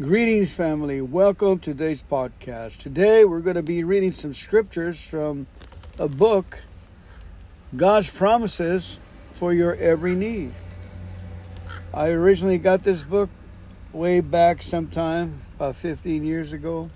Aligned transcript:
Greetings, 0.00 0.54
family. 0.54 1.00
Welcome 1.00 1.58
to 1.58 1.72
today's 1.72 2.04
podcast. 2.04 2.78
Today, 2.78 3.24
we're 3.24 3.40
going 3.40 3.56
to 3.56 3.64
be 3.64 3.82
reading 3.82 4.12
some 4.12 4.32
scriptures 4.32 5.00
from 5.00 5.48
a 5.98 6.06
book, 6.06 6.62
God's 7.74 8.08
Promises 8.08 9.00
for 9.32 9.52
Your 9.52 9.74
Every 9.74 10.14
Need. 10.14 10.52
I 11.92 12.10
originally 12.10 12.58
got 12.58 12.84
this 12.84 13.02
book 13.02 13.28
way 13.92 14.20
back 14.20 14.62
sometime, 14.62 15.40
about 15.56 15.74
15 15.74 16.24
years 16.24 16.52
ago, 16.52 16.90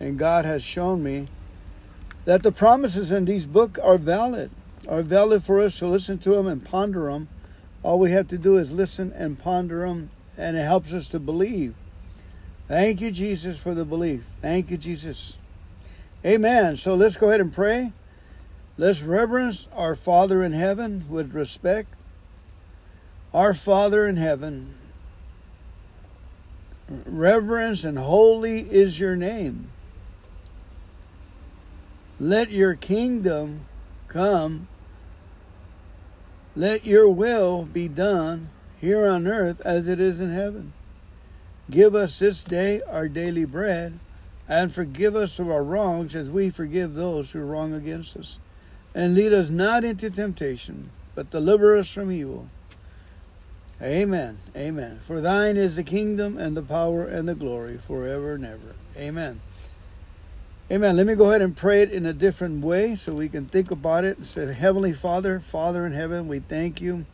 and 0.00 0.18
God 0.18 0.46
has 0.46 0.64
shown 0.64 1.02
me 1.02 1.26
that 2.24 2.42
the 2.42 2.52
promises 2.52 3.12
in 3.12 3.26
these 3.26 3.44
books 3.44 3.78
are 3.80 3.98
valid, 3.98 4.50
are 4.88 5.02
valid 5.02 5.44
for 5.44 5.60
us 5.60 5.78
to 5.80 5.86
listen 5.86 6.16
to 6.20 6.30
them 6.30 6.46
and 6.46 6.64
ponder 6.64 7.12
them. 7.12 7.28
All 7.82 7.98
we 7.98 8.12
have 8.12 8.28
to 8.28 8.38
do 8.38 8.56
is 8.56 8.72
listen 8.72 9.12
and 9.12 9.38
ponder 9.38 9.86
them, 9.86 10.08
and 10.38 10.56
it 10.56 10.62
helps 10.62 10.94
us 10.94 11.06
to 11.08 11.20
believe. 11.20 11.74
Thank 12.70 13.00
you, 13.00 13.10
Jesus, 13.10 13.60
for 13.60 13.74
the 13.74 13.84
belief. 13.84 14.20
Thank 14.40 14.70
you, 14.70 14.76
Jesus. 14.76 15.38
Amen. 16.24 16.76
So 16.76 16.94
let's 16.94 17.16
go 17.16 17.26
ahead 17.26 17.40
and 17.40 17.52
pray. 17.52 17.92
Let's 18.78 19.02
reverence 19.02 19.68
our 19.74 19.96
Father 19.96 20.40
in 20.40 20.52
heaven 20.52 21.04
with 21.08 21.34
respect. 21.34 21.88
Our 23.34 23.54
Father 23.54 24.06
in 24.06 24.18
heaven, 24.18 24.74
reverence 26.88 27.82
and 27.82 27.98
holy 27.98 28.60
is 28.60 29.00
your 29.00 29.16
name. 29.16 29.66
Let 32.20 32.52
your 32.52 32.76
kingdom 32.76 33.62
come. 34.06 34.68
Let 36.54 36.86
your 36.86 37.08
will 37.08 37.64
be 37.64 37.88
done 37.88 38.50
here 38.80 39.08
on 39.08 39.26
earth 39.26 39.60
as 39.66 39.88
it 39.88 39.98
is 39.98 40.20
in 40.20 40.30
heaven. 40.30 40.72
Give 41.70 41.94
us 41.94 42.18
this 42.18 42.42
day 42.42 42.80
our 42.90 43.08
daily 43.08 43.44
bread, 43.44 43.98
and 44.48 44.72
forgive 44.72 45.14
us 45.14 45.38
of 45.38 45.48
our 45.48 45.62
wrongs 45.62 46.16
as 46.16 46.30
we 46.30 46.50
forgive 46.50 46.94
those 46.94 47.30
who 47.30 47.40
wrong 47.40 47.72
against 47.72 48.16
us. 48.16 48.40
And 48.94 49.14
lead 49.14 49.32
us 49.32 49.50
not 49.50 49.84
into 49.84 50.10
temptation, 50.10 50.90
but 51.14 51.30
deliver 51.30 51.76
us 51.76 51.92
from 51.92 52.10
evil. 52.10 52.48
Amen. 53.80 54.38
Amen. 54.56 54.98
For 54.98 55.20
thine 55.20 55.56
is 55.56 55.76
the 55.76 55.84
kingdom 55.84 56.36
and 56.36 56.56
the 56.56 56.62
power 56.62 57.04
and 57.04 57.28
the 57.28 57.34
glory 57.34 57.78
forever 57.78 58.34
and 58.34 58.44
ever. 58.44 58.74
Amen. 58.96 59.40
Amen. 60.70 60.96
Let 60.96 61.06
me 61.06 61.14
go 61.14 61.30
ahead 61.30 61.40
and 61.40 61.56
pray 61.56 61.82
it 61.82 61.90
in 61.90 62.04
a 62.04 62.12
different 62.12 62.64
way 62.64 62.94
so 62.94 63.14
we 63.14 63.28
can 63.28 63.46
think 63.46 63.70
about 63.70 64.04
it 64.04 64.18
and 64.18 64.26
say, 64.26 64.52
Heavenly 64.52 64.92
Father, 64.92 65.40
Father 65.40 65.86
in 65.86 65.92
heaven, 65.92 66.28
we 66.28 66.40
thank 66.40 66.80
you. 66.80 67.06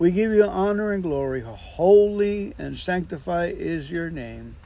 We 0.00 0.10
give 0.10 0.32
you 0.32 0.44
honor 0.44 0.92
and 0.92 1.02
glory. 1.02 1.42
Holy 1.42 2.52
and 2.58 2.76
sanctified 2.76 3.54
is 3.56 3.92
your 3.92 4.10
name. 4.10 4.56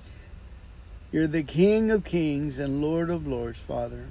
You're 1.13 1.27
the 1.27 1.43
King 1.43 1.91
of 1.91 2.05
kings 2.05 2.59
and 2.59 2.81
Lord 2.81 3.11
of 3.11 3.27
lords, 3.27 3.61
Father. 3.61 4.07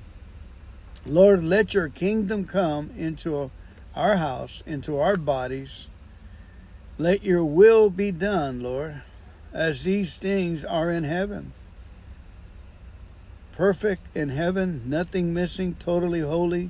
Lord, 1.07 1.43
let 1.43 1.73
your 1.73 1.89
kingdom 1.89 2.45
come 2.45 2.91
into 2.95 3.49
our 3.95 4.17
house, 4.17 4.61
into 4.67 4.99
our 4.99 5.15
bodies 5.17 5.89
let 6.97 7.23
your 7.23 7.43
will 7.43 7.89
be 7.89 8.11
done, 8.11 8.61
Lord, 8.61 9.01
as 9.51 9.83
these 9.83 10.17
things 10.17 10.63
are 10.63 10.91
in 10.91 11.03
heaven. 11.03 11.51
Perfect 13.51 14.15
in 14.15 14.29
heaven, 14.29 14.83
nothing 14.85 15.33
missing, 15.33 15.75
totally 15.79 16.19
holy. 16.19 16.69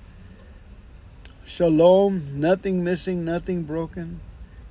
Shalom, 1.44 2.40
nothing 2.40 2.84
missing, 2.86 3.26
nothing 3.26 3.64
broken, 3.64 4.22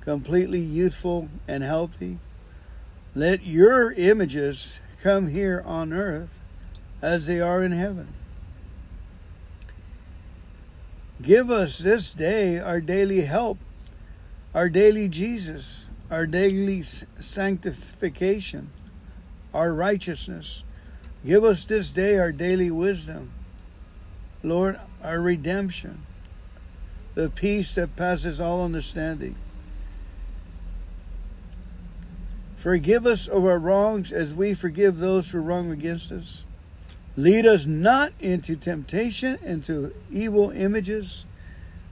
completely 0.05 0.61
youthful 0.61 1.29
and 1.49 1.63
healthy. 1.63 2.19
Let 3.15 3.45
your 3.45 3.93
images 3.93 4.81
come 5.03 5.29
here 5.29 5.63
on 5.67 5.93
earth 5.93 6.39
as 7.01 7.27
they 7.27 7.41
are 7.41 7.63
in 7.63 7.73
heaven. 7.73 8.09
Give 11.21 11.51
us 11.51 11.79
this 11.79 12.13
day 12.13 12.59
our 12.59 12.81
daily 12.81 13.23
help 13.23 13.59
our 14.55 14.69
daily 14.69 15.09
Jesus, 15.09 15.89
our 16.11 16.27
daily 16.27 16.83
sanctification, 16.83 18.69
our 19.55 19.73
righteousness. 19.73 20.63
Give 21.25 21.45
us 21.45 21.65
this 21.65 21.91
day 21.91 22.19
our 22.19 22.33
daily 22.33 22.71
wisdom. 22.71 23.31
Lord, 24.43 24.79
our 25.03 25.21
redemption, 25.21 26.03
the 27.15 27.31
peace 27.31 27.77
that 27.77 27.97
passes 27.97 28.41
all 28.41 28.65
understanding. 28.65 29.37
Forgive 32.63 33.07
us 33.07 33.29
of 33.29 33.45
our 33.45 33.59
wrongs 33.59 34.13
as 34.13 34.33
we 34.33 34.55
forgive 34.55 34.99
those 34.99 35.31
who 35.31 35.41
wrong 35.41 35.71
against 35.71 36.13
us. 36.13 36.47
Lead 37.17 37.45
us 37.45 37.67
not 37.67 38.13
into 38.21 38.57
temptation, 38.57 39.39
into 39.43 39.93
evil 40.11 40.51
images 40.51 41.27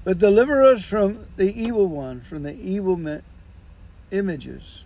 but 0.05 0.19
deliver 0.19 0.63
us 0.63 0.89
from 0.89 1.27
the 1.37 1.53
evil 1.53 1.87
one, 1.87 2.21
from 2.21 2.43
the 2.43 2.55
evil 2.55 3.21
images. 4.11 4.85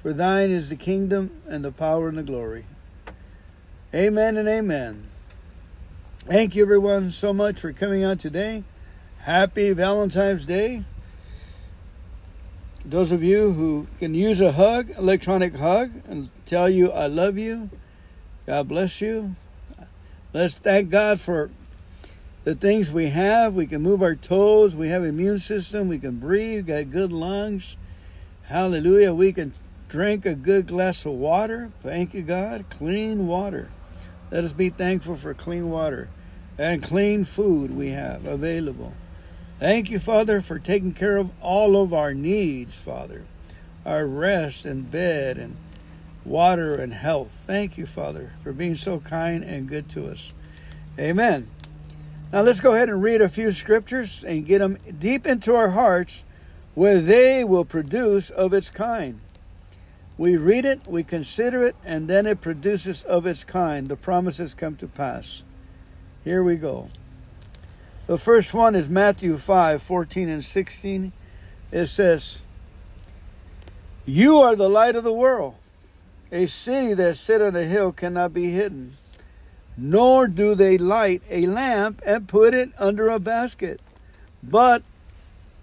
For 0.00 0.12
thine 0.12 0.50
is 0.50 0.68
the 0.68 0.76
kingdom 0.76 1.42
and 1.48 1.64
the 1.64 1.72
power 1.72 2.08
and 2.08 2.18
the 2.18 2.22
glory. 2.22 2.66
Amen 3.92 4.36
and 4.36 4.48
amen. 4.48 5.06
Thank 6.20 6.54
you, 6.54 6.62
everyone, 6.62 7.10
so 7.10 7.32
much 7.32 7.60
for 7.60 7.72
coming 7.72 8.04
out 8.04 8.20
today. 8.20 8.64
Happy 9.20 9.72
Valentine's 9.72 10.46
Day. 10.46 10.84
Those 12.84 13.12
of 13.12 13.22
you 13.22 13.52
who 13.52 13.86
can 13.98 14.14
use 14.14 14.42
a 14.42 14.52
hug, 14.52 14.90
electronic 14.98 15.54
hug, 15.54 15.90
and 16.06 16.28
tell 16.44 16.68
you 16.68 16.92
I 16.92 17.06
love 17.06 17.38
you, 17.38 17.70
God 18.46 18.68
bless 18.68 19.00
you. 19.00 19.34
Let's 20.34 20.54
thank 20.54 20.90
God 20.90 21.18
for 21.18 21.50
the 22.44 22.54
things 22.54 22.92
we 22.92 23.06
have. 23.06 23.54
We 23.54 23.66
can 23.66 23.80
move 23.80 24.02
our 24.02 24.14
toes. 24.14 24.76
We 24.76 24.88
have 24.88 25.02
immune 25.02 25.38
system. 25.38 25.88
We 25.88 25.98
can 25.98 26.18
breathe. 26.18 26.66
Got 26.66 26.90
good 26.90 27.12
lungs. 27.12 27.76
Hallelujah. 28.42 29.14
We 29.14 29.32
can 29.32 29.54
drink 29.88 30.26
a 30.26 30.34
good 30.34 30.66
glass 30.66 31.06
of 31.06 31.12
water. 31.12 31.70
Thank 31.80 32.12
you, 32.12 32.20
God. 32.20 32.66
Clean 32.68 33.26
water. 33.26 33.70
Let 34.30 34.44
us 34.44 34.52
be 34.52 34.68
thankful 34.68 35.16
for 35.16 35.32
clean 35.32 35.70
water 35.70 36.08
and 36.58 36.82
clean 36.82 37.24
food 37.24 37.74
we 37.74 37.90
have 37.90 38.26
available. 38.26 38.92
Thank 39.60 39.90
you, 39.90 39.98
Father, 39.98 40.40
for 40.40 40.58
taking 40.58 40.92
care 40.92 41.16
of 41.16 41.30
all 41.40 41.80
of 41.80 41.94
our 41.94 42.12
needs, 42.12 42.76
Father. 42.76 43.22
Our 43.86 44.06
rest 44.06 44.66
and 44.66 44.90
bed 44.90 45.38
and 45.38 45.56
water 46.24 46.74
and 46.74 46.92
health. 46.92 47.30
Thank 47.46 47.78
you, 47.78 47.86
Father, 47.86 48.32
for 48.42 48.52
being 48.52 48.74
so 48.74 48.98
kind 48.98 49.44
and 49.44 49.68
good 49.68 49.88
to 49.90 50.06
us. 50.06 50.32
Amen. 50.98 51.46
Now 52.32 52.42
let's 52.42 52.60
go 52.60 52.74
ahead 52.74 52.88
and 52.88 53.00
read 53.00 53.20
a 53.20 53.28
few 53.28 53.52
scriptures 53.52 54.24
and 54.24 54.44
get 54.44 54.58
them 54.58 54.76
deep 54.98 55.24
into 55.24 55.54
our 55.54 55.70
hearts 55.70 56.24
where 56.74 57.00
they 57.00 57.44
will 57.44 57.64
produce 57.64 58.30
of 58.30 58.52
its 58.52 58.70
kind. 58.70 59.20
We 60.18 60.36
read 60.36 60.64
it, 60.64 60.86
we 60.88 61.04
consider 61.04 61.62
it, 61.62 61.76
and 61.84 62.08
then 62.08 62.26
it 62.26 62.40
produces 62.40 63.04
of 63.04 63.26
its 63.26 63.44
kind. 63.44 63.88
The 63.88 63.96
promises 63.96 64.54
come 64.54 64.76
to 64.76 64.88
pass. 64.88 65.44
Here 66.24 66.42
we 66.42 66.56
go. 66.56 66.88
The 68.06 68.18
first 68.18 68.52
one 68.52 68.74
is 68.74 68.88
Matthew 68.88 69.38
5 69.38 69.82
14 69.82 70.28
and 70.28 70.44
16. 70.44 71.12
It 71.72 71.86
says, 71.86 72.44
You 74.04 74.38
are 74.38 74.56
the 74.56 74.68
light 74.68 74.96
of 74.96 75.04
the 75.04 75.12
world. 75.12 75.56
A 76.30 76.46
city 76.46 76.94
that 76.94 77.16
sit 77.16 77.40
on 77.40 77.56
a 77.56 77.64
hill 77.64 77.92
cannot 77.92 78.32
be 78.32 78.50
hidden 78.50 78.96
nor 79.76 80.28
do 80.28 80.54
they 80.54 80.78
light 80.78 81.22
a 81.30 81.46
lamp 81.46 82.00
and 82.06 82.28
put 82.28 82.54
it 82.54 82.70
under 82.78 83.08
a 83.08 83.18
basket, 83.18 83.80
but 84.42 84.82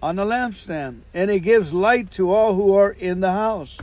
on 0.02 0.20
a 0.20 0.26
lampstand, 0.26 1.02
and 1.14 1.32
it 1.32 1.40
gives 1.42 1.72
light 1.72 2.12
to 2.12 2.32
all 2.32 2.56
who 2.56 2.74
are 2.76 2.92
in 2.92 3.20
the 3.22 3.32
house. 3.32 3.80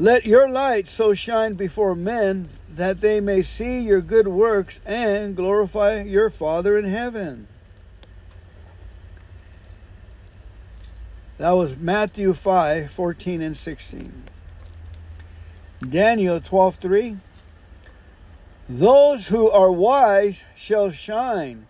Let 0.00 0.24
your 0.24 0.48
light 0.48 0.88
so 0.88 1.12
shine 1.12 1.52
before 1.52 1.94
men 1.94 2.48
that 2.74 3.02
they 3.02 3.20
may 3.20 3.42
see 3.42 3.80
your 3.80 4.00
good 4.00 4.26
works 4.26 4.80
and 4.86 5.36
glorify 5.36 6.00
your 6.04 6.30
Father 6.30 6.78
in 6.78 6.86
heaven. 6.86 7.46
That 11.36 11.50
was 11.50 11.76
Matthew 11.76 12.32
5 12.32 12.90
14 12.90 13.42
and 13.42 13.54
16. 13.54 14.22
Daniel 15.86 16.40
12 16.40 16.76
3. 16.76 17.16
Those 18.70 19.28
who 19.28 19.50
are 19.50 19.70
wise 19.70 20.44
shall 20.56 20.90
shine 20.90 21.66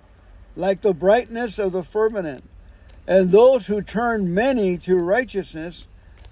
like 0.55 0.83
the 0.83 0.95
brightness 0.95 1.59
of 1.59 1.73
the 1.73 1.83
firmament, 1.83 2.45
and 3.09 3.33
those 3.33 3.67
who 3.67 3.83
turn 3.83 4.33
many 4.33 4.79
to 4.79 4.95
righteousness 4.95 5.89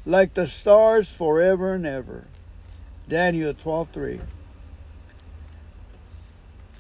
like 0.09 0.33
the 0.33 0.47
stars 0.47 1.15
forever 1.15 1.75
and 1.75 1.85
ever. 1.85 2.25
Daniel 3.09 3.53
12:3. 3.53 4.21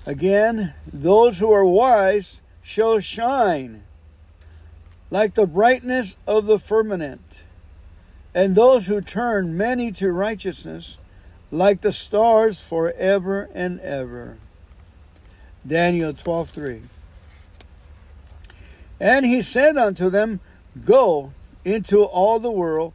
Again, 0.06 0.72
those 0.90 1.38
who 1.38 1.52
are 1.52 1.64
wise 1.64 2.40
shall 2.62 3.00
shine 3.00 3.82
like 5.10 5.34
the 5.34 5.46
brightness 5.46 6.16
of 6.26 6.46
the 6.46 6.58
firmament, 6.58 7.42
and 8.34 8.54
those 8.54 8.86
who 8.86 9.02
turn 9.02 9.58
many 9.58 9.92
to 9.92 10.10
righteousness 10.10 10.96
like 11.50 11.82
the 11.82 11.92
stars 11.92 12.62
forever 12.62 13.50
and 13.52 13.78
ever. 13.80 14.38
Daniel 15.66 16.14
12:3. 16.14 16.80
And 18.98 19.26
he 19.26 19.42
said 19.42 19.76
unto 19.76 20.08
them, 20.08 20.40
Go 20.86 21.32
into 21.64 22.04
all 22.04 22.38
the 22.38 22.50
world 22.50 22.94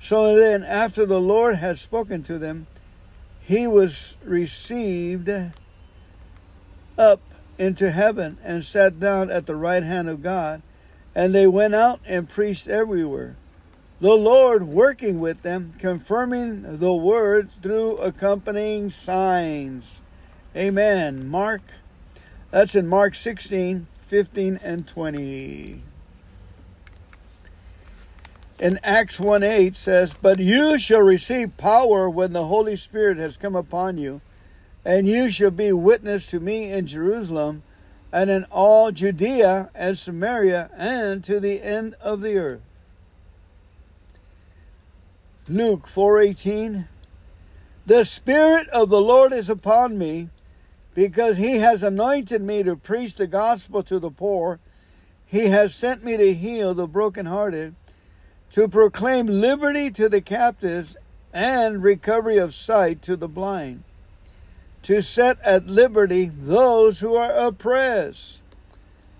So 0.00 0.34
then, 0.34 0.62
after 0.62 1.04
the 1.04 1.20
Lord 1.20 1.56
had 1.56 1.78
spoken 1.78 2.22
to 2.24 2.38
them, 2.38 2.66
he 3.40 3.66
was 3.66 4.16
received 4.24 5.30
up 6.98 7.20
into 7.58 7.90
heaven 7.90 8.38
and 8.42 8.64
sat 8.64 8.98
down 8.98 9.30
at 9.30 9.44
the 9.44 9.54
right 9.54 9.82
hand 9.82 10.08
of 10.08 10.22
God. 10.22 10.62
And 11.14 11.34
they 11.34 11.46
went 11.46 11.74
out 11.74 12.00
and 12.06 12.28
preached 12.28 12.66
everywhere. 12.66 13.36
The 14.00 14.14
Lord 14.14 14.62
working 14.64 15.20
with 15.20 15.42
them, 15.42 15.74
confirming 15.78 16.78
the 16.78 16.94
word 16.94 17.50
through 17.62 17.96
accompanying 17.96 18.88
signs. 18.88 20.00
Amen. 20.56 21.28
Mark, 21.28 21.60
that's 22.50 22.74
in 22.74 22.86
Mark 22.86 23.14
16, 23.14 23.86
15, 24.00 24.60
and 24.62 24.86
20. 24.88 25.82
In 28.60 28.78
Acts 28.82 29.18
1 29.18 29.42
8 29.42 29.74
says, 29.74 30.12
But 30.12 30.38
you 30.38 30.78
shall 30.78 31.00
receive 31.00 31.56
power 31.56 32.10
when 32.10 32.34
the 32.34 32.44
Holy 32.44 32.76
Spirit 32.76 33.16
has 33.16 33.38
come 33.38 33.56
upon 33.56 33.96
you 33.96 34.20
and 34.84 35.08
you 35.08 35.30
shall 35.30 35.50
be 35.50 35.72
witness 35.72 36.26
to 36.26 36.40
me 36.40 36.70
in 36.70 36.86
Jerusalem 36.86 37.62
and 38.12 38.28
in 38.28 38.44
all 38.50 38.90
Judea 38.90 39.70
and 39.74 39.96
Samaria 39.96 40.70
and 40.76 41.24
to 41.24 41.40
the 41.40 41.62
end 41.62 41.94
of 42.02 42.20
the 42.20 42.36
earth. 42.36 42.60
Luke 45.48 45.86
4:18 45.86 46.86
The 47.86 48.04
spirit 48.04 48.68
of 48.68 48.90
the 48.90 49.00
Lord 49.00 49.32
is 49.32 49.48
upon 49.48 49.96
me 49.96 50.28
because 50.94 51.38
he 51.38 51.56
has 51.56 51.82
anointed 51.82 52.42
me 52.42 52.62
to 52.62 52.76
preach 52.76 53.14
the 53.14 53.26
gospel 53.26 53.82
to 53.84 53.98
the 53.98 54.10
poor 54.10 54.60
he 55.30 55.46
has 55.46 55.72
sent 55.72 56.04
me 56.04 56.16
to 56.16 56.34
heal 56.34 56.74
the 56.74 56.88
brokenhearted 56.88 57.76
to 58.50 58.68
proclaim 58.68 59.26
liberty 59.26 59.90
to 59.90 60.08
the 60.08 60.20
captives 60.20 60.96
and 61.32 61.82
recovery 61.82 62.38
of 62.38 62.52
sight 62.52 63.02
to 63.02 63.16
the 63.16 63.28
blind 63.28 63.84
to 64.82 65.00
set 65.00 65.38
at 65.42 65.66
liberty 65.66 66.26
those 66.26 67.00
who 67.00 67.14
are 67.14 67.32
oppressed. 67.32 68.42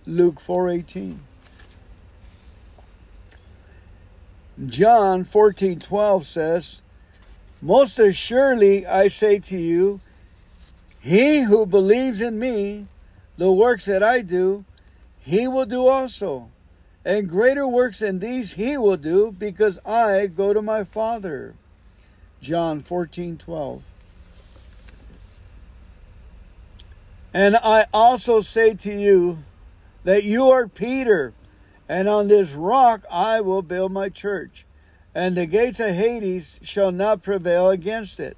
Luke 0.06 0.40
4:18. 0.40 1.18
John 4.66 5.24
14:12 5.24 6.26
says, 6.26 6.82
"Most 7.62 7.98
assuredly 7.98 8.86
I 8.86 9.08
say 9.08 9.38
to 9.38 9.56
you, 9.56 10.00
he 11.00 11.42
who 11.42 11.64
believes 11.64 12.20
in 12.20 12.38
me, 12.38 12.86
the 13.38 13.52
works 13.52 13.86
that 13.86 14.02
I 14.02 14.20
do, 14.20 14.64
he 15.18 15.48
will 15.48 15.64
do 15.64 15.86
also, 15.86 16.49
and 17.04 17.28
greater 17.28 17.66
works 17.66 18.00
than 18.00 18.18
these 18.18 18.54
he 18.54 18.76
will 18.76 18.96
do, 18.96 19.32
because 19.32 19.78
I 19.86 20.26
go 20.26 20.52
to 20.52 20.62
my 20.62 20.84
Father." 20.84 21.54
John 22.42 22.80
14:12. 22.80 23.82
And 27.32 27.56
I 27.56 27.86
also 27.92 28.40
say 28.40 28.74
to 28.74 28.92
you 28.92 29.38
that 30.04 30.24
you 30.24 30.50
are 30.50 30.66
Peter, 30.66 31.32
and 31.88 32.08
on 32.08 32.28
this 32.28 32.52
rock 32.52 33.04
I 33.10 33.40
will 33.40 33.62
build 33.62 33.92
my 33.92 34.08
church, 34.08 34.66
and 35.14 35.36
the 35.36 35.46
gates 35.46 35.80
of 35.80 35.94
Hades 35.94 36.58
shall 36.62 36.92
not 36.92 37.22
prevail 37.22 37.70
against 37.70 38.18
it. 38.18 38.36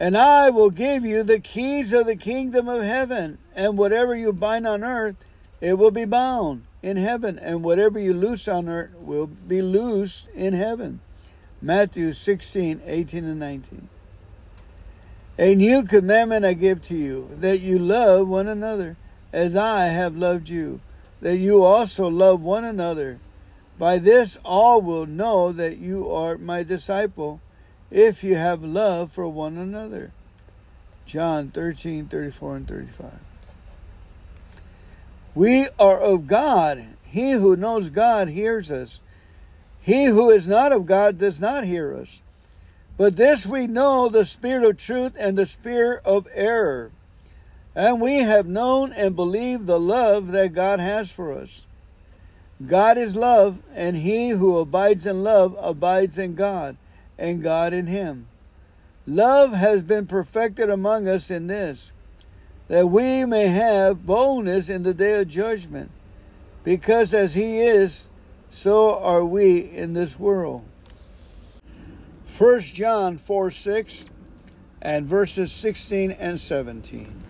And 0.00 0.16
I 0.16 0.50
will 0.50 0.70
give 0.70 1.04
you 1.04 1.22
the 1.22 1.38
keys 1.38 1.92
of 1.92 2.06
the 2.06 2.16
kingdom 2.16 2.68
of 2.68 2.82
heaven, 2.82 3.38
and 3.54 3.78
whatever 3.78 4.14
you 4.16 4.32
bind 4.32 4.66
on 4.66 4.82
earth, 4.82 5.16
it 5.60 5.74
will 5.74 5.92
be 5.92 6.04
bound 6.04 6.64
in 6.84 6.98
heaven, 6.98 7.38
and 7.38 7.64
whatever 7.64 7.98
you 7.98 8.12
loose 8.12 8.46
on 8.46 8.68
earth 8.68 8.94
will 8.98 9.26
be 9.26 9.62
loose 9.62 10.28
in 10.34 10.52
heaven. 10.52 11.00
Matthew 11.62 12.12
16, 12.12 12.82
18, 12.84 13.24
and 13.24 13.40
19. 13.40 13.88
A 15.38 15.54
new 15.54 15.82
commandment 15.82 16.44
I 16.44 16.52
give 16.52 16.82
to 16.82 16.94
you, 16.94 17.28
that 17.36 17.60
you 17.60 17.78
love 17.78 18.28
one 18.28 18.46
another, 18.46 18.98
as 19.32 19.56
I 19.56 19.86
have 19.86 20.14
loved 20.18 20.50
you, 20.50 20.82
that 21.22 21.38
you 21.38 21.64
also 21.64 22.08
love 22.08 22.42
one 22.42 22.64
another. 22.64 23.18
By 23.78 23.96
this 23.96 24.38
all 24.44 24.82
will 24.82 25.06
know 25.06 25.52
that 25.52 25.78
you 25.78 26.10
are 26.10 26.36
my 26.36 26.62
disciple, 26.62 27.40
if 27.90 28.22
you 28.22 28.34
have 28.36 28.62
love 28.62 29.10
for 29.10 29.26
one 29.26 29.56
another. 29.56 30.12
John 31.06 31.48
13, 31.48 32.08
34 32.08 32.56
and 32.56 32.68
35. 32.68 33.23
We 35.34 35.68
are 35.78 36.00
of 36.00 36.26
God. 36.26 36.84
He 37.06 37.32
who 37.32 37.56
knows 37.56 37.90
God 37.90 38.28
hears 38.28 38.70
us. 38.70 39.00
He 39.80 40.06
who 40.06 40.30
is 40.30 40.48
not 40.48 40.72
of 40.72 40.86
God 40.86 41.18
does 41.18 41.40
not 41.40 41.64
hear 41.64 41.94
us. 41.94 42.22
But 42.96 43.16
this 43.16 43.44
we 43.46 43.66
know 43.66 44.08
the 44.08 44.24
spirit 44.24 44.64
of 44.64 44.76
truth 44.76 45.16
and 45.18 45.36
the 45.36 45.46
spirit 45.46 46.02
of 46.04 46.28
error. 46.32 46.92
And 47.74 48.00
we 48.00 48.18
have 48.18 48.46
known 48.46 48.92
and 48.92 49.16
believed 49.16 49.66
the 49.66 49.80
love 49.80 50.28
that 50.28 50.54
God 50.54 50.78
has 50.78 51.12
for 51.12 51.32
us. 51.32 51.66
God 52.64 52.96
is 52.96 53.16
love, 53.16 53.58
and 53.74 53.96
he 53.96 54.30
who 54.30 54.58
abides 54.58 55.06
in 55.06 55.24
love 55.24 55.56
abides 55.60 56.18
in 56.18 56.36
God, 56.36 56.76
and 57.18 57.42
God 57.42 57.72
in 57.72 57.88
him. 57.88 58.28
Love 59.06 59.52
has 59.52 59.82
been 59.82 60.06
perfected 60.06 60.70
among 60.70 61.08
us 61.08 61.30
in 61.30 61.48
this, 61.48 61.92
that 62.68 62.88
we 62.88 63.24
may 63.24 63.48
have 63.48 64.06
boldness 64.06 64.68
in 64.68 64.82
the 64.82 64.94
day 64.94 65.20
of 65.20 65.28
judgment, 65.28 65.90
because 66.62 67.12
as 67.12 67.34
he 67.34 67.60
is, 67.60 68.08
so 68.50 68.98
are 69.02 69.24
we 69.24 69.58
in 69.58 69.92
this 69.92 70.18
world. 70.18 70.64
1 72.38 72.60
John 72.60 73.18
4 73.18 73.50
6 73.50 74.06
and 74.82 75.06
verses 75.06 75.52
16 75.52 76.12
and 76.12 76.40
17. 76.40 77.22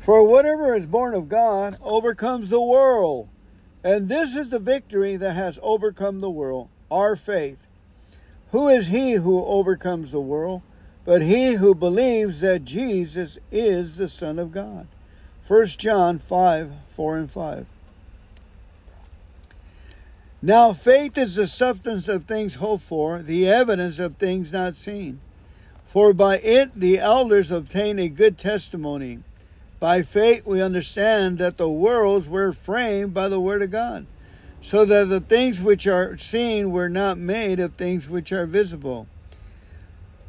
For 0.00 0.26
whatever 0.26 0.74
is 0.74 0.86
born 0.86 1.14
of 1.14 1.28
God 1.28 1.76
overcomes 1.82 2.50
the 2.50 2.60
world. 2.60 3.28
And 3.84 4.08
this 4.08 4.34
is 4.34 4.50
the 4.50 4.58
victory 4.58 5.16
that 5.16 5.34
has 5.34 5.58
overcome 5.62 6.20
the 6.20 6.30
world, 6.30 6.68
our 6.90 7.16
faith. 7.16 7.66
Who 8.50 8.68
is 8.68 8.88
he 8.88 9.12
who 9.12 9.44
overcomes 9.44 10.12
the 10.12 10.20
world? 10.20 10.62
But 11.04 11.22
he 11.22 11.54
who 11.54 11.74
believes 11.74 12.40
that 12.40 12.64
Jesus 12.64 13.38
is 13.50 13.96
the 13.96 14.08
Son 14.08 14.38
of 14.38 14.52
God. 14.52 14.86
1 15.46 15.66
John 15.66 16.18
5 16.18 16.72
4 16.88 17.16
and 17.16 17.30
5. 17.30 17.66
Now, 20.44 20.72
faith 20.72 21.16
is 21.16 21.36
the 21.36 21.46
substance 21.46 22.08
of 22.08 22.24
things 22.24 22.56
hoped 22.56 22.82
for, 22.82 23.22
the 23.22 23.48
evidence 23.48 23.98
of 23.98 24.16
things 24.16 24.52
not 24.52 24.74
seen. 24.74 25.20
For 25.86 26.12
by 26.12 26.38
it 26.38 26.74
the 26.74 26.98
elders 26.98 27.50
obtained 27.50 28.00
a 28.00 28.08
good 28.08 28.38
testimony. 28.38 29.20
By 29.78 30.02
faith 30.02 30.46
we 30.46 30.62
understand 30.62 31.38
that 31.38 31.58
the 31.58 31.68
worlds 31.68 32.28
were 32.28 32.52
framed 32.52 33.12
by 33.12 33.28
the 33.28 33.40
word 33.40 33.62
of 33.62 33.70
God, 33.70 34.06
so 34.60 34.84
that 34.84 35.08
the 35.08 35.20
things 35.20 35.60
which 35.60 35.86
are 35.86 36.16
seen 36.16 36.70
were 36.70 36.88
not 36.88 37.18
made 37.18 37.60
of 37.60 37.74
things 37.74 38.08
which 38.08 38.32
are 38.32 38.46
visible. 38.46 39.06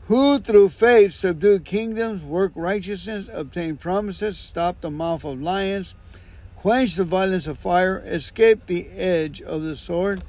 Who 0.08 0.40
through 0.40 0.70
faith 0.70 1.14
subdued 1.14 1.64
kingdoms, 1.64 2.24
worked 2.24 2.58
righteousness, 2.58 3.30
obtained 3.32 3.80
promises, 3.80 4.38
stopped 4.38 4.82
the 4.82 4.92
mouth 4.92 5.24
of 5.24 5.42
lions, 5.42 5.96
quenched 6.58 6.98
the 6.98 7.06
violence 7.06 7.48
of 7.48 7.58
fire, 7.58 8.04
escaped 8.06 8.68
the 8.68 8.90
edge 8.90 9.42
of 9.42 9.64
the 9.64 9.78
sword. 9.78 10.22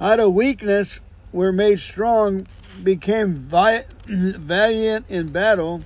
Out 0.00 0.18
of 0.18 0.34
weakness 0.34 0.98
were 1.32 1.52
made 1.52 1.78
strong, 1.78 2.44
became 2.82 3.34
valiant 4.06 5.08
in 5.08 5.28
battle, 5.28 5.82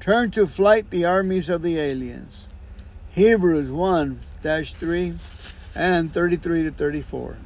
turned 0.00 0.32
to 0.32 0.48
flight 0.48 0.90
the 0.90 1.04
armies 1.04 1.48
of 1.48 1.62
the 1.62 1.78
aliens. 1.78 2.48
Hebrews 3.12 3.70
1 3.70 4.18
3 4.42 5.14
and 5.76 6.12
33 6.12 6.64
to 6.64 6.70
34. 6.72 7.36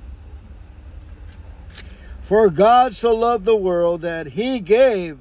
For 2.29 2.51
God 2.51 2.95
so 2.95 3.15
loved 3.15 3.47
the 3.47 3.57
world 3.57 4.03
that 4.03 4.27
he 4.27 4.61
gave 4.61 5.17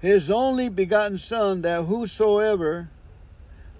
his 0.00 0.30
only 0.30 0.70
begotten 0.70 1.18
Son, 1.18 1.60
that 1.60 1.82
whosoever 1.82 2.88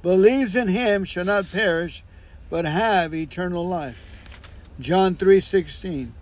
believes 0.03 0.55
in 0.55 0.69
him 0.69 1.05
shall 1.05 1.25
not 1.25 1.51
perish, 1.51 2.05
but 2.51 2.67
have 2.67 3.15
eternal 3.15 3.67
life. 3.67 4.75
John 4.79 5.17
3:16. 5.17 6.13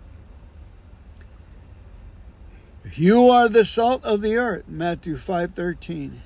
You 2.95 3.27
are 3.27 3.49
the 3.49 3.65
salt 3.65 4.05
of 4.05 4.21
the 4.21 4.37
earth, 4.37 4.63
Matthew 4.65 5.17
5:13. 5.17 6.21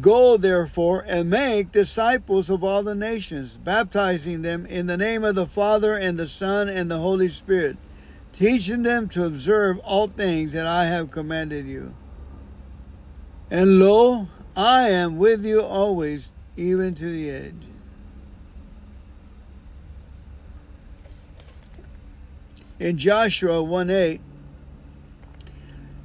Go 0.00 0.36
therefore 0.36 1.04
and 1.06 1.28
make 1.28 1.72
disciples 1.72 2.48
of 2.48 2.62
all 2.62 2.82
the 2.82 2.94
nations, 2.94 3.56
baptizing 3.56 4.42
them 4.42 4.64
in 4.66 4.86
the 4.86 4.96
name 4.96 5.24
of 5.24 5.34
the 5.34 5.46
Father 5.46 5.94
and 5.96 6.18
the 6.18 6.26
Son 6.26 6.68
and 6.68 6.90
the 6.90 6.98
Holy 6.98 7.28
Spirit, 7.28 7.76
teaching 8.32 8.82
them 8.82 9.08
to 9.10 9.24
observe 9.24 9.78
all 9.80 10.06
things 10.06 10.52
that 10.52 10.66
I 10.66 10.84
have 10.86 11.10
commanded 11.10 11.66
you. 11.66 11.94
And 13.50 13.80
lo, 13.80 14.28
I 14.56 14.88
am 14.88 15.18
with 15.18 15.44
you 15.44 15.62
always, 15.62 16.30
even 16.56 16.94
to 16.94 17.04
the 17.04 17.30
edge. 17.30 17.54
In 22.78 22.98
Joshua 22.98 23.62
1 23.62 23.90
8, 23.90 24.20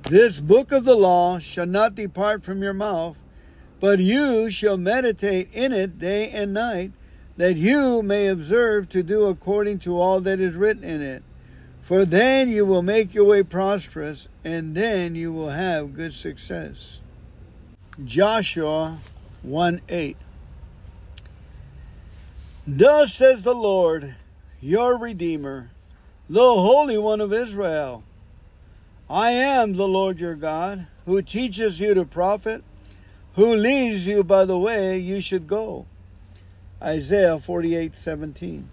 this 0.04 0.40
book 0.40 0.72
of 0.72 0.84
the 0.86 0.96
law 0.96 1.40
shall 1.40 1.66
not 1.66 1.96
depart 1.96 2.44
from 2.44 2.62
your 2.62 2.74
mouth, 2.74 3.18
but 3.80 4.00
you 4.00 4.50
shall 4.50 4.78
meditate 4.78 5.50
in 5.54 5.72
it 5.72 6.00
day 6.00 6.30
and 6.30 6.54
night, 6.54 6.92
that 7.38 7.56
you 7.56 8.02
may 8.02 8.28
observe 8.28 8.90
to 8.90 9.04
do 9.04 9.26
according 9.26 9.80
to 9.80 10.00
all 10.00 10.20
that 10.22 10.40
is 10.40 10.56
written 10.56 10.84
in 10.84 11.02
it. 11.02 11.24
For 11.82 12.04
then 12.04 12.50
you 12.50 12.66
will 12.66 12.82
make 12.82 13.14
your 13.14 13.26
way 13.26 13.44
prosperous, 13.44 14.28
and 14.44 14.76
then 14.76 15.16
you 15.16 15.32
will 15.32 15.52
have 15.52 15.96
good 15.96 16.14
success. 16.14 17.02
Joshua 18.04 18.98
1 19.44 19.82
8. 19.88 20.18
Thus 22.68 23.14
says 23.14 23.44
the 23.44 23.56
Lord, 23.56 24.16
your 24.60 24.98
Redeemer, 24.98 25.70
the 26.30 26.42
Holy 26.42 26.98
One 26.98 27.22
of 27.22 27.32
Israel 27.32 28.04
I 29.10 29.32
am 29.32 29.78
the 29.78 29.88
Lord 29.88 30.20
your 30.20 30.36
God, 30.36 30.88
who 31.06 31.22
teaches 31.22 31.80
you 31.80 31.94
to 31.94 32.04
profit 32.04 32.62
who 33.38 33.56
leads 33.56 34.08
you 34.08 34.24
by 34.24 34.44
the 34.46 34.58
way 34.58 34.98
you 34.98 35.22
should 35.22 35.48
go. 35.48 35.86
Isaiah 36.82 37.38
48 37.38 37.94
17. 37.96 38.68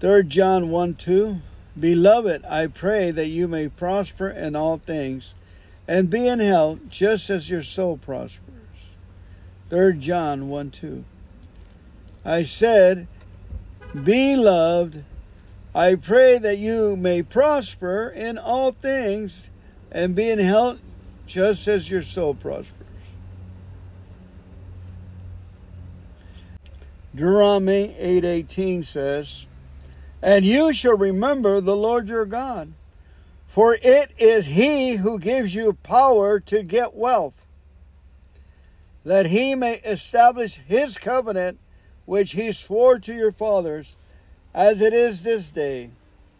3 0.00 0.24
John 0.24 0.70
1 0.70 0.94
2. 0.94 1.36
Beloved, 1.78 2.44
I 2.46 2.66
pray 2.66 3.10
that 3.10 3.28
you 3.28 3.46
may 3.46 3.68
prosper 3.68 4.30
in 4.30 4.56
all 4.56 4.78
things 4.78 5.34
and 5.86 6.08
be 6.08 6.26
in 6.26 6.38
health 6.40 6.80
just 6.88 7.28
as 7.28 7.50
your 7.50 7.62
soul 7.62 7.98
prospers. 7.98 8.94
3 9.68 9.98
John 9.98 10.48
1 10.48 10.70
2. 10.70 11.04
I 12.24 12.42
said, 12.44 13.06
Beloved, 13.92 15.04
I 15.74 15.94
pray 15.96 16.38
that 16.38 16.56
you 16.56 16.96
may 16.96 17.22
prosper 17.22 18.08
in 18.08 18.38
all 18.38 18.72
things 18.72 19.50
and 19.92 20.14
be 20.14 20.30
in 20.30 20.38
health 20.38 20.80
just 21.26 21.66
as 21.68 21.90
your 21.90 22.02
soul 22.02 22.34
prospers. 22.34 22.86
Deuteronomy 27.14 27.94
8:18 27.98 28.82
says, 28.82 29.46
"And 30.20 30.44
you 30.44 30.72
shall 30.72 30.96
remember 30.96 31.60
the 31.60 31.76
Lord 31.76 32.08
your 32.08 32.26
God, 32.26 32.72
for 33.46 33.78
it 33.82 34.10
is 34.18 34.46
he 34.46 34.96
who 34.96 35.18
gives 35.18 35.54
you 35.54 35.74
power 35.82 36.40
to 36.40 36.62
get 36.62 36.96
wealth, 36.96 37.46
that 39.04 39.26
he 39.26 39.54
may 39.54 39.74
establish 39.84 40.56
his 40.66 40.98
covenant 40.98 41.58
which 42.04 42.32
he 42.32 42.50
swore 42.52 42.98
to 42.98 43.14
your 43.14 43.32
fathers, 43.32 43.94
as 44.52 44.80
it 44.80 44.92
is 44.92 45.22
this 45.22 45.50
day." 45.50 45.90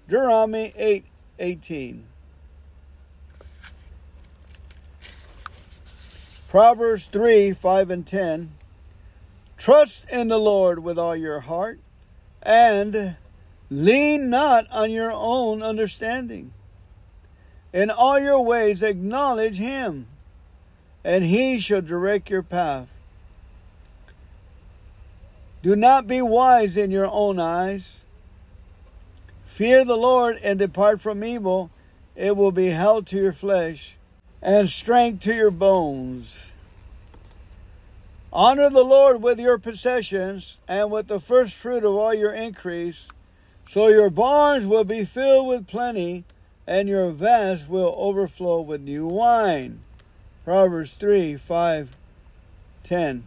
Deuteronomy 0.09 0.73
8:18. 0.77 2.05
Proverbs 6.55 7.07
3 7.07 7.53
5 7.53 7.91
and 7.91 8.07
10. 8.07 8.53
Trust 9.57 10.09
in 10.09 10.29
the 10.29 10.39
Lord 10.39 10.85
with 10.85 10.97
all 11.01 11.17
your 11.17 11.41
heart 11.41 11.81
and 12.45 13.17
lean 13.69 14.31
not 14.31 14.71
on 14.71 14.93
your 14.93 15.11
own 15.13 15.65
understanding. 15.65 16.53
In 17.73 17.91
all 17.91 18.21
your 18.21 18.41
ways 18.41 18.85
acknowledge 18.85 19.57
him, 19.57 20.07
and 21.03 21.25
he 21.25 21.59
shall 21.59 21.83
direct 21.83 22.31
your 22.31 22.45
path. 22.45 22.89
Do 25.65 25.75
not 25.75 26.07
be 26.07 26.23
wise 26.23 26.77
in 26.77 26.93
your 26.93 27.09
own 27.11 27.41
eyes. 27.41 28.05
Fear 29.45 29.85
the 29.87 29.97
Lord 29.97 30.37
and 30.45 30.61
depart 30.61 31.01
from 31.01 31.25
evil. 31.25 31.73
It 32.15 32.37
will 32.37 32.53
be 32.53 32.67
health 32.67 33.07
to 33.07 33.17
your 33.17 33.33
flesh 33.33 33.99
and 34.45 34.69
strength 34.69 35.23
to 35.23 35.35
your 35.35 35.51
bones. 35.51 36.53
Honor 38.31 38.69
the 38.69 38.85
Lord 38.85 39.23
with 39.23 39.41
your 39.41 39.59
possessions 39.59 40.61
and 40.69 40.91
with 40.91 41.09
the 41.09 41.19
first 41.19 41.57
fruit 41.57 41.83
of 41.83 41.95
all 41.95 42.13
your 42.13 42.33
increase, 42.33 43.11
so 43.67 43.89
your 43.89 44.11
barns 44.11 44.67
will 44.67 44.85
be 44.85 45.07
filled 45.07 45.47
with 45.47 45.67
plenty, 45.67 46.25
and 46.67 46.89
your 46.89 47.11
vats 47.11 47.69
will 47.69 47.95
overflow 47.97 48.61
with 48.61 48.83
new 48.83 49.07
wine. 49.07 49.81
Proverbs 50.45 50.95
3 50.95 51.37
5 51.37 51.97
10. 52.83 53.25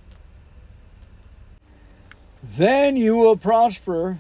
Then 2.44 2.96
you 2.96 3.18
will 3.18 3.38
prosper 3.38 4.20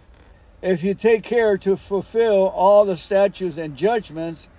if 0.63 0.83
you 0.83 0.95
take 0.95 1.23
care 1.23 1.59
to 1.59 1.77
fulfill 1.77 2.47
all 2.47 2.85
the 2.85 2.97
statutes 2.97 3.57
and 3.57 3.77
judgments 3.77 4.49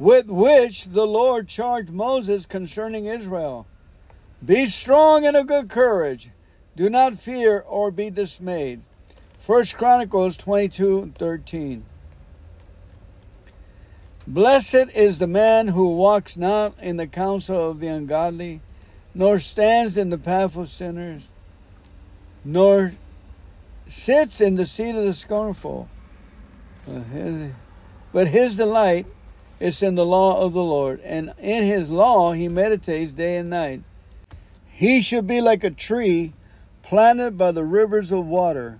with 0.00 0.30
which 0.30 0.84
the 0.84 1.06
Lord 1.06 1.46
charged 1.46 1.90
Moses 1.90 2.46
concerning 2.46 3.04
Israel. 3.04 3.66
Be 4.42 4.64
strong 4.64 5.26
and 5.26 5.36
of 5.36 5.46
good 5.46 5.68
courage. 5.68 6.30
Do 6.74 6.88
not 6.88 7.18
fear 7.18 7.60
or 7.68 7.90
be 7.90 8.08
dismayed. 8.08 8.80
First 9.38 9.76
Chronicles 9.76 10.38
22 10.38 11.12
13. 11.16 11.84
Blessed 14.26 14.86
is 14.94 15.18
the 15.18 15.26
man 15.26 15.68
who 15.68 15.94
walks 15.94 16.38
not 16.38 16.72
in 16.80 16.96
the 16.96 17.06
counsel 17.06 17.70
of 17.70 17.80
the 17.80 17.88
ungodly, 17.88 18.62
nor 19.14 19.38
stands 19.38 19.98
in 19.98 20.08
the 20.08 20.18
path 20.18 20.56
of 20.56 20.70
sinners, 20.70 21.28
nor 22.42 22.92
sits 23.86 24.40
in 24.40 24.54
the 24.54 24.66
seat 24.66 24.96
of 24.96 25.04
the 25.04 25.12
scornful. 25.12 25.90
But 28.12 28.28
his 28.28 28.56
delight 28.56 29.04
it's 29.60 29.82
in 29.82 29.94
the 29.94 30.06
law 30.06 30.42
of 30.42 30.54
the 30.54 30.64
Lord, 30.64 31.00
and 31.04 31.34
in 31.38 31.64
his 31.64 31.90
law 31.90 32.32
he 32.32 32.48
meditates 32.48 33.12
day 33.12 33.36
and 33.36 33.50
night. 33.50 33.82
He 34.70 35.02
should 35.02 35.26
be 35.26 35.42
like 35.42 35.62
a 35.62 35.70
tree 35.70 36.32
planted 36.82 37.36
by 37.36 37.52
the 37.52 37.64
rivers 37.64 38.10
of 38.10 38.26
water 38.26 38.78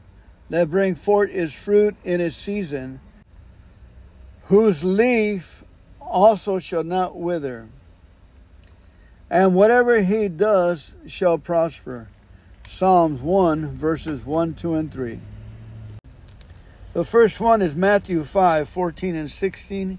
that 0.48 0.70
bring 0.70 0.94
forth 0.94 1.30
its 1.32 1.54
fruit 1.54 1.94
in 2.02 2.20
its 2.20 2.34
season, 2.34 3.00
whose 4.44 4.82
leaf 4.82 5.62
also 6.00 6.58
shall 6.58 6.82
not 6.82 7.16
wither. 7.16 7.68
And 9.28 9.54
whatever 9.54 10.02
he 10.02 10.28
does 10.28 10.96
shall 11.06 11.38
prosper. 11.38 12.08
Psalms 12.66 13.20
1, 13.20 13.66
verses 13.72 14.24
1, 14.24 14.54
2, 14.54 14.74
and 14.74 14.92
3. 14.92 15.20
The 16.94 17.04
first 17.04 17.40
one 17.40 17.62
is 17.62 17.76
Matthew 17.76 18.24
5, 18.24 18.68
14 18.68 19.14
and 19.14 19.30
16 19.30 19.98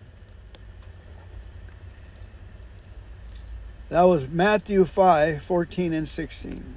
That 3.91 4.03
was 4.03 4.29
Matthew 4.29 4.85
5 4.85 5.43
14 5.43 5.91
and 5.91 6.07
16. 6.07 6.75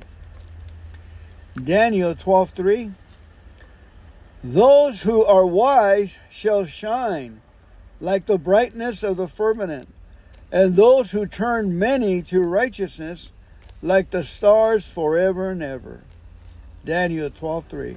Daniel 1.62 2.12
12 2.16 2.50
3. 2.50 2.90
Those 4.42 5.02
who 5.02 5.24
are 5.24 5.46
wise 5.46 6.18
shall 6.28 6.64
shine 6.64 7.40
like 8.00 8.26
the 8.26 8.36
brightness 8.36 9.04
of 9.04 9.16
the 9.16 9.28
firmament, 9.28 9.88
and 10.50 10.74
those 10.74 11.12
who 11.12 11.24
turn 11.24 11.78
many 11.78 12.20
to 12.22 12.40
righteousness 12.40 13.32
like 13.80 14.10
the 14.10 14.24
stars 14.24 14.92
forever 14.92 15.50
and 15.52 15.62
ever. 15.62 16.02
Daniel 16.84 17.30
12:3. 17.30 17.96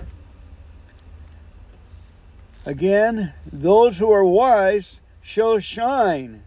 Again, 2.67 3.33
those 3.51 3.97
who 3.97 4.11
are 4.11 4.23
wise 4.23 5.01
shall 5.23 5.57
shine 5.57 6.43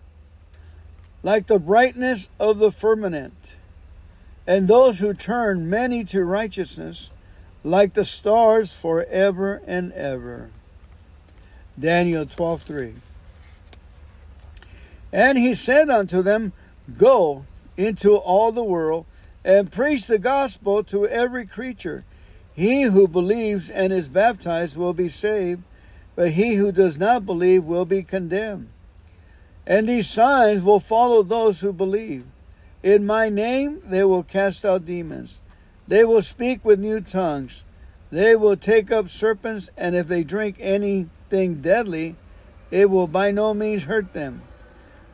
like 1.22 1.46
the 1.46 1.58
brightness 1.58 2.28
of 2.38 2.58
the 2.58 2.70
firmament, 2.70 3.56
and 4.46 4.66
those 4.66 4.98
who 4.98 5.12
turn 5.12 5.68
many 5.68 6.04
to 6.04 6.24
righteousness 6.24 7.10
like 7.62 7.94
the 7.94 8.04
stars 8.04 8.74
forever 8.74 9.60
and 9.66 9.92
ever. 9.92 10.50
Daniel 11.78 12.24
12:3. 12.24 12.94
And 15.12 15.38
he 15.38 15.54
said 15.54 15.90
unto 15.90 16.22
them, 16.22 16.52
Go 16.96 17.44
into 17.76 18.16
all 18.16 18.52
the 18.52 18.64
world 18.64 19.06
and 19.44 19.72
preach 19.72 20.06
the 20.06 20.18
gospel 20.18 20.82
to 20.84 21.06
every 21.06 21.46
creature. 21.46 22.04
He 22.54 22.82
who 22.82 23.08
believes 23.08 23.70
and 23.70 23.92
is 23.92 24.08
baptized 24.08 24.76
will 24.76 24.92
be 24.92 25.08
saved, 25.08 25.62
but 26.14 26.32
he 26.32 26.54
who 26.54 26.72
does 26.72 26.98
not 26.98 27.26
believe 27.26 27.64
will 27.64 27.84
be 27.84 28.02
condemned. 28.02 28.68
And 29.66 29.88
these 29.88 30.08
signs 30.08 30.62
will 30.62 30.80
follow 30.80 31.22
those 31.22 31.60
who 31.60 31.72
believe. 31.72 32.24
In 32.82 33.06
my 33.06 33.28
name 33.28 33.82
they 33.84 34.04
will 34.04 34.22
cast 34.22 34.64
out 34.64 34.86
demons. 34.86 35.40
They 35.86 36.04
will 36.04 36.22
speak 36.22 36.64
with 36.64 36.78
new 36.78 37.00
tongues. 37.00 37.64
They 38.10 38.34
will 38.34 38.56
take 38.56 38.90
up 38.90 39.08
serpents, 39.08 39.70
and 39.76 39.94
if 39.94 40.08
they 40.08 40.24
drink 40.24 40.56
anything 40.58 41.56
deadly, 41.62 42.16
it 42.70 42.90
will 42.90 43.06
by 43.06 43.30
no 43.30 43.54
means 43.54 43.84
hurt 43.84 44.12
them. 44.12 44.42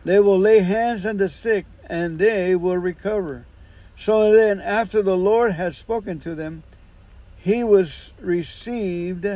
They 0.04 0.20
will 0.20 0.38
lay 0.38 0.60
hands 0.60 1.04
on 1.04 1.16
the 1.16 1.28
sick, 1.28 1.66
and 1.88 2.18
they 2.18 2.54
will 2.56 2.78
recover. 2.78 3.46
So 3.96 4.32
then, 4.32 4.60
after 4.60 5.02
the 5.02 5.16
Lord 5.16 5.52
had 5.52 5.74
spoken 5.74 6.20
to 6.20 6.34
them, 6.34 6.62
he 7.38 7.64
was 7.64 8.14
received 8.20 9.26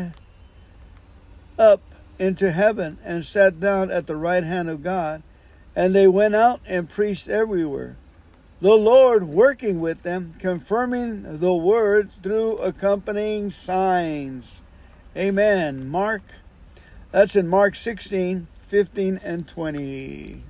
up 1.59 1.81
into 2.21 2.53
heaven 2.53 2.99
and 3.05 3.25
sat 3.25 3.59
down 3.59 3.91
at 3.91 4.07
the 4.07 4.15
right 4.15 4.45
hand 4.45 4.69
of 4.69 4.83
God. 4.83 5.23
And 5.75 5.95
they 5.95 6.07
went 6.07 6.35
out 6.35 6.61
and 6.67 6.89
preached 6.89 7.29
everywhere. 7.29 7.97
The 8.61 8.75
Lord 8.75 9.25
working 9.25 9.81
with 9.81 10.03
them, 10.03 10.35
confirming 10.39 11.39
the 11.39 11.55
word 11.55 12.13
through 12.23 12.59
accompanying 12.59 13.51
signs. 13.51 14.63
Amen. 15.17 15.89
Mark, 15.89 16.23
that's 17.11 17.35
in 17.35 17.49
Mark 17.49 17.75
16, 17.75 18.47
15, 18.61 19.21
and 19.25 19.49
20 19.49 20.43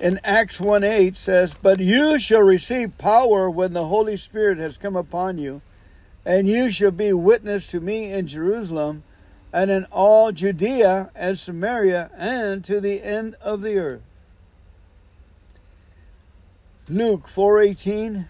in 0.00 0.18
Acts 0.24 0.60
1 0.60 0.82
8 0.82 1.14
says, 1.14 1.54
But 1.54 1.78
you 1.78 2.18
shall 2.18 2.42
receive 2.42 2.96
power 2.98 3.50
when 3.50 3.72
the 3.72 3.86
Holy 3.86 4.16
Spirit 4.16 4.58
has 4.58 4.76
come 4.76 4.96
upon 4.96 5.38
you, 5.38 5.60
and 6.24 6.48
you 6.48 6.70
shall 6.70 6.90
be 6.90 7.12
witness 7.12 7.66
to 7.68 7.80
me 7.80 8.12
in 8.12 8.26
Jerusalem 8.26 9.02
and 9.52 9.70
in 9.70 9.86
all 9.90 10.32
Judea 10.32 11.10
and 11.14 11.38
Samaria 11.38 12.10
and 12.16 12.64
to 12.64 12.80
the 12.80 13.02
end 13.02 13.36
of 13.40 13.62
the 13.62 13.78
earth. 13.78 14.02
Luke 16.88 17.26
4:18 17.26 18.28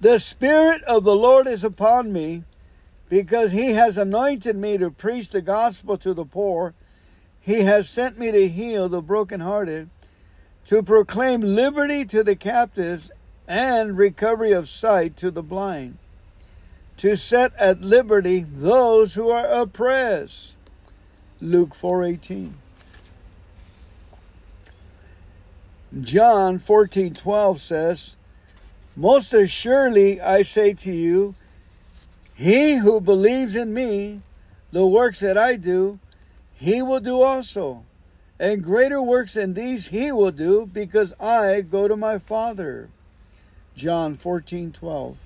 The 0.00 0.18
spirit 0.18 0.82
of 0.84 1.04
the 1.04 1.16
Lord 1.16 1.46
is 1.46 1.64
upon 1.64 2.12
me 2.12 2.44
because 3.08 3.52
he 3.52 3.72
has 3.72 3.98
anointed 3.98 4.56
me 4.56 4.78
to 4.78 4.90
preach 4.90 5.30
the 5.30 5.42
gospel 5.42 5.96
to 5.98 6.14
the 6.14 6.24
poor 6.24 6.74
he 7.44 7.60
has 7.60 7.88
sent 7.90 8.18
me 8.18 8.32
to 8.32 8.48
heal 8.48 8.88
the 8.88 9.02
brokenhearted 9.02 9.90
to 10.64 10.82
proclaim 10.82 11.42
liberty 11.42 12.06
to 12.06 12.24
the 12.24 12.34
captives 12.34 13.10
and 13.46 13.98
recovery 13.98 14.52
of 14.52 14.66
sight 14.66 15.14
to 15.18 15.30
the 15.30 15.42
blind, 15.42 15.98
to 16.96 17.16
set 17.16 17.52
at 17.58 17.80
liberty 17.80 18.40
those 18.40 19.14
who 19.14 19.30
are 19.30 19.46
oppressed. 19.46 20.56
Luke 21.40 21.74
4:18. 21.74 22.54
John 26.00 26.58
14:12 26.58 27.60
says, 27.60 28.16
"Most 28.96 29.32
assuredly 29.32 30.20
I 30.20 30.42
say 30.42 30.72
to 30.74 30.92
you, 30.92 31.34
he 32.34 32.76
who 32.76 33.00
believes 33.00 33.54
in 33.54 33.72
me, 33.72 34.22
the 34.72 34.86
works 34.86 35.20
that 35.20 35.38
I 35.38 35.54
do, 35.54 35.98
he 36.56 36.82
will 36.82 37.00
do 37.00 37.22
also." 37.22 37.84
And 38.38 38.64
greater 38.64 39.00
works 39.00 39.34
than 39.34 39.54
these 39.54 39.88
he 39.88 40.10
will 40.10 40.32
do, 40.32 40.66
because 40.66 41.12
I 41.20 41.60
go 41.60 41.86
to 41.86 41.96
my 41.96 42.18
Father. 42.18 42.88
John 43.76 44.16
14 44.16 44.72
12. 44.72 45.16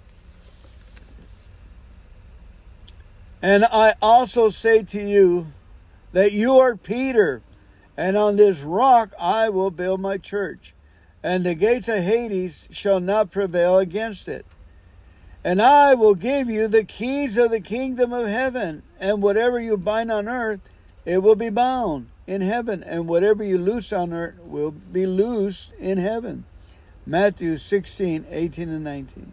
And 3.41 3.65
I 3.65 3.95
also 4.03 4.51
say 4.51 4.83
to 4.83 5.01
you 5.01 5.49
that 6.13 6.33
you 6.33 6.59
are 6.59 6.77
Peter, 6.77 7.43
and 7.97 8.17
on 8.17 8.37
this 8.37 8.63
rock 8.63 9.13
I 9.19 9.49
will 9.49 9.71
build 9.71 10.01
my 10.01 10.19
church, 10.19 10.75
and 11.23 11.45
the 11.45 11.55
gates 11.55 11.89
of 11.89 12.03
Hades 12.03 12.69
shall 12.71 12.99
not 13.01 13.31
prevail 13.31 13.79
against 13.79 14.29
it. 14.29 14.45
And 15.45 15.63
I 15.63 15.95
will 15.95 16.17
give 16.17 16.51
you 16.51 16.67
the 16.67 16.85
keys 16.85 17.39
of 17.39 17.51
the 17.51 17.61
kingdom 17.61 18.13
of 18.13 18.27
heaven, 18.27 18.83
and 18.99 19.23
whatever 19.23 19.61
you 19.61 19.77
bind 19.77 20.11
on 20.11 20.29
earth, 20.29 20.61
it 21.05 21.19
will 21.19 21.37
be 21.37 21.51
bound 21.51 22.09
in 22.27 22.41
heaven, 22.41 22.83
and 22.83 23.07
whatever 23.07 23.45
you 23.45 23.57
loose 23.57 23.93
on 23.93 24.13
earth 24.13 24.39
will 24.41 24.73
be 24.73 25.07
loose 25.07 25.73
in 25.79 25.99
heaven. 25.99 26.45
Matthew 27.07 27.57
16, 27.57 28.27
18, 28.29 28.69
and 28.69 28.85
19. 28.85 29.33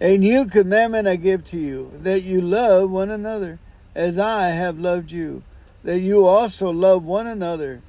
A 0.00 0.18
new 0.18 0.44
commandment 0.44 1.08
I 1.08 1.16
give 1.16 1.42
to 1.44 1.58
you, 1.58 1.90
that 1.94 2.22
you 2.22 2.42
love 2.42 2.90
one 2.90 3.10
another, 3.10 3.58
as 3.94 4.18
I 4.18 4.48
have 4.48 4.78
loved 4.78 5.10
you, 5.10 5.42
that 5.84 6.00
you 6.00 6.26
also 6.26 6.70
love 6.70 7.02
one 7.02 7.26
another. 7.26 7.80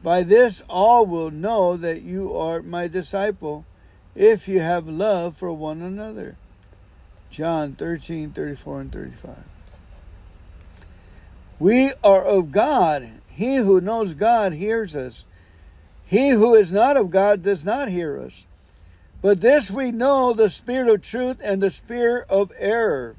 By 0.00 0.22
this 0.22 0.62
all 0.68 1.04
will 1.04 1.32
know 1.32 1.76
that 1.76 2.02
you 2.02 2.36
are 2.36 2.62
my 2.62 2.86
disciple, 2.86 3.64
if 4.14 4.46
you 4.46 4.60
have 4.60 4.88
love 4.88 5.36
for 5.36 5.52
one 5.52 5.82
another. 5.82 6.36
John 7.30 7.72
13, 7.72 8.30
34, 8.30 8.80
and 8.80 8.92
35. 8.92 9.38
We 11.58 11.92
are 12.04 12.24
of 12.24 12.52
God. 12.52 13.08
He 13.32 13.56
who 13.56 13.80
knows 13.80 14.14
God 14.14 14.52
hears 14.52 14.94
us. 14.94 15.26
He 16.06 16.30
who 16.30 16.54
is 16.54 16.72
not 16.72 16.96
of 16.96 17.10
God 17.10 17.42
does 17.42 17.64
not 17.64 17.88
hear 17.88 18.18
us. 18.20 18.46
But 19.20 19.40
this 19.40 19.70
we 19.70 19.90
know 19.90 20.32
the 20.32 20.50
spirit 20.50 20.88
of 20.88 21.02
truth 21.02 21.40
and 21.42 21.60
the 21.60 21.70
spirit 21.70 22.26
of 22.30 22.52
error. 22.58 23.16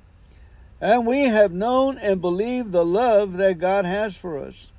And 0.79 1.05
we 1.05 1.23
have 1.23 1.51
known 1.51 1.97
and 1.97 2.21
believed 2.21 2.71
the 2.71 2.85
love 2.85 3.33
that 3.38 3.59
God 3.59 3.85
has 3.85 4.17
for 4.17 4.39
us. 4.39 4.71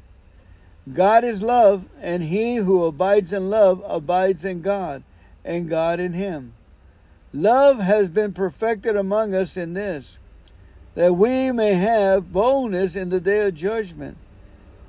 God 0.92 1.24
is 1.24 1.42
love, 1.42 1.86
and 2.00 2.22
he 2.22 2.56
who 2.56 2.84
abides 2.84 3.32
in 3.32 3.50
love 3.50 3.82
abides 3.86 4.44
in 4.44 4.62
God, 4.62 5.02
and 5.44 5.68
God 5.68 6.00
in 6.00 6.14
him. 6.14 6.54
Love 7.32 7.78
has 7.78 8.08
been 8.08 8.32
perfected 8.32 8.96
among 8.96 9.34
us 9.34 9.56
in 9.56 9.74
this 9.74 10.18
that 10.94 11.14
we 11.14 11.52
may 11.52 11.74
have 11.74 12.32
boldness 12.32 12.96
in 12.96 13.10
the 13.10 13.20
day 13.20 13.46
of 13.46 13.54
judgment, 13.54 14.16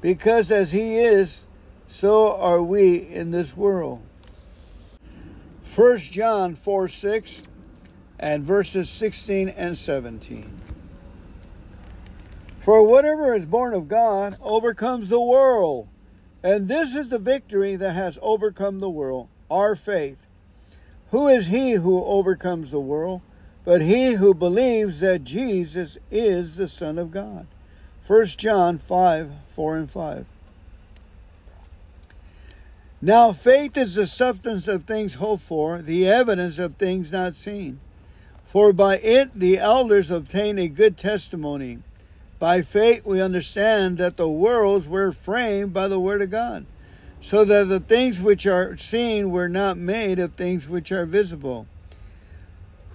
because 0.02 0.50
as 0.50 0.72
he 0.72 0.98
is, 0.98 1.46
so 1.88 2.36
are 2.36 2.62
we 2.62 2.96
in 2.96 3.30
this 3.30 3.56
world. 3.56 4.02
1 5.76 5.98
John 6.00 6.56
4 6.56 6.88
6 6.88 7.44
and 8.20 8.44
verses 8.44 8.90
16 8.90 9.50
and 9.50 9.78
17. 9.78 10.52
For 12.60 12.88
whatever 12.88 13.34
is 13.34 13.46
born 13.46 13.74
of 13.74 13.88
God 13.88 14.36
overcomes 14.44 15.10
the 15.10 15.22
world. 15.22 15.88
And 16.44 16.68
this 16.68 16.96
is 16.96 17.10
the 17.10 17.20
victory 17.20 17.76
that 17.76 17.94
has 17.94 18.20
overcome 18.22 18.80
the 18.80 18.90
world, 18.90 19.28
our 19.50 19.76
faith. 19.76 20.28
Who 21.10 21.28
is 21.28 21.48
he 21.48 21.74
who 21.74 22.04
overcomes 22.04 22.72
the 22.72 22.80
world? 22.80 23.22
but 23.64 23.82
he 23.82 24.14
who 24.14 24.34
believes 24.34 25.00
that 25.02 25.24
Jesus 25.24 25.98
is 26.10 26.56
the 26.56 26.68
Son 26.68 26.98
of 26.98 27.12
God. 27.12 27.48
1 28.06 28.26
John 28.26 28.78
5 28.78 29.32
4 29.48 29.78
and 29.78 29.92
5. 29.92 30.26
Now, 33.02 33.32
faith 33.32 33.78
is 33.78 33.96
the 33.96 34.06
substance 34.06 34.68
of 34.68 34.84
things 34.84 35.16
hoped 35.16 35.44
for, 35.44 35.82
the 35.82 36.08
evidence 36.08 36.60
of 36.60 36.76
things 36.76 37.12
not 37.12 37.34
seen. 37.34 37.80
For 38.46 38.74
by 38.74 38.98
it 38.98 39.32
the 39.34 39.58
elders 39.58 40.12
obtained 40.12 40.60
a 40.60 40.68
good 40.68 40.98
testimony. 40.98 41.80
By 42.38 42.62
faith 42.62 43.06
we 43.06 43.22
understand 43.22 43.98
that 43.98 44.18
the 44.18 44.30
worlds 44.30 44.88
were 44.88 45.12
framed 45.12 45.74
by 45.74 45.88
the 45.88 46.00
Word 46.00 46.22
of 46.22 46.30
God, 46.30 46.66
so 47.22 47.44
that 47.46 47.70
the 47.70 47.80
things 47.80 48.22
which 48.22 48.46
are 48.46 48.78
seen 48.78 49.32
were 49.32 49.50
not 49.50 49.78
made 49.78 50.20
of 50.20 50.34
things 50.34 50.70
which 50.70 50.92
are 50.92 51.06
visible 51.06 51.66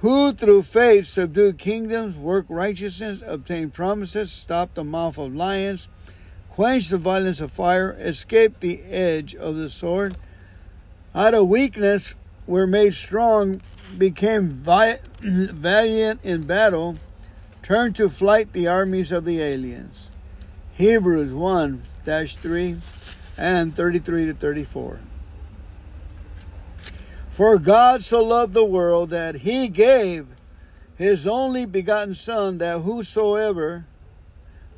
who 0.01 0.33
through 0.33 0.62
faith 0.62 1.07
subdued 1.07 1.59
kingdoms, 1.59 2.16
worked 2.16 2.51
righteousness, 2.51 3.23
obtained 3.27 3.73
promises, 3.73 4.31
stopped 4.31 4.75
the 4.75 4.85
mouth 4.85 5.19
of 5.19 5.35
lions, 5.35 5.88
quenched 6.57 6.88
the 6.88 6.97
violence 6.97 7.38
of 7.38 7.53
fire, 7.53 7.95
escaped 7.99 8.62
the 8.62 8.83
edge 8.85 9.35
of 9.35 9.57
the 9.57 9.69
sword. 9.69 10.16
Out 11.14 11.35
of 11.35 11.47
weakness 11.49 12.14
were 12.47 12.66
made 12.66 12.95
strong, 12.95 13.61
became 13.99 14.49
vi- 14.49 14.99
valiant 15.21 16.25
in 16.25 16.47
battle, 16.47 16.97
turned 17.62 17.95
to 17.97 18.09
flight 18.09 18.55
the 18.55 18.66
armies 18.66 19.12
of 19.12 19.27
the 19.27 19.42
aliens. 19.42 20.11
Hebrews 20.73 21.35
1 21.35 21.83
3 22.05 22.77
and 23.37 23.77
33 23.77 24.25
to 24.25 24.33
34. 24.33 25.01
For 27.29 27.59
God 27.59 28.03
so 28.03 28.25
loved 28.25 28.55
the 28.55 28.64
world 28.64 29.11
that 29.11 29.35
he 29.35 29.69
gave 29.69 30.27
his 30.97 31.27
only 31.27 31.66
begotten 31.66 32.14
Son, 32.14 32.57
that 32.59 32.81
whosoever 32.81 33.85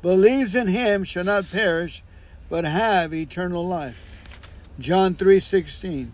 believes 0.01 0.55
in 0.55 0.67
him 0.67 1.03
shall 1.03 1.23
not 1.23 1.51
perish, 1.51 2.03
but 2.49 2.65
have 2.65 3.13
eternal 3.13 3.67
life. 3.67 4.05
John 4.79 5.15
3:16. 5.15 6.13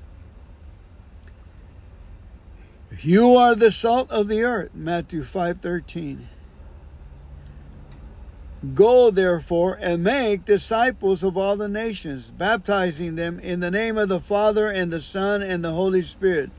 You 3.01 3.35
are 3.35 3.55
the 3.55 3.71
salt 3.71 4.09
of 4.09 4.27
the 4.27 4.43
earth, 4.43 4.71
Matthew 4.73 5.21
5:13. 5.21 6.27
Go 8.73 9.11
therefore 9.11 9.77
and 9.79 10.03
make 10.03 10.45
disciples 10.45 11.23
of 11.23 11.37
all 11.37 11.55
the 11.55 11.69
nations, 11.69 12.31
baptizing 12.31 13.15
them 13.15 13.37
in 13.39 13.59
the 13.59 13.69
name 13.69 13.97
of 13.97 14.09
the 14.09 14.19
Father 14.19 14.69
and 14.69 14.91
the 14.91 14.99
Son 14.99 15.43
and 15.43 15.63
the 15.63 15.73
Holy 15.73 16.01
Spirit, 16.01 16.49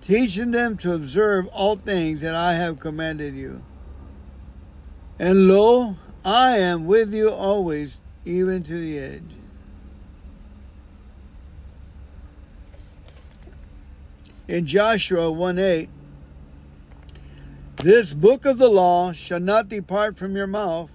teaching 0.00 0.52
them 0.52 0.78
to 0.78 0.94
observe 0.94 1.46
all 1.48 1.76
things 1.76 2.22
that 2.22 2.34
I 2.34 2.54
have 2.54 2.80
commanded 2.80 3.34
you. 3.34 3.62
And 5.18 5.48
lo, 5.48 5.96
I 6.24 6.58
am 6.58 6.84
with 6.86 7.14
you 7.14 7.30
always, 7.30 8.00
even 8.24 8.62
to 8.64 8.78
the 8.78 8.98
edge. 8.98 9.22
In 14.46 14.66
Joshua 14.66 15.30
1 15.30 15.58
8, 15.58 15.88
this 17.76 18.12
book 18.12 18.44
of 18.44 18.58
the 18.58 18.68
law 18.68 19.12
shall 19.12 19.40
not 19.40 19.70
depart 19.70 20.16
from 20.16 20.36
your 20.36 20.46
mouth, 20.46 20.92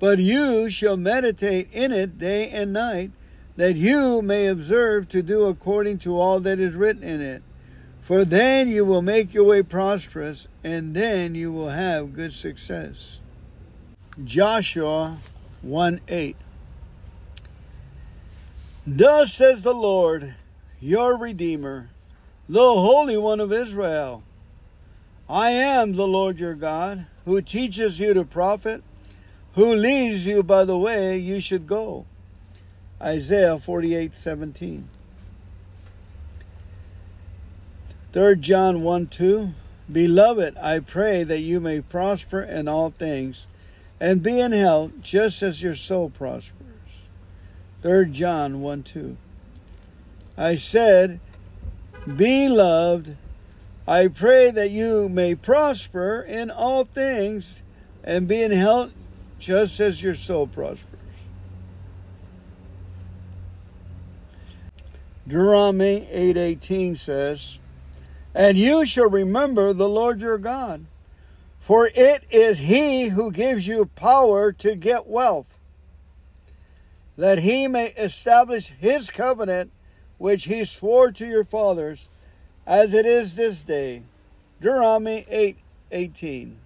but 0.00 0.18
you 0.18 0.68
shall 0.68 0.96
meditate 0.96 1.68
in 1.72 1.92
it 1.92 2.18
day 2.18 2.48
and 2.48 2.72
night, 2.72 3.12
that 3.54 3.76
you 3.76 4.20
may 4.20 4.48
observe 4.48 5.08
to 5.10 5.22
do 5.22 5.44
according 5.44 5.98
to 5.98 6.18
all 6.18 6.40
that 6.40 6.58
is 6.58 6.74
written 6.74 7.04
in 7.04 7.20
it. 7.20 7.42
For 8.00 8.24
then 8.24 8.68
you 8.68 8.84
will 8.84 9.02
make 9.02 9.32
your 9.32 9.44
way 9.44 9.62
prosperous, 9.62 10.48
and 10.64 10.94
then 10.94 11.34
you 11.34 11.52
will 11.52 11.70
have 11.70 12.14
good 12.14 12.32
success. 12.32 13.20
Joshua 14.24 15.18
1 15.62 16.00
8. 16.08 16.36
Thus 18.86 19.34
says 19.34 19.62
the 19.62 19.74
Lord, 19.74 20.34
your 20.80 21.16
Redeemer, 21.16 21.88
the 22.48 22.60
Holy 22.60 23.16
One 23.16 23.40
of 23.40 23.52
Israel 23.52 24.22
I 25.28 25.50
am 25.50 25.96
the 25.96 26.06
Lord 26.06 26.38
your 26.38 26.54
God, 26.54 27.06
who 27.24 27.40
teaches 27.42 27.98
you 27.98 28.14
to 28.14 28.24
profit 28.24 28.82
who 29.56 29.74
leads 29.74 30.26
you 30.26 30.42
by 30.42 30.66
the 30.66 30.76
way 30.76 31.16
you 31.16 31.40
should 31.40 31.66
go. 31.66 32.04
Isaiah 33.00 33.58
48 33.58 34.14
17. 34.14 34.88
3 38.12 38.36
John 38.36 38.82
1 38.82 39.06
2. 39.06 39.50
Beloved, 39.90 40.58
I 40.58 40.80
pray 40.80 41.24
that 41.24 41.40
you 41.40 41.60
may 41.60 41.80
prosper 41.80 42.42
in 42.42 42.68
all 42.68 42.90
things 42.90 43.46
and 44.00 44.22
be 44.22 44.40
in 44.40 44.52
health 44.52 44.92
just 45.00 45.42
as 45.42 45.62
your 45.62 45.74
soul 45.74 46.10
prospers. 46.10 47.08
3 47.82 48.10
John 48.10 48.60
1 48.60 48.82
2. 48.82 49.16
I 50.36 50.56
said, 50.56 51.20
Beloved, 52.06 53.16
I 53.88 54.08
pray 54.08 54.50
that 54.50 54.70
you 54.70 55.08
may 55.08 55.34
prosper 55.34 56.24
in 56.26 56.50
all 56.50 56.84
things 56.84 57.62
and 58.04 58.28
be 58.28 58.42
in 58.42 58.50
health 58.50 58.92
just 59.38 59.80
as 59.80 60.02
your 60.02 60.14
soul 60.14 60.46
prospers. 60.46 60.96
Deuteronomy 65.26 66.06
8:18 66.10 66.94
says, 66.94 67.58
"And 68.34 68.56
you 68.56 68.86
shall 68.86 69.10
remember 69.10 69.72
the 69.72 69.88
Lord 69.88 70.20
your 70.20 70.38
God, 70.38 70.84
for 71.66 71.90
it 71.96 72.22
is 72.30 72.58
he 72.58 73.08
who 73.08 73.32
gives 73.32 73.66
you 73.66 73.86
power 73.96 74.52
to 74.52 74.76
get 74.76 75.08
wealth, 75.08 75.58
that 77.18 77.40
he 77.40 77.66
may 77.66 77.88
establish 77.98 78.68
his 78.78 79.10
covenant 79.10 79.72
which 80.16 80.44
he 80.44 80.64
swore 80.64 81.10
to 81.10 81.26
your 81.26 81.42
fathers, 81.42 82.06
as 82.68 82.94
it 82.94 83.04
is 83.04 83.34
this 83.34 83.64
day." 83.64 84.04
Deuteronomy 84.60 85.26
8:18. 85.28 86.58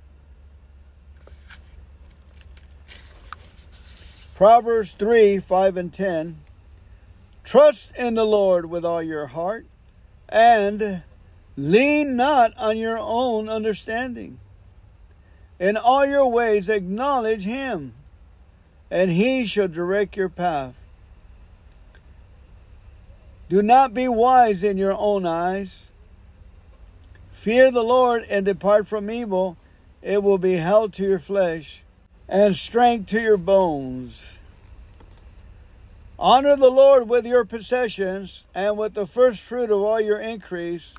Proverbs 4.35 4.93
3 4.93 5.39
5 5.39 5.77
and 5.79 5.95
10. 5.95 6.41
Trust 7.43 7.97
in 7.97 8.17
the 8.17 8.27
Lord 8.27 8.67
with 8.67 8.85
all 8.85 9.03
your 9.03 9.29
heart 9.29 9.65
and 10.29 11.03
lean 11.57 12.17
not 12.17 12.53
on 12.59 12.77
your 12.77 12.99
own 12.99 13.49
understanding. 13.49 14.39
In 15.61 15.77
all 15.77 16.07
your 16.07 16.27
ways 16.27 16.71
acknowledge 16.71 17.45
him, 17.45 17.93
and 18.91 19.11
he 19.11 19.45
shall 19.45 19.69
direct 19.69 20.17
your 20.17 20.31
path. 20.31 20.75
Do 23.51 23.63
not 23.63 23.93
be 23.93 24.09
wise 24.09 24.65
in 24.65 24.79
your 24.79 24.95
own 24.97 25.27
eyes. 25.27 25.91
Fear 27.31 27.73
the 27.73 27.83
Lord 27.83 28.25
and 28.31 28.47
depart 28.47 28.87
from 28.87 29.11
evil. 29.11 29.59
It 30.03 30.23
will 30.23 30.39
be 30.39 30.55
health 30.55 30.93
to 30.93 31.05
your 31.05 31.19
flesh 31.19 31.83
and 32.27 32.57
strength 32.57 33.09
to 33.11 33.21
your 33.21 33.37
bones. 33.37 34.39
Honor 36.19 36.57
the 36.57 36.71
Lord 36.71 37.09
with 37.09 37.27
your 37.27 37.45
possessions 37.45 38.47
and 38.55 38.79
with 38.79 38.95
the 38.95 39.07
first 39.07 39.43
fruit 39.43 39.71
of 39.71 39.81
all 39.81 40.01
your 40.01 40.21
increase, 40.21 40.97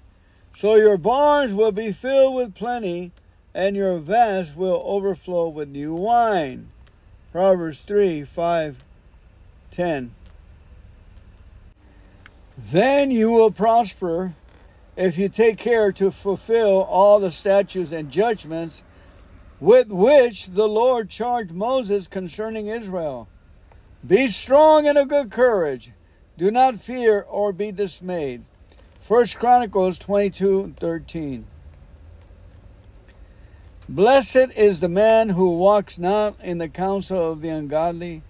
so 0.55 0.75
your 0.75 0.97
barns 0.97 1.53
will 1.53 1.71
be 1.71 1.91
filled 1.91 2.35
with 2.35 2.53
plenty, 2.53 3.11
and 3.53 3.75
your 3.75 3.97
vats 3.97 4.55
will 4.55 4.81
overflow 4.85 5.49
with 5.49 5.69
new 5.69 5.93
wine. 5.93 6.69
Proverbs 7.31 7.81
3 7.81 8.23
5 8.23 8.83
10. 9.71 10.11
Then 12.57 13.11
you 13.11 13.31
will 13.31 13.51
prosper 13.51 14.33
if 14.95 15.17
you 15.17 15.29
take 15.29 15.57
care 15.57 15.91
to 15.93 16.11
fulfill 16.11 16.83
all 16.83 17.19
the 17.19 17.31
statutes 17.31 17.91
and 17.91 18.11
judgments 18.11 18.83
with 19.59 19.89
which 19.89 20.47
the 20.47 20.67
Lord 20.67 21.09
charged 21.09 21.51
Moses 21.51 22.07
concerning 22.07 22.67
Israel. 22.67 23.27
Be 24.05 24.27
strong 24.27 24.87
and 24.87 24.97
of 24.97 25.07
good 25.07 25.31
courage. 25.31 25.91
Do 26.37 26.51
not 26.51 26.77
fear 26.77 27.21
or 27.21 27.53
be 27.53 27.71
dismayed. 27.71 28.43
First 28.99 29.37
Chronicles 29.37 29.97
22 29.97 30.73
13. 30.77 31.45
Blessed 33.91 34.55
is 34.55 34.79
the 34.79 34.87
man 34.87 35.27
who 35.27 35.57
walks 35.57 35.99
not 35.99 36.39
in 36.41 36.59
the 36.59 36.69
counsel 36.69 37.33
of 37.33 37.41
the 37.41 37.49
ungodly, 37.49 38.21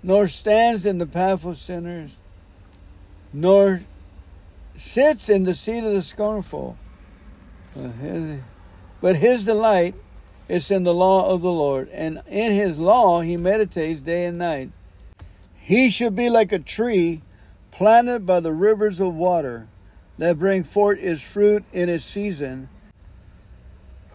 nor 0.00 0.28
stands 0.28 0.86
in 0.86 0.98
the 0.98 1.08
path 1.08 1.44
of 1.44 1.58
sinners, 1.58 2.18
nor 3.32 3.80
sits 4.76 5.28
in 5.28 5.42
the 5.42 5.56
seat 5.56 5.82
of 5.82 5.92
the 5.92 6.02
scornful. 6.02 6.78
But 9.00 9.16
his 9.16 9.44
delight 9.44 9.96
is 10.48 10.70
in 10.70 10.84
the 10.84 10.94
law 10.94 11.28
of 11.34 11.42
the 11.42 11.50
Lord, 11.50 11.88
and 11.88 12.22
in 12.28 12.52
his 12.52 12.78
law 12.78 13.20
he 13.20 13.36
meditates 13.36 13.98
day 13.98 14.26
and 14.26 14.38
night. 14.38 14.70
He 15.58 15.90
should 15.90 16.14
be 16.14 16.30
like 16.30 16.52
a 16.52 16.60
tree 16.60 17.22
planted 17.72 18.24
by 18.24 18.38
the 18.38 18.52
rivers 18.52 19.00
of 19.00 19.16
water 19.16 19.66
that 20.16 20.38
bring 20.38 20.62
forth 20.62 21.02
its 21.02 21.22
fruit 21.22 21.64
in 21.72 21.88
its 21.88 22.04
season, 22.04 22.68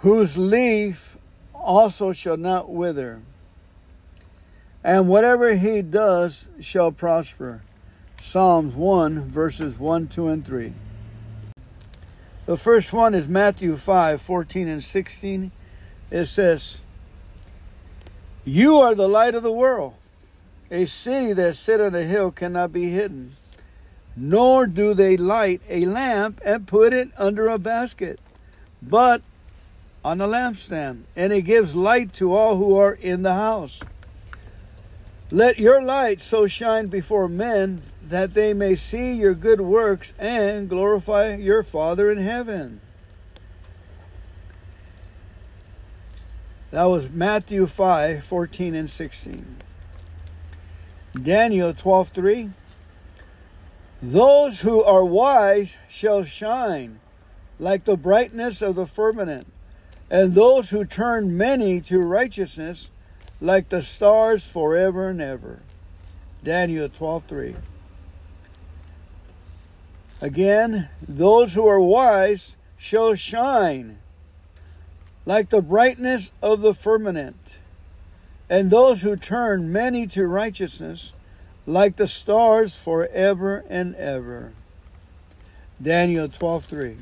whose 0.04 0.38
leaf 0.38 1.18
also 1.54 2.12
shall 2.12 2.36
not 2.36 2.70
wither. 2.70 3.22
And 4.84 5.08
whatever 5.08 5.56
he 5.56 5.82
does 5.82 6.50
shall 6.60 6.92
prosper. 6.92 7.62
Psalms 8.20 8.76
1, 8.76 9.22
verses 9.30 9.80
1, 9.80 10.10
2, 10.10 10.28
and 10.28 10.46
3. 10.46 10.74
The 12.46 12.58
first 12.58 12.92
one 12.92 13.14
is 13.14 13.30
Matthew 13.30 13.78
5, 13.78 14.22
14 14.22 14.68
and 14.68 14.84
16 14.84 15.54
it 16.12 16.26
says, 16.26 16.84
You 18.44 18.80
are 18.80 18.96
the 18.96 19.08
light 19.08 19.36
of 19.36 19.44
the 19.44 19.54
world. 19.54 19.96
A 20.70 20.86
city 20.86 21.32
that 21.32 21.56
sit 21.56 21.80
on 21.80 21.96
a 21.96 22.04
hill 22.04 22.30
cannot 22.30 22.74
be 22.74 22.90
hidden. 22.90 23.38
Nor 24.18 24.68
do 24.68 24.94
they 24.94 25.16
light 25.16 25.62
a 25.70 25.86
lamp 25.86 26.42
and 26.46 26.68
put 26.68 26.94
it 26.94 27.10
under 27.18 27.48
a 27.48 27.58
basket, 27.58 28.20
but 28.82 29.22
on 30.04 30.18
the 30.18 30.28
lampstand, 30.28 31.04
and 31.16 31.32
it 31.32 31.44
gives 31.44 31.76
light 31.76 32.14
to 32.14 32.34
all 32.34 32.58
who 32.58 32.78
are 32.78 32.94
in 32.94 33.24
the 33.24 33.34
house. 33.34 33.82
Let 35.32 35.58
your 35.58 35.82
light 35.82 36.20
so 36.20 36.46
shine 36.46 36.88
before 36.88 37.28
men 37.28 37.82
that 38.08 38.34
they 38.34 38.54
may 38.54 38.76
see 38.76 39.14
your 39.14 39.34
good 39.34 39.62
works 39.62 40.14
and 40.20 40.70
glorify 40.70 41.36
your 41.36 41.64
Father 41.64 42.12
in 42.12 42.18
heaven. 42.18 42.82
That 46.72 46.86
was 46.86 47.12
Matthew 47.12 47.68
5 47.68 48.24
14 48.24 48.76
and 48.76 48.90
16. 48.90 49.56
Daniel 51.22 51.74
12 51.74 52.10
3. 52.10 52.50
Those 54.02 54.62
who 54.62 54.84
are 54.84 55.06
wise 55.06 55.78
shall 55.88 56.24
shine 56.24 57.00
like 57.60 57.86
the 57.86 57.96
brightness 57.96 58.62
of 58.62 58.76
the 58.76 58.86
firmament, 58.86 59.48
and 60.14 60.36
those 60.36 60.70
who 60.70 60.86
turn 60.86 61.36
many 61.36 61.82
to 61.82 61.98
righteousness 61.98 62.92
like 63.42 63.70
the 63.70 63.82
stars 63.82 64.48
forever 64.48 65.10
and 65.10 65.20
ever. 65.20 65.64
Daniel 66.44 66.88
12:3. 66.88 67.56
Again, 70.22 70.88
those 71.08 71.56
who 71.56 71.68
are 71.68 71.80
wise 71.80 72.58
shall 72.78 73.16
shine 73.16 73.98
like 75.26 75.50
the 75.50 75.64
brightness 75.64 76.32
of 76.44 76.62
the 76.62 76.76
firmament, 76.76 77.58
and 78.48 78.70
those 78.70 79.02
who 79.02 79.16
turn 79.16 79.72
many 79.72 80.06
to 80.06 80.28
righteousness 80.28 81.14
like 81.66 81.96
the 81.96 82.06
stars 82.06 82.76
forever 82.76 83.66
and 83.68 83.96
ever. 83.96 84.52
Daniel 85.82 86.28
12:3. 86.28 86.98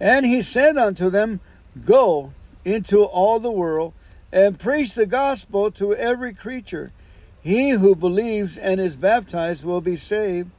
And 0.00 0.24
he 0.24 0.42
said 0.42 0.76
unto 0.76 1.10
them, 1.10 1.40
Go 1.84 2.32
into 2.64 3.02
all 3.02 3.40
the 3.40 3.50
world 3.50 3.92
and 4.32 4.58
preach 4.58 4.94
the 4.94 5.06
gospel 5.06 5.70
to 5.72 5.94
every 5.94 6.32
creature. 6.32 6.92
He 7.42 7.70
who 7.70 7.94
believes 7.94 8.58
and 8.58 8.80
is 8.80 8.96
baptized 8.96 9.64
will 9.64 9.80
be 9.80 9.96
saved, 9.96 10.50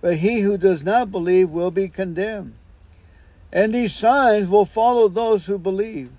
but 0.00 0.18
he 0.18 0.40
who 0.40 0.56
does 0.56 0.84
not 0.84 1.10
believe 1.10 1.50
will 1.50 1.70
be 1.70 1.88
condemned. 1.88 2.54
And 3.52 3.74
these 3.74 3.94
signs 3.94 4.48
will 4.48 4.64
follow 4.64 5.08
those 5.08 5.46
who 5.46 5.58
believe. 5.58 6.10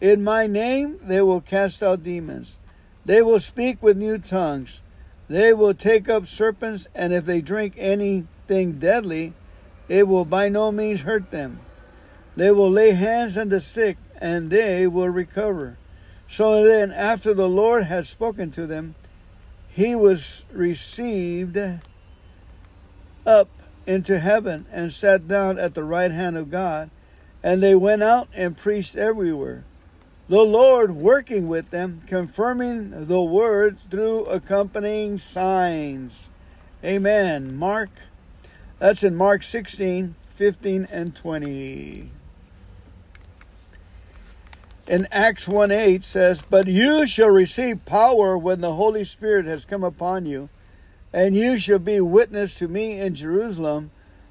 In 0.00 0.24
my 0.24 0.46
name 0.46 0.98
they 1.02 1.22
will 1.22 1.40
cast 1.40 1.82
out 1.82 2.02
demons. 2.02 2.58
They 3.04 3.22
will 3.22 3.40
speak 3.40 3.82
with 3.82 3.96
new 3.96 4.18
tongues. 4.18 4.82
They 5.28 5.52
will 5.52 5.74
take 5.74 6.08
up 6.08 6.26
serpents, 6.26 6.88
and 6.94 7.12
if 7.12 7.24
they 7.24 7.40
drink 7.40 7.74
anything 7.76 8.78
deadly, 8.78 9.34
it 9.88 10.08
will 10.08 10.24
by 10.24 10.48
no 10.48 10.72
means 10.72 11.02
hurt 11.02 11.30
them. 11.30 11.60
They 12.38 12.52
will 12.52 12.70
lay 12.70 12.92
hands 12.92 13.36
on 13.36 13.48
the 13.48 13.58
sick, 13.58 13.96
and 14.20 14.48
they 14.48 14.86
will 14.86 15.08
recover. 15.08 15.76
So 16.28 16.62
then, 16.62 16.92
after 16.92 17.34
the 17.34 17.48
Lord 17.48 17.82
had 17.82 18.06
spoken 18.06 18.52
to 18.52 18.64
them, 18.64 18.94
he 19.68 19.96
was 19.96 20.46
received 20.52 21.58
up 23.26 23.48
into 23.88 24.20
heaven 24.20 24.66
and 24.70 24.92
sat 24.92 25.26
down 25.26 25.58
at 25.58 25.74
the 25.74 25.82
right 25.82 26.12
hand 26.12 26.36
of 26.36 26.48
God. 26.48 26.90
And 27.42 27.60
they 27.60 27.74
went 27.74 28.04
out 28.04 28.28
and 28.32 28.56
preached 28.56 28.94
everywhere. 28.94 29.64
The 30.28 30.44
Lord 30.44 30.92
working 30.92 31.48
with 31.48 31.70
them, 31.70 32.02
confirming 32.06 33.06
the 33.06 33.20
word 33.20 33.80
through 33.90 34.26
accompanying 34.26 35.18
signs. 35.18 36.30
Amen. 36.84 37.56
Mark, 37.56 37.90
that's 38.78 39.02
in 39.02 39.16
Mark 39.16 39.42
16, 39.42 40.14
15, 40.28 40.86
and 40.92 41.16
20 41.16 42.12
in 44.88 45.06
Acts 45.12 45.46
1 45.46 45.70
8 45.70 46.02
says, 46.02 46.42
But 46.42 46.66
you 46.66 47.06
shall 47.06 47.28
receive 47.28 47.84
power 47.84 48.36
when 48.38 48.60
the 48.60 48.74
Holy 48.74 49.04
Spirit 49.04 49.44
has 49.44 49.64
come 49.64 49.84
upon 49.84 50.24
you, 50.24 50.48
and 51.12 51.36
you 51.36 51.58
shall 51.58 51.78
be 51.78 52.00
witness 52.00 52.54
to 52.56 52.68
me 52.68 52.98
in 52.98 53.14
Jerusalem 53.14 53.90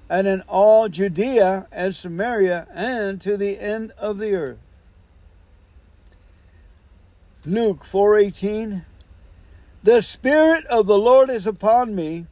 and 0.09 0.27
in 0.27 0.41
all 0.47 0.89
Judea 0.89 1.67
and 1.71 1.93
Samaria 1.93 2.67
and 2.73 3.21
to 3.21 3.37
the 3.37 3.59
end 3.59 3.91
of 3.97 4.17
the 4.17 4.33
earth. 4.33 4.59
Luke 7.45 7.83
4:18 7.83 8.83
The 9.83 10.01
spirit 10.01 10.65
of 10.65 10.87
the 10.87 10.97
Lord 10.97 11.29
is 11.29 11.45
upon 11.45 11.95
me 11.95 12.25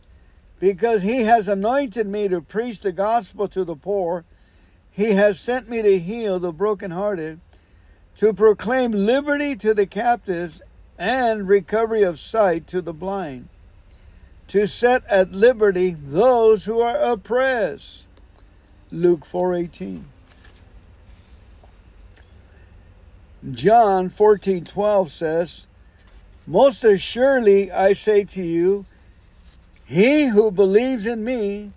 because 0.59 1.03
he 1.03 1.21
has 1.23 1.47
anointed 1.47 2.07
me 2.07 2.27
to 2.27 2.41
preach 2.41 2.79
the 2.79 2.91
gospel 2.91 3.47
to 3.49 3.63
the 3.63 3.75
poor 3.75 4.25
he 4.95 5.11
has 5.11 5.37
sent 5.37 5.69
me 5.69 5.81
to 5.81 5.99
heal 5.99 6.39
the 6.39 6.53
brokenhearted 6.53 7.41
to 8.17 8.33
proclaim 8.33 8.91
liberty 8.91 9.55
to 9.57 9.73
the 9.73 9.85
captives 9.85 10.61
and 10.97 11.47
recovery 11.47 12.03
of 12.03 12.17
sight 12.17 12.67
to 12.67 12.81
the 12.81 12.93
blind, 12.93 13.49
to 14.47 14.65
set 14.65 15.03
at 15.07 15.31
liberty 15.31 15.91
those 15.91 16.65
who 16.65 16.79
are 16.79 16.97
oppressed. 16.97 18.07
Luke 18.91 19.25
4:18. 19.25 20.05
John 23.51 24.09
14:12 24.09 25.11
says, 25.11 25.67
"Most 26.47 26.83
assuredly 26.83 27.71
I 27.71 27.93
say 27.93 28.23
to 28.23 28.41
you, 28.41 28.85
he 29.85 30.27
who 30.27 30.51
believes 30.51 31.05
in 31.05 31.23
me, 31.23 31.73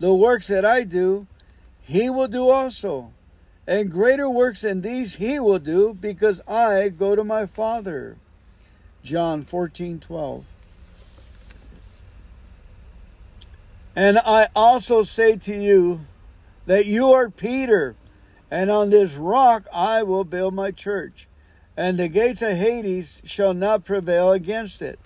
the 0.00 0.14
works 0.14 0.48
that 0.48 0.64
I 0.64 0.82
do, 0.82 1.26
he 1.82 2.08
will 2.08 2.28
do 2.28 2.48
also." 2.48 3.12
And 3.66 3.90
greater 3.90 4.28
works 4.28 4.62
than 4.62 4.80
these 4.80 5.16
he 5.16 5.38
will 5.38 5.60
do, 5.60 5.94
because 5.94 6.40
I 6.48 6.88
go 6.88 7.14
to 7.14 7.22
my 7.22 7.46
Father. 7.46 8.16
John 9.04 9.42
14 9.42 10.00
12. 10.00 10.44
And 13.94 14.18
I 14.18 14.48
also 14.56 15.02
say 15.02 15.36
to 15.36 15.54
you 15.54 16.00
that 16.66 16.86
you 16.86 17.12
are 17.12 17.28
Peter, 17.28 17.94
and 18.50 18.70
on 18.70 18.90
this 18.90 19.14
rock 19.14 19.64
I 19.72 20.02
will 20.02 20.24
build 20.24 20.54
my 20.54 20.70
church, 20.70 21.28
and 21.76 21.98
the 21.98 22.08
gates 22.08 22.42
of 22.42 22.56
Hades 22.56 23.20
shall 23.24 23.54
not 23.54 23.84
prevail 23.84 24.32
against 24.32 24.82
it. 24.82 24.98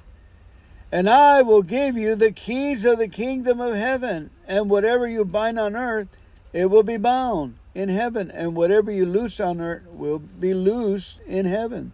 And 0.93 1.11
I 1.11 1.43
will 1.43 1.63
give 1.63 1.97
you 1.97 2.15
the 2.15 2.33
keys 2.33 2.85
of 2.85 2.99
the 2.99 3.09
kingdom 3.09 3.61
of 3.61 3.75
heaven, 3.75 4.31
and 4.47 4.71
whatever 4.71 5.09
you 5.09 5.25
bind 5.25 5.59
on 5.59 5.75
earth, 5.75 6.09
it 6.53 6.67
will 6.67 6.85
be 6.85 6.97
bound 6.97 7.57
in 7.77 7.91
heaven, 7.91 8.31
and 8.31 8.57
whatever 8.57 8.91
you 8.91 9.05
loose 9.05 9.39
on 9.39 9.61
earth 9.61 9.87
will 9.91 10.19
be 10.19 10.55
loose 10.55 11.21
in 11.27 11.45
heaven. 11.45 11.93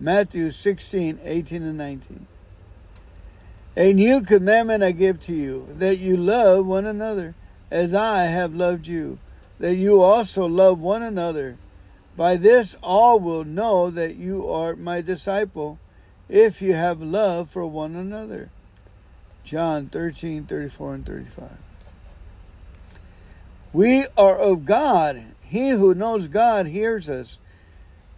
Matthew 0.00 0.50
16, 0.50 1.20
18, 1.22 1.62
and 1.62 1.78
19. 1.78 2.26
A 3.76 3.92
new 3.92 4.20
commandment 4.20 4.82
I 4.82 4.90
give 4.90 5.20
to 5.20 5.32
you, 5.32 5.68
that 5.74 5.98
you 5.98 6.16
love 6.16 6.66
one 6.66 6.86
another 6.86 7.36
as 7.70 7.94
I 7.94 8.24
have 8.24 8.56
loved 8.56 8.88
you, 8.88 9.20
that 9.60 9.76
you 9.76 10.02
also 10.02 10.46
love 10.46 10.80
one 10.80 11.04
another. 11.04 11.56
By 12.16 12.36
this 12.36 12.76
all 12.82 13.20
will 13.20 13.44
know 13.44 13.90
that 13.90 14.16
you 14.16 14.50
are 14.50 14.74
my 14.74 15.02
disciple, 15.02 15.78
if 16.28 16.60
you 16.60 16.74
have 16.74 17.00
love 17.00 17.48
for 17.48 17.64
one 17.64 17.94
another. 17.94 18.50
John 19.44 19.86
13, 19.86 20.46
34, 20.46 20.94
and 20.94 21.06
35. 21.06 21.71
We 23.72 24.06
are 24.16 24.38
of 24.38 24.64
God. 24.64 25.22
He 25.44 25.70
who 25.70 25.94
knows 25.94 26.28
God 26.28 26.66
hears 26.66 27.08
us. 27.08 27.38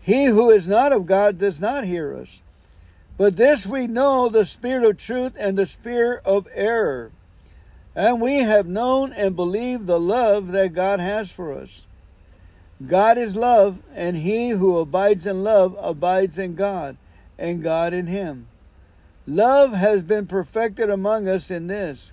He 0.01 0.27
who 0.27 0.51
is 0.51 0.69
not 0.69 0.93
of 0.93 1.07
God 1.07 1.38
does 1.38 1.61
not 1.61 1.85
hear 1.85 2.14
us. 2.14 2.43
But 3.17 3.37
this 3.37 3.67
we 3.67 3.87
know 3.87 4.29
the 4.29 4.45
spirit 4.45 4.85
of 4.85 4.97
truth 4.99 5.37
and 5.38 5.57
the 5.57 5.67
spirit 5.67 6.23
of 6.25 6.49
error. 6.55 7.12
And 7.95 8.21
we 8.21 8.38
have 8.38 8.67
known 8.67 9.12
and 9.12 9.37
believed 9.37 9.87
the 9.87 10.01
love 10.01 10.49
that 10.49 10.75
God 10.75 10.99
has 10.99 11.33
for 11.33 11.53
us. 11.53 11.87
God 12.85 13.17
is 13.17 13.37
love, 13.37 13.79
and 13.95 14.17
he 14.17 14.51
who 14.51 14.79
abides 14.79 15.27
in 15.27 15.45
love 15.45 15.77
abides 15.81 16.38
in 16.38 16.57
God, 16.57 16.97
and 17.38 17.62
God 17.62 17.95
in 17.95 18.09
him. 18.09 18.49
Love 19.27 19.73
has 19.73 20.03
been 20.03 20.27
perfected 20.27 20.90
among 20.90 21.29
us 21.29 21.51
in 21.51 21.69
this 21.69 22.12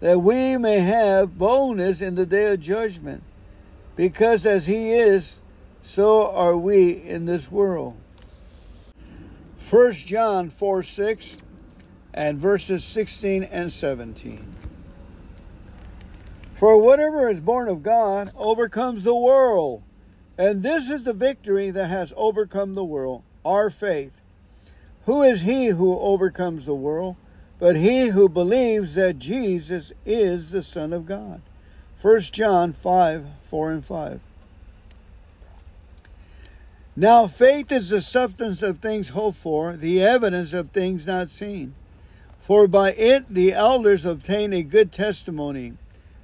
that 0.00 0.20
we 0.20 0.56
may 0.56 0.80
have 0.80 1.38
boldness 1.38 2.00
in 2.00 2.14
the 2.14 2.26
day 2.26 2.52
of 2.52 2.60
judgment. 2.60 3.22
Because 3.94 4.44
as 4.44 4.66
he 4.66 4.92
is, 4.92 5.40
so 5.82 6.30
are 6.30 6.56
we 6.56 6.90
in 6.90 7.24
this 7.24 7.50
world. 7.50 7.96
1 9.70 9.92
John 9.94 10.50
4 10.50 10.82
6 10.82 11.38
and 12.12 12.38
verses 12.38 12.84
16 12.84 13.44
and 13.44 13.72
17. 13.72 14.54
For 16.54 16.80
whatever 16.80 17.28
is 17.28 17.40
born 17.40 17.68
of 17.68 17.82
God 17.82 18.30
overcomes 18.36 19.04
the 19.04 19.14
world. 19.14 19.82
And 20.38 20.62
this 20.62 20.90
is 20.90 21.04
the 21.04 21.12
victory 21.12 21.70
that 21.70 21.88
has 21.88 22.12
overcome 22.16 22.74
the 22.74 22.84
world, 22.84 23.22
our 23.44 23.70
faith. 23.70 24.20
Who 25.04 25.22
is 25.22 25.42
he 25.42 25.66
who 25.68 25.98
overcomes 25.98 26.66
the 26.66 26.74
world? 26.74 27.16
But 27.58 27.76
he 27.76 28.08
who 28.08 28.28
believes 28.28 28.94
that 28.94 29.18
Jesus 29.18 29.92
is 30.04 30.50
the 30.50 30.62
Son 30.62 30.92
of 30.92 31.06
God. 31.06 31.40
1 32.00 32.20
John 32.20 32.72
5 32.72 33.26
4 33.42 33.72
and 33.72 33.84
5. 33.84 34.20
Now 36.94 37.26
faith 37.26 37.70
is 37.72 37.90
the 37.90 38.00
substance 38.00 38.62
of 38.62 38.78
things 38.78 39.10
hoped 39.10 39.38
for, 39.38 39.76
the 39.76 40.02
evidence 40.02 40.52
of 40.52 40.70
things 40.70 41.06
not 41.06 41.28
seen. 41.28 41.74
For 42.40 42.66
by 42.66 42.92
it 42.92 43.28
the 43.28 43.52
elders 43.52 44.06
obtain 44.06 44.52
a 44.52 44.62
good 44.62 44.92
testimony. 44.92 45.74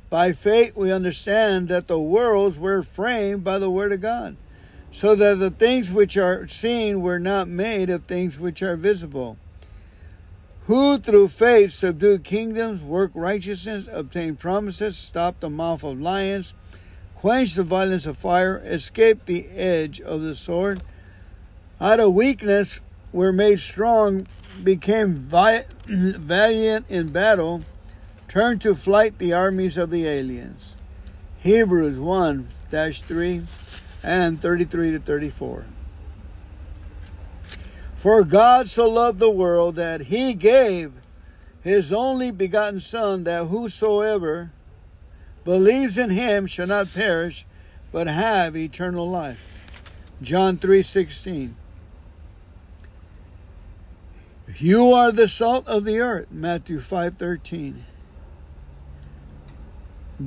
By 0.09 0.33
faith 0.33 0.77
we 0.77 0.93
understand 0.93 1.69
that 1.69 1.89
the 1.89 1.99
worlds 1.99 2.59
were 2.59 2.83
framed 2.83 3.45
by 3.45 3.59
the 3.59 3.71
word 3.71 3.93
of 3.93 4.03
God, 4.03 4.37
so 4.91 5.15
that 5.15 5.39
the 5.39 5.51
things 5.51 5.91
which 5.91 6.17
are 6.17 6.47
seen 6.47 7.01
were 7.01 7.19
not 7.19 7.49
made 7.49 7.89
of 7.89 8.05
things 8.05 8.39
which 8.39 8.63
are 8.63 8.77
visible. 8.77 9.39
Who 10.67 10.99
through 10.99 11.29
faith 11.29 11.73
subdued 11.73 12.23
kingdoms, 12.23 12.83
worked 12.83 13.17
righteousness, 13.17 13.89
obtained 13.91 14.39
promises, 14.39 14.97
stopped 14.97 15.41
the 15.41 15.51
mouth 15.51 15.83
of 15.83 16.01
lions, 16.01 16.55
quenched 17.17 17.57
the 17.57 17.65
violence 17.65 18.07
of 18.07 18.17
fire, 18.17 18.63
escaped 18.65 19.27
the 19.27 19.49
edge 19.49 20.01
of 20.01 20.23
the 20.23 20.37
sword. 20.37 20.81
Out 21.81 21.99
of 21.99 22.15
weakness 22.15 22.79
were 23.13 23.33
made 23.33 23.59
strong, 23.59 24.25
became 24.63 25.15
valiant 25.87 26.87
in 26.89 27.09
battle, 27.09 27.63
turned 28.29 28.63
to 28.63 28.77
flight 28.77 29.19
the 29.19 29.33
armies 29.33 29.77
of 29.77 29.91
the 29.91 30.07
aliens. 30.07 30.77
Hebrews 31.41 31.99
1 31.99 32.47
3 32.71 33.43
and 34.05 34.41
33 34.41 34.93
to 34.93 35.01
34. 35.01 35.65
For 38.03 38.25
God 38.25 38.69
so 38.69 38.89
loved 38.89 39.21
the 39.21 39.31
world 39.31 39.77
that 39.77 40.01
he 40.01 40.35
gave 40.35 40.91
his 41.63 41.93
only 41.93 42.33
begotten 42.33 42.81
Son, 42.81 43.23
that 43.23 43.45
whosoever 43.45 44.51
believes 45.45 45.97
in 45.97 46.11
him 46.11 46.49
shall 46.49 46.67
not 46.67 46.93
perish, 46.93 47.47
but 47.93 48.09
have 48.09 48.57
eternal 48.57 49.09
life. 49.09 49.71
John 50.21 50.59
3:16. 50.59 51.55
You 54.59 54.93
are 54.93 55.13
the 55.13 55.29
salt 55.29 55.69
of 55.69 55.85
the 55.85 56.01
earth. 56.01 56.27
Matthew 56.33 56.81
5:13. 56.81 57.85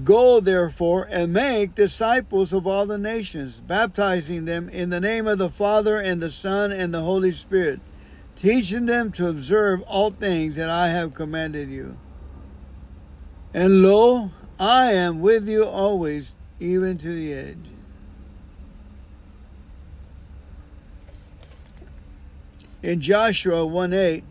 Go 0.04 0.40
therefore 0.40 1.08
and 1.10 1.32
make 1.32 1.76
disciples 1.76 2.54
of 2.54 2.66
all 2.66 2.86
the 2.86 2.98
nations, 2.98 3.60
baptizing 3.60 4.46
them 4.46 4.68
in 4.70 4.90
the 4.90 5.00
name 5.00 5.28
of 5.28 5.38
the 5.38 5.50
Father 5.50 6.00
and 6.00 6.22
the 6.22 6.30
Son 6.30 6.72
and 6.72 6.94
the 6.94 7.02
Holy 7.02 7.32
Spirit, 7.32 7.80
teaching 8.36 8.88
them 8.88 9.12
to 9.14 9.28
observe 9.28 9.82
all 9.84 10.10
things 10.10 10.56
that 10.56 10.70
I 10.70 10.88
have 10.90 11.14
commanded 11.14 11.70
you. 11.70 11.98
And 13.54 13.84
lo, 13.84 14.32
I 14.60 14.92
am 14.94 15.22
with 15.22 15.48
you 15.48 15.66
always, 15.66 16.36
even 16.60 16.98
to 16.98 17.14
the 17.14 17.34
edge. 17.34 17.58
In 22.82 23.02
Joshua 23.02 23.66
1 23.66 23.94
8, 23.94 24.24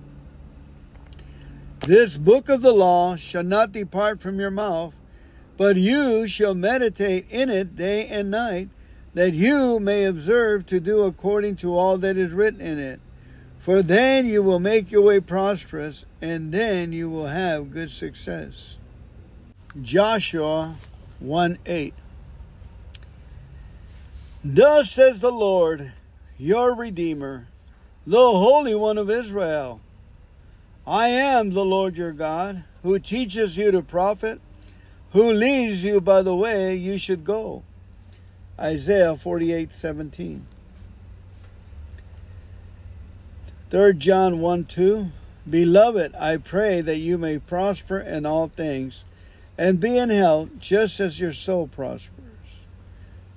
this 1.81 2.17
book 2.17 2.49
of 2.49 2.63
the 2.63 2.73
law 2.73 3.17
shall 3.17 3.43
not 3.43 3.73
depart 3.73 4.21
from 4.21 4.41
your 4.41 4.51
mouth, 4.51 4.97
but 5.57 5.77
you 5.77 6.27
shall 6.27 6.55
meditate 6.55 7.27
in 7.31 7.49
it 7.51 7.77
day 7.77 8.07
and 8.07 8.31
night, 8.31 8.69
that 9.15 9.33
you 9.33 9.79
may 9.79 10.05
observe 10.05 10.67
to 10.67 10.81
do 10.81 11.05
according 11.05 11.57
to 11.57 11.77
all 11.77 11.99
that 11.99 12.17
is 12.17 12.33
written 12.33 12.61
in 12.61 12.79
it. 12.79 13.01
For 13.59 13.81
then 13.83 14.27
you 14.27 14.43
will 14.43 14.59
make 14.59 14.91
your 14.91 15.03
way 15.03 15.21
prosperous, 15.21 16.05
and 16.21 16.53
then 16.53 16.93
you 16.93 17.09
will 17.09 17.29
have 17.29 17.73
good 17.73 17.91
success. 17.91 18.79
Joshua 19.81 20.75
1 21.21 21.59
8. 21.65 21.95
Thus 24.45 24.91
says 24.91 25.21
the 25.21 25.33
Lord, 25.33 25.93
your 26.37 26.75
Redeemer, 26.75 27.47
the 28.07 28.19
Holy 28.19 28.75
One 28.75 28.99
of 28.99 29.09
Israel 29.09 29.81
I 30.87 31.09
am 31.09 31.55
the 31.55 31.65
Lord 31.65 31.97
your 31.97 32.13
God, 32.13 32.65
who 32.83 32.99
teaches 32.99 33.57
you 33.57 33.71
to 33.71 33.81
profit, 33.81 34.39
who 35.15 35.33
leads 35.33 35.85
you 35.85 36.01
by 36.01 36.23
the 36.23 36.35
way 36.35 36.75
you 36.75 36.99
should 36.99 37.25
go. 37.25 37.63
Isaiah 38.59 39.15
48 39.17 39.73
17. 39.73 40.45
3 43.71 43.95
John 43.95 44.41
1 44.41 44.65
2. 44.65 45.07
Beloved, 45.49 46.15
I 46.17 46.37
pray 46.37 46.81
that 46.81 46.99
you 46.99 47.17
may 47.17 47.39
prosper 47.39 48.01
in 48.01 48.27
all 48.27 48.49
things 48.49 49.05
and 49.57 49.79
be 49.79 49.97
in 49.97 50.11
health 50.11 50.51
just 50.59 50.99
as 50.99 51.21
your 51.21 51.33
soul 51.33 51.69
prospers. 51.69 52.67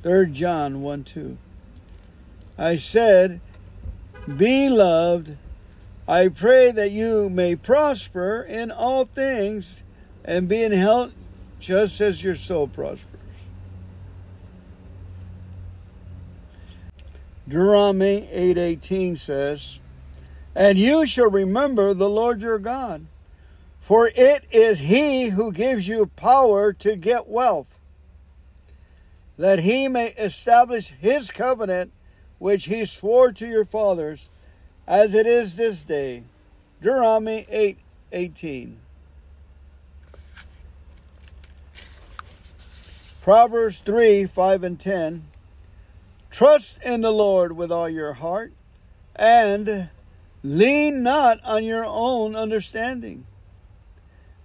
3 0.02 0.32
John 0.32 0.82
1 0.82 1.04
2. 1.04 1.38
I 2.58 2.76
said, 2.78 3.40
Beloved, 4.26 5.38
I 6.08 6.30
pray 6.30 6.72
that 6.72 6.90
you 6.90 7.30
may 7.30 7.56
prosper 7.56 8.42
in 8.42 8.72
all 8.72 9.06
things 9.06 9.84
and 10.26 10.50
be 10.50 10.64
in 10.64 10.72
health 10.72 11.14
just 11.68 12.00
as 12.00 12.24
your 12.24 12.34
soul 12.34 12.66
prospers. 12.66 13.20
Deuteronomy 17.46 18.30
8:18 18.32 19.18
says, 19.18 19.82
"And 20.56 20.78
you 20.78 21.06
shall 21.06 21.30
remember 21.30 21.94
the 21.94 22.10
Lord 22.10 22.42
your 22.42 22.58
God, 22.58 23.06
for 23.82 24.10
it 24.16 24.46
is 24.50 24.80
he 24.80 25.28
who 25.28 25.52
gives 25.52 25.90
you 25.90 26.06
power 26.16 26.72
to 26.72 26.96
get 26.96 27.28
wealth, 27.28 27.82
that 29.38 29.60
he 29.60 29.90
may 29.90 30.12
establish 30.12 30.94
his 30.98 31.32
covenant 31.32 31.92
which 32.40 32.66
he 32.66 32.86
swore 32.86 33.34
to 33.34 33.46
your 33.46 33.66
fathers, 33.66 34.30
as 34.88 35.14
it 35.14 35.28
is 35.28 35.58
this 35.58 35.84
day. 35.84 36.24
Deuteronomy 36.80 37.46
8 37.52 37.78
Proverbs 43.28 43.80
3 43.80 44.26
5 44.26 44.64
and 44.64 44.80
10. 44.80 45.26
Trust 46.32 46.82
in 46.82 47.02
the 47.02 47.12
Lord 47.12 47.58
with 47.58 47.74
all 47.74 47.90
your 47.90 48.14
heart, 48.14 48.54
and 49.18 49.90
lean 50.44 51.04
not 51.04 51.44
on 51.44 51.66
your 51.66 51.84
own 51.86 52.38
understanding. 52.38 53.26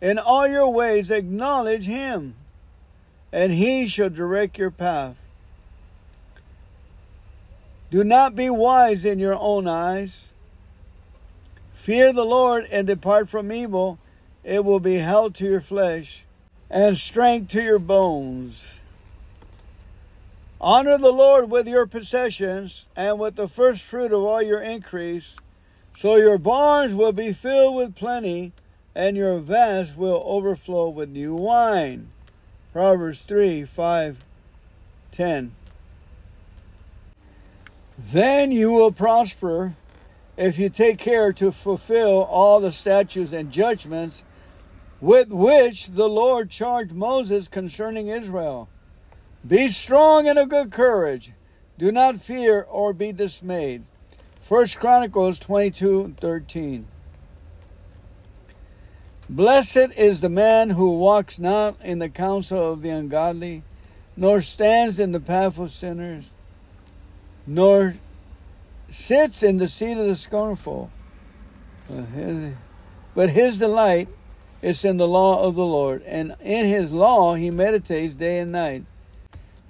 In 0.01 0.18
all 0.18 0.49
your 0.49 0.68
ways 0.68 1.12
acknowledge 1.12 1.87
him, 1.87 2.35
and 3.33 3.53
he 3.53 3.87
shall 3.87 4.11
direct 4.11 4.59
your 4.59 4.73
path. 4.73 5.16
Do 7.92 8.03
not 8.03 8.35
be 8.35 8.51
wise 8.51 9.05
in 9.05 9.21
your 9.21 9.37
own 9.38 9.68
eyes. 9.68 10.33
Fear 11.73 12.14
the 12.14 12.25
Lord 12.25 12.64
and 12.73 12.88
depart 12.88 13.29
from 13.29 13.53
evil. 13.53 14.01
It 14.42 14.64
will 14.64 14.81
be 14.81 14.97
health 14.97 15.35
to 15.35 15.45
your 15.45 15.61
flesh 15.61 16.27
and 16.73 16.97
strength 16.97 17.51
to 17.51 17.63
your 17.63 17.79
bones. 17.79 18.81
Honor 20.59 20.97
the 20.97 21.13
Lord 21.13 21.51
with 21.51 21.69
your 21.69 21.87
possessions 21.87 22.89
and 22.97 23.19
with 23.19 23.37
the 23.37 23.47
first 23.47 23.85
fruit 23.85 24.11
of 24.11 24.23
all 24.23 24.41
your 24.41 24.61
increase, 24.61 25.39
so 25.95 26.17
your 26.17 26.39
barns 26.39 26.95
will 26.95 27.13
be 27.13 27.35
filled 27.35 27.77
with 27.77 27.95
plenty 27.95 28.53
and 28.95 29.17
your 29.17 29.39
vats 29.39 29.97
will 29.97 30.23
overflow 30.25 30.89
with 30.89 31.11
new 31.11 31.35
wine. 31.35 32.09
Proverbs 32.73 33.23
3 33.23 33.65
5 33.65 34.25
10. 35.11 35.53
Then 37.99 38.51
you 38.51 38.73
will 38.73 38.93
prosper 38.93 39.75
if 40.39 40.59
you 40.59 40.71
take 40.71 40.99
care 40.99 41.35
to 41.35 41.53
fulfill 41.53 42.23
all 42.23 42.61
the 42.61 42.73
statutes 42.73 43.35
and 43.35 43.53
judgments 43.53 44.25
with 45.03 45.33
which 45.33 45.88
the 45.88 46.09
Lord 46.09 46.49
charged 46.49 46.93
Moses 46.93 47.49
concerning 47.49 48.07
Israel. 48.07 48.69
Be 49.47 49.67
strong 49.67 50.29
and 50.29 50.38
of 50.38 50.49
good 50.49 50.71
courage. 50.71 51.33
Do 51.77 51.91
not 51.91 52.21
fear 52.21 52.62
or 52.62 52.93
be 52.93 53.11
dismayed. 53.11 53.83
First 54.40 54.79
Chronicles 54.79 55.40
22 55.40 56.15
13. 56.19 56.87
Blessed 59.29 59.88
is 59.96 60.21
the 60.21 60.29
man 60.29 60.71
who 60.71 60.92
walks 60.92 61.40
not 61.40 61.75
in 61.83 61.98
the 61.98 62.09
counsel 62.09 62.73
of 62.73 62.83
the 62.83 62.90
ungodly, 62.90 63.65
nor 64.17 64.40
stands 64.40 65.00
in 65.00 65.11
the 65.11 65.21
path 65.21 65.59
of 65.59 65.73
sinners, 65.73 66.31
nor 67.44 67.94
sits 68.88 69.42
in 69.42 69.57
the 69.57 69.69
seat 69.69 69.98
of 69.98 70.07
the 70.07 70.15
scornful. 70.15 70.92
But 73.15 73.31
his 73.31 73.59
delight 73.59 74.09
is 74.63 74.85
in 74.85 74.96
the 74.96 75.08
law 75.08 75.44
of 75.44 75.56
the 75.56 75.67
Lord, 75.67 76.02
and 76.06 76.35
in 76.40 76.67
his 76.67 76.90
law 76.90 77.35
he 77.35 77.50
meditates 77.50 78.15
day 78.15 78.38
and 78.38 78.52
night. 78.52 78.85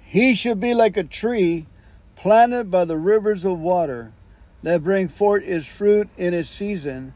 He 0.05 0.35
should 0.35 0.59
be 0.59 0.73
like 0.73 0.95
a 0.95 1.03
tree 1.03 1.65
planted 2.15 2.71
by 2.71 2.85
the 2.85 2.97
rivers 2.97 3.43
of 3.43 3.59
water 3.59 4.13
that 4.61 4.83
bring 4.83 5.09
forth 5.09 5.43
its 5.45 5.67
fruit 5.67 6.07
in 6.15 6.33
its 6.33 6.47
season 6.47 7.13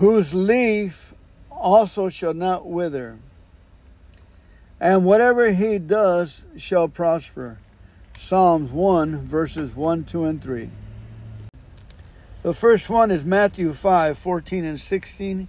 whose 0.00 0.32
leaf 0.32 1.12
also 1.50 2.08
shall 2.08 2.32
not 2.32 2.66
wither, 2.66 3.18
and 4.80 5.04
whatever 5.04 5.52
he 5.52 5.78
does 5.78 6.46
shall 6.56 6.88
prosper. 6.88 7.58
Psalms 8.16 8.70
1, 8.70 9.18
verses 9.18 9.76
1, 9.76 10.04
2, 10.04 10.24
and 10.24 10.42
3. 10.42 10.70
The 12.42 12.54
first 12.54 12.88
one 12.88 13.10
is 13.10 13.26
Matthew 13.26 13.74
5, 13.74 14.16
14 14.16 14.64
and 14.64 14.80
16. 14.80 15.48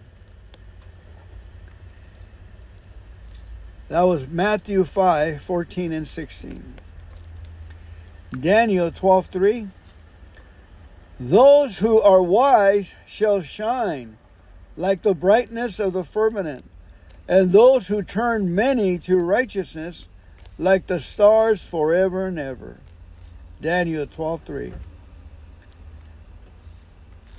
That 3.91 4.03
was 4.03 4.29
Matthew 4.29 4.85
5 4.85 5.41
14 5.41 5.91
and 5.91 6.07
16. 6.07 6.63
Daniel 8.39 8.89
12 8.89 9.25
3. 9.25 9.67
Those 11.19 11.79
who 11.79 11.99
are 11.99 12.23
wise 12.23 12.95
shall 13.05 13.41
shine 13.41 14.15
like 14.77 15.01
the 15.01 15.13
brightness 15.13 15.77
of 15.77 15.91
the 15.91 16.05
firmament, 16.05 16.63
and 17.27 17.51
those 17.51 17.89
who 17.89 18.01
turn 18.01 18.55
many 18.55 18.97
to 18.99 19.17
righteousness 19.17 20.07
like 20.57 20.87
the 20.87 20.97
stars 20.97 21.67
forever 21.67 22.27
and 22.27 22.39
ever. 22.39 22.79
Daniel 23.59 24.07
12 24.07 24.41
3. 24.43 24.73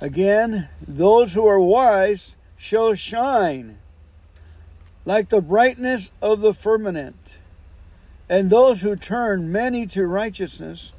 Again, 0.01 0.69
those 0.87 1.33
who 1.33 1.47
are 1.47 1.59
wise 1.59 2.37
shall 2.55 2.93
shine 2.93 3.79
like 5.05 5.29
the 5.29 5.41
brightness 5.41 6.11
of 6.21 6.41
the 6.41 6.53
firmament, 6.53 7.37
and 8.29 8.49
those 8.49 8.81
who 8.81 8.95
turn 8.95 9.51
many 9.51 9.85
to 9.87 10.07
righteousness 10.07 10.93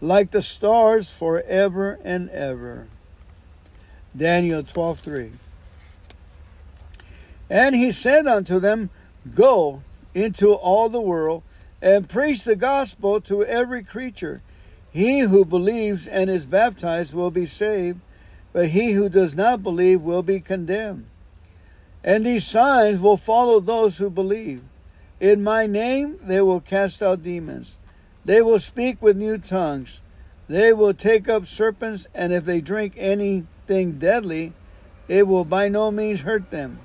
like 0.00 0.30
the 0.30 0.42
stars 0.42 1.12
forever 1.12 1.98
and 2.04 2.30
ever. 2.30 2.86
Daniel 4.16 4.62
12:3 4.62 5.32
And 7.50 7.74
he 7.74 7.92
said 7.92 8.26
unto 8.26 8.58
them, 8.58 8.90
Go 9.34 9.82
into 10.14 10.52
all 10.52 10.88
the 10.88 11.00
world 11.00 11.42
and 11.82 12.08
preach 12.08 12.42
the 12.42 12.56
gospel 12.56 13.20
to 13.22 13.44
every 13.44 13.82
creature. 13.82 14.40
He 14.90 15.20
who 15.20 15.44
believes 15.44 16.06
and 16.06 16.30
is 16.30 16.46
baptized 16.46 17.14
will 17.14 17.30
be 17.30 17.46
saved, 17.46 18.00
but 18.52 18.68
he 18.68 18.92
who 18.92 19.08
does 19.08 19.36
not 19.36 19.62
believe 19.62 20.00
will 20.00 20.22
be 20.22 20.40
condemned. 20.40 21.06
And 22.04 22.24
these 22.24 22.46
signs 22.46 23.00
will 23.00 23.16
follow 23.16 23.60
those 23.60 23.98
who 23.98 24.10
believe. 24.10 24.62
In 25.20 25.42
my 25.42 25.66
name 25.66 26.18
they 26.22 26.40
will 26.40 26.60
cast 26.60 27.02
out 27.02 27.22
demons. 27.22 27.76
They 28.24 28.42
will 28.42 28.60
speak 28.60 29.02
with 29.02 29.16
new 29.16 29.38
tongues. 29.38 30.02
They 30.48 30.72
will 30.72 30.94
take 30.94 31.28
up 31.28 31.44
serpents, 31.44 32.08
and 32.14 32.32
if 32.32 32.44
they 32.44 32.60
drink 32.60 32.94
anything 32.96 33.98
deadly, 33.98 34.52
it 35.06 35.26
will 35.26 35.44
by 35.44 35.68
no 35.68 35.90
means 35.90 36.22
hurt 36.22 36.50
them. 36.50 36.78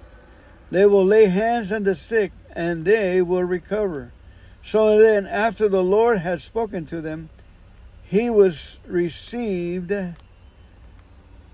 They 0.71 0.85
will 0.85 1.05
lay 1.05 1.25
hands 1.27 1.71
on 1.71 1.83
the 1.83 1.95
sick, 1.95 2.31
and 2.55 2.83
they 2.83 3.21
will 3.21 3.43
recover. 3.43 4.11
So 4.61 4.97
then, 4.97 5.25
after 5.27 5.69
the 5.69 5.83
Lord 5.83 6.19
had 6.19 6.41
spoken 6.41 6.85
to 6.87 7.01
them, 7.01 7.29
he 8.03 8.29
was 8.29 8.81
received 8.87 9.93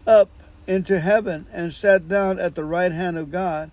up 0.08 0.30
into 0.70 1.00
heaven 1.00 1.48
and 1.52 1.74
sat 1.74 2.08
down 2.08 2.40
at 2.40 2.54
the 2.54 2.64
right 2.64 2.92
hand 2.92 3.18
of 3.18 3.32
God. 3.32 3.72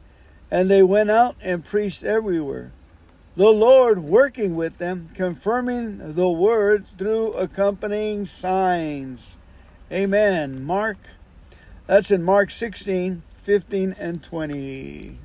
And 0.51 0.70
they 0.70 0.82
went 0.82 1.11
out 1.11 1.36
and 1.42 1.64
preached 1.64 2.03
everywhere. 2.03 2.72
The 3.36 3.51
Lord 3.51 3.99
working 3.99 4.57
with 4.57 4.78
them, 4.78 5.11
confirming 5.14 6.14
the 6.14 6.30
word 6.30 6.86
through 6.97 7.32
accompanying 7.32 8.24
signs. 8.24 9.36
Amen. 9.92 10.64
Mark, 10.64 10.97
that's 11.86 12.11
in 12.11 12.22
Mark 12.22 12.51
16, 12.51 13.22
15, 13.42 13.94
and 13.99 14.22
20. 14.22 15.18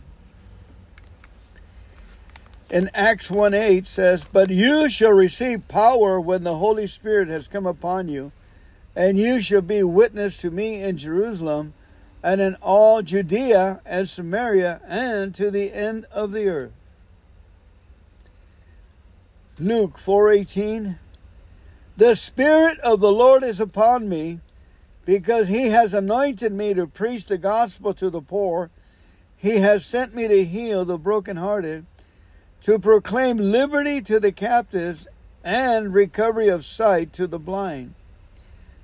In 2.69 2.89
Acts 2.93 3.31
1 3.31 3.53
8 3.53 3.85
says, 3.85 4.25
But 4.25 4.49
you 4.49 4.89
shall 4.89 5.13
receive 5.13 5.67
power 5.69 6.19
when 6.19 6.43
the 6.43 6.57
Holy 6.57 6.87
Spirit 6.87 7.29
has 7.29 7.47
come 7.47 7.65
upon 7.65 8.09
you 8.09 8.33
and 8.95 9.17
you 9.17 9.41
shall 9.41 9.61
be 9.61 9.83
witness 9.83 10.37
to 10.37 10.51
me 10.51 10.81
in 10.81 10.97
Jerusalem 10.97 11.73
and 12.23 12.41
in 12.41 12.55
all 12.61 13.01
Judea 13.01 13.81
and 13.85 14.07
Samaria 14.07 14.81
and 14.85 15.33
to 15.35 15.49
the 15.49 15.73
end 15.73 16.05
of 16.11 16.31
the 16.31 16.47
earth. 16.47 16.73
Luke 19.59 19.97
4:18 19.97 20.97
The 21.97 22.15
spirit 22.15 22.79
of 22.79 22.99
the 22.99 23.11
Lord 23.11 23.43
is 23.43 23.59
upon 23.59 24.09
me 24.09 24.39
because 25.05 25.47
he 25.47 25.67
has 25.67 25.93
anointed 25.93 26.51
me 26.51 26.73
to 26.73 26.87
preach 26.87 27.25
the 27.25 27.37
gospel 27.37 27.93
to 27.93 28.09
the 28.09 28.21
poor 28.21 28.69
he 29.37 29.57
has 29.57 29.83
sent 29.83 30.13
me 30.13 30.27
to 30.27 30.45
heal 30.45 30.85
the 30.85 30.99
brokenhearted 30.99 31.85
to 32.61 32.77
proclaim 32.77 33.37
liberty 33.37 33.99
to 34.01 34.19
the 34.19 34.31
captives 34.31 35.07
and 35.43 35.93
recovery 35.93 36.47
of 36.47 36.63
sight 36.63 37.11
to 37.13 37.25
the 37.25 37.39
blind 37.39 37.95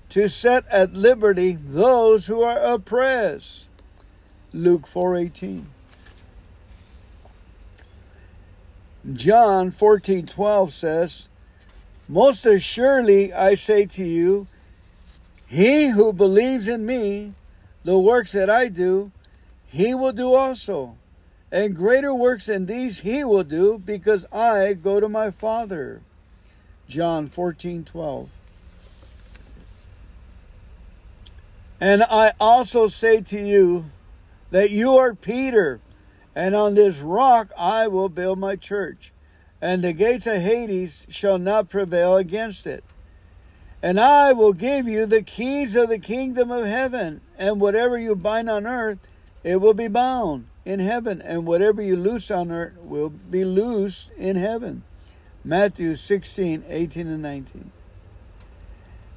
to 0.10 0.28
set 0.28 0.66
at 0.70 0.94
liberty 0.94 1.54
those 1.54 2.28
who 2.28 2.42
are 2.42 2.58
oppressed. 2.60 3.68
Luke 4.54 4.88
4:18. 4.88 5.66
John 9.14 9.72
14:12 9.72 10.72
says, 10.72 11.30
"Most 12.08 12.46
assuredly 12.46 13.34
I 13.34 13.56
say 13.56 13.86
to 13.86 14.04
you, 14.04 14.48
he 15.48 15.90
who 15.90 16.12
believes 16.12 16.68
in 16.68 16.86
me, 16.86 17.34
the 17.84 17.98
works 17.98 18.34
that 18.34 18.50
I 18.50 18.68
do, 18.68 19.12
he 19.70 19.94
will 19.94 20.12
do 20.12 20.34
also, 20.34 20.96
and 21.52 21.76
greater 21.76 22.14
works 22.14 22.48
than 22.48 22.66
these 22.66 23.00
he 23.00 23.24
will 23.24 23.46
do, 23.46 23.82
because 23.86 24.26
I 24.32 24.74
go 24.74 25.00
to 25.00 25.08
my 25.08 25.32
Father." 25.32 26.02
John 26.90 27.28
14:12. 27.28 28.30
And 31.80 32.04
I 32.04 32.34
also 32.40 32.88
say 32.88 33.22
to 33.22 33.40
you 33.40 33.86
that 34.50 34.72
you 34.72 34.98
are 34.98 35.14
Peter, 35.14 35.80
and 36.36 36.56
on 36.56 36.74
this 36.74 37.00
rock 37.00 37.52
I 37.58 37.88
will 37.88 38.10
build 38.10 38.40
my 38.40 38.56
church, 38.56 39.14
and 39.62 39.84
the 39.84 39.94
gates 39.94 40.26
of 40.26 40.42
Hades 40.42 41.06
shall 41.10 41.38
not 41.38 41.70
prevail 41.70 42.18
against 42.18 42.66
it. 42.66 42.84
And 43.84 44.00
I 44.00 44.34
will 44.34 44.54
give 44.54 44.88
you 44.88 45.06
the 45.06 45.22
keys 45.22 45.76
of 45.76 45.90
the 45.90 46.00
kingdom 46.00 46.50
of 46.50 46.66
heaven, 46.66 47.22
and 47.38 47.62
whatever 47.62 47.98
you 47.98 48.16
bind 48.16 48.50
on 48.50 48.66
earth, 48.66 48.98
it 49.44 49.58
will 49.58 49.76
be 49.76 49.88
bound 49.88 50.48
in 50.66 50.80
heaven, 50.80 51.22
and 51.22 51.46
whatever 51.46 51.82
you 51.82 51.96
loose 51.96 52.32
on 52.32 52.52
earth 52.52 52.76
will 52.82 53.10
be 53.10 53.46
loose 53.46 54.12
in 54.18 54.36
heaven. 54.36 54.84
Matthew 55.44 55.94
16, 55.94 56.64
18, 56.68 57.08
and 57.08 57.22
19. 57.22 57.72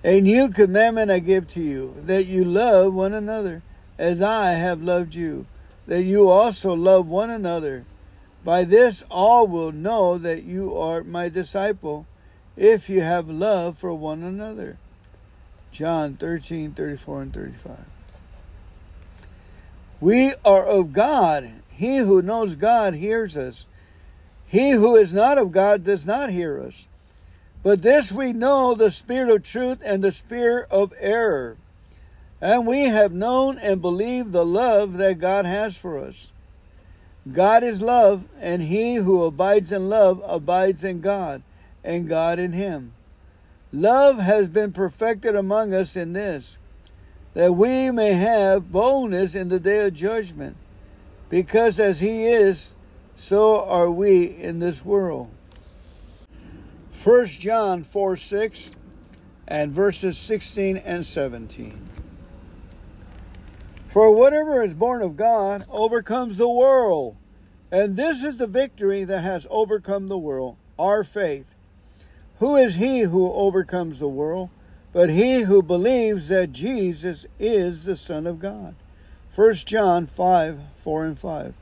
A 0.02 0.20
new 0.20 0.48
commandment 0.48 1.10
I 1.10 1.18
give 1.18 1.46
to 1.48 1.60
you, 1.60 1.94
that 2.04 2.24
you 2.24 2.42
love 2.42 2.94
one 2.94 3.12
another, 3.12 3.62
as 3.98 4.22
I 4.22 4.52
have 4.52 4.82
loved 4.82 5.14
you, 5.14 5.46
that 5.86 6.02
you 6.02 6.30
also 6.30 6.72
love 6.72 7.06
one 7.06 7.28
another. 7.28 7.84
By 8.42 8.64
this 8.64 9.04
all 9.10 9.46
will 9.46 9.72
know 9.72 10.16
that 10.16 10.44
you 10.44 10.74
are 10.74 11.04
my 11.04 11.28
disciple, 11.28 12.06
if 12.56 12.88
you 12.88 13.02
have 13.02 13.28
love 13.28 13.76
for 13.76 13.92
one 13.92 14.22
another. 14.22 14.78
John 15.70 16.14
13, 16.14 16.72
34 16.72 17.22
and 17.22 17.34
35. 17.34 17.78
We 20.00 20.32
are 20.46 20.64
of 20.64 20.94
God. 20.94 21.50
He 21.74 21.98
who 21.98 22.22
knows 22.22 22.56
God 22.56 22.94
hears 22.94 23.36
us. 23.36 23.66
He 24.46 24.70
who 24.70 24.96
is 24.96 25.12
not 25.12 25.36
of 25.36 25.52
God 25.52 25.84
does 25.84 26.06
not 26.06 26.30
hear 26.30 26.58
us. 26.58 26.88
But 27.62 27.82
this 27.82 28.10
we 28.10 28.32
know 28.32 28.74
the 28.74 28.90
spirit 28.90 29.30
of 29.30 29.42
truth 29.42 29.82
and 29.84 30.02
the 30.02 30.12
spirit 30.12 30.66
of 30.70 30.92
error. 30.98 31.56
And 32.40 32.66
we 32.66 32.84
have 32.84 33.12
known 33.12 33.58
and 33.58 33.82
believed 33.82 34.32
the 34.32 34.46
love 34.46 34.94
that 34.94 35.18
God 35.18 35.44
has 35.44 35.76
for 35.76 35.98
us. 35.98 36.32
God 37.30 37.62
is 37.62 37.82
love, 37.82 38.24
and 38.40 38.62
he 38.62 38.94
who 38.94 39.24
abides 39.24 39.72
in 39.72 39.90
love 39.90 40.22
abides 40.26 40.82
in 40.82 41.02
God, 41.02 41.42
and 41.84 42.08
God 42.08 42.38
in 42.38 42.52
him. 42.52 42.92
Love 43.72 44.18
has 44.18 44.48
been 44.48 44.72
perfected 44.72 45.36
among 45.36 45.74
us 45.74 45.96
in 45.96 46.14
this, 46.14 46.58
that 47.34 47.52
we 47.52 47.90
may 47.90 48.14
have 48.14 48.72
boldness 48.72 49.34
in 49.34 49.50
the 49.50 49.60
day 49.60 49.86
of 49.86 49.92
judgment, 49.92 50.56
because 51.28 51.78
as 51.78 52.00
he 52.00 52.24
is, 52.24 52.74
so 53.14 53.68
are 53.68 53.90
we 53.90 54.24
in 54.24 54.58
this 54.58 54.82
world. 54.82 55.30
1 57.02 57.26
John 57.28 57.82
4 57.82 58.14
6 58.14 58.72
and 59.48 59.72
verses 59.72 60.18
16 60.18 60.76
and 60.76 61.06
17. 61.06 61.80
For 63.86 64.14
whatever 64.14 64.62
is 64.62 64.74
born 64.74 65.00
of 65.00 65.16
God 65.16 65.64
overcomes 65.70 66.36
the 66.36 66.48
world. 66.48 67.16
And 67.72 67.96
this 67.96 68.22
is 68.22 68.36
the 68.36 68.46
victory 68.46 69.04
that 69.04 69.22
has 69.22 69.46
overcome 69.48 70.08
the 70.08 70.18
world, 70.18 70.56
our 70.78 71.02
faith. 71.02 71.54
Who 72.38 72.56
is 72.56 72.74
he 72.74 73.00
who 73.00 73.32
overcomes 73.32 73.98
the 73.98 74.08
world? 74.08 74.50
But 74.92 75.08
he 75.08 75.42
who 75.42 75.62
believes 75.62 76.28
that 76.28 76.52
Jesus 76.52 77.26
is 77.38 77.84
the 77.84 77.96
Son 77.96 78.26
of 78.26 78.40
God. 78.40 78.74
1 79.34 79.54
John 79.54 80.06
5 80.06 80.60
4 80.74 81.04
and 81.06 81.18
5. 81.18 81.54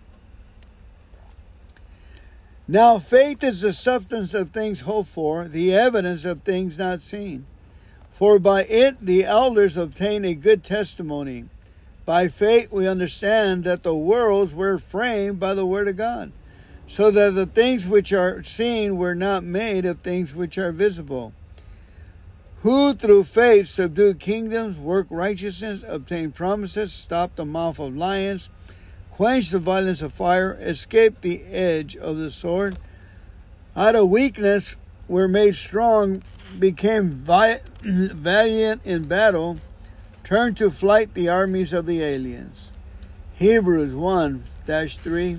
Now, 2.71 2.99
faith 2.99 3.43
is 3.43 3.63
the 3.63 3.73
substance 3.73 4.35
of 4.35 4.51
things 4.51 4.81
hoped 4.81 5.09
for, 5.09 5.49
the 5.49 5.75
evidence 5.75 6.27
of 6.27 6.43
things 6.43 6.77
not 6.77 7.01
seen. 7.01 7.47
For 8.11 8.39
by 8.39 8.65
it 8.65 8.99
the 9.01 9.25
elders 9.25 9.79
obtain 9.79 10.23
a 10.27 10.35
good 10.35 10.63
testimony. 10.63 11.47
By 12.05 12.29
faith 12.29 12.71
we 12.71 12.87
understand 12.87 13.65
that 13.65 13.85
the 13.85 13.95
worlds 13.95 14.53
were 14.53 14.77
framed 14.77 15.41
by 15.41 15.55
the 15.55 15.65
Word 15.65 15.89
of 15.89 15.97
God, 15.97 16.31
so 16.87 17.11
that 17.11 17.35
the 17.35 17.47
things 17.47 17.87
which 17.87 18.13
are 18.13 18.43
seen 18.43 18.99
were 18.99 19.15
not 19.15 19.45
made 19.45 19.87
of 19.87 20.01
things 20.01 20.35
which 20.35 20.59
are 20.59 20.73
visible. 20.73 21.33
Who 22.59 22.93
through 22.93 23.25
faith 23.25 23.69
subdued 23.69 24.21
kingdoms, 24.21 24.77
worked 24.77 25.11
righteousness, 25.11 25.83
obtained 25.87 26.35
promises, 26.35 26.93
stopped 26.93 27.37
the 27.37 27.47
mouth 27.47 27.79
of 27.79 27.97
lions, 27.97 28.51
quenched 29.19 29.51
the 29.51 29.59
violence 29.59 30.01
of 30.01 30.13
fire, 30.13 30.57
escaped 30.61 31.23
the 31.23 31.43
edge 31.47 31.97
of 31.97 32.17
the 32.17 32.31
sword. 32.31 32.79
Out 33.75 33.97
of 33.97 34.09
weakness 34.09 34.77
were 35.09 35.27
made 35.27 35.57
strong, 35.57 36.23
became 36.57 37.09
valiant 37.83 38.81
in 38.85 39.09
battle, 39.09 39.59
turned 40.23 40.57
to 40.57 40.71
flight 40.71 41.15
the 41.15 41.29
armies 41.29 41.73
of 41.73 41.85
the 41.85 42.01
aliens. 42.01 42.71
Hebrews 43.35 43.93
1 43.93 44.45
3 44.65 45.39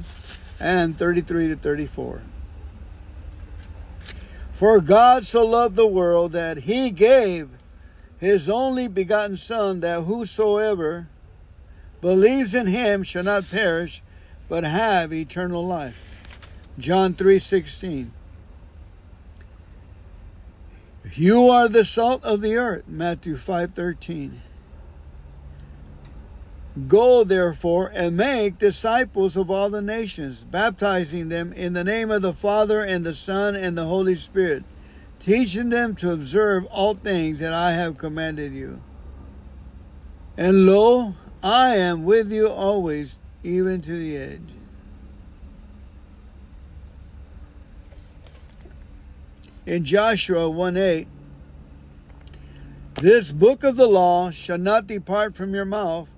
and 0.60 0.98
33 0.98 1.48
to 1.48 1.56
34. 1.56 2.22
For 4.52 4.82
God 4.82 5.26
so 5.26 5.46
loved 5.46 5.78
the 5.78 5.88
world 5.88 6.34
that 6.34 6.58
he 6.58 6.92
gave 6.92 7.48
his 8.18 8.50
only 8.50 8.90
begotten 8.90 9.38
Son, 9.38 9.80
that 9.80 10.02
whosoever 10.02 11.08
believes 12.02 12.54
in 12.54 12.68
him 12.68 13.04
shall 13.04 13.24
not 13.24 13.50
perish, 13.50 14.02
but 14.48 14.64
have 14.64 15.14
eternal 15.14 15.66
life. 15.66 16.06
John 16.78 17.14
3:16. 17.14 18.12
You 21.16 21.50
are 21.50 21.68
the 21.68 21.86
salt 21.86 22.24
of 22.24 22.42
the 22.42 22.56
earth, 22.56 22.84
Matthew 22.88 23.36
5:13. 23.36 24.42
Go 26.88 27.24
therefore 27.24 27.92
and 27.94 28.16
make 28.16 28.60
disciples 28.60 29.36
of 29.36 29.52
all 29.52 29.70
the 29.70 29.82
nations, 29.82 30.46
baptizing 30.50 31.28
them 31.28 31.52
in 31.52 31.74
the 31.74 31.84
name 31.84 32.12
of 32.12 32.22
the 32.22 32.32
Father 32.34 32.82
and 32.82 33.06
the 33.06 33.14
Son 33.14 33.56
and 33.56 33.78
the 33.78 33.88
Holy 33.88 34.16
Spirit, 34.16 34.64
teaching 35.20 35.70
them 35.70 35.96
to 35.96 36.12
observe 36.12 36.66
all 36.68 36.94
things 36.94 37.40
that 37.40 37.54
I 37.54 37.74
have 37.74 37.98
commanded 37.98 38.54
you. 38.54 38.82
And 40.38 40.66
lo, 40.66 41.16
I 41.44 41.76
am 41.78 42.04
with 42.04 42.32
you 42.32 42.50
always, 42.50 43.18
even 43.44 43.82
to 43.82 43.98
the 43.98 44.18
edge. 44.18 44.42
In 49.66 49.86
Joshua 49.86 50.50
1 50.50 50.76
8, 50.76 51.08
this 52.96 53.32
book 53.32 53.64
of 53.64 53.78
the 53.78 53.88
law 53.88 54.32
shall 54.32 54.58
not 54.58 54.88
depart 54.88 55.34
from 55.34 55.54
your 55.54 55.64
mouth, 55.64 56.12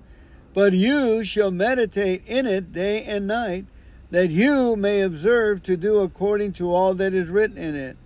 but 0.53 0.73
you 0.73 1.23
shall 1.23 1.51
meditate 1.51 2.23
in 2.25 2.47
it 2.47 2.71
day 2.71 3.03
and 3.03 3.27
night, 3.27 3.65
that 4.09 4.29
you 4.29 4.75
may 4.75 5.01
observe 5.01 5.61
to 5.63 5.77
do 5.77 5.99
according 5.99 6.53
to 6.53 6.73
all 6.73 6.95
that 6.95 7.13
is 7.13 7.27
written 7.27 7.57
in 7.57 7.75
it. 7.75 7.97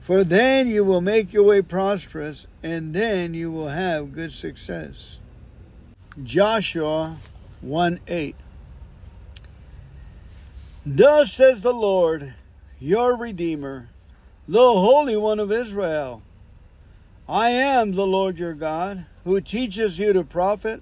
For 0.00 0.24
then 0.24 0.66
you 0.66 0.84
will 0.84 1.00
make 1.00 1.32
your 1.32 1.44
way 1.44 1.62
prosperous, 1.62 2.48
and 2.62 2.92
then 2.92 3.34
you 3.34 3.52
will 3.52 3.68
have 3.68 4.12
good 4.12 4.32
success. 4.32 5.20
Joshua 6.22 7.16
1 7.60 8.00
8. 8.08 8.36
Thus 10.86 11.32
says 11.32 11.60
the 11.60 11.74
Lord, 11.74 12.32
your 12.80 13.16
Redeemer, 13.16 13.88
the 14.48 14.58
Holy 14.58 15.16
One 15.16 15.38
of 15.38 15.52
Israel 15.52 16.22
I 17.28 17.50
am 17.50 17.92
the 17.92 18.06
Lord 18.06 18.38
your 18.38 18.54
God, 18.54 19.04
who 19.24 19.40
teaches 19.40 19.98
you 19.98 20.12
to 20.14 20.22
profit, 20.22 20.80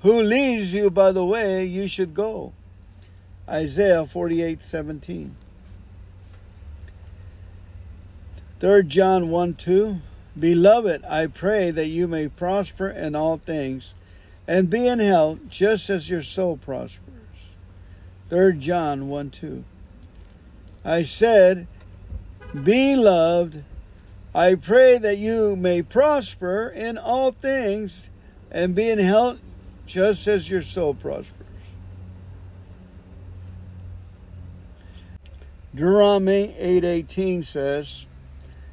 who 0.00 0.22
leads 0.22 0.72
you 0.72 0.88
by 0.88 1.12
the 1.12 1.24
way 1.24 1.64
you 1.64 1.88
should 1.88 2.14
go. 2.14 2.52
Isaiah 3.48 4.06
48 4.06 4.62
17. 4.62 5.36
3 8.60 8.82
John 8.84 9.28
1 9.28 9.54
2. 9.54 9.96
Beloved, 10.38 11.04
I 11.04 11.26
pray 11.26 11.70
that 11.70 11.88
you 11.88 12.08
may 12.08 12.28
prosper 12.28 12.88
in 12.88 13.14
all 13.14 13.36
things 13.36 13.94
and 14.46 14.70
be 14.70 14.86
in 14.86 14.98
health 14.98 15.40
just 15.48 15.90
as 15.90 16.10
your 16.10 16.22
soul 16.22 16.56
prospers. 16.56 17.54
3 18.30 18.58
John 18.58 19.08
1 19.08 19.30
2. 19.30 19.64
I 20.84 21.02
said, 21.02 21.66
Beloved, 22.62 23.64
I 24.34 24.54
pray 24.54 24.98
that 24.98 25.18
you 25.18 25.56
may 25.56 25.82
prosper 25.82 26.68
in 26.74 26.98
all 26.98 27.32
things 27.32 28.10
and 28.50 28.74
be 28.74 28.90
in 28.90 28.98
health 28.98 29.40
just 29.86 30.26
as 30.26 30.50
your 30.50 30.62
soul 30.62 30.94
prospers. 30.94 31.44
Deuteronomy 35.74 36.54
8:18 36.58 37.42
says, 37.42 38.06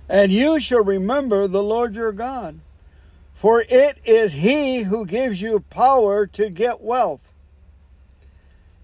"And 0.08 0.32
you 0.32 0.60
shall 0.60 0.84
remember 0.84 1.48
the 1.48 1.64
Lord 1.64 1.96
your 1.96 2.12
God, 2.12 2.60
for 3.42 3.66
it 3.68 3.98
is 4.06 4.34
he 4.34 4.84
who 4.84 5.04
gives 5.04 5.42
you 5.42 5.62
power 5.72 6.28
to 6.28 6.48
get 6.48 6.80
wealth, 6.80 7.34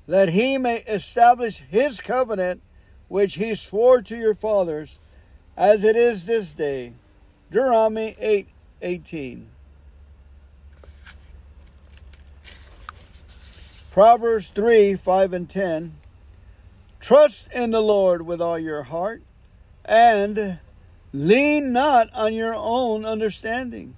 that 0.08 0.30
he 0.30 0.58
may 0.58 0.78
establish 0.88 1.60
his 1.60 2.02
covenant 2.02 2.60
which 3.08 3.36
he 3.36 3.54
swore 3.54 4.02
to 4.02 4.18
your 4.18 4.34
fathers, 4.34 4.98
as 5.56 5.84
it 5.84 5.96
is 5.96 6.26
this 6.26 6.56
day. 6.56 6.92
Deuteronomy 7.52 8.16
8 8.20 8.48
18. 8.82 9.48
Proverbs 13.92 14.50
3 14.50 14.96
5 14.96 15.34
and 15.34 15.48
10. 15.48 15.94
Trust 17.00 17.54
in 17.54 17.70
the 17.70 17.82
Lord 17.82 18.24
with 18.24 18.42
all 18.42 18.58
your 18.58 18.82
heart, 18.82 19.22
and 19.86 20.58
lean 21.14 21.72
not 21.72 22.12
on 22.16 22.34
your 22.34 22.56
own 22.56 23.06
understanding. 23.06 23.94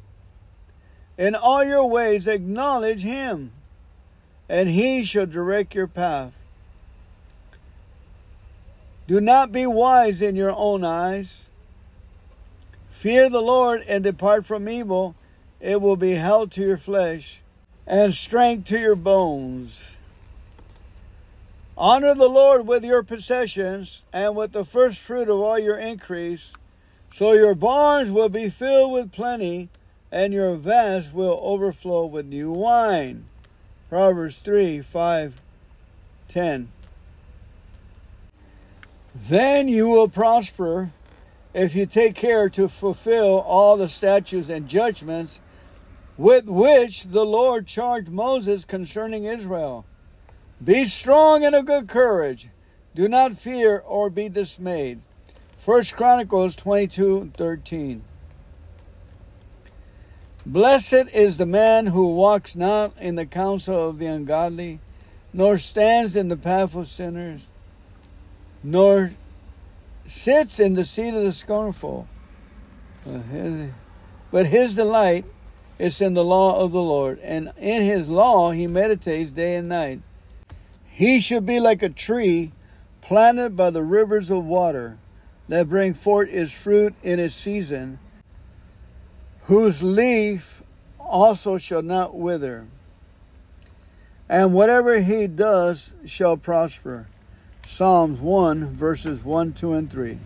In 1.20 1.36
all 1.36 1.66
your 1.66 1.86
ways 1.86 2.30
acknowledge 2.30 3.02
him, 3.02 3.52
and 4.48 4.70
he 4.70 5.04
shall 5.04 5.26
direct 5.26 5.76
your 5.76 5.86
path. 5.86 6.34
Do 9.06 9.20
not 9.20 9.52
be 9.52 9.68
wise 9.68 10.22
in 10.22 10.38
your 10.38 10.54
own 10.56 10.86
eyes. 10.86 11.50
Fear 12.90 13.30
the 13.30 13.42
Lord 13.42 13.82
and 13.90 14.02
depart 14.02 14.46
from 14.46 14.70
evil. 14.70 15.14
It 15.60 15.82
will 15.82 15.98
be 15.98 16.12
health 16.12 16.52
to 16.52 16.62
your 16.62 16.78
flesh 16.78 17.42
and 17.86 18.14
strength 18.14 18.70
to 18.70 18.80
your 18.80 18.96
bones. 18.96 19.98
Honor 21.78 22.16
the 22.16 22.30
Lord 22.30 22.66
with 22.66 22.86
your 22.86 23.04
possessions 23.04 24.06
and 24.14 24.38
with 24.38 24.54
the 24.54 24.64
first 24.64 25.02
fruit 25.02 25.28
of 25.28 25.38
all 25.38 25.60
your 25.60 25.78
increase, 25.78 26.56
so 27.12 27.34
your 27.34 27.56
barns 27.56 28.10
will 28.10 28.30
be 28.30 28.50
filled 28.50 28.94
with 28.94 29.12
plenty 29.12 29.68
and 30.12 30.34
your 30.34 30.56
vats 30.56 31.14
will 31.14 31.40
overflow 31.42 32.06
with 32.06 32.26
new 32.26 32.52
wine. 32.52 33.26
Proverbs 33.90 34.40
3 34.40 34.82
5 34.82 35.42
10. 36.28 36.70
Then 39.16 39.68
you 39.68 39.90
will 39.90 40.08
prosper 40.08 40.92
if 41.54 41.76
you 41.76 41.86
take 41.86 42.16
care 42.16 42.50
to 42.50 42.68
fulfill 42.68 43.40
all 43.40 43.76
the 43.76 43.90
statutes 43.90 44.50
and 44.50 44.68
judgments 44.68 45.42
with 46.18 46.48
which 46.48 47.04
the 47.04 47.26
Lord 47.26 47.66
charged 47.66 48.10
Moses 48.10 48.66
concerning 48.66 49.24
Israel. 49.24 49.86
Be 50.64 50.86
strong 50.86 51.44
and 51.44 51.56
of 51.56 51.66
good 51.66 51.88
courage. 51.88 52.50
Do 52.94 53.08
not 53.08 53.36
fear 53.36 53.80
or 53.80 54.10
be 54.10 54.30
dismayed. 54.30 55.00
First 55.58 55.96
Chronicles 55.96 56.56
22 56.56 57.32
13. 57.34 58.04
Blessed 60.46 61.10
is 61.14 61.38
the 61.38 61.46
man 61.46 61.88
who 61.88 62.16
walks 62.16 62.56
not 62.56 62.94
in 62.98 63.16
the 63.16 63.26
counsel 63.26 63.90
of 63.90 64.00
the 64.00 64.06
ungodly, 64.06 64.80
nor 65.34 65.58
stands 65.58 66.16
in 66.16 66.30
the 66.30 66.38
path 66.38 66.76
of 66.76 66.88
sinners, 66.88 67.48
nor 68.64 69.12
sits 70.06 70.60
in 70.60 70.74
the 70.74 70.86
seat 70.86 71.14
of 71.14 71.24
the 71.24 71.34
scornful. 71.34 72.08
But 74.32 74.48
his 74.48 74.76
delight 74.76 75.26
is 75.78 76.02
in 76.02 76.14
the 76.14 76.24
law 76.24 76.64
of 76.64 76.72
the 76.72 76.82
Lord, 76.82 77.20
and 77.20 77.52
in 77.58 77.84
his 77.84 78.08
law 78.08 78.52
he 78.52 78.66
meditates 78.66 79.32
day 79.32 79.56
and 79.56 79.70
night. 79.70 80.02
He 80.90 81.20
should 81.20 81.46
be 81.46 81.60
like 81.60 81.84
a 81.84 81.90
tree 81.90 82.52
planted 83.02 83.56
by 83.56 83.70
the 83.70 83.84
rivers 83.84 84.30
of 84.30 84.46
water 84.46 84.98
that 85.48 85.70
bring 85.70 85.94
forth 85.94 86.30
its 86.32 86.52
fruit 86.52 86.96
in 87.04 87.20
its 87.20 87.36
season, 87.36 88.00
whose 89.50 89.82
leaf 89.82 90.62
also 91.00 91.58
shall 91.58 91.82
not 91.82 92.16
wither, 92.16 92.68
and 94.30 94.54
whatever 94.54 95.02
he 95.02 95.26
does 95.26 95.96
shall 96.06 96.38
prosper. 96.38 97.08
Psalms 97.66 98.20
1, 98.20 98.68
verses 98.68 99.24
1, 99.24 99.54
2, 99.54 99.74
and 99.74 99.92
3. 99.92 100.20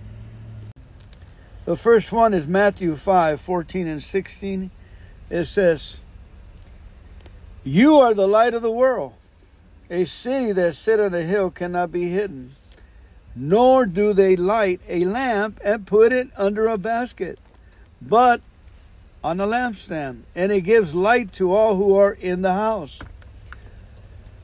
The 1.63 1.77
first 1.77 2.11
one 2.11 2.33
is 2.33 2.49
Matthew 2.49 2.97
5 2.97 3.39
14 3.39 3.87
and 3.87 4.03
16. 4.03 4.71
It 5.29 5.45
says, 5.45 6.01
You 7.63 7.99
are 7.99 8.13
the 8.13 8.27
light 8.27 8.53
of 8.53 8.61
the 8.61 8.71
world. 8.71 9.13
A 9.89 10.03
city 10.03 10.51
that 10.51 10.75
sit 10.75 10.99
on 10.99 11.13
a 11.13 11.21
hill 11.21 11.49
cannot 11.49 11.93
be 11.93 12.09
hidden, 12.09 12.55
nor 13.37 13.85
do 13.85 14.11
they 14.11 14.35
light 14.35 14.81
a 14.89 15.05
lamp 15.05 15.61
and 15.63 15.87
put 15.87 16.11
it 16.11 16.27
under 16.35 16.67
a 16.67 16.77
basket, 16.77 17.39
but 18.01 18.41
on 19.23 19.37
the 19.37 19.45
lampstand, 19.45 20.23
and 20.35 20.51
it 20.51 20.61
gives 20.61 20.93
light 20.93 21.31
to 21.33 21.53
all 21.53 21.75
who 21.75 21.95
are 21.95 22.13
in 22.13 22.41
the 22.41 22.53
house. 22.53 22.99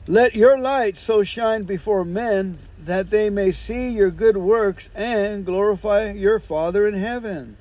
Let 0.06 0.34
your 0.34 0.58
light 0.58 0.96
so 0.96 1.22
shine 1.22 1.64
before 1.64 2.04
men 2.04 2.58
that 2.84 3.10
they 3.10 3.30
may 3.30 3.52
see 3.52 3.90
your 3.90 4.10
good 4.10 4.36
works 4.36 4.90
and 4.94 5.44
glorify 5.44 6.12
your 6.12 6.40
Father 6.40 6.88
in 6.88 6.94
heaven. 6.94 7.56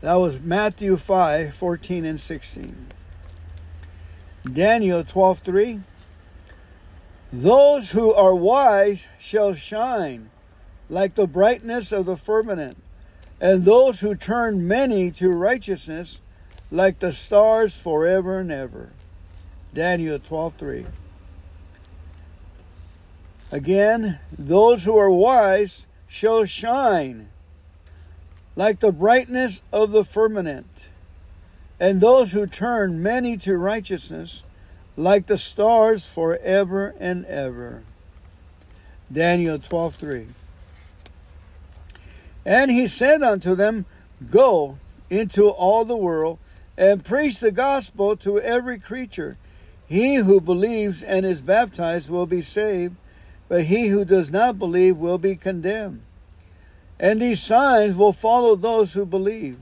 That 0.00 0.14
was 0.14 0.40
Matthew 0.40 0.96
5 0.96 1.54
14 1.54 2.04
and 2.04 2.20
16. 2.20 2.86
Daniel 4.52 5.02
12 5.02 5.38
3. 5.38 5.80
Those 7.32 7.90
who 7.90 8.12
are 8.12 8.34
wise 8.34 9.08
shall 9.18 9.54
shine 9.54 10.30
like 10.88 11.14
the 11.14 11.26
brightness 11.26 11.90
of 11.90 12.06
the 12.06 12.16
firmament, 12.16 12.76
and 13.44 13.62
those 13.66 14.00
who 14.00 14.14
turn 14.14 14.66
many 14.66 15.10
to 15.10 15.28
righteousness 15.28 16.22
like 16.70 16.98
the 17.00 17.12
stars 17.12 17.78
forever 17.78 18.38
and 18.38 18.50
ever. 18.50 18.90
Daniel 19.74 20.18
12 20.18 20.54
3. 20.54 20.86
Again, 23.52 24.18
those 24.38 24.84
who 24.84 24.96
are 24.96 25.10
wise 25.10 25.86
shall 26.08 26.46
shine 26.46 27.28
like 28.56 28.80
the 28.80 28.92
brightness 28.92 29.60
of 29.70 29.92
the 29.92 30.04
firmament, 30.04 30.88
and 31.78 32.00
those 32.00 32.32
who 32.32 32.46
turn 32.46 33.02
many 33.02 33.36
to 33.36 33.58
righteousness 33.58 34.44
like 34.96 35.26
the 35.26 35.36
stars 35.36 36.08
forever 36.08 36.94
and 36.98 37.26
ever. 37.26 37.82
Daniel 39.12 39.58
12:3 39.58 40.28
And 42.44 42.70
he 42.70 42.86
said 42.86 43.22
unto 43.22 43.54
them, 43.54 43.86
Go 44.30 44.78
into 45.10 45.48
all 45.48 45.84
the 45.84 45.96
world 45.96 46.38
and 46.76 47.04
preach 47.04 47.38
the 47.38 47.52
gospel 47.52 48.16
to 48.16 48.40
every 48.40 48.78
creature. 48.78 49.36
He 49.86 50.16
who 50.16 50.40
believes 50.40 51.02
and 51.02 51.24
is 51.24 51.40
baptized 51.40 52.10
will 52.10 52.26
be 52.26 52.42
saved, 52.42 52.96
but 53.48 53.64
he 53.64 53.88
who 53.88 54.04
does 54.04 54.30
not 54.30 54.58
believe 54.58 54.96
will 54.96 55.18
be 55.18 55.36
condemned. 55.36 56.02
And 56.98 57.20
these 57.20 57.42
signs 57.42 57.96
will 57.96 58.12
follow 58.12 58.56
those 58.56 58.94
who 58.94 59.04
believe. 59.04 59.58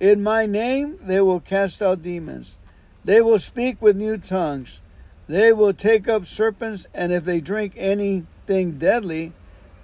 In 0.00 0.22
my 0.22 0.46
name 0.46 0.98
they 1.02 1.20
will 1.20 1.40
cast 1.40 1.82
out 1.82 2.02
demons. 2.02 2.56
They 3.04 3.20
will 3.20 3.38
speak 3.38 3.80
with 3.80 3.96
new 3.96 4.18
tongues. 4.18 4.80
They 5.28 5.52
will 5.52 5.74
take 5.74 6.08
up 6.08 6.24
serpents, 6.24 6.88
and 6.94 7.12
if 7.12 7.24
they 7.24 7.40
drink 7.40 7.74
anything 7.76 8.78
deadly, 8.78 9.32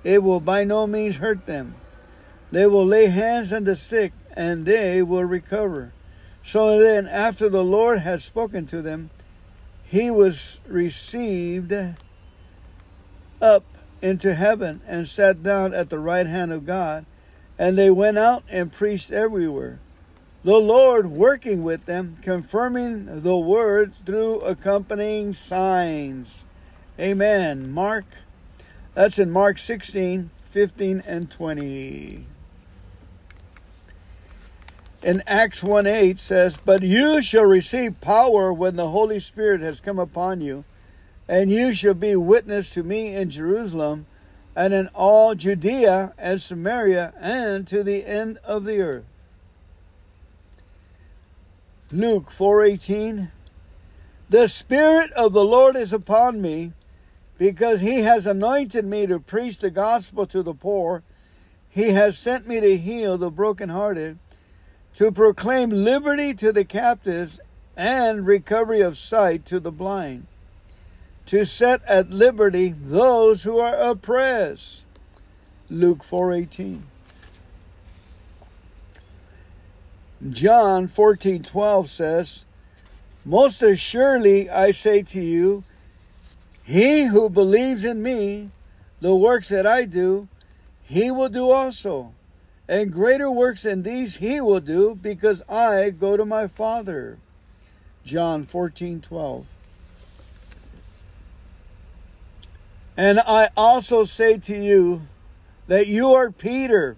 it 0.03 0.23
will 0.23 0.41
by 0.41 0.65
no 0.65 0.87
means 0.87 1.19
hurt 1.19 1.47
them. 1.47 1.75
They 2.55 2.69
will 2.69 2.87
lay 2.87 3.07
hands 3.07 3.53
on 3.53 3.65
the 3.65 3.75
sick, 3.75 4.13
and 4.37 4.65
they 4.65 5.03
will 5.03 5.25
recover. 5.25 5.93
So 6.45 6.79
then, 6.79 7.09
after 7.09 7.49
the 7.49 7.65
Lord 7.65 7.99
had 7.99 8.23
spoken 8.23 8.65
to 8.67 8.81
them, 8.81 9.11
he 9.83 10.09
was 10.09 10.61
received 10.69 11.75
up 13.43 13.65
into 14.01 14.37
heaven 14.37 14.83
and 14.87 15.09
sat 15.09 15.43
down 15.43 15.75
at 15.75 15.91
the 15.91 15.99
right 15.99 16.29
hand 16.29 16.53
of 16.53 16.65
God. 16.65 17.07
And 17.59 17.77
they 17.77 17.91
went 17.91 18.19
out 18.19 18.45
and 18.49 18.71
preached 18.71 19.11
everywhere. 19.11 19.81
The 20.45 20.59
Lord 20.59 21.09
working 21.09 21.65
with 21.65 21.87
them, 21.87 22.19
confirming 22.23 23.23
the 23.23 23.37
word 23.37 23.95
through 24.07 24.39
accompanying 24.43 25.33
signs. 25.33 26.47
Amen. 27.01 27.73
Mark, 27.73 28.05
that's 28.95 29.19
in 29.19 29.33
Mark 29.33 29.59
16, 29.59 30.31
15, 30.45 31.03
and 31.05 31.29
20. 31.29 32.29
In 35.05 35.23
Acts 35.27 35.63
1 35.63 35.87
8 35.87 36.19
says, 36.19 36.57
But 36.57 36.83
you 36.83 37.21
shall 37.21 37.45
receive 37.45 38.01
power 38.01 38.51
when 38.51 38.77
the 38.77 38.89
Holy 38.89 39.19
Spirit 39.19 39.61
has 39.61 39.79
come 39.79 39.99
upon 39.99 40.41
you 40.41 40.65
and 41.29 41.51
you 41.51 41.75
shall 41.75 41.93
be 41.93 42.17
witness 42.17 42.71
to 42.71 42.83
me 42.83 43.15
in 43.15 43.29
Jerusalem 43.29 44.07
and 44.57 44.73
in 44.73 44.89
all 44.95 45.35
Judea 45.35 46.15
and 46.17 46.41
Samaria 46.41 47.13
and 47.21 47.69
to 47.69 47.83
the 47.83 48.07
end 48.07 48.39
of 48.45 48.65
the 48.65 48.81
earth. 48.81 49.05
Luke 51.93 52.31
4:18 52.31 53.31
The 54.31 54.49
spirit 54.49 55.13
of 55.13 55.35
the 55.35 55.45
Lord 55.45 55.77
is 55.77 55.93
upon 55.93 56.41
me 56.41 56.73
because 57.37 57.83
he 57.83 58.01
has 58.01 58.27
anointed 58.27 58.87
me 58.87 59.07
to 59.07 59.21
preach 59.21 59.59
the 59.59 59.71
gospel 59.71 60.25
to 60.29 60.43
the 60.43 60.55
poor 60.55 61.03
he 61.75 61.91
has 61.91 62.17
sent 62.17 62.47
me 62.47 62.61
to 62.61 62.77
heal 62.79 63.19
the 63.19 63.33
brokenhearted 63.33 64.17
to 64.95 65.11
proclaim 65.11 65.71
liberty 65.71 66.35
to 66.35 66.53
the 66.53 66.65
captives 66.65 67.41
and 67.77 68.27
recovery 68.27 68.81
of 68.81 68.97
sight 68.97 69.45
to 69.47 69.59
the 69.59 69.73
blind 69.73 70.27
to 71.27 71.45
set 71.45 71.83
at 71.87 72.11
liberty 72.11 72.69
those 72.69 73.43
who 73.45 73.59
are 73.59 73.75
oppressed. 73.75 74.85
Luke 75.71 76.05
4:18. 76.05 76.83
John 80.31 80.87
14:12 80.87 81.89
says, 81.89 82.45
"Most 83.25 83.63
assuredly 83.63 84.49
I 84.49 84.71
say 84.71 85.03
to 85.03 85.21
you, 85.21 85.65
he 86.65 87.07
who 87.07 87.29
believes 87.29 87.85
in 87.85 88.03
me, 88.03 88.51
the 89.01 89.15
works 89.15 89.49
that 89.49 89.67
I 89.67 89.85
do, 89.85 90.29
he 90.87 91.11
will 91.11 91.29
do 91.29 91.51
also, 91.51 92.13
and 92.69 92.93
greater 92.93 93.31
works 93.31 93.63
than 93.63 93.83
these 93.83 94.17
he 94.17 94.41
will 94.41 94.61
do, 94.61 94.99
because 95.01 95.43
I 95.49 95.91
go 95.91 96.17
to 96.17 96.25
my 96.25 96.47
Father." 96.47 97.19
John 98.05 98.45
14:12. 98.45 99.47
And 102.97 103.21
I 103.21 103.51
also 103.57 104.05
say 104.05 104.39
to 104.39 104.57
you 104.57 105.03
that 105.67 105.89
you 105.89 106.15
are 106.15 106.31
Peter, 106.31 106.97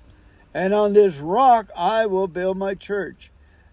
and 0.53 0.75
on 0.75 0.93
this 0.93 1.17
rock 1.19 1.71
I 1.77 2.07
will 2.07 2.29
build 2.29 2.59
my 2.59 2.75
church, 2.75 3.31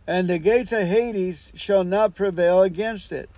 and 0.07 0.29
the 0.29 0.39
gates 0.39 0.71
of 0.71 0.87
Hades 0.87 1.51
shall 1.55 1.83
not 1.83 2.15
prevail 2.15 2.61
against 2.61 3.11
it. 3.11 3.29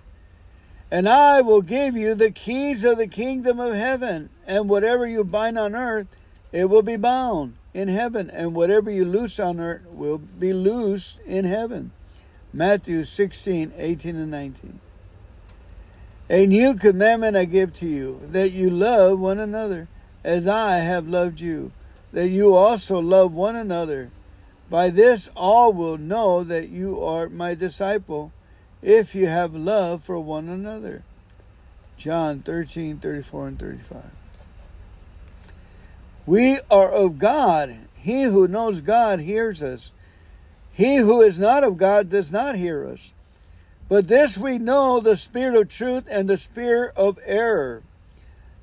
And 0.90 1.08
I 1.08 1.40
will 1.40 1.62
give 1.62 1.96
you 1.96 2.14
the 2.14 2.30
keys 2.30 2.84
of 2.84 2.96
the 2.96 3.08
kingdom 3.08 3.58
of 3.58 3.74
heaven, 3.74 4.30
and 4.46 4.68
whatever 4.68 5.06
you 5.06 5.24
bind 5.24 5.58
on 5.58 5.74
earth, 5.74 6.06
it 6.52 6.66
will 6.66 6.82
be 6.82 6.96
bound 6.96 7.56
in 7.76 7.88
heaven, 7.88 8.30
and 8.30 8.54
whatever 8.54 8.90
you 8.90 9.04
loose 9.04 9.38
on 9.38 9.60
earth 9.60 9.82
will 9.90 10.16
be 10.16 10.54
loose 10.54 11.20
in 11.26 11.44
heaven. 11.44 11.90
Matthew 12.50 13.04
16, 13.04 13.74
18, 13.76 14.16
and 14.16 14.30
19. 14.30 14.80
A 16.30 16.46
new 16.46 16.74
commandment 16.74 17.36
I 17.36 17.44
give 17.44 17.74
to 17.74 17.86
you, 17.86 18.20
that 18.28 18.52
you 18.52 18.70
love 18.70 19.20
one 19.20 19.38
another, 19.38 19.88
as 20.24 20.48
I 20.48 20.76
have 20.76 21.06
loved 21.06 21.38
you, 21.38 21.70
that 22.12 22.28
you 22.28 22.56
also 22.56 22.98
love 22.98 23.34
one 23.34 23.56
another. 23.56 24.10
By 24.70 24.88
this 24.88 25.30
all 25.36 25.74
will 25.74 25.98
know 25.98 26.42
that 26.44 26.70
you 26.70 27.04
are 27.04 27.28
my 27.28 27.54
disciple, 27.54 28.32
if 28.80 29.14
you 29.14 29.26
have 29.26 29.54
love 29.54 30.02
for 30.02 30.18
one 30.18 30.48
another. 30.48 31.02
John 31.98 32.40
13, 32.40 33.00
34 33.00 33.48
and 33.48 33.58
35. 33.58 34.25
We 36.26 36.58
are 36.70 36.90
of 36.90 37.18
God. 37.18 37.76
He 37.98 38.24
who 38.24 38.48
knows 38.48 38.80
God 38.80 39.20
hears 39.20 39.62
us. 39.62 39.92
He 40.72 40.96
who 40.96 41.22
is 41.22 41.38
not 41.38 41.64
of 41.64 41.76
God 41.76 42.10
does 42.10 42.30
not 42.30 42.56
hear 42.56 42.86
us. 42.86 43.14
But 43.88 44.08
this 44.08 44.36
we 44.36 44.58
know 44.58 45.00
the 45.00 45.16
spirit 45.16 45.56
of 45.56 45.68
truth 45.68 46.08
and 46.10 46.28
the 46.28 46.36
spirit 46.36 46.92
of 46.96 47.18
error. 47.24 47.82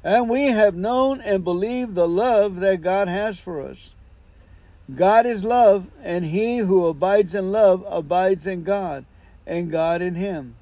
And 0.03 0.30
we 0.30 0.47
have 0.47 0.76
known 0.76 1.22
and 1.22 1.45
believed 1.45 1.95
the 1.95 2.07
love 2.07 2.57
that 2.57 2.82
God 2.82 3.07
has 3.07 3.39
for 3.39 3.61
us. 3.61 3.95
God 4.93 5.26
is 5.26 5.45
love, 5.45 5.89
and 6.03 6.26
he 6.26 6.57
who 6.57 6.86
abides 6.88 7.34
in 7.34 7.53
love 7.53 7.86
abides 7.89 8.45
in 8.45 8.64
God, 8.64 9.05
and 9.47 9.72
God 9.72 10.01
in 10.01 10.16
him. 10.16 10.55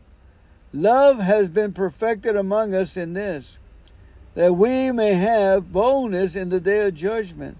Love 0.74 1.20
has 1.20 1.49
been 1.49 1.74
perfected 1.74 2.36
among 2.36 2.76
us 2.76 2.95
in 2.95 3.14
this, 3.14 3.58
that 4.34 4.54
we 4.56 4.92
may 4.92 5.14
have 5.14 5.72
boldness 5.72 6.36
in 6.36 6.50
the 6.50 6.60
day 6.60 6.88
of 6.88 6.96
judgment, 6.96 7.58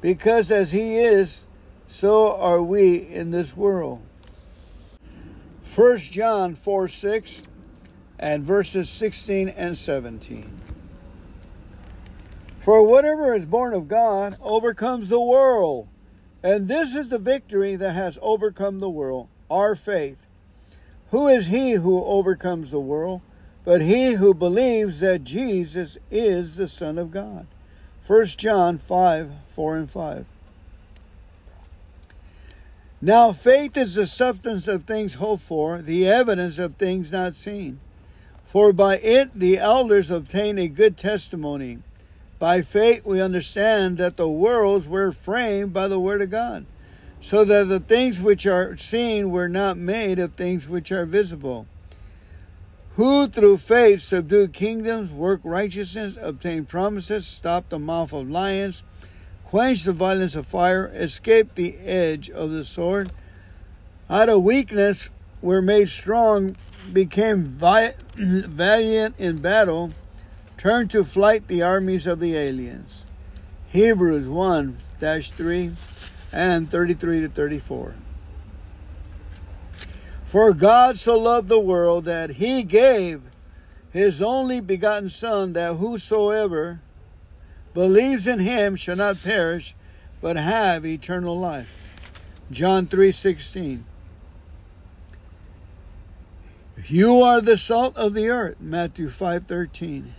because 0.00 0.50
as 0.50 0.72
he 0.72 0.96
is, 0.96 1.46
so 1.86 2.34
are 2.40 2.62
we 2.62 2.96
in 2.96 3.30
this 3.30 3.56
world. 3.56 4.00
1 5.74 5.98
John 5.98 6.54
4 6.54 6.88
6 6.88 7.44
and 8.18 8.44
verses 8.44 8.88
16 8.88 9.48
and 9.50 9.76
17. 9.76 10.50
For 12.58 12.86
whatever 12.86 13.34
is 13.34 13.46
born 13.46 13.74
of 13.74 13.88
God 13.88 14.36
overcomes 14.42 15.08
the 15.08 15.20
world. 15.20 15.88
And 16.42 16.68
this 16.68 16.94
is 16.94 17.08
the 17.08 17.18
victory 17.18 17.76
that 17.76 17.92
has 17.92 18.18
overcome 18.22 18.80
the 18.80 18.90
world, 18.90 19.28
our 19.50 19.74
faith. 19.74 20.26
Who 21.10 21.26
is 21.28 21.48
he 21.48 21.72
who 21.72 22.04
overcomes 22.04 22.70
the 22.70 22.80
world? 22.80 23.20
But 23.64 23.82
he 23.82 24.14
who 24.14 24.34
believes 24.34 25.00
that 25.00 25.24
Jesus 25.24 25.98
is 26.10 26.56
the 26.56 26.68
Son 26.68 26.98
of 26.98 27.10
God. 27.10 27.46
1 28.06 28.24
John 28.26 28.78
5 28.78 29.30
4 29.46 29.76
and 29.76 29.90
5. 29.90 30.26
Now, 33.00 33.32
faith 33.32 33.76
is 33.76 33.96
the 33.96 34.06
substance 34.06 34.68
of 34.68 34.84
things 34.84 35.14
hoped 35.14 35.42
for, 35.42 35.82
the 35.82 36.08
evidence 36.08 36.58
of 36.58 36.76
things 36.76 37.10
not 37.10 37.34
seen. 37.34 37.80
For 38.44 38.72
by 38.72 38.98
it 38.98 39.30
the 39.34 39.58
elders 39.58 40.10
obtain 40.10 40.58
a 40.58 40.68
good 40.68 40.96
testimony. 40.96 41.78
By 42.38 42.62
faith, 42.62 43.04
we 43.04 43.20
understand 43.20 43.98
that 43.98 44.16
the 44.16 44.28
worlds 44.28 44.86
were 44.86 45.10
framed 45.10 45.72
by 45.72 45.88
the 45.88 46.00
Word 46.00 46.22
of 46.22 46.30
God, 46.30 46.66
so 47.20 47.44
that 47.44 47.68
the 47.68 47.80
things 47.80 48.20
which 48.20 48.46
are 48.46 48.76
seen 48.76 49.30
were 49.30 49.48
not 49.48 49.76
made 49.76 50.18
of 50.18 50.34
things 50.34 50.68
which 50.68 50.90
are 50.92 51.06
visible. 51.06 51.66
Who 52.96 53.26
through 53.26 53.56
faith 53.56 54.02
subdued 54.02 54.52
kingdoms, 54.52 55.10
worked 55.10 55.46
righteousness, 55.46 56.18
obtained 56.20 56.68
promises, 56.68 57.26
stopped 57.26 57.70
the 57.70 57.78
mouth 57.78 58.12
of 58.12 58.28
lions, 58.28 58.84
quenched 59.44 59.86
the 59.86 59.92
violence 59.92 60.34
of 60.34 60.46
fire, 60.46 60.90
escaped 60.94 61.56
the 61.56 61.78
edge 61.78 62.28
of 62.28 62.50
the 62.50 62.64
sword. 62.64 63.10
Out 64.10 64.28
of 64.28 64.42
weakness 64.42 65.08
were 65.40 65.62
made 65.62 65.88
strong, 65.88 66.54
became 66.92 67.44
valiant 68.14 69.18
in 69.18 69.38
battle 69.38 69.90
turned 70.58 70.90
to 70.90 71.02
flight 71.02 71.48
the 71.48 71.62
armies 71.62 72.06
of 72.06 72.20
the 72.20 72.36
aliens. 72.36 73.06
Hebrews 73.68 74.28
1 74.28 74.76
3 75.00 75.72
and 76.30 76.70
33 76.70 77.20
to 77.20 77.28
34. 77.28 77.94
For 80.32 80.54
God 80.54 80.96
so 80.96 81.18
loved 81.18 81.50
the 81.50 81.60
world 81.60 82.06
that 82.06 82.30
he 82.30 82.62
gave 82.62 83.20
his 83.92 84.22
only 84.22 84.62
begotten 84.62 85.10
Son, 85.10 85.52
that 85.52 85.74
whosoever 85.74 86.80
believes 87.74 88.26
in 88.26 88.38
him 88.38 88.74
shall 88.74 88.96
not 88.96 89.22
perish, 89.22 89.74
but 90.22 90.36
have 90.36 90.86
eternal 90.86 91.38
life. 91.38 92.00
John 92.50 92.86
3 92.86 93.12
16. 93.12 93.84
You 96.86 97.20
are 97.20 97.42
the 97.42 97.58
salt 97.58 97.94
of 97.98 98.14
the 98.14 98.30
earth. 98.30 98.58
Matthew 98.58 99.10
5 99.10 99.46
13. 99.46 100.14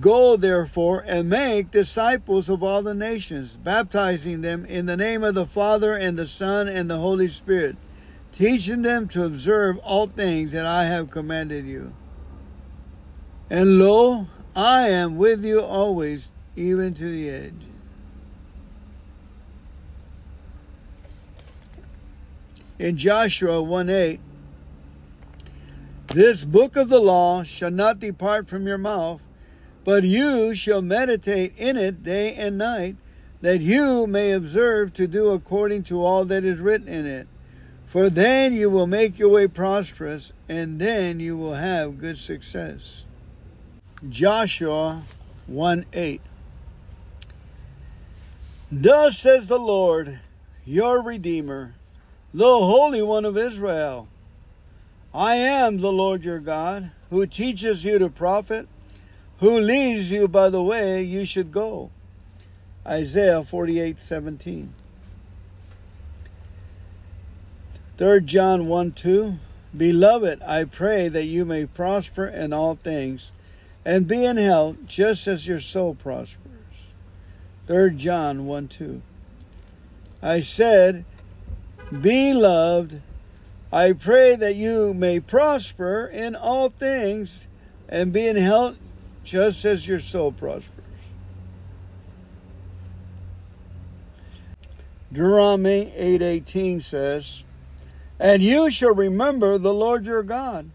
Go 0.00 0.36
therefore 0.36 1.04
and 1.06 1.28
make 1.28 1.72
disciples 1.72 2.48
of 2.48 2.62
all 2.62 2.82
the 2.82 2.94
nations, 2.94 3.56
baptizing 3.56 4.40
them 4.40 4.64
in 4.64 4.86
the 4.86 4.96
name 4.96 5.24
of 5.24 5.34
the 5.34 5.46
Father 5.46 5.94
and 5.94 6.16
the 6.16 6.26
Son 6.26 6.68
and 6.68 6.88
the 6.88 6.98
Holy 6.98 7.26
Spirit, 7.26 7.76
teaching 8.30 8.82
them 8.82 9.08
to 9.08 9.24
observe 9.24 9.78
all 9.78 10.06
things 10.06 10.52
that 10.52 10.66
I 10.66 10.84
have 10.84 11.10
commanded 11.10 11.66
you. 11.66 11.92
And 13.50 13.78
lo, 13.78 14.28
I 14.54 14.88
am 14.88 15.16
with 15.16 15.44
you 15.44 15.60
always, 15.60 16.30
even 16.54 16.94
to 16.94 17.04
the 17.04 17.28
edge. 17.28 17.52
In 22.78 22.96
Joshua 22.96 23.62
1 23.62 23.90
8, 23.90 24.20
this 26.06 26.44
book 26.44 26.76
of 26.76 26.88
the 26.88 27.00
law 27.00 27.42
shall 27.42 27.70
not 27.70 27.98
depart 27.98 28.46
from 28.46 28.66
your 28.66 28.78
mouth 28.78 29.22
but 29.84 30.04
you 30.04 30.54
shall 30.54 30.82
meditate 30.82 31.54
in 31.56 31.76
it 31.76 32.02
day 32.02 32.34
and 32.34 32.56
night, 32.58 32.96
that 33.40 33.60
you 33.60 34.06
may 34.06 34.32
observe 34.32 34.92
to 34.94 35.06
do 35.06 35.30
according 35.30 35.82
to 35.82 36.04
all 36.04 36.24
that 36.24 36.44
is 36.44 36.58
written 36.58 36.88
in 36.88 37.06
it. 37.06 37.26
For 37.84 38.08
then 38.08 38.54
you 38.54 38.70
will 38.70 38.86
make 38.86 39.18
your 39.18 39.28
way 39.28 39.48
prosperous, 39.48 40.32
and 40.48 40.80
then 40.80 41.20
you 41.20 41.36
will 41.36 41.54
have 41.54 41.98
good 41.98 42.16
success. 42.16 43.04
Joshua 44.08 45.02
1 45.46 45.86
8. 45.92 46.20
Thus 48.70 49.18
says 49.18 49.48
the 49.48 49.58
Lord, 49.58 50.20
your 50.64 51.02
Redeemer, 51.02 51.74
the 52.32 52.44
Holy 52.44 53.02
One 53.02 53.24
of 53.24 53.36
Israel 53.36 54.08
I 55.14 55.36
am 55.36 55.78
the 55.78 55.92
Lord 55.92 56.24
your 56.24 56.40
God, 56.40 56.90
who 57.10 57.26
teaches 57.26 57.84
you 57.84 57.98
to 57.98 58.08
profit 58.08 58.66
who 59.42 59.58
leads 59.58 60.08
you 60.08 60.28
by 60.28 60.48
the 60.48 60.62
way 60.62 61.02
you 61.02 61.24
should 61.24 61.50
go. 61.50 61.90
Isaiah 62.86 63.42
48 63.42 63.98
17. 63.98 64.72
3 67.98 68.20
John 68.20 68.66
1 68.66 68.92
2. 68.92 69.34
Beloved, 69.76 70.40
I 70.46 70.62
pray 70.62 71.08
that 71.08 71.24
you 71.24 71.44
may 71.44 71.66
prosper 71.66 72.24
in 72.24 72.52
all 72.52 72.76
things 72.76 73.32
and 73.84 74.06
be 74.06 74.24
in 74.24 74.36
health 74.36 74.76
just 74.86 75.26
as 75.26 75.48
your 75.48 75.58
soul 75.58 75.96
prospers. 75.96 76.92
3 77.66 77.96
John 77.96 78.46
1 78.46 78.68
2. 78.68 79.02
I 80.22 80.38
said, 80.38 81.04
Beloved, 81.90 83.02
I 83.72 83.92
pray 83.92 84.36
that 84.36 84.54
you 84.54 84.94
may 84.94 85.18
prosper 85.18 86.06
in 86.06 86.36
all 86.36 86.68
things 86.68 87.48
and 87.88 88.12
be 88.12 88.28
in 88.28 88.36
health 88.36 88.78
just 89.24 89.64
as 89.64 89.86
your 89.86 90.00
soul 90.00 90.32
prospers. 90.32 90.84
Deuteronomy 95.12 95.92
8:18 95.94 96.80
says, 96.80 97.44
"And 98.18 98.42
you 98.42 98.70
shall 98.70 98.94
remember 98.94 99.58
the 99.58 99.74
Lord 99.74 100.06
your 100.06 100.22
God, 100.22 100.70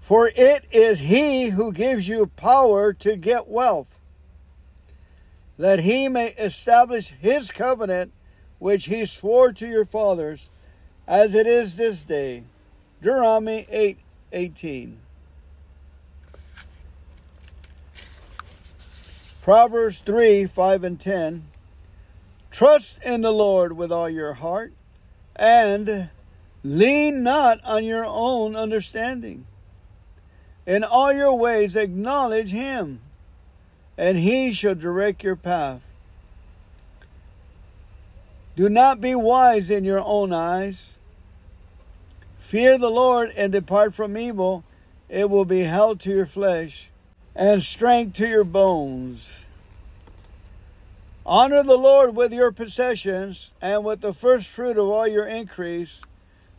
for 0.00 0.30
it 0.34 0.64
is 0.72 1.00
he 1.00 1.50
who 1.50 1.72
gives 1.72 2.08
you 2.08 2.30
power 2.36 2.94
to 2.94 3.16
get 3.16 3.48
wealth, 3.48 4.00
that 5.58 5.80
he 5.80 6.08
may 6.08 6.28
establish 6.38 7.10
his 7.20 7.50
covenant 7.50 8.12
which 8.58 8.86
he 8.86 9.04
swore 9.04 9.52
to 9.52 9.66
your 9.66 9.84
fathers, 9.84 10.48
as 11.06 11.34
it 11.34 11.46
is 11.46 11.76
this 11.76 12.04
day." 12.04 12.44
Deuteronomy 13.02 13.66
8:18. 13.70 14.98
Proverbs 19.48 20.00
3 20.00 20.44
5 20.44 20.84
and 20.84 21.00
10. 21.00 21.46
Trust 22.50 23.02
in 23.02 23.22
the 23.22 23.32
Lord 23.32 23.72
with 23.72 23.90
all 23.90 24.10
your 24.10 24.34
heart 24.34 24.74
and 25.36 26.10
lean 26.62 27.22
not 27.22 27.58
on 27.64 27.82
your 27.82 28.04
own 28.04 28.54
understanding. 28.54 29.46
In 30.66 30.84
all 30.84 31.14
your 31.14 31.34
ways 31.34 31.76
acknowledge 31.76 32.50
him, 32.50 33.00
and 33.96 34.18
he 34.18 34.52
shall 34.52 34.74
direct 34.74 35.24
your 35.24 35.34
path. 35.34 35.80
Do 38.54 38.68
not 38.68 39.00
be 39.00 39.14
wise 39.14 39.70
in 39.70 39.82
your 39.82 40.02
own 40.04 40.30
eyes. 40.30 40.98
Fear 42.36 42.76
the 42.76 42.90
Lord 42.90 43.30
and 43.34 43.50
depart 43.50 43.94
from 43.94 44.18
evil. 44.18 44.62
It 45.08 45.30
will 45.30 45.46
be 45.46 45.60
health 45.60 46.00
to 46.00 46.10
your 46.10 46.26
flesh 46.26 46.90
and 47.38 47.62
strength 47.62 48.14
to 48.14 48.26
your 48.26 48.42
bones. 48.42 49.46
Honor 51.24 51.62
the 51.62 51.76
Lord 51.76 52.16
with 52.16 52.32
your 52.32 52.50
possessions 52.50 53.52
and 53.62 53.84
with 53.84 54.00
the 54.00 54.12
first 54.12 54.50
fruit 54.50 54.76
of 54.76 54.88
all 54.88 55.06
your 55.06 55.26
increase, 55.26 56.02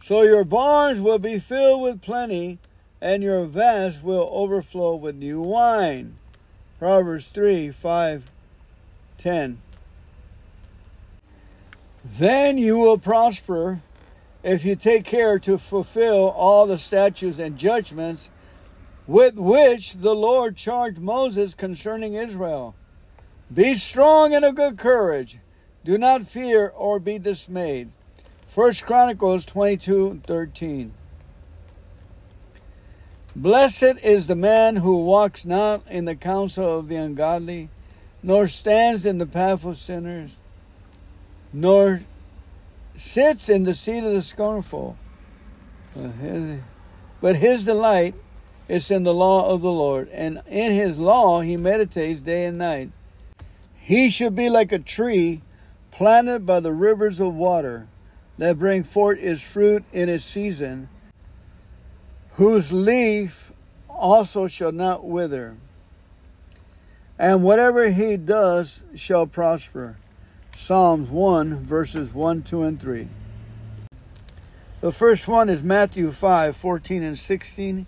so 0.01 0.21
your 0.21 0.45
barns 0.45 1.01
will 1.01 1.19
be 1.19 1.37
filled 1.37 1.81
with 1.81 2.01
plenty, 2.01 2.59
and 3.01 3.21
your 3.21 3.43
vats 3.43 4.01
will 4.01 4.29
overflow 4.31 4.95
with 4.95 5.15
new 5.15 5.41
wine. 5.41 6.15
Proverbs 6.79 7.27
3 7.27 7.71
5 7.71 8.31
10. 9.17 9.57
Then 12.05 12.57
you 12.57 12.77
will 12.77 12.97
prosper 12.97 13.81
if 14.43 14.63
you 14.63 14.77
take 14.77 15.03
care 15.03 15.39
to 15.39 15.57
fulfill 15.57 16.29
all 16.29 16.65
the 16.65 16.77
statutes 16.77 17.37
and 17.37 17.57
judgments 17.57 18.29
with 19.09 19.39
which 19.39 19.93
the 19.93 20.13
Lord 20.13 20.55
charged 20.55 20.99
Moses 20.99 21.55
concerning 21.55 22.13
Israel. 22.13 22.75
Be 23.51 23.73
strong 23.73 24.35
and 24.35 24.45
of 24.45 24.53
good 24.53 24.77
courage. 24.77 25.39
Do 25.83 25.97
not 25.97 26.25
fear 26.25 26.71
or 26.75 26.99
be 26.99 27.17
dismayed. 27.17 27.89
First 28.45 28.85
Chronicles 28.85 29.45
22 29.45 30.21
13. 30.23 30.93
Blessed 33.35 33.95
is 34.03 34.27
the 34.27 34.35
man 34.35 34.75
who 34.75 35.03
walks 35.03 35.43
not 35.43 35.81
in 35.89 36.05
the 36.05 36.15
counsel 36.15 36.77
of 36.77 36.87
the 36.87 36.97
ungodly, 36.97 37.69
nor 38.21 38.45
stands 38.45 39.07
in 39.07 39.17
the 39.17 39.25
path 39.25 39.65
of 39.65 39.79
sinners, 39.79 40.37
nor 41.51 42.01
sits 42.95 43.49
in 43.49 43.63
the 43.63 43.73
seat 43.73 44.03
of 44.03 44.13
the 44.13 44.21
scornful. 44.21 44.97
But 45.95 47.35
his 47.37 47.65
delight 47.65 48.13
is 48.69 48.89
in 48.91 49.03
the 49.03 49.13
law 49.13 49.51
of 49.51 49.61
the 49.61 49.71
Lord, 49.71 50.07
and 50.09 50.41
in 50.47 50.71
his 50.71 50.97
law 50.97 51.41
he 51.41 51.57
meditates 51.57 52.21
day 52.21 52.45
and 52.45 52.57
night. 52.57 52.91
He 53.79 54.09
should 54.09 54.35
be 54.35 54.49
like 54.49 54.71
a 54.71 54.79
tree 54.79 55.41
planted 55.91 56.45
by 56.45 56.61
the 56.61 56.71
rivers 56.71 57.19
of 57.19 57.33
water 57.33 57.87
that 58.37 58.59
bring 58.59 58.83
forth 58.83 59.21
its 59.21 59.41
fruit 59.41 59.83
in 59.91 60.07
its 60.07 60.23
season 60.23 60.87
whose 62.39 62.71
leaf 62.71 63.51
also 63.89 64.47
shall 64.47 64.71
not 64.71 65.03
wither, 65.03 65.57
and 67.17 67.43
whatever 67.43 67.89
he 67.89 68.15
does 68.15 68.85
shall 68.95 69.27
prosper. 69.27 69.97
Psalms 70.55 71.09
1, 71.09 71.57
verses 71.57 72.13
1, 72.13 72.43
2, 72.43 72.63
and 72.63 72.81
3. 72.81 73.07
The 74.79 74.91
first 74.93 75.27
one 75.27 75.49
is 75.49 75.61
Matthew 75.61 76.13
5, 76.13 76.55
14 76.55 77.03
and 77.03 77.17
16. 77.17 77.87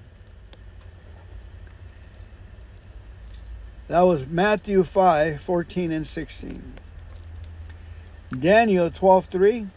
That 3.91 4.03
was 4.03 4.25
Matthew 4.25 4.85
5 4.85 5.41
14 5.41 5.91
and 5.91 6.07
16. 6.07 6.63
Daniel 8.39 8.89
12 8.89 9.25
3. 9.25 9.67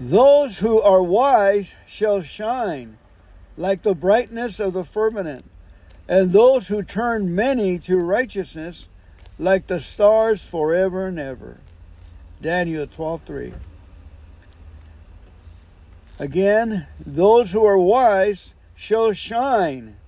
Those 0.00 0.58
who 0.58 0.80
are 0.80 1.02
wise 1.02 1.74
shall 1.86 2.22
shine 2.22 2.96
like 3.58 3.82
the 3.82 3.94
brightness 3.94 4.58
of 4.58 4.72
the 4.72 4.84
firmament 4.84 5.44
and 6.08 6.32
those 6.32 6.68
who 6.68 6.82
turn 6.82 7.34
many 7.34 7.78
to 7.80 7.98
righteousness 7.98 8.88
like 9.38 9.66
the 9.66 9.78
stars 9.78 10.48
forever 10.48 11.08
and 11.08 11.18
ever. 11.18 11.60
Daniel 12.40 12.86
12:3. 12.86 13.52
Again, 16.18 16.86
those 17.04 17.52
who 17.52 17.66
are 17.66 17.76
wise 17.76 18.54
shall 18.74 19.12
shine 19.12 19.98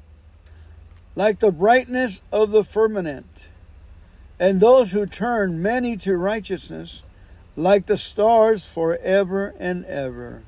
like 1.17 1.39
the 1.39 1.53
brightness 1.53 2.23
of 2.33 2.51
the 2.51 2.65
firmament, 2.65 3.49
and 4.39 4.61
those 4.61 4.93
who 4.93 5.07
turn 5.07 5.63
many 5.63 5.97
to 5.97 6.17
righteousness 6.17 7.05
like 7.57 7.87
the 7.87 7.97
stars 7.97 8.67
forever 8.67 9.55
and 9.59 9.85
ever. 9.85 10.43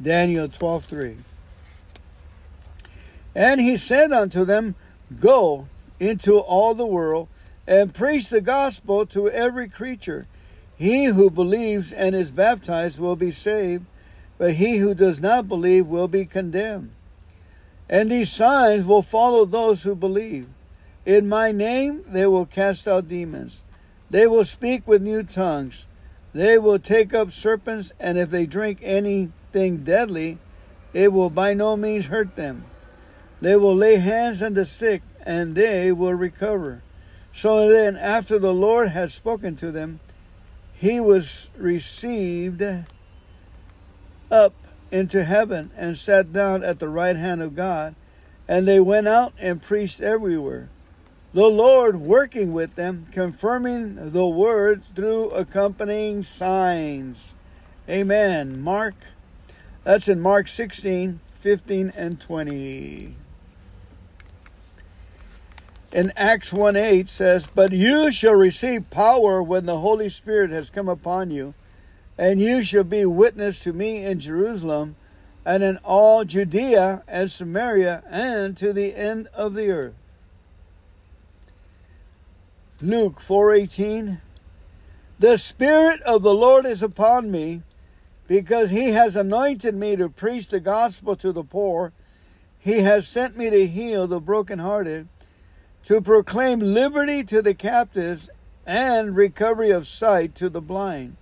Daniel 0.00 0.48
12:3. 0.48 1.16
And 3.34 3.60
he 3.60 3.76
said 3.76 4.12
unto 4.12 4.44
them, 4.44 4.74
Go 5.20 5.66
into 6.00 6.38
all 6.38 6.74
the 6.74 6.86
world 6.86 7.28
and 7.66 7.94
preach 7.94 8.28
the 8.28 8.40
gospel 8.40 9.06
to 9.06 9.28
every 9.30 9.68
creature. 9.68 10.26
He 10.76 11.06
who 11.06 11.30
believes 11.30 11.92
and 11.92 12.14
is 12.14 12.30
baptized 12.30 12.98
will 12.98 13.16
be 13.16 13.30
saved, 13.30 13.84
but 14.38 14.54
he 14.54 14.78
who 14.78 14.94
does 14.94 15.20
not 15.20 15.48
believe 15.48 15.86
will 15.86 16.08
be 16.08 16.24
condemned. 16.24 16.90
And 17.88 18.10
these 18.10 18.32
signs 18.32 18.86
will 18.86 19.02
follow 19.02 19.44
those 19.44 19.82
who 19.82 19.94
believe. 19.94 20.48
In 21.04 21.28
my 21.28 21.52
name 21.52 22.02
they 22.06 22.26
will 22.26 22.46
cast 22.46 22.88
out 22.88 23.08
demons. 23.08 23.62
They 24.10 24.26
will 24.26 24.44
speak 24.44 24.86
with 24.86 25.02
new 25.02 25.22
tongues. 25.22 25.86
They 26.32 26.58
will 26.58 26.78
take 26.78 27.14
up 27.14 27.30
serpents, 27.30 27.92
and 28.00 28.18
if 28.18 28.30
they 28.30 28.46
drink 28.46 28.80
anything 28.82 29.78
deadly, 29.84 30.38
it 30.92 31.12
will 31.12 31.30
by 31.30 31.54
no 31.54 31.76
means 31.76 32.06
hurt 32.06 32.36
them. 32.36 32.64
They 33.40 33.56
will 33.56 33.74
lay 33.74 33.96
hands 33.96 34.42
on 34.42 34.54
the 34.54 34.64
sick 34.64 35.02
and 35.26 35.54
they 35.54 35.92
will 35.92 36.14
recover. 36.14 36.82
So 37.32 37.68
then, 37.68 37.96
after 37.96 38.38
the 38.38 38.54
Lord 38.54 38.88
had 38.88 39.10
spoken 39.10 39.56
to 39.56 39.70
them, 39.72 40.00
he 40.72 41.00
was 41.00 41.50
received 41.56 42.62
up 44.30 44.54
into 44.94 45.24
heaven 45.24 45.72
and 45.76 45.98
sat 45.98 46.32
down 46.32 46.62
at 46.62 46.78
the 46.78 46.88
right 46.88 47.16
hand 47.16 47.42
of 47.42 47.56
God. 47.56 47.94
And 48.46 48.68
they 48.68 48.78
went 48.78 49.08
out 49.08 49.32
and 49.38 49.60
preached 49.60 50.00
everywhere. 50.00 50.68
The 51.32 51.48
Lord 51.48 51.96
working 51.96 52.52
with 52.52 52.76
them, 52.76 53.06
confirming 53.10 54.10
the 54.10 54.26
word 54.26 54.84
through 54.94 55.30
accompanying 55.30 56.22
signs. 56.22 57.34
Amen. 57.88 58.62
Mark, 58.62 58.94
that's 59.82 60.06
in 60.08 60.20
Mark 60.20 60.46
16, 60.46 61.18
15, 61.40 61.92
and 61.96 62.20
20 62.20 63.16
in 65.94 66.12
Acts 66.16 66.52
1 66.52 66.74
8 66.76 67.08
says, 67.08 67.46
But 67.46 67.72
you 67.72 68.10
shall 68.10 68.34
receive 68.34 68.90
power 68.90 69.42
when 69.42 69.64
the 69.64 69.78
Holy 69.78 70.08
Spirit 70.08 70.50
has 70.50 70.68
come 70.68 70.88
upon 70.88 71.30
you, 71.30 71.54
and 72.16 72.40
you 72.40 72.62
shall 72.62 72.84
be 72.84 73.04
witness 73.04 73.60
to 73.60 73.72
me 73.72 74.04
in 74.04 74.20
Jerusalem 74.20 74.96
and 75.44 75.62
in 75.62 75.78
all 75.78 76.24
Judea 76.24 77.02
and 77.06 77.30
Samaria 77.30 78.02
and 78.08 78.56
to 78.56 78.72
the 78.72 78.94
end 78.94 79.28
of 79.34 79.54
the 79.54 79.70
earth. 79.70 79.94
Luke 82.80 83.20
4:18 83.20 84.20
The 85.18 85.38
spirit 85.38 86.00
of 86.02 86.22
the 86.22 86.34
Lord 86.34 86.66
is 86.66 86.82
upon 86.82 87.30
me 87.30 87.62
because 88.26 88.70
he 88.70 88.90
has 88.90 89.16
anointed 89.16 89.74
me 89.74 89.96
to 89.96 90.08
preach 90.08 90.48
the 90.48 90.60
gospel 90.60 91.14
to 91.16 91.32
the 91.32 91.44
poor. 91.44 91.92
He 92.58 92.78
has 92.80 93.06
sent 93.06 93.36
me 93.36 93.50
to 93.50 93.66
heal 93.66 94.06
the 94.06 94.20
brokenhearted 94.20 95.08
to 95.84 96.00
proclaim 96.00 96.60
liberty 96.60 97.22
to 97.24 97.42
the 97.42 97.54
captives 97.54 98.30
and 98.66 99.14
recovery 99.14 99.70
of 99.70 99.86
sight 99.86 100.34
to 100.36 100.48
the 100.48 100.62
blind, 100.62 101.16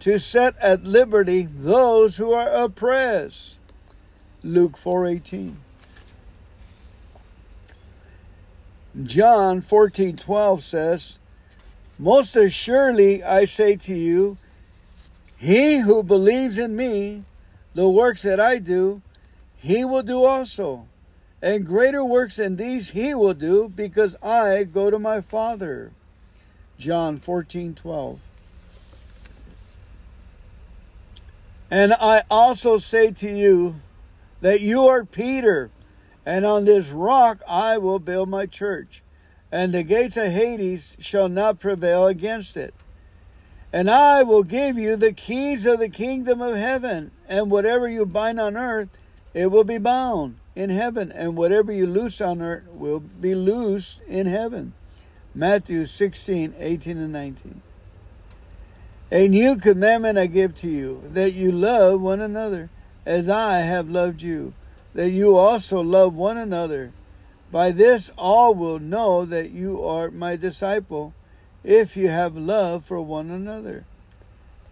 to 0.00 0.18
set 0.18 0.56
at 0.58 0.84
liberty 0.84 1.42
those 1.42 2.16
who 2.16 2.32
are 2.32 2.48
oppressed. 2.48 3.58
Luke 4.42 4.76
4:18. 4.76 5.56
John 9.04 9.60
14:12 9.60 10.62
says, 10.62 11.18
"Most 11.98 12.36
assuredly 12.36 13.22
I 13.22 13.44
say 13.44 13.76
to 13.76 13.94
you, 13.94 14.36
he 15.36 15.80
who 15.80 16.02
believes 16.02 16.58
in 16.58 16.74
me, 16.74 17.24
the 17.74 17.88
works 17.88 18.22
that 18.22 18.40
I 18.40 18.58
do, 18.58 19.02
he 19.56 19.84
will 19.84 20.02
do 20.02 20.24
also." 20.24 20.86
And 21.40 21.66
greater 21.66 22.04
works 22.04 22.36
than 22.36 22.56
these 22.56 22.90
he 22.90 23.14
will 23.14 23.34
do, 23.34 23.68
because 23.68 24.16
I 24.22 24.64
go 24.64 24.90
to 24.90 24.98
my 24.98 25.20
Father. 25.20 25.92
John 26.78 27.16
14 27.16 27.74
12. 27.74 28.20
And 31.70 31.92
I 31.92 32.22
also 32.30 32.78
say 32.78 33.10
to 33.12 33.30
you 33.30 33.76
that 34.40 34.60
you 34.60 34.86
are 34.86 35.04
Peter, 35.04 35.70
and 36.24 36.46
on 36.46 36.64
this 36.64 36.88
rock 36.90 37.40
I 37.46 37.76
will 37.78 37.98
build 37.98 38.30
my 38.30 38.46
church, 38.46 39.02
and 39.52 39.74
the 39.74 39.82
gates 39.82 40.16
of 40.16 40.32
Hades 40.32 40.96
shall 40.98 41.28
not 41.28 41.60
prevail 41.60 42.06
against 42.06 42.56
it. 42.56 42.74
And 43.70 43.90
I 43.90 44.22
will 44.22 44.44
give 44.44 44.78
you 44.78 44.96
the 44.96 45.12
keys 45.12 45.66
of 45.66 45.78
the 45.78 45.90
kingdom 45.90 46.40
of 46.40 46.56
heaven, 46.56 47.10
and 47.28 47.50
whatever 47.50 47.86
you 47.86 48.06
bind 48.06 48.40
on 48.40 48.56
earth, 48.56 48.88
it 49.34 49.48
will 49.48 49.64
be 49.64 49.76
bound 49.76 50.36
in 50.56 50.70
heaven, 50.70 51.12
and 51.12 51.36
whatever 51.36 51.70
you 51.70 51.86
loose 51.86 52.22
on 52.22 52.40
earth 52.40 52.66
will 52.72 53.00
be 53.00 53.34
loose 53.34 54.00
in 54.08 54.26
heaven. 54.26 54.72
Matthew 55.34 55.84
16, 55.84 56.54
18, 56.58 56.96
and 56.96 57.12
19. 57.12 57.60
A 59.10 59.26
new 59.26 59.56
commandment 59.56 60.18
I 60.18 60.26
give 60.26 60.54
to 60.56 60.68
you, 60.68 61.00
that 61.12 61.32
you 61.32 61.50
love 61.50 62.02
one 62.02 62.20
another 62.20 62.68
as 63.06 63.26
I 63.28 63.60
have 63.60 63.88
loved 63.88 64.20
you, 64.20 64.52
that 64.92 65.08
you 65.08 65.34
also 65.34 65.80
love 65.80 66.14
one 66.14 66.36
another. 66.36 66.92
By 67.50 67.70
this 67.70 68.12
all 68.18 68.54
will 68.54 68.78
know 68.78 69.24
that 69.24 69.50
you 69.50 69.82
are 69.82 70.10
my 70.10 70.36
disciple, 70.36 71.14
if 71.64 71.96
you 71.96 72.08
have 72.08 72.36
love 72.36 72.84
for 72.84 73.00
one 73.00 73.30
another. 73.30 73.84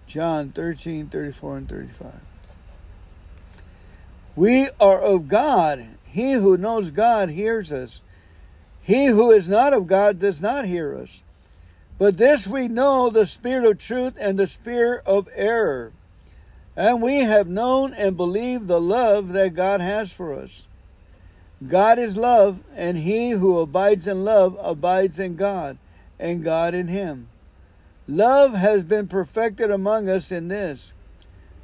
John 0.06 0.50
13, 0.50 1.06
34 1.06 1.56
and 1.56 1.68
35. 1.68 2.20
We 4.36 4.68
are 4.78 5.00
of 5.00 5.28
God. 5.28 5.82
He 6.06 6.34
who 6.34 6.58
knows 6.58 6.90
God 6.90 7.30
hears 7.30 7.72
us. 7.72 8.02
He 8.82 9.06
who 9.06 9.30
is 9.30 9.48
not 9.48 9.72
of 9.72 9.86
God 9.86 10.18
does 10.18 10.42
not 10.42 10.66
hear 10.66 10.94
us. 10.94 11.22
But 11.98 12.18
this 12.18 12.46
we 12.46 12.68
know 12.68 13.08
the 13.08 13.26
spirit 13.26 13.64
of 13.64 13.78
truth 13.78 14.16
and 14.20 14.38
the 14.38 14.46
spirit 14.46 15.02
of 15.06 15.28
error. 15.34 15.92
And 16.76 17.00
we 17.00 17.20
have 17.20 17.48
known 17.48 17.94
and 17.94 18.16
believed 18.16 18.68
the 18.68 18.80
love 18.80 19.32
that 19.32 19.54
God 19.54 19.80
has 19.80 20.12
for 20.12 20.34
us. 20.34 20.68
God 21.66 21.98
is 21.98 22.18
love, 22.18 22.60
and 22.74 22.98
he 22.98 23.30
who 23.30 23.58
abides 23.58 24.06
in 24.06 24.24
love 24.24 24.58
abides 24.60 25.18
in 25.18 25.36
God, 25.36 25.78
and 26.18 26.44
God 26.44 26.74
in 26.74 26.88
him. 26.88 27.28
Love 28.06 28.52
has 28.52 28.84
been 28.84 29.08
perfected 29.08 29.70
among 29.70 30.10
us 30.10 30.30
in 30.30 30.48
this, 30.48 30.92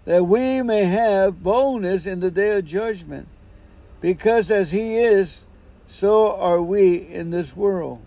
that 0.07 0.24
we 0.24 0.62
may 0.62 0.85
have 0.85 1.43
boldness 1.43 2.07
in 2.07 2.20
the 2.20 2.30
day 2.30 2.57
of 2.57 2.64
judgment, 2.64 3.28
because 4.01 4.51
as 4.51 4.72
he 4.72 4.97
is, 4.97 5.45
so 5.87 6.41
are 6.41 6.62
we 6.62 6.97
in 6.97 7.30
this 7.30 7.55
world. 7.55 8.01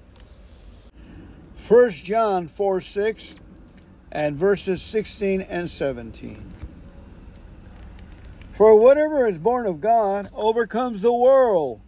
1 1.68 1.90
John 1.92 2.48
4 2.48 2.80
6 2.80 3.38
and 4.12 4.36
verses 4.36 4.84
16 4.84 5.42
and 5.42 5.68
17. 5.68 6.44
For 8.52 8.80
whatever 8.80 9.26
is 9.26 9.40
born 9.40 9.66
of 9.66 9.82
God 9.82 10.28
overcomes 10.36 11.02
the 11.02 11.14
world. 11.14 11.82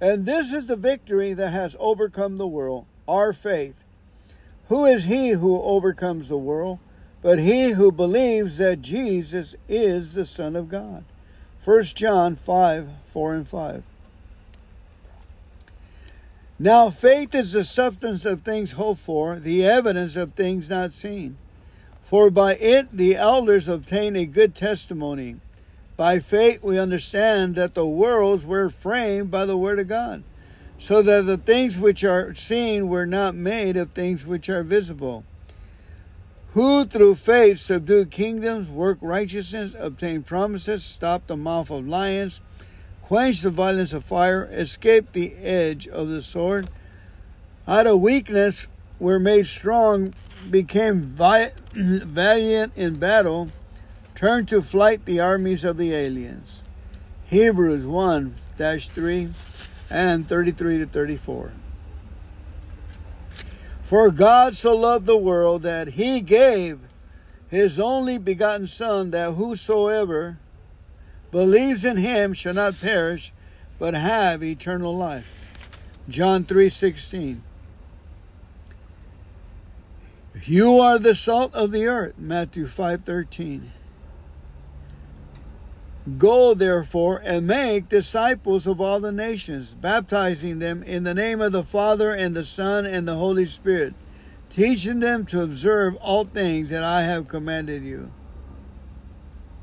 And 0.00 0.26
this 0.26 0.52
is 0.52 0.66
the 0.66 0.74
victory 0.74 1.32
that 1.34 1.50
has 1.50 1.76
overcome 1.78 2.38
the 2.38 2.46
world, 2.48 2.86
our 3.06 3.32
faith. 3.32 3.84
Who 4.66 4.84
is 4.84 5.04
he 5.04 5.30
who 5.30 5.62
overcomes 5.62 6.28
the 6.28 6.36
world? 6.36 6.80
But 7.22 7.38
he 7.38 7.70
who 7.70 7.92
believes 7.92 8.58
that 8.58 8.82
Jesus 8.82 9.54
is 9.68 10.14
the 10.14 10.24
Son 10.24 10.56
of 10.56 10.68
God. 10.68 11.04
1 11.64 11.82
John 11.84 12.34
5 12.34 12.88
4 13.04 13.34
and 13.34 13.48
5. 13.48 13.82
Now 16.62 16.90
faith 16.90 17.34
is 17.34 17.52
the 17.52 17.64
substance 17.64 18.26
of 18.26 18.42
things 18.42 18.72
hoped 18.72 19.00
for, 19.00 19.36
the 19.38 19.64
evidence 19.64 20.14
of 20.14 20.34
things 20.34 20.68
not 20.68 20.92
seen. 20.92 21.38
For 22.02 22.28
by 22.28 22.56
it 22.56 22.88
the 22.92 23.16
elders 23.16 23.66
obtain 23.66 24.14
a 24.14 24.26
good 24.26 24.54
testimony. 24.54 25.36
By 25.96 26.18
faith 26.18 26.62
we 26.62 26.78
understand 26.78 27.54
that 27.54 27.72
the 27.72 27.86
worlds 27.86 28.44
were 28.44 28.68
framed 28.68 29.30
by 29.30 29.46
the 29.46 29.56
word 29.56 29.78
of 29.78 29.88
God, 29.88 30.22
so 30.78 31.00
that 31.00 31.24
the 31.24 31.38
things 31.38 31.78
which 31.78 32.04
are 32.04 32.34
seen 32.34 32.88
were 32.88 33.06
not 33.06 33.34
made 33.34 33.78
of 33.78 33.92
things 33.92 34.26
which 34.26 34.50
are 34.50 34.62
visible. 34.62 35.24
Who 36.50 36.84
through 36.84 37.14
faith 37.14 37.58
subdued 37.58 38.10
kingdoms, 38.10 38.68
worked 38.68 39.02
righteousness, 39.02 39.74
obtained 39.78 40.26
promises, 40.26 40.84
stopped 40.84 41.28
the 41.28 41.38
mouth 41.38 41.70
of 41.70 41.88
lions, 41.88 42.42
quenched 43.10 43.42
the 43.42 43.50
violence 43.50 43.92
of 43.92 44.04
fire, 44.04 44.48
escaped 44.52 45.14
the 45.14 45.34
edge 45.38 45.88
of 45.88 46.08
the 46.08 46.22
sword. 46.22 46.68
Out 47.66 47.84
of 47.84 48.00
weakness 48.00 48.68
were 49.00 49.18
made 49.18 49.46
strong, 49.46 50.14
became 50.48 51.00
valiant 51.74 52.72
in 52.76 53.00
battle, 53.00 53.48
turned 54.14 54.46
to 54.46 54.62
flight 54.62 55.04
the 55.06 55.18
armies 55.18 55.64
of 55.64 55.76
the 55.76 55.92
aliens. 55.92 56.62
Hebrews 57.26 57.84
1 57.84 58.32
3 58.56 59.28
and 59.90 60.28
33 60.28 60.78
to 60.78 60.86
34. 60.86 61.52
For 63.82 64.12
God 64.12 64.54
so 64.54 64.76
loved 64.76 65.06
the 65.06 65.16
world 65.16 65.62
that 65.62 65.88
he 65.88 66.20
gave 66.20 66.78
his 67.48 67.80
only 67.80 68.18
begotten 68.18 68.68
Son, 68.68 69.10
that 69.10 69.32
whosoever 69.32 70.38
believes 71.30 71.84
in 71.84 71.96
him 71.96 72.32
shall 72.32 72.54
not 72.54 72.80
perish, 72.80 73.32
but 73.78 73.94
have 73.94 74.42
eternal 74.42 74.96
life. 74.96 75.36
John 76.08 76.44
3:16. 76.44 77.42
You 80.44 80.78
are 80.78 80.98
the 80.98 81.14
salt 81.14 81.54
of 81.54 81.70
the 81.70 81.86
earth, 81.86 82.14
Matthew 82.18 82.66
5:13. 82.66 83.72
Go 86.18 86.54
therefore 86.54 87.20
and 87.24 87.46
make 87.46 87.88
disciples 87.88 88.66
of 88.66 88.80
all 88.80 89.00
the 89.00 89.12
nations, 89.12 89.74
baptizing 89.74 90.58
them 90.58 90.82
in 90.82 91.04
the 91.04 91.14
name 91.14 91.40
of 91.40 91.52
the 91.52 91.62
Father 91.62 92.12
and 92.12 92.34
the 92.34 92.42
Son 92.42 92.86
and 92.86 93.06
the 93.06 93.16
Holy 93.16 93.44
Spirit, 93.44 93.94
teaching 94.48 95.00
them 95.00 95.26
to 95.26 95.42
observe 95.42 95.94
all 95.96 96.24
things 96.24 96.70
that 96.70 96.82
I 96.82 97.02
have 97.02 97.28
commanded 97.28 97.84
you. 97.84 98.10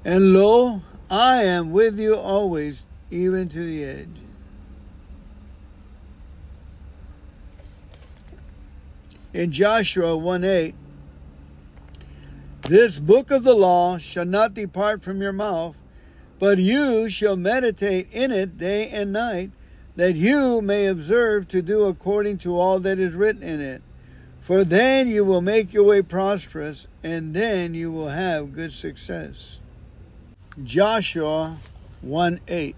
And 0.06 0.32
lo, 0.32 0.84
I 1.10 1.44
am 1.44 1.72
with 1.72 1.98
you 1.98 2.16
always, 2.18 2.86
even 3.10 3.48
to 3.50 3.60
the 3.64 3.84
edge. 3.84 4.08
In 9.34 9.52
Joshua 9.52 10.18
1 10.18 10.44
8, 10.44 10.76
this 12.64 13.00
book 13.00 13.32
of 13.32 13.44
the 13.44 13.54
law 13.54 13.98
shall 13.98 14.26
not 14.26 14.54
depart 14.54 15.02
from 15.02 15.22
your 15.22 15.32
mouth, 15.32 15.78
but 16.40 16.58
you 16.58 17.10
shall 17.10 17.38
meditate 17.38 18.10
in 18.12 18.32
it 18.32 18.58
day 18.58 18.90
and 18.90 19.14
night, 19.14 19.52
that 19.96 20.16
you 20.16 20.62
may 20.62 20.88
observe 20.88 21.48
to 21.50 21.62
do 21.62 21.86
according 21.86 22.40
to 22.40 22.60
all 22.60 22.80
that 22.80 23.00
is 23.00 23.14
written 23.14 23.44
in 23.44 23.62
it. 23.62 23.82
For 24.42 24.66
then 24.66 25.08
you 25.08 25.24
will 25.24 25.42
make 25.42 25.74
your 25.74 25.86
way 25.86 26.02
prosperous, 26.02 26.88
and 27.02 27.34
then 27.34 27.74
you 27.74 27.92
will 27.92 28.10
have 28.10 28.54
good 28.54 28.74
success. 28.74 29.62
Joshua 30.64 31.58
1 32.02 32.40
8. 32.48 32.76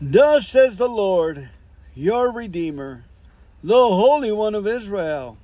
Thus 0.00 0.48
says 0.48 0.76
the 0.76 0.88
Lord, 0.88 1.48
your 1.94 2.30
Redeemer, 2.30 3.04
the 3.64 3.74
Holy 3.74 4.30
One 4.30 4.54
of 4.54 4.66
Israel 4.66 5.38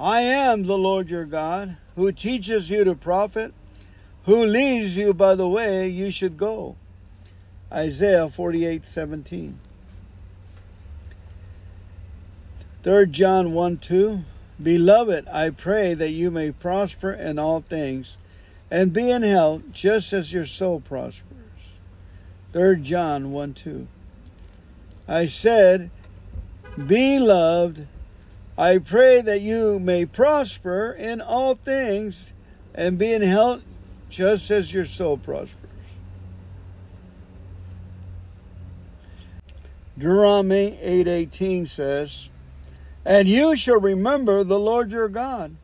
I 0.00 0.22
am 0.22 0.64
the 0.64 0.78
Lord 0.78 1.10
your 1.10 1.26
God, 1.26 1.76
who 1.96 2.12
teaches 2.12 2.70
you 2.70 2.84
to 2.84 2.94
profit, 2.94 3.52
who 4.24 4.46
leads 4.46 4.96
you 4.96 5.12
by 5.12 5.34
the 5.34 5.48
way 5.48 5.88
you 5.88 6.10
should 6.10 6.38
go. 6.38 6.76
Isaiah 7.70 8.28
48 8.28 8.86
17. 8.86 9.58
3 12.84 13.06
John 13.08 13.52
1 13.52 13.76
2. 13.78 14.20
Beloved, 14.62 15.28
I 15.28 15.50
pray 15.50 15.92
that 15.92 16.10
you 16.10 16.30
may 16.30 16.52
prosper 16.52 17.12
in 17.12 17.38
all 17.38 17.60
things 17.60 18.16
and 18.70 18.92
be 18.92 19.10
in 19.10 19.22
health 19.22 19.62
just 19.72 20.12
as 20.12 20.32
your 20.32 20.44
soul 20.44 20.80
prospers. 20.80 21.78
3 22.52 22.80
John 22.80 23.32
1 23.32 23.54
2. 23.54 23.88
I 25.06 25.26
said, 25.26 25.90
Beloved, 26.86 27.88
I 28.56 28.78
pray 28.78 29.20
that 29.20 29.40
you 29.40 29.78
may 29.78 30.04
prosper 30.04 30.94
in 30.98 31.20
all 31.20 31.54
things 31.54 32.32
and 32.74 32.98
be 32.98 33.12
in 33.12 33.22
health 33.22 33.62
just 34.10 34.50
as 34.50 34.72
your 34.72 34.84
soul 34.84 35.16
prospers. 35.16 35.68
Deuteronomy 39.98 40.78
8:18 40.80 41.66
says, 41.66 42.30
"And 43.04 43.28
you 43.28 43.56
shall 43.56 43.80
remember 43.80 44.44
the 44.44 44.58
Lord 44.58 44.92
your 44.92 45.08
God, 45.08 45.56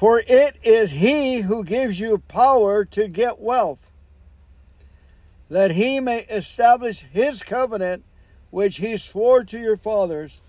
for 0.00 0.22
it 0.26 0.56
is 0.62 0.92
he 0.92 1.42
who 1.42 1.62
gives 1.62 2.00
you 2.00 2.16
power 2.26 2.86
to 2.86 3.06
get 3.06 3.38
wealth, 3.38 3.92
that 5.50 5.72
he 5.72 6.00
may 6.00 6.20
establish 6.20 7.02
his 7.02 7.42
covenant 7.42 8.02
which 8.50 8.78
he 8.78 8.96
swore 8.96 9.44
to 9.44 9.58
your 9.58 9.76
fathers, 9.76 10.40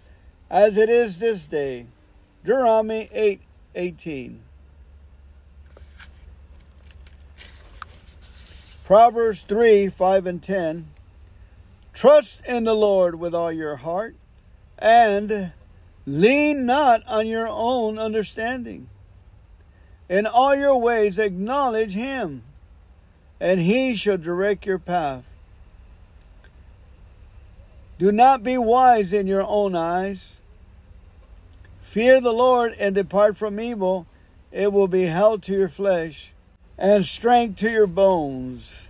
as 0.50 0.78
it 0.78 0.90
is 0.90 1.20
this 1.20 1.48
day. 1.48 1.86
Deuteronomy 2.46 3.10
8 3.12 3.42
18. 3.76 4.42
Proverbs 8.86 9.42
3 9.42 9.90
5 9.90 10.26
and 10.28 10.42
10. 10.42 10.88
Trust 11.94 12.46
in 12.46 12.64
the 12.64 12.74
Lord 12.74 13.16
with 13.16 13.36
all 13.36 13.52
your 13.52 13.76
heart, 13.76 14.16
and 14.80 15.52
lean 16.06 16.66
not 16.66 17.06
on 17.06 17.28
your 17.28 17.50
own 17.50 18.00
understanding. 18.00 18.88
In 20.12 20.28
all 20.28 20.54
your 20.54 20.76
ways 20.76 21.18
acknowledge 21.18 21.94
him, 21.94 22.44
and 23.40 23.62
he 23.62 23.96
shall 23.96 24.18
direct 24.18 24.66
your 24.66 24.78
path. 24.78 25.24
Do 27.98 28.12
not 28.12 28.44
be 28.44 28.58
wise 28.58 29.14
in 29.14 29.26
your 29.26 29.46
own 29.48 29.74
eyes. 29.74 30.42
Fear 31.80 32.20
the 32.20 32.34
Lord 32.34 32.74
and 32.78 32.94
depart 32.94 33.38
from 33.38 33.58
evil. 33.58 34.06
It 34.52 34.74
will 34.74 34.90
be 34.90 35.04
health 35.04 35.44
to 35.44 35.54
your 35.54 35.70
flesh 35.70 36.34
and 36.78 37.06
strength 37.06 37.60
to 37.60 37.70
your 37.70 37.88
bones. 37.88 38.90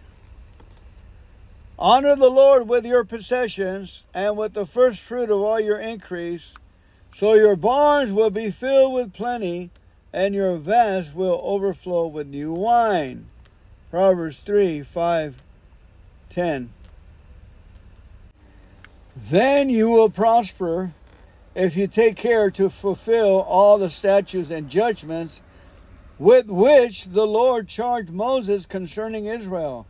Honor 1.78 2.15
the 2.15 2.32
Lord 2.32 2.67
with 2.67 2.84
your 2.84 3.03
possessions 3.03 4.07
and 4.11 4.38
with 4.38 4.53
the 4.53 4.65
first 4.65 5.03
fruit 5.03 5.30
of 5.30 5.39
all 5.39 5.59
your 5.59 5.80
increase 5.80 6.55
So 7.13 7.36
your 7.36 7.55
barns 7.55 8.11
will 8.11 8.32
be 8.32 8.49
filled 8.49 8.93
with 8.93 9.13
plenty, 9.13 9.69
and 10.14 10.36
your 10.36 10.57
vats 10.57 11.16
will 11.16 11.39
overflow 11.43 12.07
with 12.07 12.28
new 12.28 12.51
wine. 12.51 13.28
Proverbs 13.89 14.41
3 14.41 14.84
5 14.84 15.41
10. 16.30 16.70
Then 19.16 19.70
you 19.70 19.89
will 19.89 20.09
prosper 20.09 20.91
if 21.53 21.76
you 21.76 21.88
take 21.88 22.16
care 22.16 22.49
to 22.51 22.70
fulfill 22.70 23.41
all 23.41 23.78
the 23.78 23.89
statutes 23.89 24.49
and 24.49 24.70
judgments 24.70 25.41
with 26.18 26.47
which 26.49 27.05
the 27.05 27.28
Lord 27.28 27.68
charged 27.68 28.09
Moses 28.09 28.66
concerning 28.66 29.26
Israel. 29.26 29.86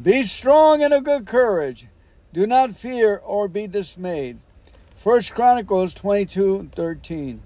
Be 0.00 0.22
strong 0.22 0.82
and 0.82 0.94
of 0.94 1.04
good 1.04 1.26
courage. 1.26 1.88
Do 2.32 2.46
not 2.46 2.72
fear 2.72 3.16
or 3.24 3.48
be 3.48 3.66
dismayed. 3.66 4.38
First 4.96 5.34
Chronicles 5.34 5.92
22 5.94 6.70
13. 6.72 7.42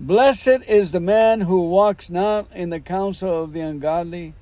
Blessed 0.00 0.68
is 0.68 0.90
the 0.92 1.00
man 1.00 1.42
who 1.42 1.68
walks 1.68 2.10
not 2.10 2.46
in 2.52 2.70
the 2.70 2.80
counsel 2.80 3.44
of 3.44 3.52
the 3.52 3.60
ungodly, 3.60 4.34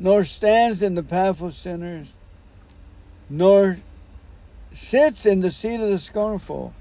nor 0.00 0.24
stands 0.24 0.82
in 0.82 0.94
the 0.94 1.02
path 1.02 1.40
of 1.40 1.54
sinners, 1.54 2.12
nor 3.30 3.76
sits 4.72 5.24
in 5.24 5.40
the 5.40 5.50
seat 5.50 5.80
of 5.80 5.88
the 5.88 5.98
scornful. 5.98 6.74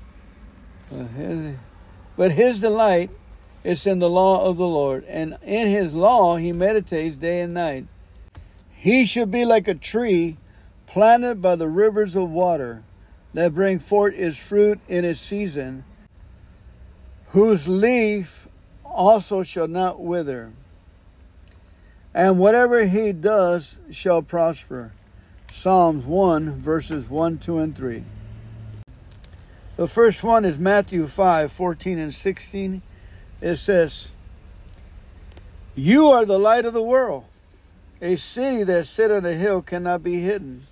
But 2.17 2.32
his 2.32 2.59
delight 2.59 3.09
is 3.63 3.86
in 3.86 3.99
the 3.99 4.09
law 4.09 4.45
of 4.49 4.57
the 4.57 4.67
Lord, 4.67 5.05
and 5.05 5.38
in 5.43 5.67
his 5.67 5.93
law 5.93 6.38
he 6.38 6.51
meditates 6.51 7.15
day 7.15 7.41
and 7.41 7.53
night. 7.53 7.86
He 8.76 9.05
should 9.05 9.32
be 9.32 9.45
like 9.45 9.67
a 9.67 9.76
tree 9.76 10.38
planted 10.88 11.41
by 11.41 11.55
the 11.55 11.67
rivers 11.67 12.15
of 12.15 12.30
water 12.30 12.84
that 13.34 13.53
bring 13.53 13.80
forth 13.80 14.13
its 14.17 14.38
fruit 14.38 14.80
in 14.88 15.05
its 15.05 15.19
season, 15.19 15.84
whose 17.36 17.67
leaf 17.67 18.47
also 18.86 19.43
shall 19.43 19.67
not 19.67 19.99
wither. 19.99 20.53
And 22.13 22.39
whatever 22.39 22.86
he 22.86 23.11
does 23.11 23.81
shall 23.91 24.21
prosper. 24.21 24.93
Psalms 25.51 26.05
1, 26.05 26.51
verses 26.53 27.09
1, 27.09 27.39
2, 27.39 27.57
and 27.57 27.75
3. 27.75 28.03
The 29.75 29.86
first 29.86 30.23
one 30.23 30.45
is 30.45 30.57
Matthew 30.57 31.07
5, 31.07 31.51
14 31.51 31.99
and 31.99 32.13
16. 32.13 32.81
It 33.41 33.55
says, 33.57 34.13
You 35.75 36.07
are 36.11 36.23
the 36.23 36.39
light 36.39 36.63
of 36.63 36.71
the 36.71 36.81
world. 36.81 37.25
A 38.01 38.15
city 38.15 38.63
that 38.63 38.86
sit 38.86 39.11
on 39.11 39.25
a 39.25 39.33
hill 39.33 39.61
cannot 39.61 40.03
be 40.03 40.21
hidden, 40.21 40.67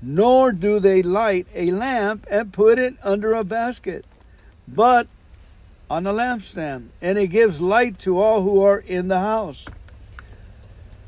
nor 0.00 0.52
do 0.52 0.78
they 0.78 1.02
light 1.02 1.48
a 1.52 1.72
lamp 1.72 2.28
and 2.30 2.52
put 2.52 2.78
it 2.78 2.94
under 3.02 3.34
a 3.34 3.42
basket, 3.42 4.04
but 4.68 5.08
on 5.90 6.04
the 6.04 6.12
lampstand, 6.12 6.86
and 7.02 7.18
it 7.18 7.26
gives 7.26 7.60
light 7.60 7.98
to 7.98 8.20
all 8.20 8.42
who 8.42 8.62
are 8.62 8.78
in 8.78 9.08
the 9.08 9.18
house. 9.18 9.66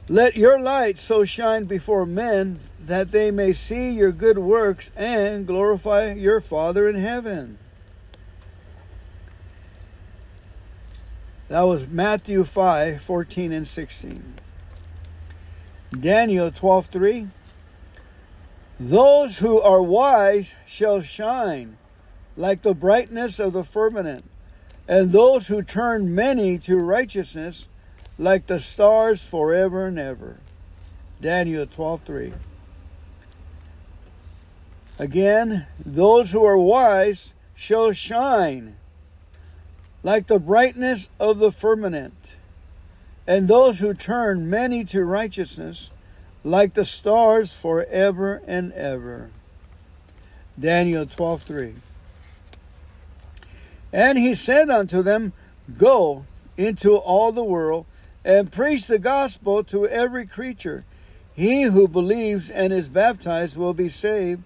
Let 0.09 0.37
your 0.37 0.61
light 0.61 0.99
so 0.99 1.25
shine 1.25 1.65
before 1.67 2.05
men 2.05 2.59
that 2.85 3.13
they 3.13 3.31
may 3.31 3.53
see 3.53 3.93
your 3.93 4.11
good 4.11 4.39
works 4.39 4.91
and 4.97 5.47
glorify 5.47 6.13
your 6.13 6.41
Father 6.41 6.89
in 6.89 6.97
heaven. 6.97 7.59
That 11.47 11.63
was 11.63 11.89
Matthew 11.89 12.45
5 12.45 13.01
14 13.01 13.53
and 13.53 13.69
16. 13.69 14.35
Daniel 15.99 16.51
12:3 16.51 17.29
Those 18.81 19.39
who 19.39 19.61
are 19.61 19.83
wise 19.83 20.55
shall 20.67 21.03
shine 21.03 21.77
like 22.37 22.63
the 22.63 22.75
brightness 22.75 23.39
of 23.39 23.53
the 23.53 23.63
firmament, 23.63 24.25
and 24.93 25.11
those 25.11 25.49
who 25.49 25.63
turn 25.63 26.15
many 26.15 26.59
to 26.59 26.77
righteousness 26.77 27.67
like 28.19 28.47
the 28.47 28.59
stars 28.59 29.27
forever 29.27 29.87
and 29.87 29.99
ever. 29.99 30.39
Daniel 31.19 31.65
12:3 31.65 32.35
Again, 34.99 35.67
those 35.83 36.33
who 36.33 36.45
are 36.45 36.59
wise 36.59 37.35
shall 37.55 37.93
shine 37.93 38.77
like 40.03 40.27
the 40.27 40.39
brightness 40.39 41.09
of 41.19 41.39
the 41.39 41.53
firmament 41.53 42.37
and 43.27 43.49
those 43.49 43.79
who 43.79 43.95
turn 43.95 44.51
many 44.51 44.85
to 44.85 45.07
righteousness 45.07 45.93
like 46.45 46.75
the 46.75 46.85
stars 46.85 47.55
forever 47.55 48.43
and 48.47 48.71
ever. 48.73 49.31
Daniel 50.61 51.07
12:3 51.07 51.77
And 53.93 54.19
he 54.19 54.35
said 54.35 54.71
unto 54.71 55.03
them, 55.03 55.33
Go 55.79 56.25
into 56.57 56.97
all 56.97 57.33
the 57.33 57.45
world 57.45 57.87
and 58.25 58.53
preach 58.53 58.87
the 58.87 58.99
gospel 58.99 59.63
to 59.65 59.87
every 59.87 60.27
creature. 60.27 60.85
He 61.35 61.63
who 61.65 61.89
believes 61.89 62.51
and 62.51 62.73
is 62.73 62.89
baptized 62.89 63.57
will 63.57 63.75
be 63.75 63.89
saved, 63.89 64.43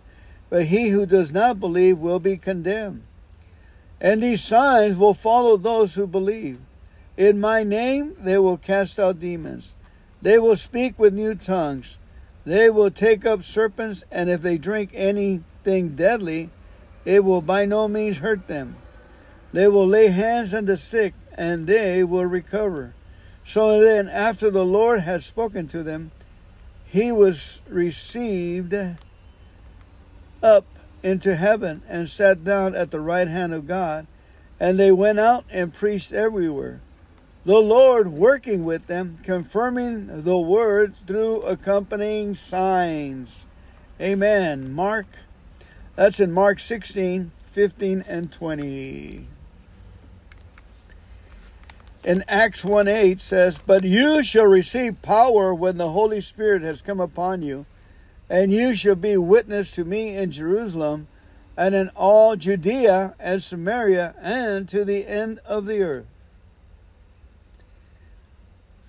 but 0.51 0.67
he 0.67 0.89
who 0.89 1.07
does 1.07 1.33
not 1.33 1.61
believe 1.61 1.99
will 1.99 2.21
be 2.21 2.37
condemned. 2.37 3.03
And 4.01 4.23
these 4.23 4.43
signs 4.43 4.97
will 4.97 5.15
follow 5.15 5.57
those 5.57 5.95
who 5.95 6.07
believe. 6.07 6.59
In 7.17 7.41
my 7.41 7.63
name 7.63 8.15
they 8.19 8.39
will 8.39 8.59
cast 8.59 8.99
out 8.99 9.21
demons. 9.21 9.75
They 10.23 10.39
will 10.39 10.57
speak 10.57 10.99
with 10.99 11.15
new 11.15 11.35
tongues. 11.35 11.99
They 12.45 12.71
will 12.71 12.91
take 12.91 13.27
up 13.27 13.43
serpents, 13.43 14.05
and 14.11 14.31
if 14.31 14.43
they 14.43 14.59
drink 14.59 14.91
anything 14.95 15.97
deadly, 15.97 16.51
it 17.05 17.25
will 17.25 17.41
by 17.41 17.65
no 17.65 17.89
means 17.89 18.19
hurt 18.19 18.47
them. 18.47 18.77
They 19.57 19.69
will 19.69 19.87
lay 19.87 20.09
hands 20.09 20.53
on 20.53 20.67
the 20.67 20.77
sick, 20.77 21.15
and 21.35 21.67
they 21.67 22.05
will 22.05 22.27
recover. 22.27 22.93
So 23.43 23.81
then, 23.81 24.07
after 24.07 24.51
the 24.51 24.67
Lord 24.67 25.01
had 25.01 25.23
spoken 25.23 25.67
to 25.69 25.83
them, 25.83 26.11
he 26.85 27.11
was 27.11 27.63
received 27.67 28.75
up 30.43 30.67
into 31.03 31.37
heaven 31.37 31.81
and 31.89 32.07
sat 32.07 32.45
down 32.45 32.75
at 32.75 32.91
the 32.91 33.01
right 33.01 33.29
hand 33.29 33.55
of 33.55 33.67
God. 33.67 34.07
And 34.61 34.79
they 34.79 34.93
went 34.93 35.19
out 35.19 35.47
and 35.51 35.73
preached 35.73 36.13
everywhere 36.13 36.83
the 37.47 37.57
Lord 37.57 38.09
working 38.09 38.63
with 38.63 38.89
them, 38.89 39.17
confirming 39.23 40.21
the 40.21 40.39
word 40.39 40.95
through 41.07 41.41
accompanying 41.41 42.35
signs. 42.35 43.47
Amen. 43.99 44.75
Mark, 44.75 45.07
that's 45.95 46.21
in 46.21 46.31
Mark 46.31 46.61
16, 46.61 47.31
15, 47.47 48.05
and 48.07 48.31
20. 48.31 49.29
In 52.07 52.23
Acts 52.29 52.65
1 52.65 52.87
8 52.87 53.19
says, 53.19 53.59
But 53.59 53.83
you 53.83 54.23
shall 54.23 54.47
receive 54.47 55.03
power 55.03 55.53
when 55.53 55.77
the 55.77 55.91
Holy 55.91 56.21
Spirit 56.21 56.63
has 56.63 56.81
come 56.81 57.01
upon 57.01 57.43
you, 57.43 57.67
and 58.31 58.53
you 58.53 58.77
shall 58.77 58.95
be 58.95 59.17
witness 59.17 59.73
to 59.73 59.85
me 59.85 60.17
in 60.17 60.31
Jerusalem 60.31 61.09
and 61.57 61.75
in 61.75 61.91
all 61.97 62.37
Judea 62.37 63.17
and 63.19 63.43
Samaria 63.43 64.15
and 64.21 64.69
to 64.69 64.85
the 64.85 65.05
end 65.09 65.41
of 65.45 65.67
the 65.67 65.83
earth. 65.83 66.07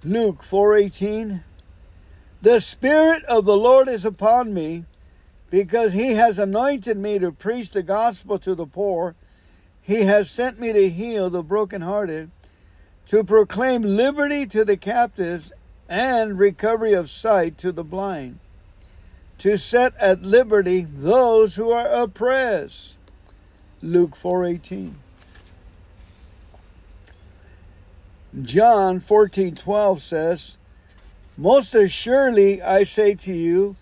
Luke 0.03 0.43
4:18 0.43 1.41
The 2.43 2.61
spirit 2.61 3.23
of 3.25 3.45
the 3.45 3.57
Lord 3.57 3.87
is 3.87 4.05
upon 4.05 4.53
me 4.53 4.85
because 5.49 5.93
he 5.93 6.11
has 6.11 6.37
anointed 6.37 6.97
me 6.97 7.17
to 7.17 7.31
preach 7.31 7.71
the 7.71 7.81
gospel 7.81 8.37
to 8.37 8.53
the 8.53 8.67
poor 8.67 9.15
he 9.81 10.01
has 10.01 10.29
sent 10.29 10.59
me 10.59 10.73
to 10.73 10.89
heal 10.89 11.29
the 11.29 11.41
brokenhearted 11.41 12.29
to 13.07 13.23
proclaim 13.23 13.81
liberty 13.81 14.45
to 14.45 14.63
the 14.63 14.77
captives 14.77 15.51
and 15.89 16.37
recovery 16.37 16.93
of 16.93 17.09
sight 17.09 17.57
to 17.57 17.71
the 17.71 17.83
blind 17.83 18.39
to 19.37 19.57
set 19.57 19.95
at 19.97 20.23
liberty 20.23 20.81
those 20.81 21.55
who 21.55 21.71
are 21.71 21.87
oppressed. 21.87 22.97
Luke 23.81 24.15
4:18 24.15 24.95
John 28.41 28.99
14:12 28.99 30.01
says, 30.01 30.57
"Most 31.37 31.73
assuredly 31.73 32.61
I 32.61 32.83
say 32.83 33.15
to 33.15 33.33
you, 33.33 33.75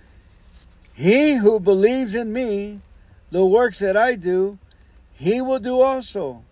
he 0.93 1.35
who 1.37 1.59
believes 1.59 2.15
in 2.15 2.31
me, 2.31 2.81
the 3.31 3.45
works 3.45 3.79
that 3.79 3.97
I 3.97 4.15
do, 4.15 4.57
he 5.17 5.41
will 5.41 5.59
do 5.59 5.81
also, 5.81 6.43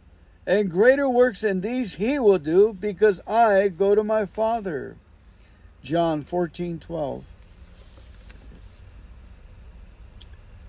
and 0.45 0.69
greater 0.69 1.09
works 1.09 1.41
than 1.41 1.61
these 1.61 1.95
he 1.95 2.19
will 2.19 2.39
do, 2.39 2.73
because 2.79 3.21
I 3.27 3.69
go 3.69 3.95
to 3.95 4.03
my 4.03 4.25
Father." 4.25 4.95
John 5.83 6.23
14:12. 6.23 7.23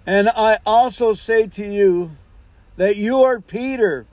And 0.06 0.28
I 0.28 0.58
also 0.66 1.14
say 1.14 1.46
to 1.46 1.66
you 1.66 2.12
that 2.76 2.96
you 2.96 3.22
are 3.22 3.40
Peter, 3.40 4.06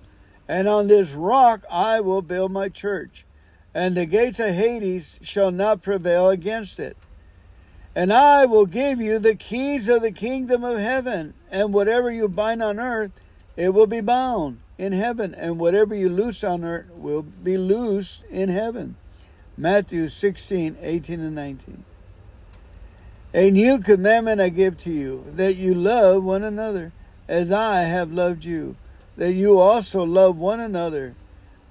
and 0.48 0.68
on 0.68 0.88
this 0.88 1.12
rock 1.12 1.64
I 1.70 2.00
will 2.00 2.22
build 2.22 2.52
my 2.52 2.70
church, 2.70 3.26
and 3.74 3.96
the 3.96 4.06
gates 4.06 4.40
of 4.40 4.54
Hades 4.56 5.20
shall 5.22 5.52
not 5.52 5.82
prevail 5.82 6.30
against 6.30 6.80
it. 6.80 6.98
And 7.94 8.14
I 8.14 8.46
will 8.46 8.66
give 8.66 9.02
you 9.02 9.20
the 9.20 9.36
keys 9.36 9.90
of 9.90 10.02
the 10.02 10.14
kingdom 10.14 10.64
of 10.64 10.80
heaven, 10.80 11.34
and 11.52 11.74
whatever 11.74 12.10
you 12.10 12.30
bind 12.30 12.64
on 12.64 12.80
earth 12.80 13.12
it 13.58 13.74
will 13.74 13.88
be 13.88 14.02
bound 14.02 14.60
in 14.82 14.94
heaven, 14.94 15.36
and 15.36 15.60
whatever 15.60 15.94
you 15.94 16.10
loose 16.10 16.44
on 16.44 16.64
earth 16.64 16.90
will 16.96 17.22
be 17.22 17.56
loose 17.56 18.24
in 18.32 18.50
heaven. 18.50 18.96
Matthew 19.56 20.08
16, 20.08 20.76
18, 20.82 21.20
and 21.20 21.36
19. 21.36 21.84
A 23.36 23.52
new 23.52 23.78
commandment 23.78 24.42
I 24.42 24.50
give 24.50 24.78
to 24.78 24.90
you, 24.90 25.24
that 25.36 25.56
you 25.56 25.76
love 25.76 26.24
one 26.24 26.44
another, 26.44 26.92
as 27.28 27.52
I 27.52 27.82
have 27.82 28.12
loved 28.12 28.44
you, 28.44 28.76
that 29.18 29.34
you 29.34 29.60
also 29.60 30.04
love 30.04 30.36
one 30.38 30.60
another. 30.60 31.14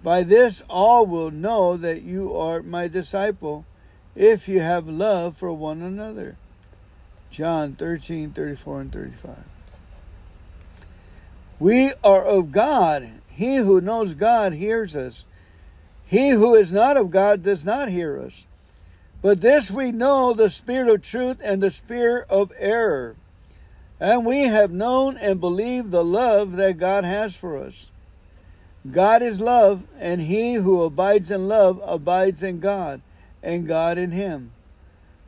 By 0.04 0.22
this 0.22 0.62
all 0.70 1.04
will 1.04 1.32
know 1.32 1.76
that 1.76 2.02
you 2.02 2.36
are 2.36 2.62
my 2.62 2.86
disciple, 2.86 3.64
if 4.14 4.48
you 4.48 4.60
have 4.60 4.88
love 4.88 5.36
for 5.36 5.52
one 5.52 5.82
another. 5.82 6.36
John 7.32 7.72
13, 7.72 8.30
34, 8.30 8.80
and 8.80 8.92
35. 8.92 9.49
We 11.60 11.92
are 12.02 12.24
of 12.24 12.50
God. 12.50 13.08
He 13.30 13.56
who 13.56 13.80
knows 13.80 14.14
God 14.14 14.54
hears 14.54 14.96
us. 14.96 15.26
He 16.06 16.30
who 16.30 16.54
is 16.54 16.72
not 16.72 16.96
of 16.96 17.10
God 17.10 17.42
does 17.42 17.64
not 17.64 17.90
hear 17.90 18.18
us. 18.18 18.46
But 19.22 19.42
this 19.42 19.70
we 19.70 19.92
know 19.92 20.32
the 20.32 20.48
spirit 20.48 20.88
of 20.88 21.02
truth 21.02 21.40
and 21.44 21.62
the 21.62 21.70
spirit 21.70 22.26
of 22.30 22.50
error. 22.58 23.14
And 24.00 24.24
we 24.24 24.44
have 24.44 24.72
known 24.72 25.18
and 25.18 25.38
believed 25.38 25.90
the 25.90 26.02
love 26.02 26.56
that 26.56 26.78
God 26.78 27.04
has 27.04 27.36
for 27.36 27.58
us. 27.58 27.90
God 28.90 29.22
is 29.22 29.42
love, 29.42 29.84
and 29.98 30.22
he 30.22 30.54
who 30.54 30.82
abides 30.82 31.30
in 31.30 31.48
love 31.48 31.82
abides 31.84 32.42
in 32.42 32.60
God, 32.60 33.02
and 33.42 33.68
God 33.68 33.98
in 33.98 34.12
him. 34.12 34.52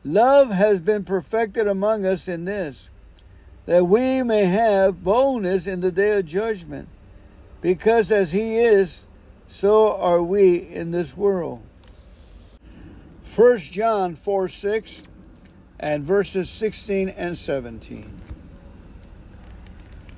Love 0.03 0.49
has 0.49 0.81
been 0.81 1.03
perfected 1.03 1.67
among 1.67 2.03
us 2.03 2.27
in 2.27 2.45
this, 2.45 2.89
that 3.65 3.85
we 3.85 4.23
may 4.23 4.45
have 4.45 5.03
boldness 5.03 5.67
in 5.67 5.79
the 5.79 5.91
day 5.91 6.17
of 6.17 6.25
judgment, 6.25 6.89
because 7.61 8.11
as 8.11 8.31
he 8.31 8.57
is, 8.57 9.07
so 9.47 9.95
are 9.95 10.21
we 10.21 10.57
in 10.57 10.91
this 10.91 11.15
world. 11.15 11.61
1 13.35 13.57
John 13.59 14.15
4 14.15 14.47
6 14.47 15.03
and 15.79 16.03
verses 16.03 16.49
16 16.49 17.09
and 17.09 17.37
17. 17.37 18.11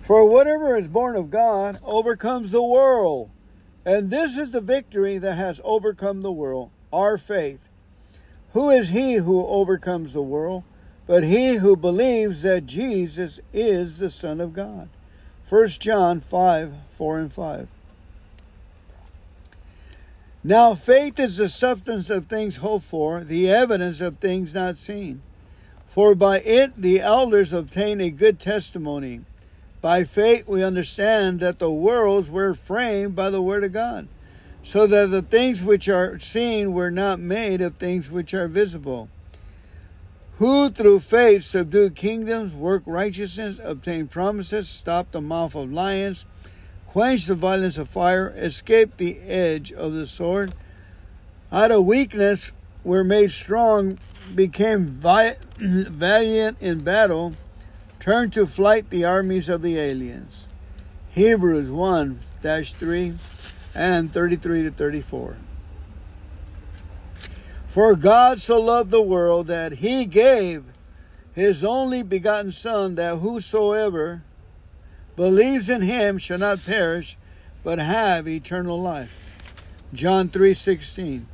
For 0.02 0.30
whatever 0.30 0.76
is 0.76 0.88
born 0.88 1.16
of 1.16 1.32
God 1.32 1.80
overcomes 1.84 2.52
the 2.52 2.64
world. 2.64 3.32
And 3.86 4.10
this 4.10 4.38
is 4.38 4.52
the 4.52 4.62
victory 4.62 5.18
that 5.18 5.36
has 5.36 5.62
overcome 5.64 6.22
the 6.22 6.32
world, 6.32 6.72
our 6.92 7.18
faith. 7.18 7.70
Who 8.52 8.70
is 8.70 8.90
he 8.90 9.16
who 9.16 9.46
overcomes 9.46 10.14
the 10.14 10.22
world? 10.22 10.64
But 11.08 11.24
he 11.24 11.56
who 11.56 11.76
believes 11.76 12.42
that 12.42 12.66
Jesus 12.66 13.40
is 13.54 14.00
the 14.00 14.10
Son 14.10 14.42
of 14.42 14.54
God. 14.54 14.90
1 15.48 15.68
John 15.68 16.20
5 16.20 16.74
4 16.90 17.20
and 17.20 17.34
5. 17.34 17.68
Now 20.44 20.74
faith 20.76 21.20
is 21.20 21.38
the 21.38 21.50
substance 21.50 22.10
of 22.10 22.26
things 22.26 22.58
hoped 22.58 22.86
for, 22.86 23.24
the 23.24 23.50
evidence 23.50 24.02
of 24.02 24.18
things 24.18 24.54
not 24.54 24.78
seen. 24.78 25.22
For 25.88 26.16
by 26.16 26.40
it 26.40 26.76
the 26.78 27.00
elders 27.00 27.54
obtain 27.54 28.02
a 28.02 28.10
good 28.10 28.40
testimony. 28.40 29.22
By 29.82 30.04
faith 30.04 30.48
we 30.48 30.64
understand 30.64 31.40
that 31.42 31.60
the 31.60 31.72
worlds 31.72 32.30
were 32.30 32.54
framed 32.54 33.16
by 33.16 33.30
the 33.30 33.42
word 33.42 33.64
of 33.64 33.74
God 33.74 34.08
so 34.66 34.88
that 34.88 35.12
the 35.12 35.22
things 35.22 35.64
which 35.64 35.88
are 35.88 36.18
seen 36.18 36.74
were 36.74 36.90
not 36.90 37.20
made 37.20 37.62
of 37.62 37.76
things 37.76 38.10
which 38.10 38.34
are 38.34 38.48
visible. 38.48 39.08
Who 40.38 40.70
through 40.70 41.00
faith 41.00 41.44
subdued 41.44 41.96
kingdoms, 41.96 42.54
worked 42.54 42.88
righteousness, 42.88 43.58
obtained 43.64 44.12
promises, 44.12 44.68
stopped 44.68 45.14
the 45.14 45.22
mouth 45.22 45.56
of 45.56 45.72
lions, 45.72 46.26
quenched 46.88 47.28
the 47.28 47.36
violence 47.36 47.78
of 47.78 47.88
fire, 47.88 48.34
escaped 48.36 48.98
the 48.98 49.18
edge 49.22 49.72
of 49.72 49.94
the 49.94 50.06
sword, 50.06 50.54
out 51.54 51.72
of 51.72 51.86
weakness 51.86 52.52
were 52.84 53.06
made 53.06 53.32
strong, 53.32 53.98
became 54.34 54.86
valiant 55.58 56.58
in 56.60 56.80
battle, 56.80 57.34
turned 58.02 58.34
to 58.34 58.46
flight 58.46 58.90
the 58.90 59.06
armies 59.06 59.48
of 59.48 59.62
the 59.62 59.80
aliens. 59.80 60.50
Hebrews 61.12 61.72
1 61.72 62.20
3 62.42 63.14
and 63.74 64.12
33 64.12 64.64
to 64.64 64.72
34. 64.72 65.38
For 67.76 67.94
God 67.98 68.40
so 68.40 68.62
loved 68.62 68.90
the 68.90 69.02
world 69.02 69.48
that 69.48 69.74
he 69.74 70.06
gave 70.06 70.64
his 71.34 71.62
only 71.62 72.04
begotten 72.04 72.52
Son, 72.52 72.96
that 72.96 73.18
whosoever 73.18 74.22
believes 75.18 75.70
in 75.70 75.82
him 75.82 76.18
shall 76.18 76.38
not 76.38 76.66
perish, 76.66 77.18
but 77.66 77.78
have 77.78 78.30
eternal 78.30 78.82
life. 78.82 79.84
John 79.94 80.30
3:16. 80.30 81.26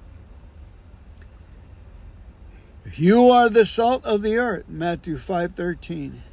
You 2.95 3.29
are 3.29 3.47
the 3.47 3.67
salt 3.67 4.03
of 4.03 4.23
the 4.23 4.37
earth, 4.37 4.67
Matthew 4.67 5.17
5:13. 5.17 6.23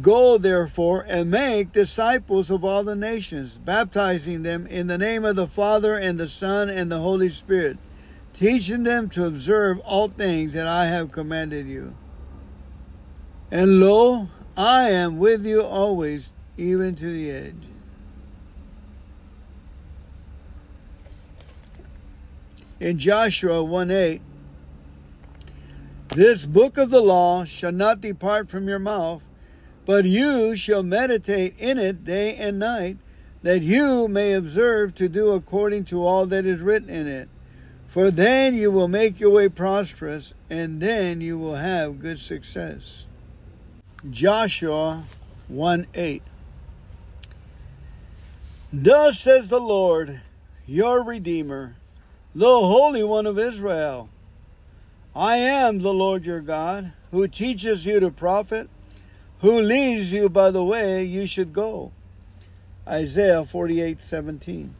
Go 0.00 0.38
therefore 0.38 1.04
and 1.06 1.30
make 1.30 1.72
disciples 1.72 2.50
of 2.50 2.64
all 2.64 2.84
the 2.84 2.96
nations, 2.96 3.58
baptizing 3.58 4.42
them 4.42 4.66
in 4.66 4.86
the 4.86 4.96
name 4.96 5.24
of 5.24 5.36
the 5.36 5.46
Father 5.46 5.96
and 5.96 6.18
the 6.18 6.26
Son 6.26 6.70
and 6.70 6.90
the 6.90 7.00
Holy 7.00 7.28
Spirit, 7.28 7.76
teaching 8.32 8.82
them 8.82 9.10
to 9.10 9.26
observe 9.26 9.78
all 9.80 10.08
things 10.08 10.54
that 10.54 10.66
I 10.66 10.86
have 10.86 11.12
commanded 11.12 11.66
you. 11.66 11.94
And 13.50 13.78
lo, 13.78 14.28
I 14.56 14.90
am 14.90 15.18
with 15.18 15.44
you 15.44 15.62
always, 15.62 16.32
even 16.56 16.94
to 16.96 17.10
the 17.10 17.30
edge. 17.30 17.54
In 22.80 22.98
Joshua 22.98 23.62
1 23.62 23.90
8, 23.90 24.20
this 26.08 26.46
book 26.46 26.78
of 26.78 26.90
the 26.90 27.00
law 27.00 27.44
shall 27.44 27.72
not 27.72 28.00
depart 28.00 28.48
from 28.48 28.68
your 28.68 28.78
mouth 28.78 29.24
but 29.86 30.04
you 30.04 30.56
shall 30.56 30.82
meditate 30.82 31.54
in 31.58 31.78
it 31.78 32.04
day 32.04 32.34
and 32.36 32.58
night, 32.58 32.96
that 33.42 33.60
you 33.60 34.08
may 34.08 34.32
observe 34.32 34.94
to 34.94 35.08
do 35.08 35.32
according 35.32 35.84
to 35.84 36.04
all 36.04 36.26
that 36.26 36.46
is 36.46 36.60
written 36.60 36.88
in 36.88 37.06
it. 37.06 37.28
For 37.86 38.10
then 38.10 38.54
you 38.54 38.70
will 38.70 38.88
make 38.88 39.20
your 39.20 39.30
way 39.30 39.48
prosperous, 39.48 40.34
and 40.48 40.80
then 40.80 41.20
you 41.20 41.38
will 41.38 41.56
have 41.56 42.00
good 42.00 42.18
success. 42.18 43.06
Joshua 44.10 45.04
1 45.48 45.86
8. 45.94 46.22
Thus 48.72 49.20
says 49.20 49.50
the 49.50 49.60
Lord, 49.60 50.20
your 50.66 51.04
Redeemer, 51.04 51.76
the 52.34 52.46
Holy 52.46 53.04
One 53.04 53.26
of 53.26 53.38
Israel 53.38 54.08
I 55.14 55.36
am 55.36 55.80
the 55.80 55.94
Lord 55.94 56.26
your 56.26 56.40
God, 56.40 56.92
who 57.12 57.28
teaches 57.28 57.86
you 57.86 58.00
to 58.00 58.10
profit 58.10 58.68
who 59.44 59.60
leads 59.60 60.10
you 60.10 60.30
by 60.30 60.50
the 60.50 60.64
way 60.64 61.04
you 61.04 61.26
should 61.26 61.52
go. 61.52 61.92
Isaiah 62.88 63.44
48 63.44 64.00
17. 64.00 64.74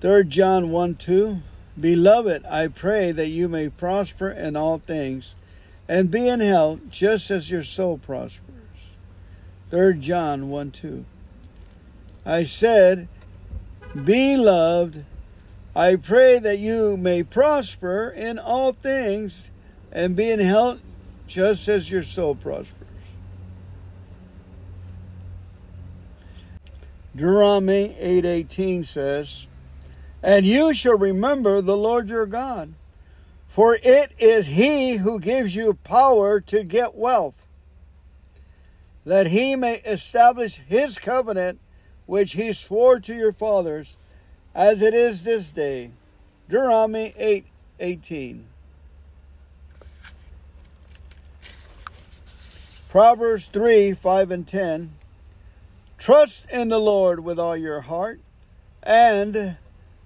3 0.00 0.24
John 0.24 0.70
1 0.70 0.94
2. 0.96 1.38
Beloved, 1.80 2.44
I 2.46 2.66
pray 2.66 3.12
that 3.12 3.28
you 3.28 3.48
may 3.48 3.68
prosper 3.68 4.28
in 4.28 4.56
all 4.56 4.78
things 4.78 5.36
and 5.88 6.10
be 6.10 6.26
in 6.26 6.40
health 6.40 6.80
just 6.90 7.30
as 7.30 7.48
your 7.48 7.62
soul 7.62 7.96
prospers. 7.96 8.96
3 9.70 10.00
John 10.00 10.50
1 10.50 10.72
2. 10.72 11.04
I 12.24 12.42
said, 12.42 13.06
Beloved, 13.94 15.04
I 15.76 15.94
pray 15.94 16.40
that 16.40 16.58
you 16.58 16.96
may 16.96 17.22
prosper 17.22 18.08
in 18.08 18.40
all 18.40 18.72
things 18.72 19.52
and 19.92 20.16
be 20.16 20.28
in 20.28 20.40
health 20.40 20.80
just 21.26 21.68
as 21.68 21.90
your 21.90 22.02
soul 22.02 22.34
prospers. 22.34 22.86
Deuteronomy 27.14 27.96
8:18 27.98 28.84
says, 28.84 29.46
"And 30.22 30.44
you 30.44 30.74
shall 30.74 30.98
remember 30.98 31.60
the 31.60 31.76
Lord 31.76 32.08
your 32.08 32.26
God, 32.26 32.74
for 33.46 33.78
it 33.82 34.12
is 34.18 34.46
he 34.48 34.96
who 34.96 35.18
gives 35.18 35.54
you 35.54 35.74
power 35.82 36.40
to 36.42 36.62
get 36.62 36.94
wealth, 36.94 37.48
that 39.04 39.28
he 39.28 39.56
may 39.56 39.76
establish 39.76 40.60
his 40.66 40.98
covenant 40.98 41.58
which 42.04 42.32
he 42.32 42.52
swore 42.52 43.00
to 43.00 43.14
your 43.14 43.32
fathers, 43.32 43.96
as 44.54 44.82
it 44.82 44.92
is 44.92 45.24
this 45.24 45.52
day." 45.52 45.92
Deuteronomy 46.48 47.14
8:18. 47.16 48.44
Proverbs 52.88 53.48
3 53.48 53.92
5 53.92 54.30
and 54.30 54.46
10. 54.46 54.92
Trust 55.98 56.50
in 56.50 56.68
the 56.68 56.78
Lord 56.78 57.20
with 57.20 57.38
all 57.38 57.56
your 57.56 57.80
heart 57.80 58.20
and 58.82 59.56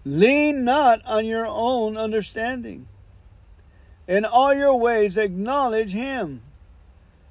lean 0.04 0.64
not 0.64 1.04
on 1.04 1.26
your 1.26 1.46
own 1.46 1.96
understanding. 1.96 2.86
In 4.08 4.24
all 4.24 4.54
your 4.54 4.76
ways 4.76 5.16
acknowledge 5.16 5.92
Him, 5.92 6.42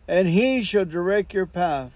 and 0.08 0.28
he 0.28 0.64
shall 0.64 0.86
direct 0.86 1.34
your 1.34 1.46
path. 1.46 1.92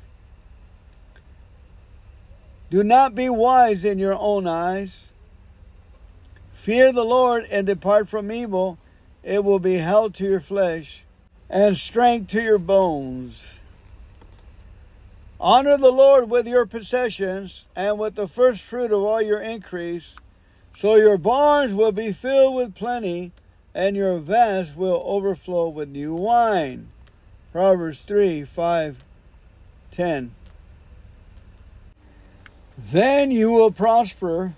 Do 2.70 2.84
not 2.84 3.14
be 3.14 3.30
wise 3.30 3.86
in 3.86 4.00
your 4.00 4.16
own 4.16 4.48
eyes. 4.48 5.12
Fear 6.52 6.92
the 6.92 7.04
Lord 7.04 7.46
and 7.52 7.68
depart 7.68 8.10
from 8.10 8.32
evil. 8.32 8.78
It 9.22 9.44
will 9.44 9.60
be 9.60 9.76
health 9.76 10.14
to 10.14 10.26
your 10.26 10.40
flesh 10.40 11.06
and 11.54 11.78
strength 11.78 12.32
to 12.32 12.42
your 12.42 12.58
bones. 12.58 13.60
Honor 15.40 15.78
the 15.78 15.92
Lord 15.92 16.28
with 16.28 16.48
your 16.48 16.66
possessions 16.66 17.68
and 17.76 18.00
with 18.00 18.16
the 18.16 18.28
first 18.28 18.66
fruit 18.66 18.92
of 18.92 19.04
all 19.04 19.22
your 19.22 19.40
increase, 19.40 20.18
so 20.76 20.96
your 20.96 21.20
barns 21.20 21.72
will 21.72 21.92
be 21.92 22.12
filled 22.12 22.56
with 22.56 22.74
plenty, 22.74 23.32
and 23.76 23.96
your 23.96 24.18
vats 24.18 24.76
will 24.76 25.04
overflow 25.06 25.70
with 25.70 25.90
new 25.90 26.16
wine. 26.16 26.88
Proverbs 27.52 28.02
3 28.02 28.46
5 28.46 29.04
10. 29.92 30.32
Then 32.80 33.30
you 33.30 33.52
will 33.52 33.72
prosper 33.72 34.54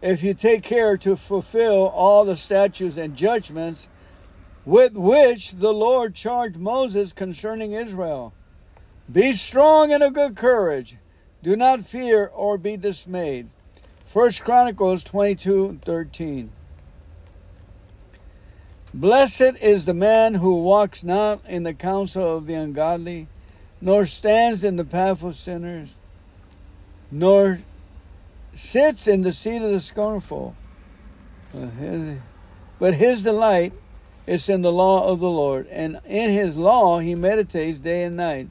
if 0.00 0.22
you 0.22 0.34
take 0.34 0.62
care 0.62 0.96
to 0.98 1.16
fulfill 1.16 1.88
all 1.88 2.24
the 2.24 2.36
statutes 2.36 2.96
and 2.96 3.16
judgments 3.16 3.88
with 4.68 4.94
which 4.94 5.52
the 5.52 5.72
Lord 5.72 6.14
charged 6.14 6.58
Moses 6.58 7.14
concerning 7.14 7.72
Israel. 7.72 8.34
Be 9.10 9.32
strong 9.32 9.94
and 9.94 10.02
of 10.02 10.12
good 10.12 10.36
courage. 10.36 10.98
Do 11.42 11.56
not 11.56 11.86
fear 11.86 12.26
or 12.34 12.58
be 12.58 12.76
dismayed. 12.76 13.48
First 14.04 14.44
Chronicles 14.44 15.02
22 15.04 15.78
13. 15.80 16.50
Blessed 18.92 19.56
is 19.62 19.86
the 19.86 19.94
man 19.94 20.34
who 20.34 20.62
walks 20.62 21.02
not 21.02 21.40
in 21.48 21.62
the 21.62 21.72
counsel 21.72 22.36
of 22.36 22.44
the 22.44 22.52
ungodly, 22.52 23.26
nor 23.80 24.04
stands 24.04 24.62
in 24.62 24.76
the 24.76 24.84
path 24.84 25.22
of 25.22 25.36
sinners, 25.36 25.94
nor 27.10 27.60
sits 28.52 29.06
in 29.06 29.22
the 29.22 29.32
seat 29.32 29.62
of 29.62 29.70
the 29.70 29.80
scornful. 29.80 30.54
But 32.78 32.94
his 32.94 33.22
delight 33.22 33.72
is 34.28 34.50
in 34.50 34.60
the 34.60 34.70
law 34.70 35.10
of 35.10 35.20
the 35.20 35.30
Lord, 35.30 35.66
and 35.68 35.98
in 36.04 36.30
his 36.30 36.54
law 36.54 36.98
he 36.98 37.14
meditates 37.14 37.78
day 37.78 38.04
and 38.04 38.14
night. 38.16 38.48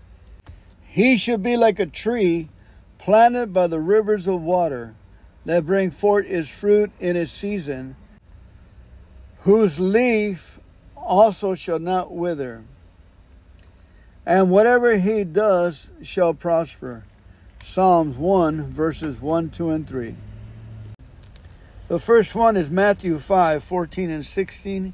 He 0.88 1.18
should 1.18 1.44
be 1.44 1.56
like 1.56 1.80
a 1.80 1.86
tree 1.86 2.50
planted 2.98 3.54
by 3.54 3.68
the 3.68 3.80
rivers 3.80 4.26
of 4.26 4.42
water 4.42 4.96
that 5.46 5.68
bring 5.68 5.92
forth 5.92 6.26
its 6.28 6.50
fruit 6.50 6.92
in 7.00 7.16
its 7.16 7.32
season 7.32 7.96
whose 9.42 9.80
leaf 9.80 10.60
also 10.96 11.54
shall 11.54 11.80
not 11.80 12.12
wither, 12.12 12.64
and 14.26 14.50
whatever 14.50 14.98
he 14.98 15.24
does 15.24 15.92
shall 16.02 16.34
prosper. 16.34 17.06
Psalms 17.62 18.18
1, 18.18 18.64
verses 18.64 19.22
1, 19.22 19.52
2, 19.52 19.70
and 19.70 19.88
3. 19.88 20.16
The 21.88 22.00
first 22.00 22.34
one 22.36 22.58
is 22.58 22.70
Matthew 22.70 23.20
5, 23.20 23.64
14 23.64 24.10
and 24.10 24.26
16. 24.26 24.94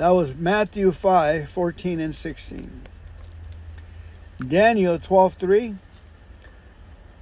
That 0.00 0.14
was 0.14 0.34
Matthew 0.34 0.92
5 0.92 1.50
14 1.50 2.00
and 2.00 2.14
16. 2.14 2.70
Daniel 4.48 4.98
12 4.98 5.34
3. 5.34 5.74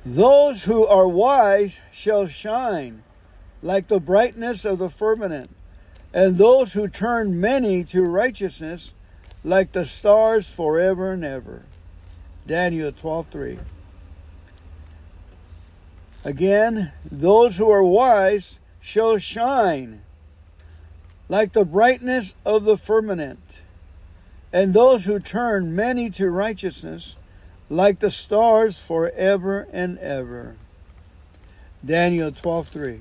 Those 0.06 0.62
who 0.62 0.86
are 0.86 1.08
wise 1.08 1.80
shall 1.90 2.28
shine 2.28 3.02
like 3.64 3.88
the 3.88 3.98
brightness 3.98 4.64
of 4.64 4.78
the 4.78 4.88
firmament 4.88 5.50
and 6.14 6.38
those 6.38 6.72
who 6.72 6.86
turn 6.86 7.40
many 7.40 7.82
to 7.82 8.04
righteousness 8.04 8.94
like 9.42 9.72
the 9.72 9.84
stars 9.84 10.54
forever 10.54 11.10
and 11.10 11.24
ever. 11.24 11.64
Daniel 12.46 12.92
12:3. 12.92 13.58
Again, 16.24 16.92
those 17.10 17.56
who 17.56 17.68
are 17.68 17.82
wise 17.82 18.60
shall 18.80 19.18
shine 19.18 20.02
like 21.28 21.52
the 21.52 21.64
brightness 21.64 22.34
of 22.44 22.64
the 22.64 22.76
firmament, 22.76 23.62
and 24.52 24.72
those 24.72 25.04
who 25.04 25.18
turn 25.18 25.74
many 25.74 26.08
to 26.10 26.30
righteousness 26.30 27.16
like 27.68 27.98
the 27.98 28.10
stars 28.10 28.80
forever 28.80 29.66
and 29.72 29.98
ever. 29.98 30.56
Daniel 31.84 32.30
12:3. 32.30 33.00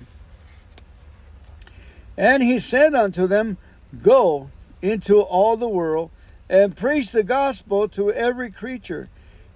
And 2.17 2.43
he 2.43 2.59
said 2.59 2.93
unto 2.93 3.27
them, 3.27 3.57
Go 4.01 4.49
into 4.81 5.21
all 5.21 5.55
the 5.55 5.69
world 5.69 6.09
and 6.49 6.75
preach 6.75 7.11
the 7.11 7.23
gospel 7.23 7.87
to 7.89 8.11
every 8.11 8.51
creature. 8.51 9.09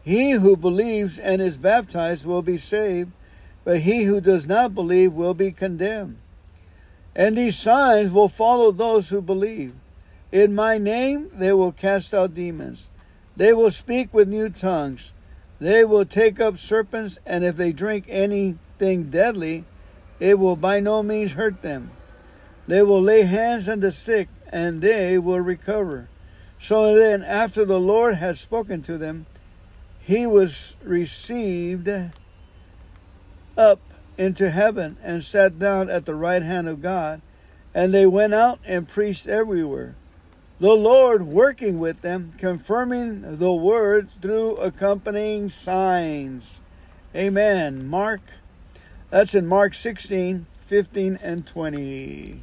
He 0.03 0.31
who 0.31 0.55
believes 0.55 1.19
and 1.19 1.41
is 1.41 1.57
baptized 1.57 2.25
will 2.25 2.41
be 2.41 2.57
saved, 2.57 3.11
but 3.63 3.81
he 3.81 4.03
who 4.03 4.21
does 4.21 4.47
not 4.47 4.73
believe 4.73 5.13
will 5.13 5.33
be 5.33 5.51
condemned. 5.51 6.17
And 7.15 7.37
these 7.37 7.57
signs 7.57 8.11
will 8.11 8.29
follow 8.29 8.71
those 8.71 9.09
who 9.09 9.21
believe. 9.21 9.73
In 10.31 10.55
my 10.55 10.77
name 10.77 11.29
they 11.33 11.51
will 11.51 11.71
cast 11.71 12.13
out 12.13 12.33
demons. 12.33 12.89
They 13.35 13.53
will 13.53 13.71
speak 13.71 14.13
with 14.13 14.27
new 14.27 14.49
tongues. 14.49 15.13
They 15.59 15.83
will 15.85 16.05
take 16.05 16.39
up 16.39 16.57
serpents, 16.57 17.19
and 17.25 17.43
if 17.43 17.55
they 17.55 17.71
drink 17.71 18.05
anything 18.07 19.09
deadly, 19.11 19.65
it 20.19 20.39
will 20.39 20.55
by 20.55 20.79
no 20.79 21.03
means 21.03 21.33
hurt 21.33 21.61
them. 21.61 21.91
They 22.67 22.81
will 22.81 23.01
lay 23.01 23.23
hands 23.23 23.67
on 23.67 23.79
the 23.79 23.91
sick 23.91 24.29
and 24.51 24.81
they 24.81 25.17
will 25.17 25.39
recover. 25.39 26.07
So 26.59 26.95
then, 26.95 27.23
after 27.23 27.65
the 27.65 27.79
Lord 27.79 28.15
had 28.15 28.37
spoken 28.37 28.81
to 28.83 28.97
them, 28.97 29.25
he 29.99 30.27
was 30.27 30.77
received 30.83 31.89
up 33.57 33.79
into 34.21 34.51
heaven 34.51 34.97
and 35.03 35.23
sat 35.23 35.57
down 35.57 35.89
at 35.89 36.05
the 36.05 36.13
right 36.13 36.43
hand 36.43 36.67
of 36.67 36.81
God. 36.81 37.21
And 37.73 37.93
they 37.93 38.05
went 38.05 38.33
out 38.33 38.59
and 38.65 38.87
preached 38.87 39.27
everywhere. 39.27 39.95
The 40.59 40.73
Lord 40.73 41.23
working 41.23 41.79
with 41.79 42.01
them, 42.01 42.33
confirming 42.37 43.37
the 43.37 43.51
word 43.51 44.09
through 44.21 44.57
accompanying 44.57 45.49
signs. 45.49 46.61
Amen. 47.15 47.87
Mark, 47.87 48.21
that's 49.09 49.33
in 49.33 49.47
Mark 49.47 49.73
16, 49.73 50.45
15, 50.59 51.19
and 51.23 51.47
20 51.47 52.41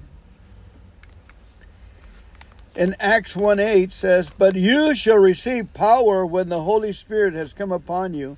in 2.78 2.94
Acts 3.00 3.36
1 3.36 3.58
8 3.58 3.90
says, 3.90 4.30
But 4.30 4.54
you 4.54 4.94
shall 4.94 5.18
receive 5.18 5.74
power 5.74 6.24
when 6.24 6.48
the 6.48 6.62
Holy 6.62 6.92
Spirit 6.92 7.34
has 7.34 7.52
come 7.52 7.72
upon 7.72 8.14
you, 8.14 8.36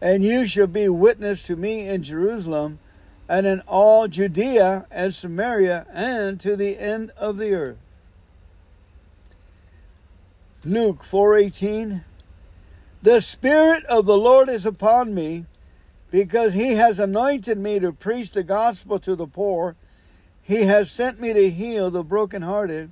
and 0.00 0.24
you 0.24 0.46
shall 0.46 0.66
be 0.66 0.88
witness 0.88 1.42
to 1.44 1.56
me 1.56 1.88
in 1.88 2.02
Jerusalem 2.02 2.78
and 3.28 3.46
in 3.46 3.60
all 3.66 4.08
Judea 4.08 4.86
and 4.90 5.14
Samaria 5.14 5.86
and 5.92 6.40
to 6.40 6.56
the 6.56 6.78
end 6.78 7.10
of 7.16 7.36
the 7.36 7.52
earth. 7.54 7.78
Luke 10.64 11.02
4:18 11.02 12.04
The 13.02 13.20
spirit 13.20 13.84
of 13.84 14.06
the 14.06 14.16
Lord 14.16 14.48
is 14.48 14.66
upon 14.66 15.14
me 15.14 15.46
because 16.10 16.54
he 16.54 16.72
has 16.72 16.98
anointed 16.98 17.58
me 17.58 17.78
to 17.78 17.92
preach 17.92 18.30
the 18.30 18.42
gospel 18.42 18.98
to 19.00 19.14
the 19.14 19.26
poor 19.26 19.76
he 20.48 20.62
has 20.62 20.90
sent 20.90 21.20
me 21.20 21.34
to 21.34 21.50
heal 21.50 21.90
the 21.90 22.02
brokenhearted 22.02 22.90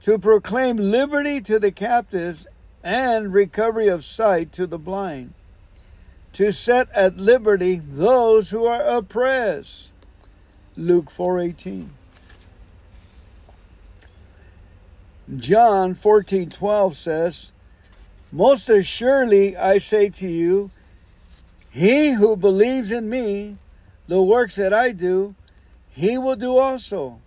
to 0.00 0.18
proclaim 0.18 0.76
liberty 0.76 1.40
to 1.40 1.60
the 1.60 1.70
captives 1.70 2.48
and 2.82 3.32
recovery 3.32 3.86
of 3.86 4.02
sight 4.02 4.50
to 4.50 4.66
the 4.66 4.80
blind, 4.80 5.32
to 6.32 6.50
set 6.50 6.88
at 6.92 7.18
liberty 7.18 7.76
those 7.76 8.50
who 8.50 8.66
are 8.66 8.82
oppressed. 8.82 9.92
Luke 10.76 11.10
4:18. 11.10 11.90
John 15.36 15.94
14:12 15.94 16.96
says, 16.96 17.52
"Most 18.30 18.68
assuredly 18.68 19.56
I 19.56 19.78
say 19.78 20.08
to 20.08 20.28
you, 20.28 20.70
he 21.70 22.12
who 22.12 22.36
believes 22.36 22.90
in 22.90 23.08
me, 23.08 23.56
the 24.08 24.22
works 24.22 24.56
that 24.56 24.74
I 24.74 24.92
do, 24.92 25.34
he 25.90 26.18
will 26.18 26.36
do 26.36 26.56
also." 26.58 27.20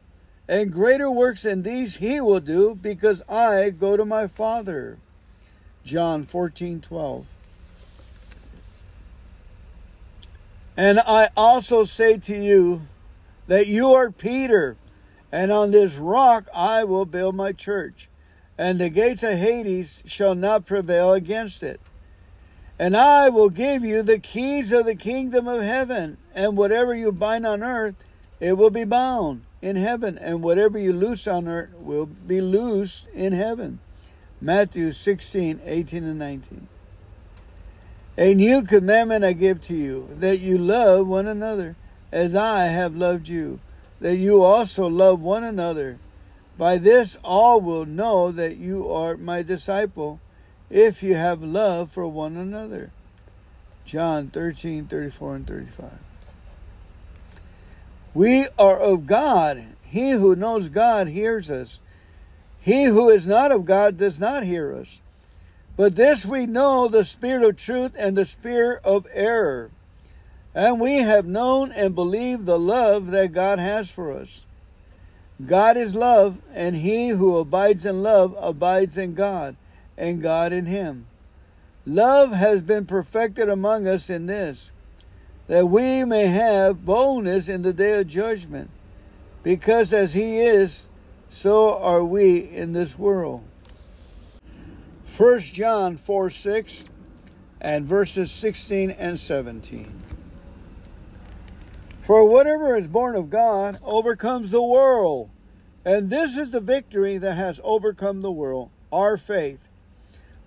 And 0.47 0.71
greater 0.71 1.09
works 1.09 1.41
than 1.43 1.63
these 1.63 1.95
he 1.95 2.21
will 2.21 2.39
do, 2.39 2.75
because 2.79 3.23
I 3.27 3.71
go 3.71 3.97
to 3.97 4.05
my 4.05 4.27
Father. 4.27 4.97
John 5.83 6.23
14 6.23 6.81
12. 6.81 7.25
And 10.77 10.99
I 10.99 11.29
also 11.37 11.85
say 11.85 12.17
to 12.17 12.35
you 12.35 12.81
that 13.47 13.67
you 13.67 13.93
are 13.93 14.11
Peter, 14.11 14.75
and 15.31 15.51
on 15.51 15.71
this 15.71 15.95
rock 15.95 16.47
I 16.53 16.83
will 16.83 17.05
build 17.05 17.35
my 17.35 17.53
church, 17.53 18.09
and 18.57 18.79
the 18.79 18.89
gates 18.89 19.23
of 19.23 19.37
Hades 19.37 20.03
shall 20.05 20.35
not 20.35 20.65
prevail 20.65 21.13
against 21.13 21.63
it. 21.63 21.79
And 22.77 22.97
I 22.97 23.29
will 23.29 23.49
give 23.49 23.85
you 23.85 24.03
the 24.03 24.19
keys 24.19 24.73
of 24.73 24.85
the 24.85 24.95
kingdom 24.95 25.47
of 25.47 25.61
heaven, 25.61 26.17
and 26.33 26.57
whatever 26.57 26.93
you 26.93 27.13
bind 27.13 27.45
on 27.45 27.63
earth, 27.63 27.95
it 28.41 28.57
will 28.57 28.69
be 28.69 28.83
bound 28.83 29.43
in 29.61 29.77
heaven, 29.77 30.17
and 30.17 30.43
whatever 30.43 30.77
you 30.77 30.91
loose 30.91 31.25
on 31.25 31.47
earth 31.47 31.73
will 31.77 32.05
be 32.05 32.41
loose 32.41 33.07
in 33.13 33.31
heaven. 33.31 33.79
Matthew 34.41 34.91
16, 34.91 35.61
18, 35.63 36.03
and 36.03 36.19
19. 36.19 36.67
A 38.17 38.33
new 38.33 38.61
commandment 38.61 39.25
I 39.25 39.33
give 39.33 39.59
to 39.61 39.75
you, 39.75 40.07
that 40.19 40.39
you 40.39 40.57
love 40.57 41.05
one 41.05 41.27
another, 41.27 41.75
as 42.13 42.33
I 42.33 42.65
have 42.67 42.95
loved 42.95 43.27
you, 43.27 43.59
that 43.99 44.15
you 44.15 44.41
also 44.41 44.87
love 44.87 45.19
one 45.19 45.43
another. 45.43 45.99
By 46.57 46.77
this 46.77 47.17
all 47.25 47.59
will 47.59 47.85
know 47.85 48.31
that 48.31 48.55
you 48.55 48.89
are 48.89 49.17
my 49.17 49.41
disciple, 49.41 50.21
if 50.69 51.03
you 51.03 51.15
have 51.15 51.43
love 51.43 51.89
for 51.89 52.07
one 52.07 52.37
another. 52.37 52.89
John 53.85 54.27
13, 54.27 54.85
34, 54.85 55.35
and 55.35 55.47
35. 55.47 55.91
We 58.13 58.47
are 58.57 58.79
of 58.79 59.05
God. 59.05 59.61
He 59.89 60.11
who 60.11 60.37
knows 60.37 60.69
God 60.69 61.09
hears 61.09 61.51
us. 61.51 61.81
He 62.61 62.85
who 62.85 63.09
is 63.09 63.27
not 63.27 63.51
of 63.51 63.65
God 63.65 63.97
does 63.97 64.21
not 64.21 64.43
hear 64.43 64.73
us. 64.73 65.01
But 65.77 65.95
this 65.95 66.25
we 66.25 66.45
know 66.45 66.87
the 66.87 67.03
spirit 67.03 67.43
of 67.43 67.57
truth 67.57 67.95
and 67.99 68.15
the 68.15 68.25
spirit 68.25 68.81
of 68.85 69.07
error. 69.13 69.71
And 70.53 70.79
we 70.79 70.97
have 70.97 71.25
known 71.25 71.71
and 71.73 71.93
believed 71.93 72.45
the 72.45 72.59
love 72.59 73.11
that 73.11 73.33
God 73.33 73.59
has 73.59 73.91
for 73.91 74.13
us. 74.13 74.45
God 75.45 75.75
is 75.75 75.95
love, 75.95 76.39
and 76.53 76.77
he 76.77 77.09
who 77.09 77.37
abides 77.37 77.85
in 77.85 78.01
love 78.01 78.33
abides 78.39 78.97
in 78.97 79.15
God, 79.15 79.57
and 79.97 80.21
God 80.21 80.53
in 80.53 80.65
him. 80.65 81.07
Love 81.85 82.31
has 82.31 82.61
been 82.61 82.85
perfected 82.85 83.49
among 83.49 83.85
us 83.85 84.09
in 84.09 84.27
this, 84.27 84.71
that 85.47 85.67
we 85.67 86.05
may 86.05 86.27
have 86.27 86.85
boldness 86.85 87.49
in 87.49 87.63
the 87.63 87.73
day 87.73 87.99
of 87.99 88.07
judgment, 88.07 88.69
because 89.43 89.91
as 89.91 90.13
he 90.13 90.39
is, 90.39 90.87
so 91.27 91.77
are 91.83 92.03
we 92.03 92.37
in 92.37 92.71
this 92.71 92.97
world. 92.97 93.43
1 95.17 95.39
John 95.39 95.95
4 95.95 96.29
6 96.29 96.85
and 97.61 97.85
verses 97.85 98.31
16 98.31 98.91
and 98.91 99.17
17. 99.17 99.93
For 102.01 102.27
whatever 102.27 102.75
is 102.75 102.89
born 102.89 103.15
of 103.15 103.29
God 103.29 103.77
overcomes 103.85 104.51
the 104.51 104.61
world. 104.61 105.29
And 105.85 106.09
this 106.09 106.35
is 106.35 106.51
the 106.51 106.59
victory 106.59 107.17
that 107.17 107.35
has 107.35 107.61
overcome 107.63 108.23
the 108.23 108.31
world, 108.31 108.71
our 108.91 109.15
faith. 109.15 109.69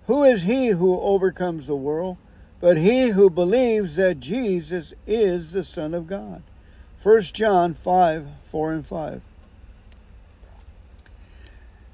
Who 0.05 0.23
is 0.23 0.43
he 0.43 0.67
who 0.67 0.99
overcomes 0.99 1.65
the 1.65 1.75
world? 1.75 2.17
But 2.61 2.77
he 2.77 3.09
who 3.09 3.31
believes 3.31 3.95
that 3.95 4.19
Jesus 4.19 4.93
is 5.07 5.51
the 5.51 5.63
Son 5.63 5.95
of 5.95 6.05
God. 6.05 6.43
1 7.01 7.21
John 7.21 7.73
5 7.73 8.27
4 8.43 8.73
and 8.73 8.85
5. 8.85 9.21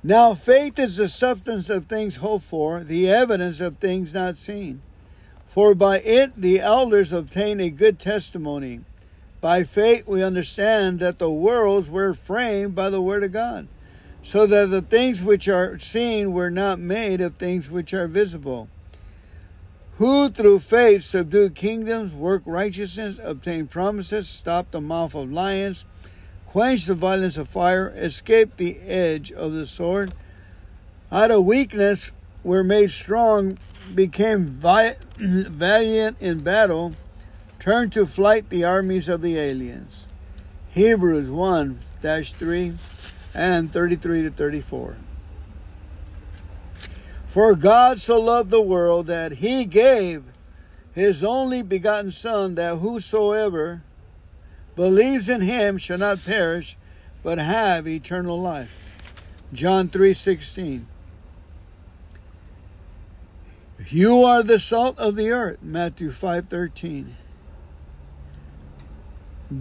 Now, 0.07 0.36
faith 0.36 0.77
is 0.77 0.98
the 0.98 1.07
substance 1.07 1.68
of 1.68 1.88
things 1.88 2.18
hoped 2.18 2.45
for, 2.45 2.84
the 2.84 3.10
evidence 3.10 3.60
of 3.60 3.77
things 3.77 4.14
not 4.14 4.36
seen. 4.36 4.84
For 5.48 5.73
by 5.73 5.98
it 5.98 6.40
the 6.40 6.60
elders 6.60 7.11
obtain 7.11 7.60
a 7.60 7.72
good 7.72 7.98
testimony. 7.98 8.82
By 9.41 9.64
faith 9.64 10.07
we 10.07 10.22
understand 10.22 10.99
that 10.99 11.18
the 11.18 11.32
worlds 11.32 11.90
were 11.90 12.14
framed 12.14 12.76
by 12.76 12.91
the 12.91 13.02
word 13.02 13.23
of 13.23 13.34
God, 13.34 13.68
so 14.22 14.45
that 14.45 14.69
the 14.69 14.84
things 14.84 15.23
which 15.23 15.48
are 15.48 15.80
seen 15.80 16.34
were 16.34 16.52
not 16.52 16.77
made 16.77 17.19
of 17.19 17.38
things 17.38 17.72
which 17.72 17.91
are 17.91 18.06
visible. 18.06 18.68
Who 19.94 20.30
through 20.30 20.60
faith 20.60 21.02
subdued 21.02 21.56
kingdoms, 21.56 22.14
worked 22.14 22.45
righteousness, 22.45 23.19
obtained 23.23 23.72
promises, 23.72 24.30
stopped 24.30 24.72
the 24.72 24.82
mouth 24.82 25.15
of 25.15 25.32
lions 25.32 25.88
quenched 26.56 26.88
the 26.88 26.94
violence 26.94 27.36
of 27.36 27.49
fire, 27.49 27.91
escaped 27.98 28.56
the 28.56 28.80
edge 28.80 29.30
of 29.30 29.52
the 29.52 29.65
sword. 29.65 30.14
Out 31.11 31.30
of 31.30 31.44
weakness 31.44 32.11
were 32.45 32.64
made 32.64 32.90
strong, 32.90 33.57
became 33.94 34.45
vi- 34.45 34.95
valiant 35.18 36.15
in 36.22 36.40
battle, 36.40 36.94
turned 37.60 37.91
to 37.91 38.06
flight 38.06 38.49
the 38.49 38.64
armies 38.64 39.10
of 39.10 39.22
the 39.22 39.38
aliens. 39.38 40.07
Hebrews 40.69 41.30
1 41.30 41.77
3 41.99 42.73
and 43.34 43.73
33 43.73 44.22
to 44.22 44.32
34. 44.32 44.95
For 47.27 47.56
God 47.56 47.99
so 47.99 48.18
loved 48.18 48.49
the 48.49 48.61
world 48.61 49.07
that 49.07 49.34
he 49.34 49.65
gave 49.65 50.23
his 50.94 51.22
only 51.22 51.64
begotten 51.64 52.11
Son, 52.11 52.56
that 52.56 52.77
whosoever 52.77 53.82
believes 54.76 55.30
in 55.30 55.41
him 55.41 55.77
shall 55.77 55.97
not 55.97 56.23
perish, 56.26 56.77
but 57.23 57.38
have 57.38 57.88
eternal 57.88 58.39
life. 58.39 58.81
John 59.53 59.89
3:16. 59.89 60.88
You 63.89 64.23
are 64.23 64.41
the 64.41 64.60
salt 64.60 64.97
of 64.99 65.15
the 65.15 65.31
earth, 65.31 65.60
Matthew 65.61 66.11
5:13. 66.11 67.15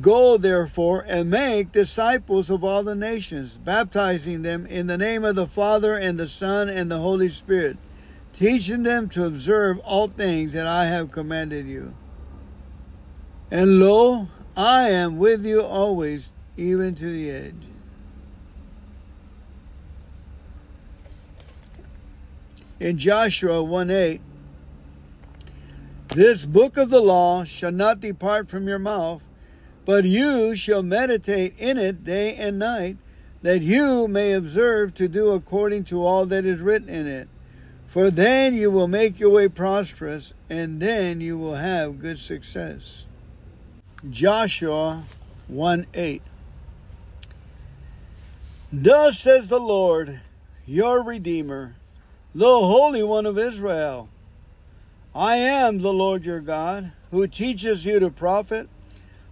Go 0.00 0.38
therefore 0.38 1.04
and 1.06 1.30
make 1.30 1.70
disciples 1.70 2.48
of 2.48 2.64
all 2.64 2.82
the 2.82 2.94
nations, 2.94 3.58
baptizing 3.58 4.42
them 4.42 4.64
in 4.66 4.86
the 4.86 4.96
name 4.96 5.24
of 5.24 5.34
the 5.34 5.46
Father 5.46 5.94
and 5.94 6.18
the 6.18 6.26
Son 6.26 6.70
and 6.70 6.90
the 6.90 7.00
Holy 7.00 7.28
Spirit, 7.28 7.76
teaching 8.32 8.82
them 8.82 9.08
to 9.10 9.26
observe 9.26 9.78
all 9.80 10.08
things 10.08 10.54
that 10.54 10.66
I 10.66 10.86
have 10.86 11.10
commanded 11.10 11.66
you. 11.66 11.94
And 13.50 13.78
lo, 13.78 14.28
I 14.56 14.90
am 14.90 15.18
with 15.18 15.44
you 15.44 15.62
always, 15.62 16.30
even 16.56 16.94
to 16.94 17.10
the 17.10 17.30
edge. 17.30 17.54
In 22.78 22.98
Joshua 22.98 23.62
1 23.64 23.90
8, 23.90 24.20
this 26.08 26.44
book 26.44 26.76
of 26.76 26.90
the 26.90 27.00
law 27.00 27.42
shall 27.42 27.72
not 27.72 27.98
depart 27.98 28.48
from 28.48 28.68
your 28.68 28.78
mouth, 28.78 29.24
but 29.84 30.04
you 30.04 30.54
shall 30.54 30.82
meditate 30.82 31.54
in 31.58 31.76
it 31.76 32.04
day 32.04 32.36
and 32.36 32.58
night, 32.58 32.96
that 33.42 33.60
you 33.60 34.06
may 34.06 34.32
observe 34.32 34.94
to 34.94 35.08
do 35.08 35.32
according 35.32 35.84
to 35.84 36.04
all 36.04 36.26
that 36.26 36.44
is 36.44 36.60
written 36.60 36.88
in 36.88 37.08
it. 37.08 37.28
For 37.86 38.10
then 38.10 38.54
you 38.54 38.70
will 38.70 38.88
make 38.88 39.18
your 39.18 39.30
way 39.30 39.48
prosperous, 39.48 40.34
and 40.48 40.80
then 40.80 41.20
you 41.20 41.36
will 41.36 41.56
have 41.56 42.00
good 42.00 42.18
success. 42.18 43.06
Joshua 44.10 45.02
1 45.48 45.86
8. 45.94 46.22
Thus 48.70 49.18
says 49.18 49.48
the 49.48 49.60
Lord, 49.60 50.20
your 50.66 51.02
Redeemer, 51.02 51.76
the 52.34 52.44
Holy 52.44 53.02
One 53.02 53.24
of 53.24 53.38
Israel 53.38 54.08
I 55.14 55.36
am 55.36 55.80
the 55.80 55.92
Lord 55.92 56.26
your 56.26 56.40
God, 56.40 56.90
who 57.12 57.26
teaches 57.28 57.86
you 57.86 58.00
to 58.00 58.10
profit, 58.10 58.68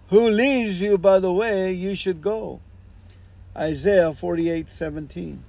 who 0.07 0.29
leads 0.29 0.79
you 0.79 0.97
by 0.97 1.19
the 1.19 1.33
way 1.33 1.73
you 1.73 1.93
should 1.93 2.21
go. 2.21 2.61
Isaiah 3.55 4.13
48 4.13 4.69
17. 4.69 5.43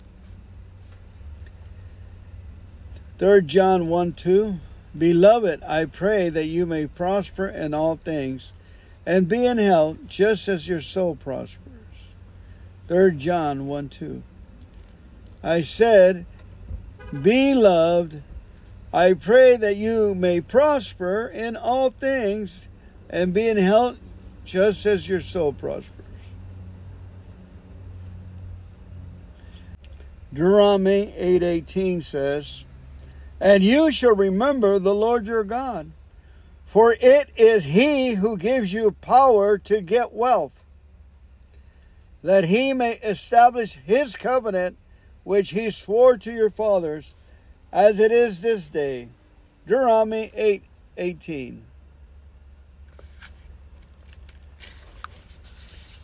3 3.18 3.42
John 3.42 3.88
1 3.88 4.12
2. 4.12 4.56
Beloved, 4.98 5.62
I 5.62 5.86
pray 5.86 6.28
that 6.28 6.46
you 6.46 6.66
may 6.66 6.88
prosper 6.88 7.46
in 7.46 7.72
all 7.72 7.96
things 7.96 8.52
and 9.06 9.28
be 9.28 9.47
in 9.47 9.59
health 9.59 9.98
just 10.06 10.48
as 10.48 10.68
your 10.68 10.81
soul 10.81 11.16
prospers. 11.16 12.14
3 12.89 13.16
John 13.16 13.66
1 13.66 13.89
2. 13.89 14.22
I 15.43 15.60
said, 15.60 16.26
Beloved, 17.12 18.22
I 18.93 19.12
pray 19.14 19.56
that 19.56 19.76
you 19.76 20.14
may 20.14 20.40
prosper 20.40 21.26
in 21.26 21.56
all 21.56 21.90
things 21.90 22.68
and 23.10 23.35
be 23.35 23.48
in 23.48 23.56
health 23.56 23.98
just 24.44 24.86
as 24.86 25.09
your 25.09 25.20
soul 25.20 25.52
prospers. 25.52 26.05
Deuteronomy 30.32 31.14
8:18 31.16 32.01
says, 32.01 32.64
"And 33.40 33.62
you 33.62 33.93
shall 33.93 34.16
remember 34.16 34.78
the 34.78 34.94
Lord 34.94 35.26
your 35.26 35.44
God, 35.44 35.93
for 36.74 36.96
it 37.01 37.30
is 37.36 37.62
he 37.62 38.14
who 38.14 38.36
gives 38.36 38.72
you 38.72 38.90
power 39.01 39.59
to 39.59 39.80
get 39.80 40.12
wealth, 40.12 40.64
that 42.20 42.46
he 42.46 42.72
may 42.72 42.94
establish 42.94 43.76
his 43.76 44.16
covenant 44.16 44.76
which 45.22 45.51
he 45.51 45.70
swore 45.70 46.18
to 46.18 46.32
your 46.32 46.51
fathers 46.51 47.14
as 47.72 48.01
it 48.01 48.10
is 48.10 48.42
this 48.42 48.70
day. 48.70 49.09
Deuteronomy 49.68 50.32
8 50.34 50.64
18. 50.96 51.64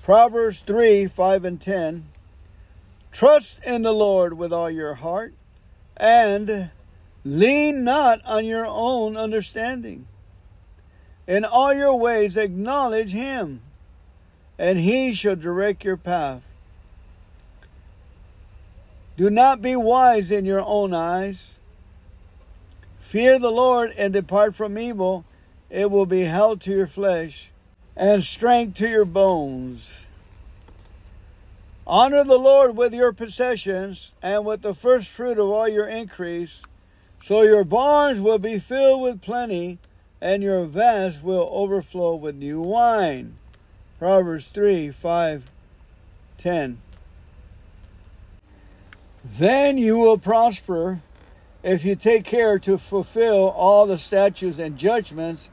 Proverbs 0.04 0.60
3 0.60 1.08
5 1.08 1.44
and 1.44 1.60
10. 1.60 2.06
Trust 3.10 3.64
in 3.64 3.82
the 3.82 3.92
Lord 3.92 4.34
with 4.34 4.52
all 4.52 4.70
your 4.70 4.94
heart 4.94 5.34
and 5.96 6.70
lean 7.24 7.82
not 7.82 8.24
on 8.24 8.44
your 8.44 8.66
own 8.68 9.16
understanding. 9.16 10.06
In 11.30 11.44
all 11.44 11.72
your 11.72 11.94
ways 11.94 12.36
acknowledge 12.36 13.12
him, 13.12 13.60
and 14.58 14.80
he 14.80 15.14
shall 15.14 15.36
direct 15.36 15.84
your 15.84 15.96
path. 15.96 16.42
Do 19.16 19.30
not 19.30 19.62
be 19.62 19.76
wise 19.76 20.32
in 20.32 20.44
your 20.44 20.64
own 20.66 20.92
eyes. 20.92 21.56
Fear 22.98 23.38
the 23.38 23.52
Lord 23.52 23.92
and 23.96 24.12
depart 24.12 24.56
from 24.56 24.76
evil. 24.76 25.24
It 25.70 25.88
will 25.88 26.04
be 26.04 26.22
health 26.22 26.58
to 26.60 26.72
your 26.72 26.88
flesh 26.88 27.52
and 27.96 28.24
strength 28.24 28.78
to 28.78 28.88
your 28.88 29.04
bones. 29.04 30.08
Honor 31.86 32.24
the 32.24 32.38
Lord 32.38 32.76
with 32.76 32.92
your 32.92 33.12
possessions 33.12 34.14
and 34.20 34.44
with 34.44 34.62
the 34.62 34.74
first 34.74 35.12
fruit 35.12 35.38
of 35.38 35.48
all 35.48 35.68
your 35.68 35.86
increase, 35.86 36.64
so 37.22 37.42
your 37.42 37.62
barns 37.62 38.20
will 38.20 38.40
be 38.40 38.58
filled 38.58 39.02
with 39.02 39.22
plenty, 39.22 39.78
and 40.20 40.42
your 40.42 40.64
vats 40.64 41.22
will 41.22 41.48
overflow 41.50 42.14
with 42.14 42.36
new 42.36 42.60
wine. 42.60 43.36
Proverbs 43.98 44.48
3 44.48 44.90
5 44.90 45.50
10. 46.38 46.78
Then 49.22 49.76
you 49.76 49.98
will 49.98 50.18
prosper 50.18 51.00
if 51.62 51.84
you 51.84 51.94
take 51.94 52.24
care 52.24 52.58
to 52.58 52.78
fulfill 52.78 53.50
all 53.50 53.86
the 53.86 53.98
statutes 53.98 54.58
and 54.58 54.78
judgments 54.78 55.50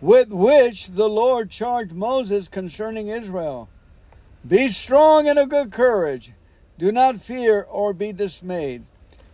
with 0.00 0.30
which 0.30 0.88
the 0.88 1.08
Lord 1.08 1.50
charged 1.50 1.92
Moses 1.92 2.46
concerning 2.46 3.08
Israel. 3.08 3.68
Be 4.46 4.68
strong 4.68 5.26
and 5.28 5.38
of 5.38 5.48
good 5.48 5.72
courage. 5.72 6.32
Do 6.78 6.92
not 6.92 7.18
fear 7.18 7.62
or 7.62 7.92
be 7.92 8.12
dismayed. 8.12 8.84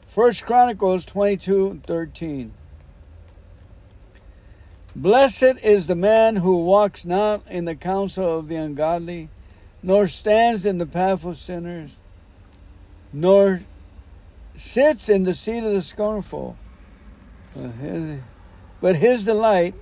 First 0.06 0.46
Chronicles 0.46 1.04
22 1.04 1.80
13. 1.84 2.52
Blessed 4.96 5.62
is 5.62 5.86
the 5.86 5.94
man 5.94 6.36
who 6.36 6.64
walks 6.64 7.04
not 7.04 7.42
in 7.48 7.64
the 7.64 7.76
counsel 7.76 8.38
of 8.38 8.48
the 8.48 8.56
ungodly, 8.56 9.28
nor 9.82 10.06
stands 10.06 10.66
in 10.66 10.78
the 10.78 10.86
path 10.86 11.24
of 11.24 11.38
sinners, 11.38 11.96
nor 13.12 13.60
sits 14.56 15.08
in 15.08 15.22
the 15.22 15.34
seat 15.34 15.64
of 15.64 15.72
the 15.72 15.82
scornful. 15.82 16.56
But 18.80 18.96
his 18.96 19.24
delight 19.24 19.74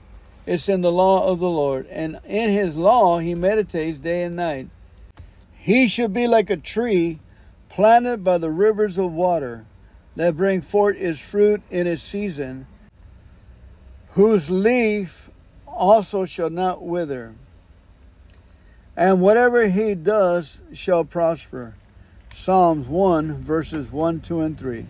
is 0.46 0.68
in 0.68 0.82
the 0.82 0.92
law 0.92 1.26
of 1.26 1.40
the 1.40 1.48
Lord, 1.48 1.86
and 1.86 2.20
in 2.24 2.50
his 2.50 2.76
law 2.76 3.18
he 3.18 3.34
meditates 3.34 3.98
day 3.98 4.24
and 4.24 4.36
night. 4.36 4.68
He 5.56 5.88
should 5.88 6.12
be 6.12 6.26
like 6.26 6.50
a 6.50 6.56
tree 6.56 7.18
planted 7.68 8.22
by 8.22 8.38
the 8.38 8.50
rivers 8.50 8.98
of 8.98 9.12
water 9.12 9.64
that 10.16 10.36
bring 10.36 10.60
forth 10.62 10.96
its 10.98 11.20
fruit 11.20 11.62
in 11.70 11.86
its 11.86 12.02
season, 12.02 12.66
whose 14.10 14.50
leaf 14.50 15.30
also 15.66 16.24
shall 16.24 16.50
not 16.50 16.82
wither. 16.82 17.34
And 18.96 19.20
whatever 19.20 19.68
he 19.68 19.94
does 19.94 20.62
shall 20.72 21.04
prosper. 21.04 21.74
Psalms 22.32 22.86
1, 22.86 23.34
verses 23.42 23.92
1, 23.92 24.20
2, 24.20 24.40
and 24.40 24.58
3. 24.58 24.86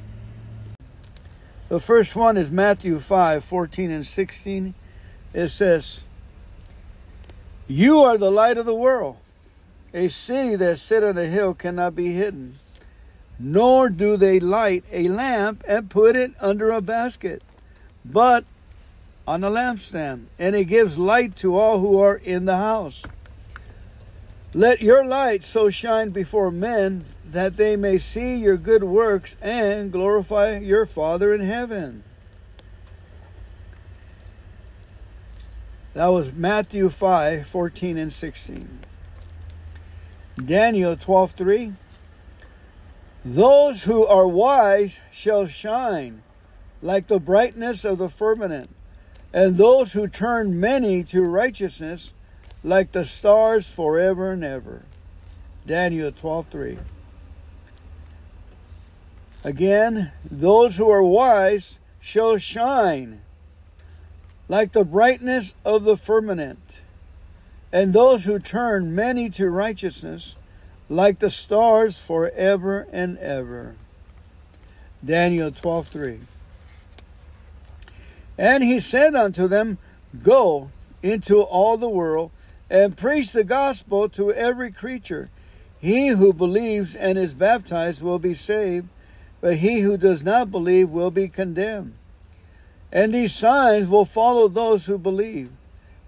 The 1.68 1.78
first 1.78 2.16
one 2.16 2.36
is 2.36 2.50
Matthew 2.50 2.98
5, 2.98 3.44
14 3.44 3.90
and 3.90 4.06
16. 4.06 4.74
It 5.34 5.48
says, 5.48 6.06
You 7.66 8.00
are 8.00 8.16
the 8.16 8.30
light 8.30 8.56
of 8.56 8.64
the 8.64 8.74
world. 8.74 9.18
A 9.92 10.08
city 10.08 10.56
that 10.56 10.78
sit 10.78 11.04
on 11.04 11.18
a 11.18 11.26
hill 11.26 11.54
cannot 11.54 11.94
be 11.94 12.12
hidden. 12.12 12.58
Nor 13.38 13.90
do 13.90 14.16
they 14.16 14.40
light 14.40 14.84
a 14.90 15.08
lamp 15.08 15.62
and 15.68 15.90
put 15.90 16.16
it 16.16 16.32
under 16.40 16.70
a 16.70 16.80
basket, 16.80 17.42
but 18.04 18.44
on 19.28 19.42
the 19.42 19.50
lampstand, 19.50 20.24
and 20.38 20.56
it 20.56 20.64
gives 20.64 20.96
light 20.96 21.36
to 21.36 21.54
all 21.54 21.80
who 21.80 22.00
are 22.00 22.16
in 22.16 22.46
the 22.46 22.56
house. 22.56 23.04
Let 24.54 24.80
your 24.80 25.04
light 25.04 25.42
so 25.42 25.68
shine 25.68 26.08
before 26.08 26.50
men 26.50 27.04
that 27.26 27.58
they 27.58 27.76
may 27.76 27.98
see 27.98 28.36
your 28.36 28.56
good 28.56 28.82
works 28.82 29.36
and 29.42 29.92
glorify 29.92 30.56
your 30.56 30.86
Father 30.86 31.34
in 31.34 31.42
heaven. 31.42 32.04
That 35.92 36.06
was 36.06 36.32
Matthew 36.32 36.88
5 36.88 37.46
14 37.46 37.98
and 37.98 38.10
16. 38.10 38.78
Daniel 40.42 40.96
12 40.96 41.32
3. 41.32 41.72
Those 43.26 43.84
who 43.84 44.06
are 44.06 44.26
wise 44.26 45.00
shall 45.12 45.46
shine 45.46 46.22
like 46.80 47.08
the 47.08 47.20
brightness 47.20 47.84
of 47.84 47.98
the 47.98 48.08
firmament, 48.08 48.70
and 49.32 49.56
those 49.56 49.92
who 49.92 50.08
turn 50.08 50.58
many 50.58 51.04
to 51.04 51.22
righteousness 51.22 52.14
like 52.64 52.92
the 52.92 53.04
stars 53.04 53.72
forever 53.72 54.32
and 54.32 54.44
ever. 54.44 54.84
Daniel 55.66 56.10
12 56.10 56.46
3. 56.48 56.78
Again, 59.44 60.10
those 60.30 60.76
who 60.76 60.90
are 60.90 61.02
wise 61.02 61.78
shall 62.00 62.38
shine 62.38 63.20
like 64.48 64.72
the 64.72 64.84
brightness 64.84 65.54
of 65.64 65.84
the 65.84 65.96
firmament, 65.96 66.80
and 67.70 67.92
those 67.92 68.24
who 68.24 68.38
turn 68.38 68.94
many 68.94 69.28
to 69.28 69.50
righteousness 69.50 70.36
like 70.88 71.18
the 71.18 71.28
stars 71.28 72.00
forever 72.00 72.86
and 72.90 73.18
ever. 73.18 73.76
Daniel 75.04 75.50
12:3 75.50 76.37
And 78.38 78.62
he 78.62 78.78
said 78.78 79.16
unto 79.16 79.48
them, 79.48 79.78
Go 80.22 80.70
into 81.02 81.42
all 81.42 81.76
the 81.76 81.88
world 81.88 82.30
and 82.70 82.96
preach 82.96 83.32
the 83.32 83.44
gospel 83.44 84.08
to 84.10 84.32
every 84.32 84.70
creature. 84.70 85.28
He 85.80 86.08
who 86.08 86.32
believes 86.32 86.94
and 86.94 87.18
is 87.18 87.34
baptized 87.34 88.02
will 88.02 88.18
be 88.18 88.34
saved, 88.34 88.88
but 89.40 89.56
he 89.56 89.80
who 89.80 89.96
does 89.96 90.24
not 90.24 90.50
believe 90.50 90.88
will 90.88 91.10
be 91.10 91.28
condemned. 91.28 91.94
And 92.92 93.12
these 93.12 93.34
signs 93.34 93.88
will 93.88 94.04
follow 94.04 94.48
those 94.48 94.86
who 94.86 94.98
believe. 94.98 95.50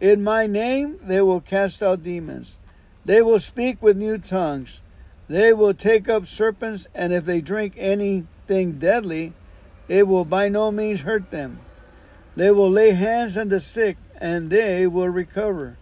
In 0.00 0.24
my 0.24 0.46
name 0.46 0.98
they 1.02 1.20
will 1.20 1.40
cast 1.40 1.82
out 1.82 2.02
demons. 2.02 2.58
They 3.04 3.22
will 3.22 3.40
speak 3.40 3.82
with 3.82 3.96
new 3.96 4.18
tongues. 4.18 4.82
They 5.28 5.52
will 5.52 5.74
take 5.74 6.08
up 6.08 6.26
serpents, 6.26 6.88
and 6.94 7.12
if 7.12 7.24
they 7.24 7.40
drink 7.40 7.74
anything 7.76 8.72
deadly, 8.78 9.32
it 9.88 10.06
will 10.06 10.24
by 10.24 10.48
no 10.48 10.72
means 10.72 11.02
hurt 11.02 11.30
them. 11.30 11.60
They 12.36 12.50
will 12.50 12.70
lay 12.70 12.92
hands 12.92 13.36
on 13.36 13.48
the 13.48 13.60
sick, 13.60 13.96
and 14.20 14.50
they 14.50 14.86
will 14.86 15.08
recover. 15.08 15.76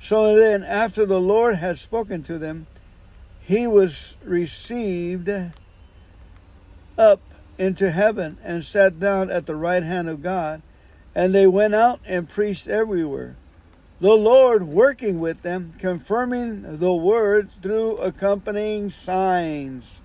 So 0.00 0.34
then, 0.34 0.64
after 0.64 1.06
the 1.06 1.20
Lord 1.20 1.56
had 1.56 1.78
spoken 1.78 2.22
to 2.24 2.38
them, 2.38 2.66
he 3.40 3.66
was 3.66 4.18
received 4.24 5.30
up 6.98 7.20
into 7.58 7.90
heaven 7.90 8.38
and 8.42 8.64
sat 8.64 8.98
down 8.98 9.30
at 9.30 9.46
the 9.46 9.56
right 9.56 9.82
hand 9.82 10.08
of 10.08 10.22
God. 10.22 10.62
And 11.14 11.34
they 11.34 11.46
went 11.46 11.74
out 11.74 12.00
and 12.06 12.28
preached 12.28 12.68
everywhere. 12.68 13.36
The 14.00 14.14
Lord 14.14 14.64
working 14.64 15.20
with 15.20 15.42
them, 15.42 15.74
confirming 15.78 16.78
the 16.78 16.92
word 16.92 17.50
through 17.62 17.98
accompanying 17.98 18.90
signs. 18.90 20.02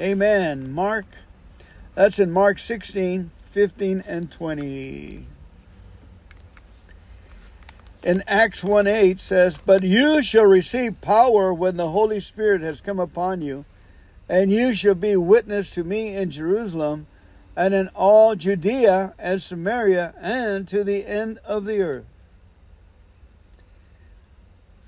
Amen. 0.00 0.72
Mark, 0.72 1.06
that's 1.94 2.18
in 2.18 2.32
Mark 2.32 2.58
16, 2.58 3.30
15, 3.44 4.02
and 4.08 4.30
20. 4.32 5.26
In 8.06 8.22
Acts 8.28 8.62
1 8.62 8.86
8 8.86 9.18
says, 9.18 9.58
But 9.58 9.82
you 9.82 10.22
shall 10.22 10.46
receive 10.46 11.00
power 11.00 11.52
when 11.52 11.76
the 11.76 11.90
Holy 11.90 12.20
Spirit 12.20 12.60
has 12.60 12.80
come 12.80 13.00
upon 13.00 13.42
you 13.42 13.64
and 14.28 14.52
you 14.52 14.76
shall 14.76 14.94
be 14.94 15.16
witness 15.16 15.72
to 15.72 15.82
me 15.82 16.14
in 16.14 16.30
Jerusalem 16.30 17.08
and 17.56 17.74
in 17.74 17.88
all 17.96 18.36
Judea 18.36 19.12
and 19.18 19.42
Samaria 19.42 20.14
and 20.20 20.68
to 20.68 20.84
the 20.84 21.04
end 21.04 21.40
of 21.44 21.64
the 21.64 21.80
earth. 21.80 22.04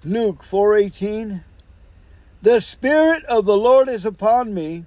Luke 0.04 0.44
4:18 0.44 1.42
The 2.40 2.60
spirit 2.60 3.24
of 3.24 3.46
the 3.46 3.56
Lord 3.56 3.88
is 3.88 4.06
upon 4.06 4.54
me 4.54 4.84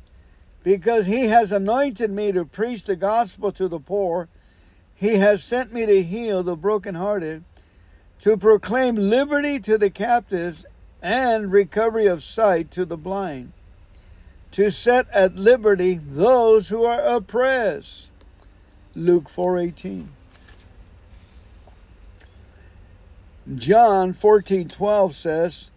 because 0.63 1.05
he 1.05 1.25
has 1.25 1.51
anointed 1.51 2.09
me 2.09 2.31
to 2.31 2.45
preach 2.45 2.85
the 2.85 2.95
gospel 2.95 3.51
to 3.51 3.67
the 3.67 3.81
poor 3.81 4.29
he 4.95 5.15
has 5.15 5.43
sent 5.43 5.73
me 5.73 5.85
to 5.85 6.01
heal 6.01 6.43
the 6.43 6.55
brokenhearted 6.55 7.43
to 8.21 8.37
proclaim 8.37 8.95
liberty 8.95 9.59
to 9.59 9.77
the 9.77 9.89
captives 9.89 10.65
and 11.01 11.51
recovery 11.51 12.05
of 12.05 12.23
sight 12.23 12.71
to 12.71 12.85
the 12.85 12.97
blind 12.97 13.51
to 14.51 14.69
set 14.69 15.09
at 15.11 15.35
liberty 15.35 15.95
those 15.95 16.69
who 16.69 16.83
are 16.83 16.99
oppressed. 16.99 18.11
Luke 18.95 19.29
4:18. 19.29 20.09
John 23.55 24.13
14:12 24.13 25.15
says, 25.15 25.71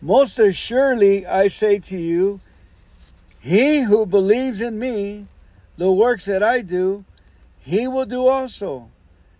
"Most 0.00 0.38
assuredly 0.38 1.24
I 1.26 1.48
say 1.48 1.78
to 1.78 1.96
you, 1.96 2.40
he 3.40 3.82
who 3.82 4.04
believes 4.04 4.60
in 4.60 4.78
me, 4.78 5.26
the 5.78 5.90
works 5.90 6.26
that 6.26 6.42
I 6.42 6.60
do, 6.60 7.04
he 7.60 7.88
will 7.88 8.04
do 8.04 8.26
also, 8.26 8.88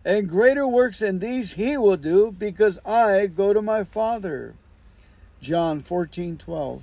and 0.05 0.29
greater 0.29 0.67
works 0.67 0.99
than 0.99 1.19
these 1.19 1.53
he 1.53 1.77
will 1.77 1.97
do, 1.97 2.33
because 2.37 2.79
I 2.85 3.27
go 3.27 3.53
to 3.53 3.63
my 3.63 3.85
Father." 3.85 4.55
John 5.41 5.81
14:12. 5.81 6.83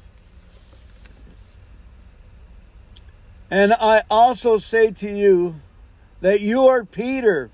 And 3.51 3.73
I 3.73 4.03
also 4.09 4.57
say 4.57 4.91
to 4.91 5.09
you 5.09 5.55
that 6.21 6.41
you 6.41 6.67
are 6.67 6.83
Peter, 6.83 7.49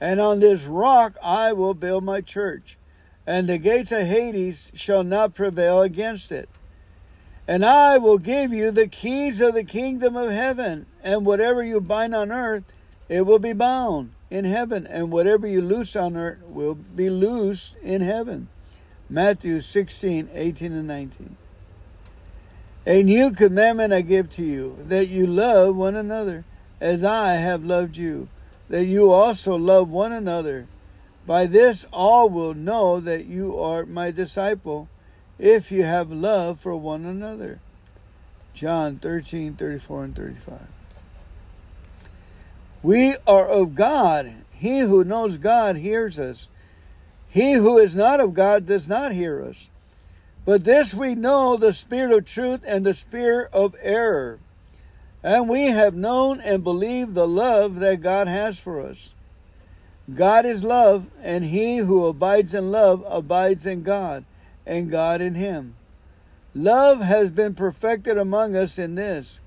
and 0.00 0.20
on 0.20 0.40
this 0.40 0.64
rock 0.64 1.16
I 1.22 1.52
will 1.52 1.74
build 1.74 2.02
my 2.02 2.20
church, 2.20 2.78
and 3.26 3.48
the 3.48 3.58
gates 3.58 3.92
of 3.92 4.06
Hades 4.06 4.70
shall 4.74 5.04
not 5.04 5.34
prevail 5.34 5.82
against 5.82 6.32
it. 6.32 6.48
And 7.46 7.64
I 7.64 7.98
will 7.98 8.18
give 8.18 8.54
you 8.54 8.70
the 8.70 8.88
keys 8.88 9.42
of 9.42 9.52
the 9.52 9.64
kingdom 9.64 10.16
of 10.16 10.30
heaven, 10.30 10.86
and 11.02 11.26
whatever 11.26 11.62
you 11.62 11.80
bind 11.80 12.14
on 12.14 12.32
earth, 12.32 12.64
it 13.10 13.26
will 13.26 13.38
be 13.38 13.52
bound 13.52 14.13
in 14.30 14.44
heaven, 14.44 14.86
and 14.86 15.12
whatever 15.12 15.46
you 15.46 15.60
loose 15.60 15.94
on 15.96 16.16
earth 16.16 16.42
will 16.46 16.74
be 16.74 17.10
loose 17.10 17.76
in 17.82 18.00
heaven. 18.00 18.48
Matthew 19.08 19.60
16, 19.60 20.28
18, 20.32 20.72
and 20.72 20.86
19. 20.86 21.36
A 22.86 23.02
new 23.02 23.30
commandment 23.30 23.92
I 23.92 24.00
give 24.00 24.28
to 24.30 24.42
you, 24.42 24.76
that 24.80 25.08
you 25.08 25.26
love 25.26 25.76
one 25.76 25.94
another, 25.94 26.44
as 26.80 27.04
I 27.04 27.34
have 27.34 27.64
loved 27.64 27.96
you, 27.96 28.28
that 28.68 28.84
you 28.84 29.12
also 29.12 29.56
love 29.56 29.88
one 29.88 30.12
another. 30.12 30.66
By 31.26 31.46
this 31.46 31.86
all 31.92 32.28
will 32.28 32.54
know 32.54 33.00
that 33.00 33.24
you 33.26 33.58
are 33.58 33.86
my 33.86 34.10
disciple, 34.10 34.88
if 35.38 35.72
you 35.72 35.84
have 35.84 36.10
love 36.10 36.60
for 36.60 36.76
one 36.76 37.04
another. 37.04 37.60
John 38.52 38.96
13, 38.98 39.54
34 39.54 40.04
and 40.04 40.16
35. 40.16 40.60
We 42.84 43.16
are 43.26 43.48
of 43.48 43.74
God. 43.74 44.30
He 44.54 44.80
who 44.80 45.04
knows 45.04 45.38
God 45.38 45.76
hears 45.76 46.18
us. 46.18 46.50
He 47.30 47.54
who 47.54 47.78
is 47.78 47.96
not 47.96 48.20
of 48.20 48.34
God 48.34 48.66
does 48.66 48.90
not 48.90 49.12
hear 49.12 49.42
us. 49.42 49.70
But 50.44 50.64
this 50.64 50.92
we 50.92 51.14
know 51.14 51.56
the 51.56 51.72
spirit 51.72 52.12
of 52.12 52.26
truth 52.26 52.62
and 52.68 52.84
the 52.84 52.92
spirit 52.92 53.48
of 53.54 53.74
error. 53.82 54.38
And 55.22 55.48
we 55.48 55.68
have 55.68 55.94
known 55.94 56.40
and 56.42 56.62
believed 56.62 57.14
the 57.14 57.26
love 57.26 57.76
that 57.76 58.02
God 58.02 58.28
has 58.28 58.60
for 58.60 58.82
us. 58.82 59.14
God 60.14 60.44
is 60.44 60.62
love, 60.62 61.08
and 61.22 61.46
he 61.46 61.78
who 61.78 62.04
abides 62.04 62.52
in 62.52 62.70
love 62.70 63.02
abides 63.08 63.64
in 63.64 63.82
God, 63.82 64.26
and 64.66 64.90
God 64.90 65.22
in 65.22 65.34
him. 65.34 65.74
Love 66.54 67.00
has 67.00 67.30
been 67.30 67.54
perfected 67.54 68.18
among 68.18 68.54
us 68.54 68.78
in 68.78 68.96
this, 68.96 69.40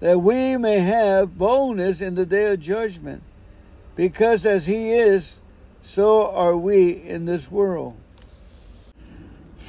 that 0.00 0.20
we 0.20 0.56
may 0.56 0.78
have 0.78 1.36
boldness 1.36 2.00
in 2.00 2.14
the 2.14 2.26
day 2.26 2.52
of 2.52 2.60
judgment, 2.60 3.22
because 3.96 4.46
as 4.46 4.66
he 4.66 4.92
is, 4.92 5.40
so 5.82 6.30
are 6.30 6.56
we 6.56 6.90
in 6.90 7.24
this 7.24 7.50
world. 7.50 7.96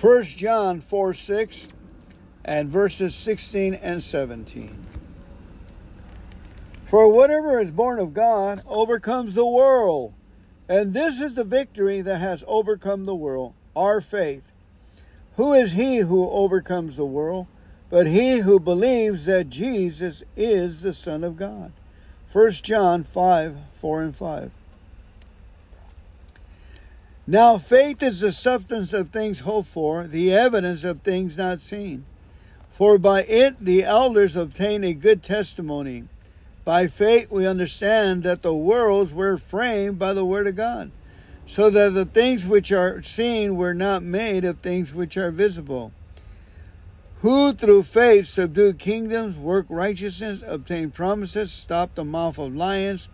1 0.02 0.24
John 0.24 0.80
4 0.80 1.14
6 1.14 1.70
and 2.46 2.70
verses 2.70 3.16
16 3.16 3.74
and 3.76 4.02
17. 4.02 4.78
For 6.84 7.12
whatever 7.12 7.60
is 7.60 7.72
born 7.72 8.00
of 8.00 8.14
God 8.14 8.62
overcomes 8.68 9.36
the 9.36 9.46
world. 9.46 10.14
And 10.68 10.94
this 10.94 11.20
is 11.20 11.36
the 11.36 11.44
victory 11.44 12.02
that 12.02 12.20
has 12.20 12.44
overcome 12.48 13.06
the 13.06 13.16
world, 13.16 13.54
our 13.76 14.02
faith. 14.02 14.52
Who 15.36 15.54
is 15.54 15.74
he 15.74 15.98
who 15.98 16.30
overcomes 16.30 16.96
the 16.96 17.06
world? 17.06 17.48
But 17.90 18.08
he 18.08 18.40
who 18.40 18.60
believes 18.60 19.26
that 19.26 19.50
Jesus 19.50 20.24
is 20.36 20.82
the 20.82 20.94
Son 20.94 21.24
of 21.24 21.38
God. 21.38 21.72
1 22.32 22.52
John 22.52 23.04
5 23.04 23.58
4 23.74 24.02
and 24.04 24.16
5. 24.16 24.52
Now, 27.26 27.58
faith 27.58 28.02
is 28.02 28.22
the 28.22 28.32
substance 28.32 28.92
of 28.92 29.10
things 29.10 29.42
hoped 29.42 29.70
for, 29.70 30.08
the 30.08 30.34
evidence 30.34 30.84
of 30.84 31.02
things 31.02 31.38
not 31.38 31.60
seen. 31.60 32.06
For 32.72 32.98
by 32.98 33.24
it 33.24 33.60
the 33.60 33.84
elders 33.84 34.36
obtain 34.36 34.84
a 34.84 34.94
good 34.94 35.22
testimony. 35.22 36.06
By 36.66 36.88
faith 36.88 37.30
we 37.30 37.46
understand 37.46 38.24
that 38.24 38.42
the 38.42 38.54
worlds 38.54 39.14
were 39.14 39.38
framed 39.38 40.00
by 40.00 40.14
the 40.14 40.26
word 40.26 40.48
of 40.48 40.56
God, 40.56 40.92
so 41.46 41.70
that 41.70 41.94
the 41.94 42.06
things 42.06 42.48
which 42.48 42.72
are 42.72 43.02
seen 43.02 43.56
were 43.56 43.74
not 43.74 44.02
made 44.02 44.46
of 44.46 44.60
things 44.60 44.94
which 44.94 45.18
are 45.18 45.32
visible. 45.32 45.92
Who 47.20 47.52
through 47.52 47.84
faith 47.84 48.28
subdued 48.28 48.80
kingdoms, 48.80 49.36
worked 49.36 49.70
righteousness, 49.70 50.42
obtained 50.46 50.94
promises, 50.94 51.52
stopped 51.52 51.96
the 51.96 52.06
mouth 52.06 52.40
of 52.40 52.56
lions, 52.56 53.10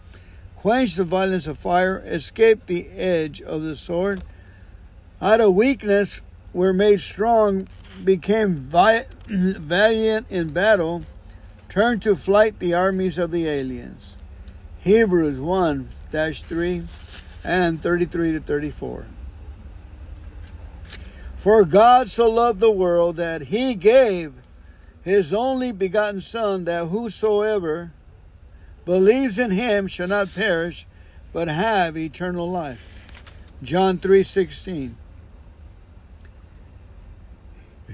quenched 0.55 0.97
the 0.97 1.03
violence 1.03 1.47
of 1.47 1.57
fire, 1.57 2.03
escaped 2.05 2.67
the 2.67 2.87
edge 2.91 3.41
of 3.41 3.63
the 3.63 3.75
sword. 3.75 4.21
Out 5.19 5.41
of 5.41 5.55
weakness 5.55 6.21
were 6.53 6.71
made 6.71 6.99
strong, 6.99 7.67
became 8.03 8.53
valiant 9.27 10.27
in 10.29 10.49
battle, 10.49 11.01
turned 11.67 12.03
to 12.03 12.15
flight 12.15 12.59
the 12.59 12.75
armies 12.75 13.17
of 13.17 13.31
the 13.31 13.47
aliens. 13.47 14.17
Hebrews 14.81 15.39
1 15.39 15.89
3 16.11 16.83
and 17.43 17.81
33 17.81 18.33
to 18.33 18.39
34. 18.39 19.05
For 21.45 21.63
God 21.63 22.09
so 22.09 22.27
loved 22.27 22.59
the 22.59 22.71
world 22.71 23.17
that 23.17 23.43
he 23.43 23.75
gave 23.75 24.33
his 25.03 25.31
only 25.31 25.71
begotten 25.71 26.19
Son, 26.19 26.65
that 26.65 26.87
whosoever 26.87 27.91
believes 28.83 29.37
in 29.37 29.51
him 29.51 29.85
shall 29.85 30.07
not 30.07 30.33
perish, 30.33 30.87
but 31.31 31.47
have 31.47 31.95
eternal 31.95 32.49
life. 32.49 33.11
John 33.61 33.99
3:16. 33.99 34.95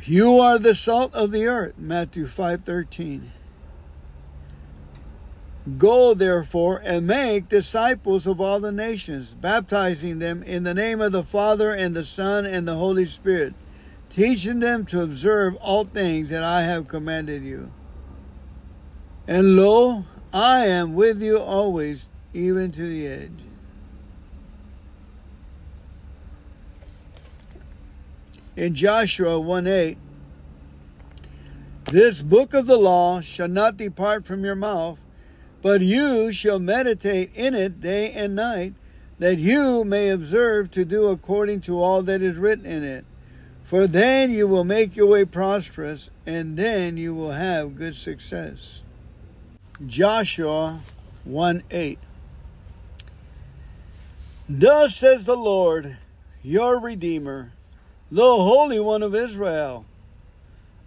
You 0.06 0.40
are 0.40 0.58
the 0.58 0.74
salt 0.74 1.14
of 1.14 1.32
the 1.32 1.46
earth, 1.46 1.74
Matthew 1.78 2.28
5:13. 2.28 3.32
Go 5.78 6.14
therefore 6.14 6.82
and 6.84 7.06
make 7.06 7.50
disciples 7.50 8.26
of 8.26 8.42
all 8.42 8.60
the 8.60 8.72
nations, 8.72 9.34
baptizing 9.36 10.20
them 10.20 10.42
in 10.44 10.64
the 10.64 10.74
name 10.74 11.02
of 11.02 11.12
the 11.12 11.24
Father 11.24 11.72
and 11.72 11.96
the 11.96 12.04
Son 12.04 12.46
and 12.46 12.68
the 12.68 12.76
Holy 12.76 13.06
Spirit, 13.06 13.54
teaching 14.10 14.60
them 14.60 14.86
to 14.88 15.02
observe 15.02 15.56
all 15.58 15.84
things 15.84 16.30
that 16.30 16.44
I 16.44 16.64
have 16.64 16.88
commanded 16.88 17.44
you. 17.44 17.72
And 19.28 19.56
lo, 19.56 20.06
I 20.34 20.66
am 20.66 20.96
with 20.96 21.22
you 21.22 21.40
always, 21.40 22.10
even 22.34 22.72
to 22.72 22.82
the 22.82 23.08
edge. 23.08 23.32
In 28.56 28.76
Joshua 28.76 29.40
1 29.40 29.68
8, 29.68 29.98
this 31.86 32.22
book 32.22 32.54
of 32.54 32.68
the 32.68 32.78
law 32.78 33.22
shall 33.22 33.48
not 33.48 33.78
depart 33.78 34.26
from 34.26 34.44
your 34.44 34.56
mouth, 34.56 35.02
but 35.62 35.82
you 35.82 36.32
shall 36.32 36.60
meditate 36.60 37.32
in 37.36 37.54
it 37.54 37.80
day 37.82 38.12
and 38.12 38.36
night, 38.36 38.74
that 39.20 39.38
you 39.38 39.84
may 39.84 40.10
observe 40.10 40.72
to 40.72 40.84
do 40.84 41.08
according 41.08 41.62
to 41.62 41.82
all 41.82 42.02
that 42.02 42.22
is 42.22 42.38
written 42.38 42.66
in 42.66 42.84
it. 42.84 43.06
For 43.64 43.88
then 43.88 44.32
you 44.32 44.48
will 44.48 44.64
make 44.64 44.96
your 44.96 45.08
way 45.08 45.26
prosperous, 45.26 46.10
and 46.26 46.58
then 46.58 46.98
you 46.98 47.14
will 47.14 47.32
have 47.32 47.78
good 47.78 47.96
success. 47.96 48.84
Joshua 49.86 50.80
1 51.24 51.64
8. 51.70 52.00
Thus 54.50 54.96
says 54.96 55.26
the 55.26 55.38
Lord, 55.38 55.98
your 56.44 56.80
Redeemer, 56.80 57.52
the 58.12 58.22
Holy 58.22 58.80
One 58.80 59.04
of 59.04 59.16
Israel 59.16 59.86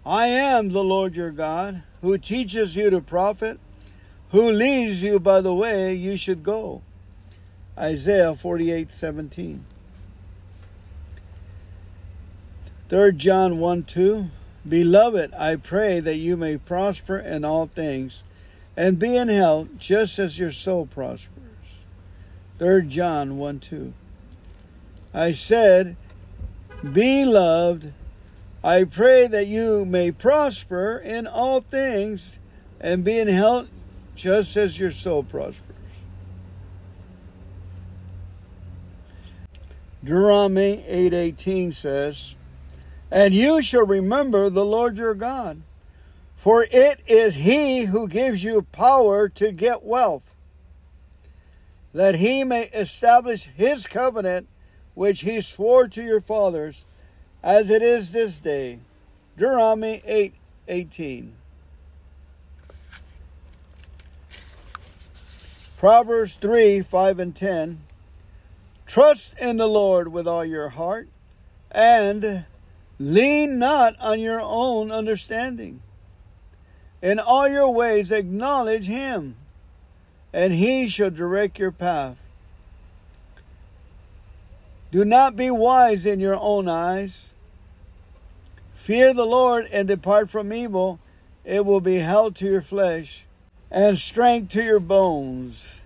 I 0.05 0.27
am 0.27 0.69
the 0.69 0.83
Lord 0.83 1.15
your 1.15 1.31
God, 1.31 1.81
who 2.01 2.15
teaches 2.19 2.75
you 2.75 2.91
to 2.91 3.01
profit, 3.01 3.59
who 4.35 4.51
leads 4.51 5.01
you 5.01 5.17
by 5.17 5.39
the 5.39 5.53
way 5.53 5.93
you 5.93 6.17
should 6.17 6.43
go. 6.43 6.81
Isaiah 7.77 8.35
48 8.35 8.91
17. 8.91 9.65
3 12.89 13.11
John 13.13 13.59
1 13.59 13.83
2. 13.83 14.25
Beloved, 14.67 15.33
I 15.35 15.55
pray 15.55 16.01
that 16.01 16.17
you 16.17 16.35
may 16.35 16.57
prosper 16.57 17.17
in 17.17 17.45
all 17.45 17.67
things 17.67 18.25
and 18.75 18.99
be 18.99 19.15
in 19.15 19.29
health 19.29 19.69
just 19.77 20.19
as 20.19 20.37
your 20.37 20.51
soul 20.51 20.85
prospers. 20.85 21.85
3 22.59 22.87
John 22.89 23.37
1 23.37 23.59
2. 23.61 23.93
I 25.13 25.31
said, 25.31 25.95
Beloved, 26.83 27.93
I 28.61 28.83
pray 28.83 29.27
that 29.27 29.47
you 29.47 29.85
may 29.85 30.11
prosper 30.11 30.97
in 30.97 31.25
all 31.25 31.61
things 31.61 32.37
and 32.81 33.05
be 33.05 33.17
in 33.17 33.29
health 33.29 33.69
just 34.15 34.55
as 34.55 34.79
your 34.79 34.91
soul 34.91 35.23
prospers. 35.23 35.75
Deuteronomy 40.03 40.83
8:18 40.87 41.71
says, 41.71 42.35
"And 43.11 43.33
you 43.33 43.61
shall 43.61 43.85
remember 43.85 44.49
the 44.49 44.65
Lord 44.65 44.97
your 44.97 45.15
God, 45.15 45.61
for 46.35 46.67
it 46.69 46.99
is 47.07 47.35
he 47.35 47.85
who 47.85 48.07
gives 48.07 48.43
you 48.43 48.61
power 48.71 49.27
to 49.29 49.51
get 49.51 49.83
wealth, 49.83 50.35
that 51.93 52.15
he 52.15 52.43
may 52.43 52.65
establish 52.65 53.45
his 53.55 53.87
covenant 53.87 54.47
which 54.93 55.21
he 55.21 55.41
swore 55.41 55.87
to 55.87 56.03
your 56.03 56.21
fathers, 56.21 56.85
as 57.41 57.69
it 57.69 57.81
is 57.81 58.11
this 58.11 58.39
day." 58.39 58.79
Deuteronomy 59.37 60.01
8:18. 60.05 60.33
8, 60.67 61.33
Proverbs 65.77 66.35
3 66.35 66.81
5 66.81 67.19
and 67.19 67.35
10. 67.35 67.81
Trust 68.85 69.37
in 69.39 69.57
the 69.57 69.67
Lord 69.67 70.07
with 70.07 70.27
all 70.27 70.45
your 70.45 70.69
heart 70.69 71.09
and 71.69 72.45
lean 72.97 73.59
not 73.59 73.99
on 73.99 74.19
your 74.19 74.39
own 74.41 74.91
understanding. 74.91 75.81
In 77.01 77.19
all 77.19 77.47
your 77.47 77.69
ways 77.69 78.11
acknowledge 78.11 78.87
him, 78.87 79.35
and 80.31 80.53
he 80.53 80.87
shall 80.87 81.11
direct 81.11 81.59
your 81.59 81.71
path. 81.71 82.17
Do 84.91 85.03
not 85.03 85.35
be 85.35 85.51
wise 85.51 86.05
in 86.05 86.21
your 86.21 86.37
own 86.37 86.69
eyes. 86.69 87.33
Fear 88.73 89.13
the 89.13 89.25
Lord 89.25 89.65
and 89.73 89.87
depart 89.87 90.29
from 90.29 90.53
evil. 90.53 90.99
It 91.43 91.65
will 91.65 91.81
be 91.81 91.97
health 91.97 92.35
to 92.35 92.45
your 92.45 92.61
flesh 92.61 93.25
and 93.71 93.97
strength 93.97 94.51
to 94.51 94.63
your 94.63 94.79
bones. 94.79 95.81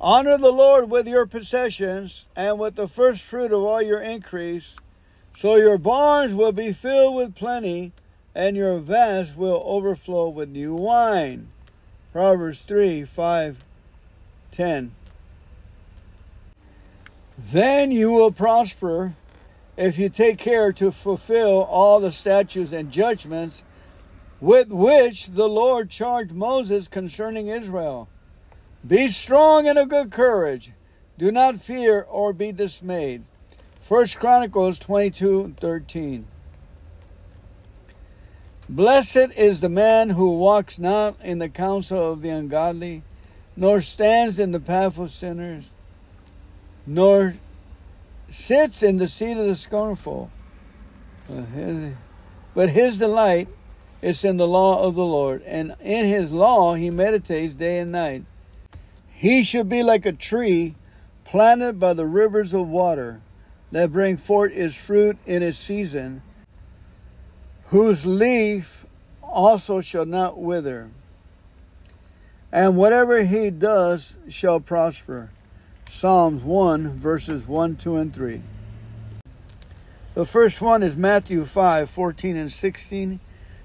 Honor 0.00 0.36
the 0.36 0.52
Lord 0.52 0.90
with 0.90 1.08
your 1.08 1.26
possessions 1.26 2.28
and 2.36 2.58
with 2.58 2.74
the 2.74 2.88
first 2.88 3.24
fruit 3.24 3.52
of 3.52 3.62
all 3.62 3.80
your 3.80 4.00
increase, 4.00 4.78
so 5.34 5.56
your 5.56 5.78
barns 5.78 6.34
will 6.34 6.52
be 6.52 6.72
filled 6.72 7.14
with 7.14 7.34
plenty, 7.34 7.92
and 8.34 8.56
your 8.56 8.78
vats 8.78 9.36
will 9.36 9.62
overflow 9.64 10.28
with 10.28 10.50
new 10.50 10.74
wine. 10.74 11.48
Proverbs 12.12 12.62
3 12.62 13.04
5 13.04 13.64
10. 14.52 14.92
Then 17.36 17.90
you 17.90 18.12
will 18.12 18.30
prosper 18.30 19.14
if 19.76 19.98
you 19.98 20.08
take 20.08 20.38
care 20.38 20.72
to 20.74 20.92
fulfill 20.92 21.62
all 21.62 21.98
the 21.98 22.12
statutes 22.12 22.72
and 22.72 22.92
judgments 22.92 23.64
with 24.44 24.70
which 24.70 25.28
the 25.28 25.48
Lord 25.48 25.88
charged 25.88 26.32
Moses 26.32 26.86
concerning 26.86 27.48
Israel. 27.48 28.10
Be 28.86 29.08
strong 29.08 29.66
and 29.66 29.78
of 29.78 29.88
good 29.88 30.10
courage. 30.10 30.72
Do 31.16 31.32
not 31.32 31.56
fear 31.56 32.02
or 32.02 32.34
be 32.34 32.52
dismayed. 32.52 33.22
First 33.80 34.20
Chronicles 34.20 34.78
22 34.78 35.54
13. 35.56 36.26
Blessed 38.68 39.32
is 39.34 39.62
the 39.62 39.70
man 39.70 40.10
who 40.10 40.36
walks 40.36 40.78
not 40.78 41.18
in 41.22 41.38
the 41.38 41.48
counsel 41.48 42.12
of 42.12 42.20
the 42.20 42.28
ungodly, 42.28 43.02
nor 43.56 43.80
stands 43.80 44.38
in 44.38 44.50
the 44.50 44.60
path 44.60 44.98
of 44.98 45.10
sinners, 45.10 45.70
nor 46.86 47.32
sits 48.28 48.82
in 48.82 48.98
the 48.98 49.08
seat 49.08 49.38
of 49.38 49.46
the 49.46 49.56
scornful. 49.56 50.30
But 52.54 52.68
his 52.68 52.98
delight 52.98 53.48
is 54.04 54.22
in 54.22 54.36
the 54.36 54.46
law 54.46 54.86
of 54.86 54.94
the 54.94 55.04
Lord, 55.04 55.40
and 55.46 55.74
in 55.80 56.04
his 56.04 56.30
law 56.30 56.74
he 56.74 56.90
meditates 56.90 57.54
day 57.54 57.78
and 57.78 57.90
night. 57.90 58.22
He 59.14 59.42
should 59.42 59.66
be 59.66 59.82
like 59.82 60.04
a 60.04 60.12
tree 60.12 60.74
planted 61.24 61.80
by 61.80 61.94
the 61.94 62.04
rivers 62.04 62.52
of 62.52 62.68
water 62.68 63.22
that 63.72 63.92
bring 63.92 64.18
forth 64.18 64.52
its 64.54 64.76
fruit 64.76 65.16
in 65.24 65.42
its 65.42 65.56
season, 65.56 66.20
whose 67.68 68.04
leaf 68.04 68.84
also 69.22 69.80
shall 69.80 70.04
not 70.04 70.36
wither. 70.38 70.90
And 72.52 72.76
whatever 72.76 73.24
he 73.24 73.48
does 73.48 74.18
shall 74.28 74.60
prosper. 74.60 75.30
Psalms 75.88 76.42
1, 76.42 76.90
verses 76.90 77.48
1, 77.48 77.76
2, 77.76 77.96
and 77.96 78.14
3. 78.14 78.42
The 80.12 80.26
first 80.26 80.60
one 80.60 80.82
is 80.82 80.94
Matthew 80.94 81.46
5, 81.46 81.88
14 81.88 82.36
and 82.36 82.52
16. 82.52 83.20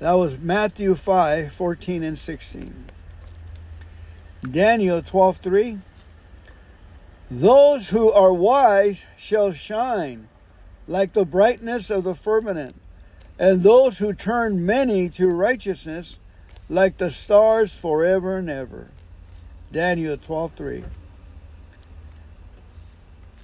That 0.00 0.14
was 0.14 0.38
Matthew 0.40 0.94
5 0.94 1.52
14 1.52 2.02
and 2.02 2.18
16. 2.18 2.84
Daniel 4.50 5.02
12 5.02 5.36
3. 5.36 5.78
Those 7.30 7.88
who 7.88 8.10
are 8.10 8.32
wise 8.32 9.06
shall 9.16 9.52
shine 9.52 10.28
like 10.86 11.12
the 11.12 11.24
brightness 11.24 11.90
of 11.90 12.04
the 12.04 12.14
firmament, 12.14 12.74
and 13.38 13.62
those 13.62 13.98
who 13.98 14.12
turn 14.12 14.66
many 14.66 15.08
to 15.10 15.28
righteousness 15.28 16.18
like 16.68 16.98
the 16.98 17.10
stars 17.10 17.78
forever 17.78 18.36
and 18.38 18.50
ever. 18.50 18.90
Daniel 19.72 20.16
12 20.16 20.52
3. 20.52 20.84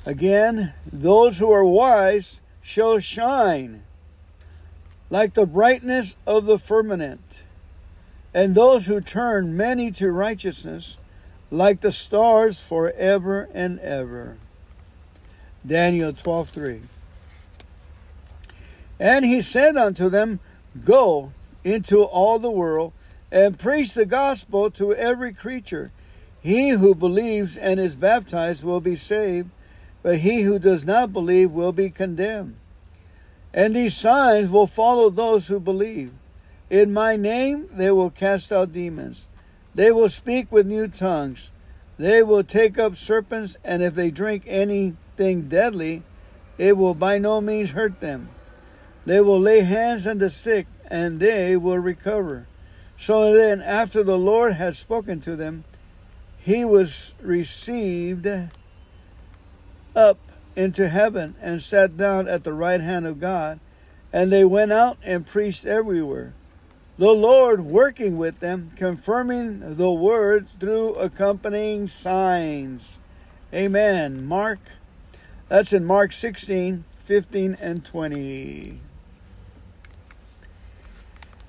Again, 0.05 0.73
those 0.93 1.39
who 1.39 1.51
are 1.51 1.65
wise 1.65 2.41
shall 2.61 2.99
shine 2.99 3.83
like 5.11 5.35
the 5.35 5.47
brightness 5.47 6.17
of 6.27 6.47
the 6.47 6.59
firmament, 6.59 7.43
and 8.33 8.55
those 8.55 8.87
who 8.87 9.01
turn 9.01 9.57
many 9.57 9.91
to 9.91 10.11
righteousness 10.11 10.99
like 11.51 11.81
the 11.81 11.91
stars 11.91 12.63
forever 12.63 13.49
and 13.53 13.79
ever. 13.81 14.39
Daniel 15.67 16.13
12:3 16.13 16.83
And 19.01 19.25
he 19.25 19.43
said 19.43 19.77
unto 19.77 20.09
them, 20.09 20.39
Go 20.85 21.33
into 21.65 22.03
all 22.05 22.39
the 22.39 22.51
world 22.51 22.93
and 23.33 23.59
preach 23.59 23.93
the 23.93 24.07
gospel 24.07 24.71
to 24.71 24.95
every 24.95 25.33
creature. 25.33 25.91
He 26.41 26.71
who 26.71 26.95
believes 26.95 27.57
and 27.57 27.81
is 27.81 27.97
baptized 27.97 28.65
will 28.65 28.81
be 28.81 28.97
saved, 28.97 29.51
but 30.03 30.19
he 30.19 30.43
who 30.43 30.59
does 30.59 30.87
not 30.87 31.13
believe 31.13 31.51
will 31.51 31.73
be 31.73 31.91
condemned. 31.91 32.60
And 33.53 33.75
these 33.75 33.97
signs 33.97 34.51
will 34.51 34.67
follow 34.67 35.11
those 35.11 35.49
who 35.49 35.61
believe. 35.61 36.13
In 36.69 36.93
my 36.93 37.17
name 37.17 37.69
they 37.73 37.91
will 37.91 38.11
cast 38.11 38.53
out 38.53 38.73
demons. 38.73 39.27
They 39.75 39.91
will 39.91 40.09
speak 40.09 40.51
with 40.53 40.67
new 40.67 40.89
tongues. 40.89 41.53
They 41.99 42.23
will 42.23 42.45
take 42.45 42.79
up 42.79 42.97
serpents, 42.97 43.59
and 43.65 43.83
if 43.83 43.95
they 43.95 44.11
drink 44.11 44.45
anything 44.47 45.49
deadly, 45.49 46.03
it 46.57 46.77
will 46.77 46.95
by 46.95 47.19
no 47.19 47.41
means 47.41 47.73
hurt 47.73 48.01
them. 48.01 48.31
They 49.05 49.21
will 49.21 49.41
lay 49.41 49.61
hands 49.61 50.07
on 50.07 50.19
the 50.19 50.31
sick, 50.31 50.67
and 50.91 51.21
they 51.21 51.57
will 51.57 51.79
recover. 51.79 52.47
So 52.97 53.33
then, 53.33 53.61
after 53.61 54.03
the 54.03 54.19
Lord 54.19 54.55
had 54.55 54.77
spoken 54.77 55.21
to 55.23 55.37
them, 55.37 55.65
he 56.39 56.65
was 56.65 57.15
received 57.21 58.27
up 59.95 60.19
into 60.57 60.89
heaven 60.89 61.35
and 61.41 61.63
sat 61.63 61.97
down 61.97 62.29
at 62.29 62.45
the 62.45 62.53
right 62.53 62.81
hand 62.81 63.07
of 63.07 63.21
God. 63.21 63.61
And 64.13 64.33
they 64.33 64.45
went 64.45 64.73
out 64.73 64.99
and 65.05 65.27
preached 65.27 65.65
everywhere. 65.65 66.35
The 66.99 67.13
Lord 67.13 67.63
working 67.63 68.19
with 68.19 68.41
them, 68.41 68.71
confirming 68.77 69.77
the 69.77 69.91
word 69.91 70.49
through 70.59 70.95
accompanying 70.95 71.87
signs. 71.87 73.01
Amen. 73.55 74.27
Mark, 74.27 74.59
that's 75.49 75.73
in 75.73 75.85
Mark 75.85 76.13
16, 76.13 76.85
15, 76.97 77.57
and 77.61 77.85
20. 77.85 78.81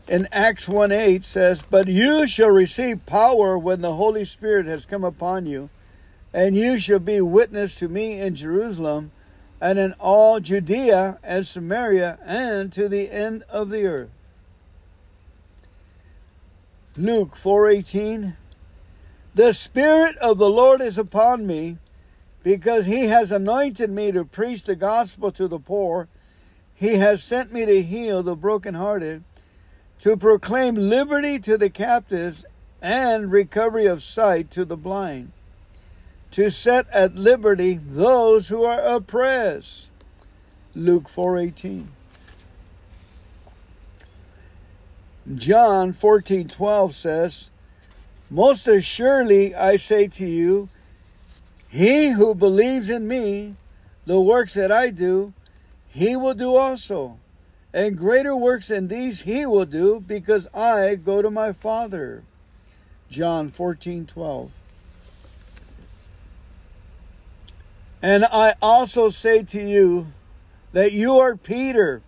In 0.08 0.28
Acts 0.32 0.70
1 0.70 0.92
8 0.92 1.24
says, 1.24 1.64
But 1.64 1.88
you 1.88 2.28
shall 2.28 2.50
receive 2.50 3.06
power 3.06 3.58
when 3.58 3.82
the 3.82 3.96
Holy 3.96 4.24
Spirit 4.24 4.66
has 4.68 4.86
come 4.86 5.04
upon 5.04 5.46
you 5.46 5.70
and 6.34 6.56
you 6.56 6.80
shall 6.80 7.00
be 7.00 7.22
witness 7.22 7.76
to 7.76 7.88
me 7.88 8.20
in 8.20 8.36
Jerusalem 8.36 9.12
and 9.60 9.78
in 9.78 9.94
all 10.00 10.40
Judea 10.40 11.20
and 11.24 11.46
Samaria 11.46 12.18
and 12.26 12.72
to 12.74 12.90
the 12.90 13.12
end 13.12 13.44
of 13.50 13.70
the 13.70 13.86
earth. 13.86 14.10
Luke 16.98 17.36
4:18 17.36 18.36
The 19.36 19.54
spirit 19.54 20.18
of 20.18 20.38
the 20.38 20.50
Lord 20.50 20.82
is 20.82 20.98
upon 20.98 21.48
me 21.48 21.78
because 22.44 22.86
he 22.86 23.06
has 23.06 23.32
anointed 23.32 23.90
me 23.90 24.12
to 24.12 24.26
preach 24.26 24.64
the 24.64 24.76
gospel 24.76 25.32
to 25.32 25.48
the 25.48 25.60
poor. 25.60 26.08
He 26.74 26.96
has 26.96 27.24
sent 27.24 27.54
me 27.54 27.66
to 27.66 27.84
heal 27.84 28.24
the 28.24 28.36
brokenhearted, 28.36 29.24
to 30.00 30.18
proclaim 30.18 30.76
liberty 30.76 31.38
to 31.40 31.58
the 31.58 31.70
captives 31.70 32.44
and 32.82 33.32
recovery 33.32 33.86
of 33.86 34.02
sight 34.02 34.50
to 34.52 34.66
the 34.66 34.76
blind, 34.76 35.32
to 36.32 36.50
set 36.50 36.88
at 36.92 37.16
liberty 37.16 37.74
those 37.74 38.48
who 38.48 38.64
are 38.64 38.80
oppressed. 38.80 39.90
Luke 40.74 41.10
4:18. 41.10 41.88
John 45.36 45.94
14:12 45.94 46.94
says, 46.94 47.52
"Most 48.30 48.68
assuredly 48.68 49.54
I 49.54 49.76
say 49.76 50.08
to 50.08 50.26
you, 50.26 50.70
he 51.70 52.12
who 52.12 52.36
believes 52.36 52.90
in 52.90 53.08
me, 53.08 53.56
the 54.06 54.20
works 54.20 54.56
that 54.56 54.72
I 54.72 54.90
do, 54.90 55.34
he 55.90 56.16
will 56.16 56.34
do 56.34 56.56
also. 56.56 57.18
And 57.74 57.98
greater 57.98 58.36
works 58.36 58.68
than 58.68 58.90
these 58.90 59.22
he 59.22 59.46
will 59.46 59.66
do, 59.66 60.02
because 60.06 60.48
I 60.54 60.96
go 60.96 61.22
to 61.22 61.30
my 61.30 61.54
Father. 61.54 62.24
John 63.10 63.50
14 63.50 64.06
12. 64.06 64.52
And 68.02 68.26
I 68.26 68.56
also 68.62 69.10
say 69.10 69.44
to 69.44 69.62
you 69.62 70.08
that 70.74 70.92
you 70.92 71.20
are 71.20 71.36
Peter, 71.36 72.02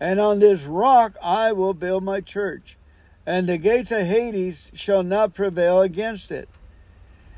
and 0.00 0.18
on 0.18 0.38
this 0.38 0.64
rock 0.64 1.16
I 1.22 1.52
will 1.52 1.74
build 1.74 2.02
my 2.02 2.20
church, 2.20 2.78
and 3.26 3.46
the 3.46 3.58
gates 3.58 3.90
of 3.90 4.06
Hades 4.06 4.70
shall 4.74 5.02
not 5.02 5.34
prevail 5.34 5.82
against 5.82 6.30
it. 6.30 6.48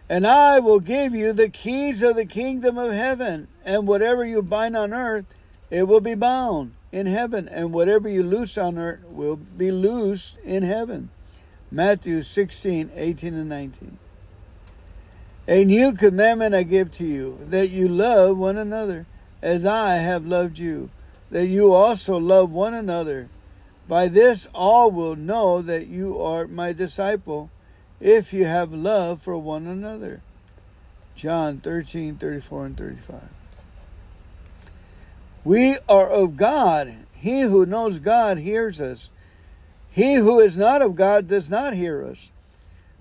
And 0.09 0.25
I 0.25 0.61
will 0.61 0.79
give 0.79 1.17
you 1.17 1.33
the 1.33 1.49
keys 1.49 2.01
of 2.03 2.15
the 2.15 2.27
kingdom 2.27 2.79
of 2.79 2.93
heaven, 2.93 3.49
and 3.65 3.89
whatever 3.89 4.25
you 4.25 4.41
bind 4.41 4.77
on 4.77 4.95
earth, 4.95 5.25
it 5.69 5.89
will 5.89 6.01
be 6.01 6.15
bound 6.15 6.75
in 6.93 7.07
heaven, 7.07 7.49
and 7.49 7.73
whatever 7.73 8.09
you 8.09 8.23
loose 8.23 8.57
on 8.57 8.79
earth 8.79 9.01
will 9.09 9.37
be 9.37 9.73
loose 9.73 10.39
in 10.45 10.63
heaven. 10.63 11.11
Matthew 11.73 12.23
16, 12.23 12.91
18, 12.95 13.35
and 13.35 13.49
19. 13.49 13.99
A 15.49 15.65
new 15.65 15.93
commandment 15.93 16.57
I 16.57 16.65
give 16.65 16.91
to 16.93 17.05
you, 17.05 17.39
that 17.43 17.69
you 17.69 17.87
love 17.87 18.37
one 18.37 18.57
another, 18.57 19.07
as 19.41 19.65
I 19.65 19.95
have 19.95 20.27
loved 20.27 20.59
you, 20.59 20.91
that 21.31 21.47
you 21.47 21.73
also 21.73 22.19
love 22.19 22.51
one 22.51 22.75
another. 22.75 23.29
By 23.89 24.09
this 24.09 24.49
all 24.53 24.91
will 24.91 25.15
know 25.15 25.63
that 25.63 25.87
you 25.87 26.21
are 26.21 26.49
my 26.49 26.73
disciple 26.73 27.51
if 28.01 28.33
you 28.33 28.45
have 28.45 28.73
love 28.73 29.23
for 29.23 29.39
one 29.39 29.69
another. 29.69 30.21
John 31.15 31.59
13, 31.59 32.17
34 32.17 32.67
and 32.67 32.77
35. 32.77 33.23
We 35.45 35.79
are 35.89 36.11
of 36.11 36.37
God. 36.37 36.93
He 37.17 37.43
who 37.43 37.65
knows 37.65 38.01
God 38.01 38.39
hears 38.39 38.81
us. 38.81 39.11
He 39.93 40.15
who 40.15 40.41
is 40.41 40.59
not 40.59 40.83
of 40.83 40.97
God 40.97 41.29
does 41.29 41.49
not 41.49 41.73
hear 41.73 42.05
us. 42.05 42.33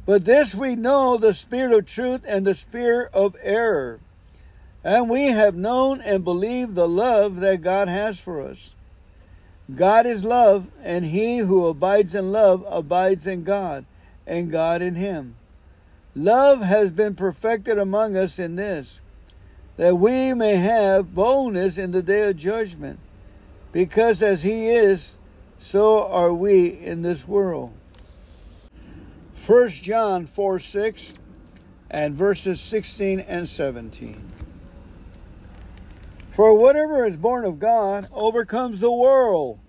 But 0.06 0.26
this 0.26 0.54
we 0.54 0.76
know 0.76 1.18
the 1.18 1.34
spirit 1.34 1.74
of 1.74 1.86
truth 1.86 2.24
and 2.28 2.46
the 2.46 2.54
spirit 2.54 3.10
of 3.14 3.36
error. 3.42 4.00
And 4.84 5.10
we 5.10 5.26
have 5.26 5.56
known 5.56 6.00
and 6.02 6.24
believed 6.24 6.76
the 6.76 6.88
love 6.88 7.38
that 7.38 7.62
God 7.64 7.88
has 7.88 8.22
for 8.22 8.42
us. 8.42 8.76
God 9.74 10.06
is 10.06 10.24
love, 10.24 10.70
and 10.84 11.06
he 11.06 11.40
who 11.40 11.66
abides 11.66 12.14
in 12.14 12.32
love 12.32 12.64
abides 12.70 13.26
in 13.26 13.44
God 13.44 13.86
and 14.28 14.52
God 14.52 14.84
in 14.84 14.94
him. 14.94 15.36
Love 16.14 16.62
has 16.62 16.92
been 16.92 17.16
perfected 17.16 17.80
among 17.80 18.16
us 18.16 18.38
in 18.38 18.56
this, 18.56 19.02
that 19.78 19.98
we 19.98 20.36
may 20.36 20.56
have 20.56 21.16
boldness 21.16 21.80
in 21.80 21.92
the 21.92 22.04
day 22.04 22.30
of 22.30 22.38
judgment, 22.38 23.00
because 23.72 24.22
as 24.22 24.44
he 24.44 24.68
is, 24.68 25.18
so 25.58 26.08
are 26.10 26.32
we 26.32 26.68
in 26.68 27.02
this 27.02 27.28
world. 27.28 27.74
1 29.46 29.70
John 29.70 30.26
4 30.26 30.60
6 30.60 31.14
and 31.92 32.16
verses 32.16 32.60
16 32.60 33.20
and 33.20 33.48
17. 33.48 34.20
For 36.32 36.58
whatever 36.58 37.06
is 37.06 37.16
born 37.16 37.46
of 37.46 37.60
God 37.60 38.08
overcomes 38.12 38.80
the 38.80 38.92
world. 38.92 39.60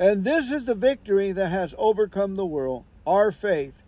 And 0.00 0.24
this 0.24 0.50
is 0.50 0.64
the 0.64 0.74
victory 0.74 1.30
that 1.30 1.50
has 1.50 1.76
overcome 1.78 2.34
the 2.34 2.44
world, 2.44 2.84
our 3.06 3.30
faith. 3.30 3.82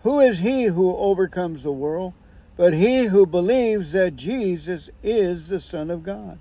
Who 0.00 0.18
is 0.18 0.40
he 0.40 0.64
who 0.64 0.96
overcomes 0.96 1.62
the 1.62 1.70
world? 1.70 2.14
But 2.56 2.74
he 2.74 3.04
who 3.04 3.24
believes 3.24 3.92
that 3.92 4.16
Jesus 4.16 4.90
is 5.00 5.46
the 5.46 5.60
Son 5.60 5.90
of 5.90 6.02
God. 6.02 6.40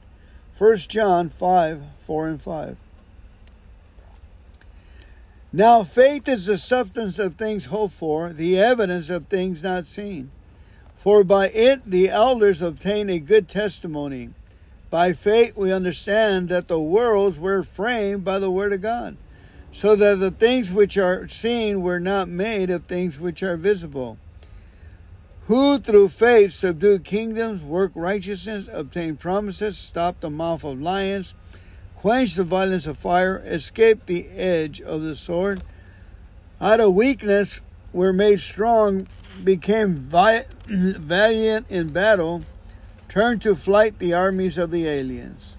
1 0.57 0.77
John 0.77 1.29
5 1.29 1.83
4 1.99 2.27
and 2.27 2.41
5. 2.41 2.77
Now 5.55 5.83
faith 5.83 6.27
is 6.27 6.47
the 6.47 6.57
substance 6.57 7.17
of 7.17 7.35
things 7.35 7.67
hoped 7.67 7.93
for, 7.93 8.33
the 8.33 8.59
evidence 8.59 9.09
of 9.09 9.27
things 9.27 9.63
not 9.63 9.85
seen. 9.85 10.29
For 10.97 11.23
by 11.23 11.47
it 11.47 11.89
the 11.89 12.09
elders 12.09 12.61
obtained 12.61 13.09
a 13.09 13.19
good 13.19 13.47
testimony. 13.47 14.31
By 14.89 15.13
faith 15.13 15.55
we 15.55 15.71
understand 15.71 16.49
that 16.49 16.67
the 16.67 16.81
worlds 16.81 17.39
were 17.39 17.63
framed 17.63 18.25
by 18.25 18.37
the 18.39 18.51
word 18.51 18.73
of 18.73 18.81
God 18.81 19.15
so 19.71 19.95
that 19.95 20.19
the 20.19 20.29
things 20.29 20.73
which 20.73 20.97
are 20.97 21.25
seen 21.29 21.81
were 21.81 22.01
not 22.01 22.27
made 22.27 22.69
of 22.69 22.83
things 22.83 23.21
which 23.21 23.41
are 23.41 23.55
visible. 23.55 24.17
Who 25.43 25.79
through 25.79 26.09
faith 26.09 26.51
subdued 26.51 27.05
kingdoms, 27.05 27.63
worked 27.63 27.95
righteousness, 27.95 28.67
obtained 28.69 29.21
promises, 29.21 29.77
stopped 29.77 30.19
the 30.19 30.29
mouth 30.29 30.65
of 30.65 30.81
lions, 30.81 31.33
quenched 32.05 32.35
the 32.35 32.43
violence 32.43 32.85
of 32.85 32.95
fire, 32.95 33.41
escaped 33.45 34.05
the 34.05 34.29
edge 34.29 34.79
of 34.79 35.01
the 35.01 35.15
sword, 35.15 35.59
out 36.61 36.79
of 36.79 36.93
weakness 36.93 37.61
were 37.91 38.13
made 38.13 38.39
strong, 38.39 39.07
became 39.43 39.95
valiant 40.67 41.65
in 41.67 41.87
battle, 41.87 42.43
turned 43.09 43.41
to 43.41 43.55
flight 43.55 43.97
the 43.97 44.13
armies 44.13 44.59
of 44.59 44.69
the 44.69 44.87
aliens. 44.87 45.57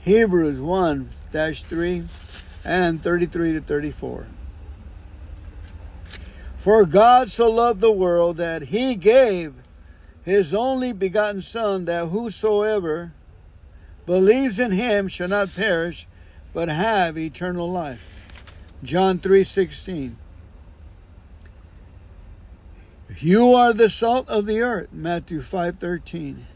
Hebrews 0.00 0.60
1 0.60 1.08
3 1.30 2.02
and 2.64 3.00
33 3.00 3.52
to 3.52 3.60
34. 3.60 4.26
For 6.56 6.84
God 6.84 7.30
so 7.30 7.48
loved 7.48 7.80
the 7.80 7.92
world 7.92 8.38
that 8.38 8.62
he 8.62 8.96
gave 8.96 9.54
his 10.24 10.52
only 10.52 10.92
begotten 10.92 11.40
Son, 11.40 11.84
that 11.84 12.06
whosoever 12.06 13.12
believes 14.06 14.58
in 14.58 14.72
him 14.72 15.08
shall 15.08 15.28
not 15.28 15.54
perish, 15.54 16.06
but 16.54 16.68
have 16.68 17.18
eternal 17.18 17.70
life. 17.70 18.12
John 18.82 19.18
3:16. 19.18 20.16
You 23.18 23.54
are 23.54 23.72
the 23.72 23.90
salt 23.90 24.28
of 24.28 24.46
the 24.46 24.60
earth. 24.60 24.88
Matthew 24.92 25.40
5:13. 25.40 26.46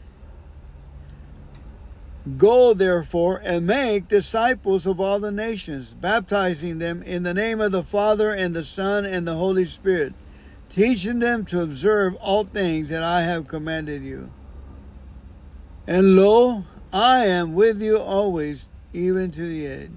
Go 2.37 2.73
therefore 2.75 3.41
and 3.43 3.65
make 3.65 4.07
disciples 4.07 4.85
of 4.85 4.99
all 4.99 5.19
the 5.19 5.31
nations, 5.31 5.95
baptizing 5.95 6.77
them 6.77 7.01
in 7.01 7.23
the 7.23 7.33
name 7.33 7.59
of 7.59 7.71
the 7.71 7.83
Father 7.83 8.31
and 8.31 8.55
the 8.55 8.63
Son 8.63 9.05
and 9.05 9.27
the 9.27 9.35
Holy 9.35 9.65
Spirit, 9.65 10.13
teaching 10.69 11.17
them 11.17 11.45
to 11.45 11.61
observe 11.61 12.15
all 12.15 12.43
things 12.43 12.89
that 12.89 13.01
I 13.01 13.23
have 13.23 13.47
commanded 13.47 14.03
you. 14.03 14.29
And 15.87 16.15
lo, 16.15 16.65
I 16.93 17.25
am 17.25 17.53
with 17.53 17.81
you 17.81 17.97
always, 17.97 18.67
even 18.93 19.31
to 19.31 19.41
the 19.41 19.67
edge. 19.67 19.89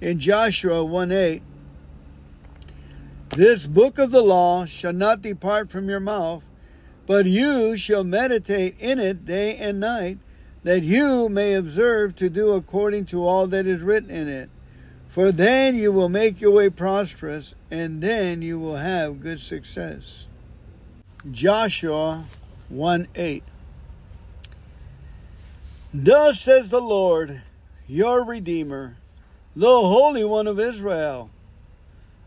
In 0.00 0.18
Joshua 0.18 0.84
1 0.84 1.12
8, 1.12 1.42
this 3.30 3.66
book 3.66 3.98
of 3.98 4.10
the 4.10 4.22
law 4.22 4.64
shall 4.64 4.92
not 4.92 5.22
depart 5.22 5.70
from 5.70 5.88
your 5.88 6.00
mouth 6.00 6.46
but 7.06 7.24
you 7.24 7.76
shall 7.76 8.04
meditate 8.04 8.74
in 8.80 8.98
it 8.98 9.24
day 9.24 9.56
and 9.56 9.78
night, 9.78 10.18
that 10.64 10.82
you 10.82 11.28
may 11.28 11.54
observe 11.54 12.16
to 12.16 12.28
do 12.28 12.52
according 12.52 13.04
to 13.06 13.24
all 13.24 13.46
that 13.46 13.66
is 13.66 13.80
written 13.80 14.10
in 14.10 14.28
it. 14.28 14.50
For 15.06 15.30
then 15.30 15.76
you 15.76 15.92
will 15.92 16.08
make 16.08 16.40
your 16.40 16.50
way 16.50 16.68
prosperous, 16.68 17.54
and 17.70 18.02
then 18.02 18.42
you 18.42 18.58
will 18.58 18.76
have 18.76 19.22
good 19.22 19.38
success. 19.38 20.26
Joshua 21.30 22.24
1 22.68 23.08
8. 23.14 23.42
Thus 25.92 26.40
says 26.40 26.70
the 26.70 26.80
Lord, 26.80 27.42
your 27.88 28.24
Redeemer, 28.24 28.96
the 29.54 29.66
Holy 29.66 30.24
One 30.24 30.46
of 30.46 30.60
Israel 30.60 31.30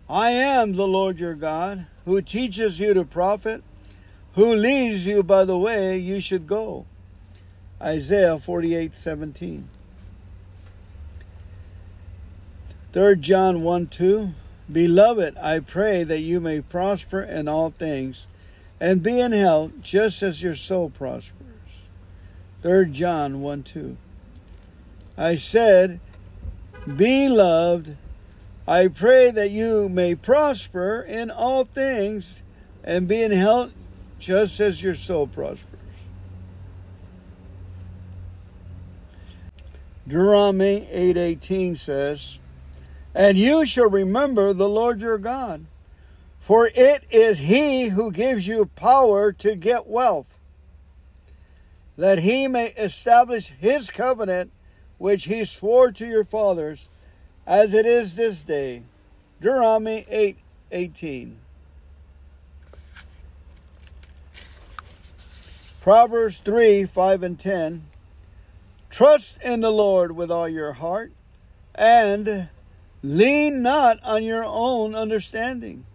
I 0.10 0.32
am 0.32 0.74
the 0.74 0.88
Lord 0.88 1.20
your 1.20 1.36
God, 1.36 1.86
who 2.06 2.22
teaches 2.22 2.80
you 2.80 2.94
to 2.94 3.06
profit 3.06 3.64
who 4.40 4.56
leads 4.56 5.06
you 5.06 5.24
by 5.24 5.44
the 5.44 5.58
way 5.58 5.98
you 5.98 6.22
should 6.22 6.48
go. 6.48 6.86
Isaiah 7.82 8.38
48 8.38 8.94
17. 8.94 9.68
3 12.94 13.16
John 13.18 13.62
1 13.62 13.88
2. 13.88 14.30
Beloved, 14.72 15.38
I 15.38 15.60
pray 15.60 16.04
that 16.04 16.20
you 16.20 16.40
may 16.40 16.62
prosper 16.62 17.22
in 17.22 17.48
all 17.48 17.70
things 17.70 18.28
and 18.80 19.04
be 19.04 19.20
in 19.20 19.32
health 19.32 19.72
just 19.82 20.24
as 20.24 20.42
your 20.42 20.56
soul 20.56 20.90
prospers. 20.90 21.88
3 22.62 22.92
John 22.92 23.42
1 23.42 23.64
2. 23.64 23.98
I 25.18 25.36
said, 25.36 26.00
Beloved, 26.96 27.98
I 28.68 28.88
pray 28.88 29.32
that 29.32 29.52
you 29.52 29.90
may 29.90 30.16
prosper 30.16 31.06
in 31.08 31.32
all 31.32 31.66
things 31.66 32.44
and 32.84 33.08
be 33.08 33.22
in 33.22 33.32
health 33.32 33.74
just 34.20 34.60
as 34.60 34.82
your 34.84 34.96
soul 34.96 35.28
prospers. 35.28 35.80
Deuteronomy 40.08 40.88
8:18 40.92 41.76
says, 41.76 42.40
"And 43.14 43.38
you 43.38 43.66
shall 43.66 43.90
remember 43.90 44.54
the 44.54 44.70
Lord 44.70 45.02
your 45.02 45.18
God, 45.18 45.66
for 46.50 46.72
it 46.74 47.04
is 47.12 47.38
he 47.38 47.90
who 47.90 48.12
gives 48.12 48.48
you 48.48 48.66
power 48.66 49.32
to 49.32 49.54
get 49.54 49.86
wealth, 49.86 50.40
that 51.96 52.18
he 52.18 52.48
may 52.48 52.70
establish 52.70 53.50
his 53.50 53.92
covenant 53.92 54.52
which 54.98 55.26
he 55.26 55.46
swore 55.46 55.92
to 55.92 56.08
your 56.08 56.24
fathers, 56.24 56.88
as 57.46 57.76
it 57.76 57.86
is 57.86 58.16
this 58.16 58.42
day." 58.42 58.82
Deuteronomy 59.40 60.08
8:18. 60.10 61.38
Proverbs 65.82 66.40
3 66.40 66.84
5 66.84 67.22
and 67.22 67.40
10. 67.40 67.86
Trust 68.90 69.40
in 69.44 69.60
the 69.60 69.70
Lord 69.70 70.14
with 70.14 70.32
all 70.32 70.50
your 70.50 70.74
heart 70.74 71.12
and 71.76 72.50
lean 73.04 73.62
not 73.62 74.04
on 74.04 74.24
your 74.24 74.44
own 74.44 74.96
understanding. 74.96 75.86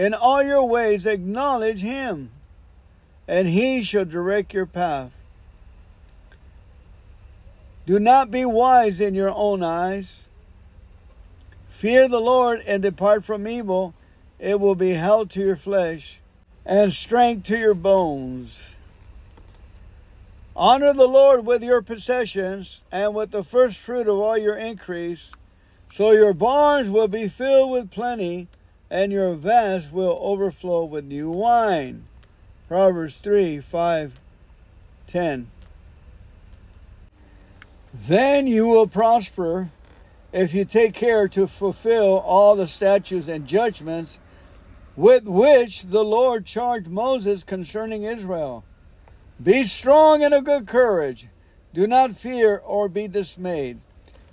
In 0.00 0.14
all 0.14 0.42
your 0.42 0.64
ways 0.64 1.04
acknowledge 1.04 1.82
him, 1.82 2.30
and 3.28 3.46
he 3.46 3.82
shall 3.82 4.06
direct 4.06 4.54
your 4.54 4.64
path. 4.64 5.12
Do 7.84 8.00
not 8.00 8.30
be 8.30 8.46
wise 8.46 9.02
in 9.02 9.14
your 9.14 9.30
own 9.30 9.62
eyes. 9.62 10.26
Fear 11.68 12.08
the 12.08 12.18
Lord 12.18 12.60
and 12.66 12.82
depart 12.82 13.24
from 13.24 13.46
evil. 13.46 13.92
It 14.38 14.58
will 14.58 14.74
be 14.74 14.92
health 14.92 15.28
to 15.30 15.40
your 15.40 15.56
flesh 15.56 16.22
and 16.64 16.94
strength 16.94 17.44
to 17.48 17.58
your 17.58 17.74
bones. 17.74 18.76
Honor 20.56 20.94
the 20.94 21.08
Lord 21.08 21.44
with 21.44 21.62
your 21.62 21.82
possessions 21.82 22.84
and 22.90 23.14
with 23.14 23.32
the 23.32 23.44
first 23.44 23.78
fruit 23.78 24.08
of 24.08 24.16
all 24.18 24.38
your 24.38 24.56
increase, 24.56 25.34
so 25.92 26.12
your 26.12 26.32
barns 26.32 26.88
will 26.88 27.08
be 27.08 27.28
filled 27.28 27.70
with 27.70 27.90
plenty, 27.90 28.48
and 28.90 29.12
your 29.12 29.34
vats 29.34 29.92
will 29.92 30.18
overflow 30.20 30.84
with 30.84 31.04
new 31.04 31.30
wine. 31.30 32.04
Proverbs 32.68 33.18
3 33.18 33.60
5 33.60 34.20
10. 35.06 35.46
Then 37.92 38.46
you 38.46 38.68
will 38.68 38.86
prosper 38.86 39.70
if 40.32 40.54
you 40.54 40.64
take 40.64 40.94
care 40.94 41.28
to 41.28 41.46
fulfill 41.46 42.18
all 42.18 42.54
the 42.54 42.68
statutes 42.68 43.28
and 43.28 43.46
judgments 43.46 44.18
with 44.96 45.26
which 45.26 45.82
the 45.82 46.04
Lord 46.04 46.46
charged 46.46 46.88
Moses 46.88 47.42
concerning 47.42 48.04
Israel. 48.04 48.64
Be 49.42 49.64
strong 49.64 50.22
and 50.22 50.34
of 50.34 50.44
good 50.44 50.66
courage. 50.66 51.28
Do 51.72 51.86
not 51.86 52.12
fear 52.12 52.58
or 52.58 52.88
be 52.88 53.08
dismayed. 53.08 53.80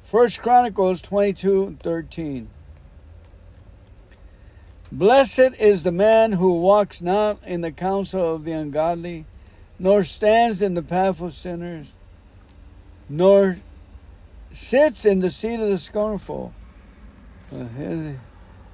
First 0.03 0.41
Chronicles 0.41 1.01
22 1.01 1.77
13. 1.81 2.49
Blessed 4.91 5.51
is 5.59 5.83
the 5.83 5.91
man 5.91 6.31
who 6.33 6.61
walks 6.61 7.01
not 7.01 7.39
in 7.45 7.61
the 7.61 7.71
counsel 7.71 8.35
of 8.35 8.45
the 8.45 8.53
ungodly, 8.53 9.25
nor 9.77 10.03
stands 10.03 10.61
in 10.61 10.75
the 10.75 10.81
path 10.81 11.19
of 11.19 11.33
sinners, 11.33 11.93
nor 13.09 13.57
sits 14.51 15.05
in 15.05 15.19
the 15.19 15.29
seat 15.29 15.59
of 15.59 15.67
the 15.67 15.77
scornful. 15.77 16.53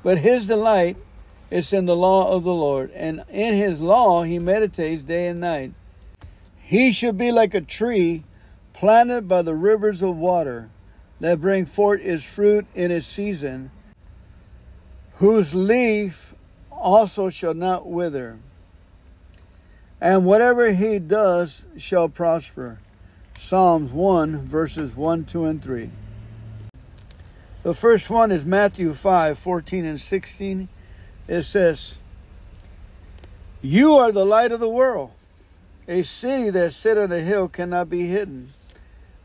But 0.03 0.19
his 0.19 0.47
delight 0.47 0.97
is 1.49 1.73
in 1.73 1.85
the 1.85 1.95
law 1.95 2.35
of 2.35 2.43
the 2.43 2.53
Lord, 2.53 2.91
and 2.91 3.23
in 3.29 3.55
his 3.55 3.79
law 3.79 4.23
he 4.23 4.37
meditates 4.37 5.01
day 5.01 5.27
and 5.27 5.39
night. 5.39 5.73
He 6.61 6.91
should 6.91 7.17
be 7.17 7.31
like 7.31 7.53
a 7.53 7.61
tree 7.61 8.23
planted 8.73 9.27
by 9.27 9.41
the 9.41 9.55
rivers 9.55 10.01
of 10.01 10.15
water 10.15 10.69
that 11.19 11.41
bring 11.41 11.65
forth 11.65 12.01
its 12.03 12.23
fruit 12.23 12.67
in 12.75 12.91
its 12.91 13.05
season, 13.05 13.71
whose 15.15 15.53
leaf 15.53 16.33
also 16.71 17.29
shall 17.29 17.53
not 17.53 17.87
wither. 17.87 18.37
And 20.01 20.25
whatever 20.25 20.73
he 20.73 20.99
does 20.99 21.65
shall 21.77 22.09
prosper. 22.09 22.79
Psalms 23.35 23.91
1, 23.91 24.39
verses 24.45 24.95
1, 24.95 25.25
2, 25.25 25.45
and 25.45 25.63
3. 25.63 25.89
The 27.63 27.73
first 27.73 28.09
one 28.09 28.31
is 28.31 28.45
Matthew 28.45 28.93
5, 28.93 29.37
14 29.37 29.85
and 29.85 29.99
16. 29.99 30.67
It 31.27 31.41
says, 31.43 31.99
You 33.61 33.93
are 33.95 34.11
the 34.11 34.25
light 34.25 34.51
of 34.51 34.59
the 34.59 34.69
world. 34.69 35.11
A 35.87 36.03
city 36.03 36.49
that 36.49 36.73
sit 36.73 36.97
on 36.97 37.11
a 37.11 37.19
hill 37.19 37.47
cannot 37.47 37.89
be 37.89 38.07
hidden, 38.07 38.53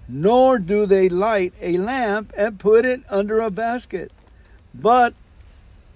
nor 0.09 0.59
do 0.59 0.87
they 0.87 1.09
light 1.09 1.53
a 1.61 1.77
lamp 1.79 2.33
and 2.37 2.59
put 2.59 2.87
it 2.87 3.03
under 3.09 3.41
a 3.41 3.51
basket, 3.51 4.11
but 4.75 5.15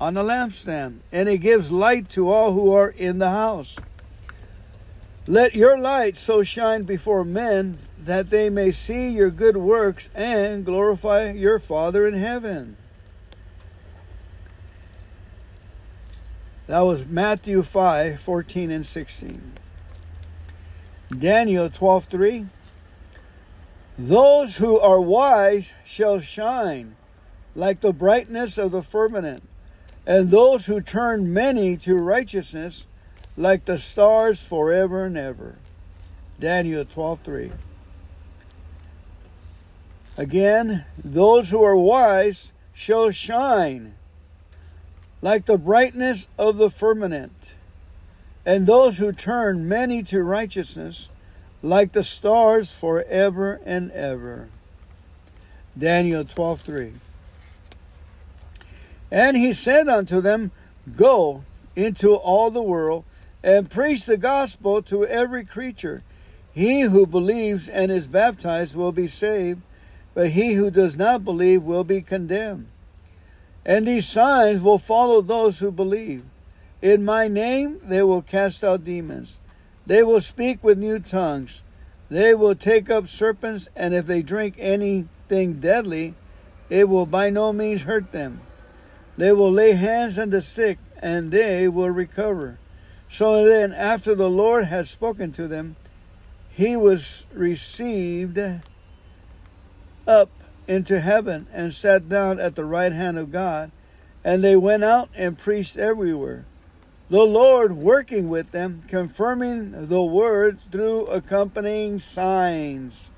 on 0.02 0.14
the 0.14 0.22
lampstand, 0.24 0.98
and 1.12 1.28
it 1.28 1.38
gives 1.38 1.70
light 1.70 2.08
to 2.08 2.28
all 2.28 2.52
who 2.52 2.72
are 2.72 2.88
in 2.88 3.18
the 3.18 3.30
house. 3.30 3.76
Let 5.28 5.54
your 5.54 5.78
light 5.78 6.16
so 6.16 6.42
shine 6.42 6.82
before 6.82 7.24
men 7.24 7.78
that 8.00 8.28
they 8.28 8.50
may 8.50 8.72
see 8.72 9.10
your 9.10 9.30
good 9.30 9.56
works 9.56 10.10
and 10.12 10.64
glorify 10.64 11.30
your 11.30 11.60
Father 11.60 12.08
in 12.08 12.14
heaven. 12.14 12.76
That 16.66 16.80
was 16.80 17.06
Matthew 17.06 17.62
5 17.62 18.18
14 18.18 18.72
and 18.72 18.84
16. 18.84 19.52
Daniel 21.16 21.70
12:3 21.70 22.46
Those 23.96 24.56
who 24.56 24.80
are 24.80 25.00
wise 25.00 25.72
shall 25.84 26.18
shine 26.18 26.96
like 27.54 27.78
the 27.78 27.92
brightness 27.92 28.58
of 28.58 28.72
the 28.72 28.82
firmament, 28.82 29.44
and 30.06 30.30
those 30.30 30.66
who 30.66 30.80
turn 30.80 31.32
many 31.32 31.76
to 31.76 31.96
righteousness 31.96 32.86
like 33.36 33.64
the 33.64 33.78
stars 33.78 34.46
forever 34.46 35.04
and 35.04 35.16
ever. 35.16 35.58
Daniel 36.38 36.84
12:3 36.84 37.52
Again, 40.18 40.84
those 41.02 41.50
who 41.50 41.62
are 41.62 41.76
wise 41.76 42.52
shall 42.74 43.10
shine 43.10 43.94
like 45.22 45.46
the 45.46 45.56
brightness 45.56 46.26
of 46.36 46.56
the 46.56 46.68
firmament 46.68 47.54
and 48.44 48.66
those 48.66 48.98
who 48.98 49.12
turn 49.12 49.68
many 49.68 50.02
to 50.02 50.22
righteousness 50.22 51.10
like 51.62 51.92
the 51.92 52.02
stars 52.02 52.72
forever 52.72 53.60
and 53.64 53.90
ever. 53.92 54.48
Daniel 55.78 56.24
12:3 56.24 56.92
And 59.12 59.36
he 59.36 59.52
said 59.52 59.88
unto 59.88 60.22
them, 60.22 60.52
Go 60.96 61.44
into 61.76 62.14
all 62.14 62.50
the 62.50 62.62
world 62.62 63.04
and 63.44 63.68
preach 63.68 64.06
the 64.06 64.16
gospel 64.16 64.80
to 64.84 65.04
every 65.04 65.44
creature. 65.44 66.02
He 66.54 66.80
who 66.80 67.06
believes 67.06 67.68
and 67.68 67.92
is 67.92 68.06
baptized 68.06 68.74
will 68.74 68.90
be 68.90 69.06
saved, 69.06 69.60
but 70.14 70.30
he 70.30 70.54
who 70.54 70.70
does 70.70 70.96
not 70.96 71.24
believe 71.24 71.62
will 71.62 71.84
be 71.84 72.00
condemned. 72.00 72.68
And 73.66 73.86
these 73.86 74.08
signs 74.08 74.62
will 74.62 74.78
follow 74.78 75.20
those 75.20 75.58
who 75.58 75.70
believe. 75.70 76.24
In 76.80 77.04
my 77.04 77.28
name 77.28 77.80
they 77.84 78.02
will 78.02 78.22
cast 78.22 78.64
out 78.64 78.82
demons. 78.82 79.38
They 79.86 80.02
will 80.02 80.22
speak 80.22 80.64
with 80.64 80.78
new 80.78 80.98
tongues. 80.98 81.64
They 82.08 82.34
will 82.34 82.54
take 82.54 82.88
up 82.88 83.06
serpents, 83.06 83.68
and 83.76 83.92
if 83.92 84.06
they 84.06 84.22
drink 84.22 84.54
anything 84.58 85.60
deadly, 85.60 86.14
it 86.70 86.88
will 86.88 87.06
by 87.06 87.28
no 87.28 87.52
means 87.52 87.82
hurt 87.82 88.12
them. 88.12 88.40
They 89.16 89.32
will 89.32 89.50
lay 89.52 89.72
hands 89.72 90.18
on 90.18 90.30
the 90.30 90.40
sick, 90.40 90.78
and 91.02 91.30
they 91.30 91.68
will 91.68 91.90
recover. 91.90 92.58
So 93.08 93.44
then, 93.44 93.72
after 93.72 94.14
the 94.14 94.30
Lord 94.30 94.66
had 94.66 94.86
spoken 94.86 95.32
to 95.32 95.46
them, 95.46 95.76
he 96.50 96.76
was 96.76 97.26
received 97.32 98.38
up 100.06 100.30
into 100.66 101.00
heaven 101.00 101.46
and 101.52 101.74
sat 101.74 102.08
down 102.08 102.38
at 102.40 102.54
the 102.54 102.64
right 102.64 102.92
hand 102.92 103.18
of 103.18 103.32
God. 103.32 103.70
And 104.24 104.42
they 104.42 104.56
went 104.56 104.84
out 104.84 105.08
and 105.14 105.36
preached 105.36 105.76
everywhere 105.76 106.44
the 107.12 107.26
Lord 107.26 107.72
working 107.72 108.30
with 108.30 108.52
them, 108.52 108.80
confirming 108.88 109.88
the 109.88 110.02
word 110.02 110.58
through 110.72 111.04
accompanying 111.08 111.98
signs. 111.98 113.10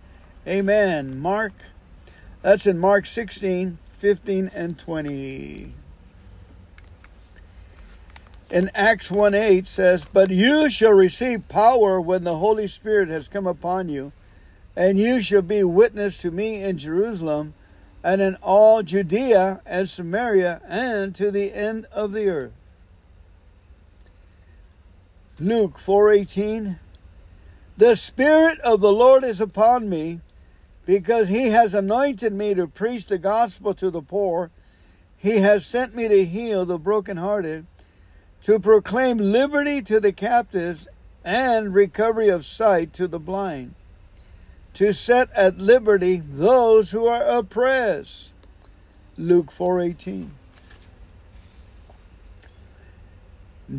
Amen. 0.49 1.21
Mark, 1.21 1.53
that's 2.43 2.67
in 2.67 2.81
Mark 2.81 3.07
16, 3.07 3.79
15, 3.93 4.51
and 4.53 4.77
20. 4.77 5.75
In 8.55 8.71
Acts 8.73 9.11
1 9.11 9.35
8 9.35 9.67
says, 9.67 10.05
But 10.05 10.31
you 10.31 10.71
shall 10.71 10.93
receive 10.93 11.49
power 11.49 12.01
when 12.01 12.23
the 12.23 12.39
Holy 12.39 12.69
Spirit 12.69 13.09
has 13.09 13.27
come 13.27 13.49
upon 13.49 13.89
you, 13.89 14.13
and 14.77 14.97
you 14.97 15.21
shall 15.21 15.43
be 15.43 15.65
witness 15.65 16.19
to 16.19 16.31
me 16.31 16.63
in 16.63 16.79
Jerusalem 16.79 17.55
and 18.05 18.23
in 18.23 18.37
all 18.37 18.85
Judea 18.85 19.61
and 19.67 19.89
Samaria 19.89 20.63
and 20.69 21.17
to 21.17 21.33
the 21.33 21.53
end 21.53 21.87
of 21.91 22.13
the 22.13 22.29
earth. 22.29 22.53
Luke 25.41 25.77
4:18 25.77 26.79
The 27.77 27.97
spirit 27.97 28.61
of 28.61 28.81
the 28.81 28.93
Lord 28.93 29.25
is 29.25 29.41
upon 29.41 29.89
me 29.89 30.21
because 30.87 31.27
he 31.27 31.49
has 31.49 31.75
anointed 31.75 32.33
me 32.33 32.55
to 32.55 32.69
preach 32.69 33.07
the 33.07 33.19
gospel 33.19 33.75
to 33.75 33.91
the 33.91 34.03
poor 34.03 34.53
he 35.17 35.39
has 35.39 35.67
sent 35.67 35.97
me 35.97 36.07
to 36.07 36.25
heal 36.25 36.65
the 36.65 36.79
brokenhearted 36.79 37.67
to 38.45 38.61
proclaim 38.61 39.17
liberty 39.17 39.81
to 39.81 39.99
the 39.99 40.13
captives 40.13 40.87
and 41.25 41.75
recovery 41.75 42.29
of 42.29 42.45
sight 42.45 42.93
to 42.93 43.09
the 43.09 43.19
blind 43.19 43.75
to 44.75 44.93
set 44.93 45.31
at 45.33 45.57
liberty 45.57 46.17
those 46.17 46.91
who 46.91 47.07
are 47.07 47.23
oppressed 47.23 48.35
Luke 49.17 49.51
4:18 49.51 50.29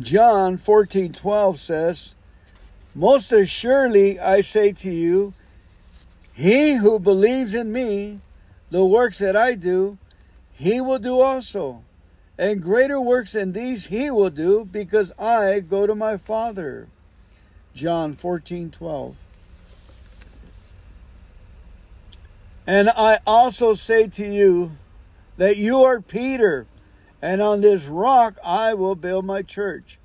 John 0.00 0.58
14:12 0.58 1.58
says, 1.58 2.16
"Most 2.92 3.30
assuredly 3.30 4.18
I 4.18 4.40
say 4.40 4.72
to 4.72 4.90
you, 4.90 5.32
he 6.34 6.74
who 6.74 6.98
believes 6.98 7.54
in 7.54 7.70
me, 7.70 8.20
the 8.70 8.84
works 8.84 9.18
that 9.18 9.36
I 9.36 9.54
do, 9.54 9.96
he 10.52 10.80
will 10.80 10.98
do 10.98 11.20
also. 11.20 11.82
And 12.38 12.62
greater 12.62 13.00
works 13.00 13.32
than 13.32 13.52
these 13.52 13.86
he 13.86 14.10
will 14.10 14.30
do, 14.30 14.66
because 14.70 15.12
I 15.18 15.60
go 15.60 15.86
to 15.86 15.94
my 15.94 16.16
Father." 16.16 16.88
John 17.74 18.14
14:12. 18.14 19.14
And 22.66 22.90
I 22.90 23.20
also 23.26 23.74
say 23.74 24.08
to 24.08 24.26
you 24.26 24.72
that 25.36 25.56
you 25.56 25.82
are 25.82 26.00
Peter, 26.00 26.66
and 27.22 27.40
on 27.40 27.60
this 27.60 27.86
rock 27.86 28.38
I 28.44 28.74
will 28.74 28.96
build 28.96 29.24
my 29.24 29.42
church, 29.42 29.98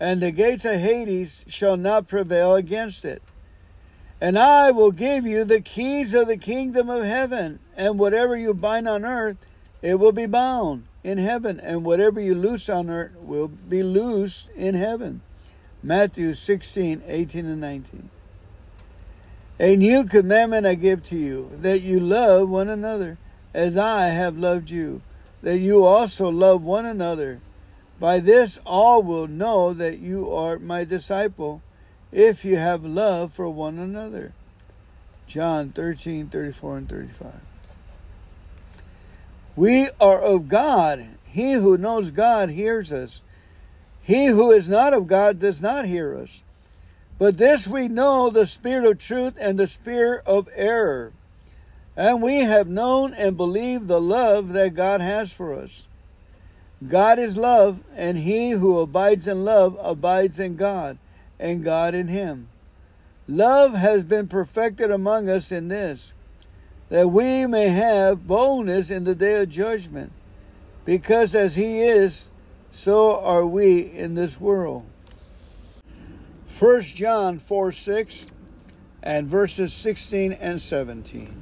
and 0.00 0.20
the 0.20 0.32
gates 0.32 0.64
of 0.64 0.80
Hades 0.80 1.44
shall 1.46 1.76
not 1.76 2.08
prevail 2.08 2.54
against 2.54 3.04
it. 3.04 3.22
And 4.20 4.36
I 4.38 4.72
will 4.72 4.90
give 4.90 5.26
you 5.26 5.44
the 5.44 5.60
keys 5.60 6.12
of 6.12 6.26
the 6.26 6.36
kingdom 6.36 6.90
of 6.90 7.04
heaven, 7.04 7.60
and 7.76 7.98
whatever 7.98 8.36
you 8.36 8.52
bind 8.52 8.88
on 8.88 9.04
earth, 9.04 9.36
it 9.80 9.94
will 9.94 10.12
be 10.12 10.26
bound 10.26 10.87
in 11.04 11.18
heaven, 11.18 11.60
and 11.60 11.84
whatever 11.84 12.20
you 12.20 12.34
loose 12.34 12.68
on 12.68 12.90
earth 12.90 13.16
will 13.16 13.48
be 13.48 13.82
loose 13.82 14.50
in 14.56 14.74
heaven. 14.74 15.20
Matthew 15.82 16.32
16, 16.32 17.02
18, 17.06 17.46
and 17.46 17.60
19. 17.60 18.10
A 19.60 19.76
new 19.76 20.04
commandment 20.04 20.66
I 20.66 20.74
give 20.74 21.02
to 21.04 21.16
you, 21.16 21.50
that 21.54 21.80
you 21.80 22.00
love 22.00 22.48
one 22.48 22.68
another 22.68 23.18
as 23.54 23.76
I 23.76 24.06
have 24.06 24.38
loved 24.38 24.70
you 24.70 25.02
that 25.42 25.58
you 25.58 25.84
also 25.84 26.28
love 26.28 26.62
one 26.62 26.86
another. 26.86 27.40
By 28.00 28.20
this 28.20 28.60
all 28.64 29.02
will 29.02 29.26
know 29.26 29.72
that 29.72 29.98
you 29.98 30.32
are 30.32 30.58
my 30.58 30.84
disciple, 30.84 31.62
if 32.12 32.44
you 32.44 32.56
have 32.56 32.84
love 32.84 33.32
for 33.32 33.48
one 33.48 33.78
another. 33.78 34.32
John 35.26 35.70
13, 35.70 36.28
34 36.28 36.76
and 36.78 36.88
35. 36.88 37.47
We 39.58 39.90
are 40.00 40.20
of 40.20 40.46
God. 40.46 41.04
He 41.28 41.54
who 41.54 41.76
knows 41.76 42.12
God 42.12 42.48
hears 42.48 42.92
us. 42.92 43.22
He 44.04 44.26
who 44.26 44.52
is 44.52 44.68
not 44.68 44.94
of 44.94 45.08
God 45.08 45.40
does 45.40 45.60
not 45.60 45.84
hear 45.84 46.16
us. 46.16 46.44
But 47.18 47.38
this 47.38 47.66
we 47.66 47.88
know 47.88 48.30
the 48.30 48.46
spirit 48.46 48.88
of 48.88 48.98
truth 48.98 49.36
and 49.40 49.58
the 49.58 49.66
spirit 49.66 50.22
of 50.28 50.48
error. 50.54 51.12
And 51.96 52.22
we 52.22 52.38
have 52.38 52.68
known 52.68 53.12
and 53.14 53.36
believed 53.36 53.88
the 53.88 54.00
love 54.00 54.52
that 54.52 54.76
God 54.76 55.00
has 55.00 55.32
for 55.32 55.52
us. 55.52 55.88
God 56.86 57.18
is 57.18 57.36
love, 57.36 57.82
and 57.96 58.16
he 58.16 58.52
who 58.52 58.78
abides 58.78 59.26
in 59.26 59.44
love 59.44 59.76
abides 59.82 60.38
in 60.38 60.54
God, 60.54 60.98
and 61.40 61.64
God 61.64 61.96
in 61.96 62.06
him. 62.06 62.46
Love 63.26 63.74
has 63.74 64.04
been 64.04 64.28
perfected 64.28 64.92
among 64.92 65.28
us 65.28 65.50
in 65.50 65.66
this, 65.66 66.14
that 66.88 67.10
we 67.10 67.46
may 67.46 67.68
have 67.68 68.26
boldness 68.26 68.90
in 68.90 69.04
the 69.04 69.14
day 69.14 69.42
of 69.42 69.48
judgment, 69.48 70.12
because 70.84 71.34
as 71.34 71.56
he 71.56 71.80
is, 71.80 72.30
so 72.70 73.22
are 73.22 73.46
we 73.46 73.80
in 73.80 74.14
this 74.14 74.40
world. 74.40 74.86
1 76.58 76.82
John 76.82 77.38
4 77.38 77.72
6 77.72 78.26
and 79.02 79.26
verses 79.28 79.72
16 79.72 80.32
and 80.32 80.60
17. 80.60 81.34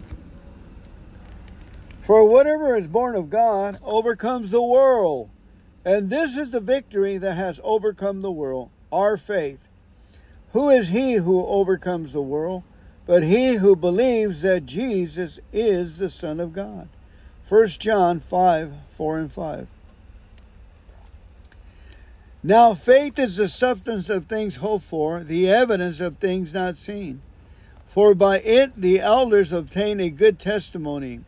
For 2.00 2.28
whatever 2.28 2.76
is 2.76 2.86
born 2.86 3.16
of 3.16 3.30
God 3.30 3.78
overcomes 3.84 4.50
the 4.50 4.62
world. 4.62 5.30
And 5.84 6.10
this 6.10 6.36
is 6.36 6.50
the 6.50 6.60
victory 6.60 7.16
that 7.16 7.34
has 7.34 7.60
overcome 7.64 8.20
the 8.20 8.30
world, 8.30 8.70
our 8.92 9.16
faith. 9.16 9.68
Who 10.50 10.68
is 10.68 10.88
he 10.88 11.14
who 11.14 11.46
overcomes 11.46 12.12
the 12.12 12.22
world? 12.22 12.62
But 13.06 13.22
he 13.22 13.54
who 13.54 13.76
believes 13.76 14.42
that 14.42 14.66
Jesus 14.66 15.38
is 15.52 15.98
the 15.98 16.10
Son 16.10 16.40
of 16.40 16.52
God. 16.52 16.88
1 17.48 17.66
John 17.68 18.18
5 18.18 18.72
4 18.88 19.18
and 19.18 19.32
5. 19.32 19.68
Now, 22.42 22.74
faith 22.74 23.18
is 23.18 23.36
the 23.36 23.48
substance 23.48 24.08
of 24.08 24.26
things 24.26 24.56
hoped 24.56 24.84
for, 24.84 25.22
the 25.22 25.48
evidence 25.48 26.00
of 26.00 26.16
things 26.16 26.54
not 26.54 26.76
seen. 26.76 27.20
For 27.86 28.14
by 28.14 28.38
it 28.40 28.72
the 28.76 29.00
elders 29.00 29.52
obtain 29.52 30.00
a 30.00 30.10
good 30.10 30.38
testimony. 30.38 31.20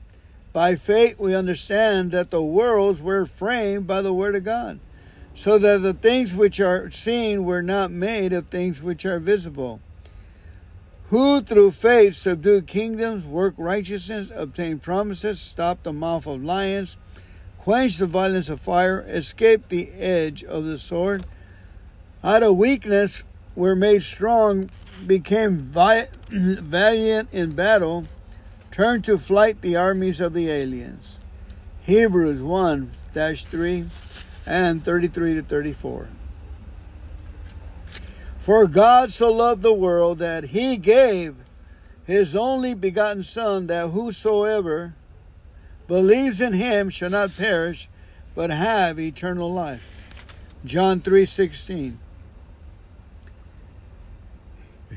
By 0.52 0.76
faith, 0.76 1.18
we 1.18 1.34
understand 1.34 2.10
that 2.10 2.30
the 2.30 2.42
worlds 2.42 3.00
were 3.00 3.26
framed 3.26 3.86
by 3.86 4.02
the 4.02 4.12
Word 4.12 4.34
of 4.34 4.44
God, 4.44 4.80
so 5.34 5.58
that 5.58 5.82
the 5.82 5.94
things 5.94 6.34
which 6.34 6.60
are 6.60 6.90
seen 6.90 7.44
were 7.44 7.62
not 7.62 7.90
made 7.90 8.32
of 8.32 8.46
things 8.46 8.82
which 8.82 9.06
are 9.06 9.18
visible. 9.18 9.80
Who 11.08 11.40
through 11.40 11.70
faith 11.70 12.16
subdued 12.16 12.66
kingdoms, 12.66 13.24
worked 13.24 13.58
righteousness, 13.58 14.30
obtained 14.34 14.82
promises, 14.82 15.40
stopped 15.40 15.84
the 15.84 15.92
mouth 15.92 16.26
of 16.26 16.44
lions, 16.44 16.98
quenched 17.56 17.98
the 17.98 18.06
violence 18.06 18.50
of 18.50 18.60
fire, 18.60 19.04
escaped 19.08 19.70
the 19.70 19.90
edge 19.92 20.44
of 20.44 20.64
the 20.64 20.76
sword. 20.76 21.24
Out 22.22 22.42
of 22.42 22.56
weakness 22.56 23.22
were 23.54 23.74
made 23.74 24.02
strong, 24.02 24.68
became 25.06 25.56
valiant 25.56 27.28
in 27.32 27.52
battle 27.52 28.04
turned 28.70 29.04
to 29.06 29.16
flight 29.16 29.62
the 29.62 29.76
armies 29.76 30.20
of 30.20 30.34
the 30.34 30.50
aliens. 30.50 31.18
Hebrews 31.82 32.42
1 32.42 32.90
3 33.14 33.84
and 34.46 34.84
33 34.84 35.34
to 35.34 35.42
34. 35.42 36.08
For 38.48 38.66
God 38.66 39.12
so 39.12 39.30
loved 39.30 39.60
the 39.60 39.74
world 39.74 40.20
that 40.20 40.44
he 40.44 40.78
gave 40.78 41.36
his 42.06 42.34
only 42.34 42.72
begotten 42.72 43.22
Son, 43.22 43.66
that 43.66 43.88
whosoever 43.88 44.94
believes 45.86 46.40
in 46.40 46.54
him 46.54 46.88
shall 46.88 47.10
not 47.10 47.36
perish, 47.36 47.90
but 48.34 48.48
have 48.48 48.98
eternal 48.98 49.52
life. 49.52 50.54
John 50.64 51.00
3 51.00 51.26
16. 51.26 51.98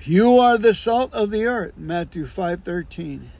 You 0.05 0.37
are 0.37 0.57
the 0.57 0.73
salt 0.73 1.13
of 1.13 1.29
the 1.29 1.43
earth. 1.43 1.73
Matthew 1.75 2.27
5 2.27 2.63
13. 2.63 3.31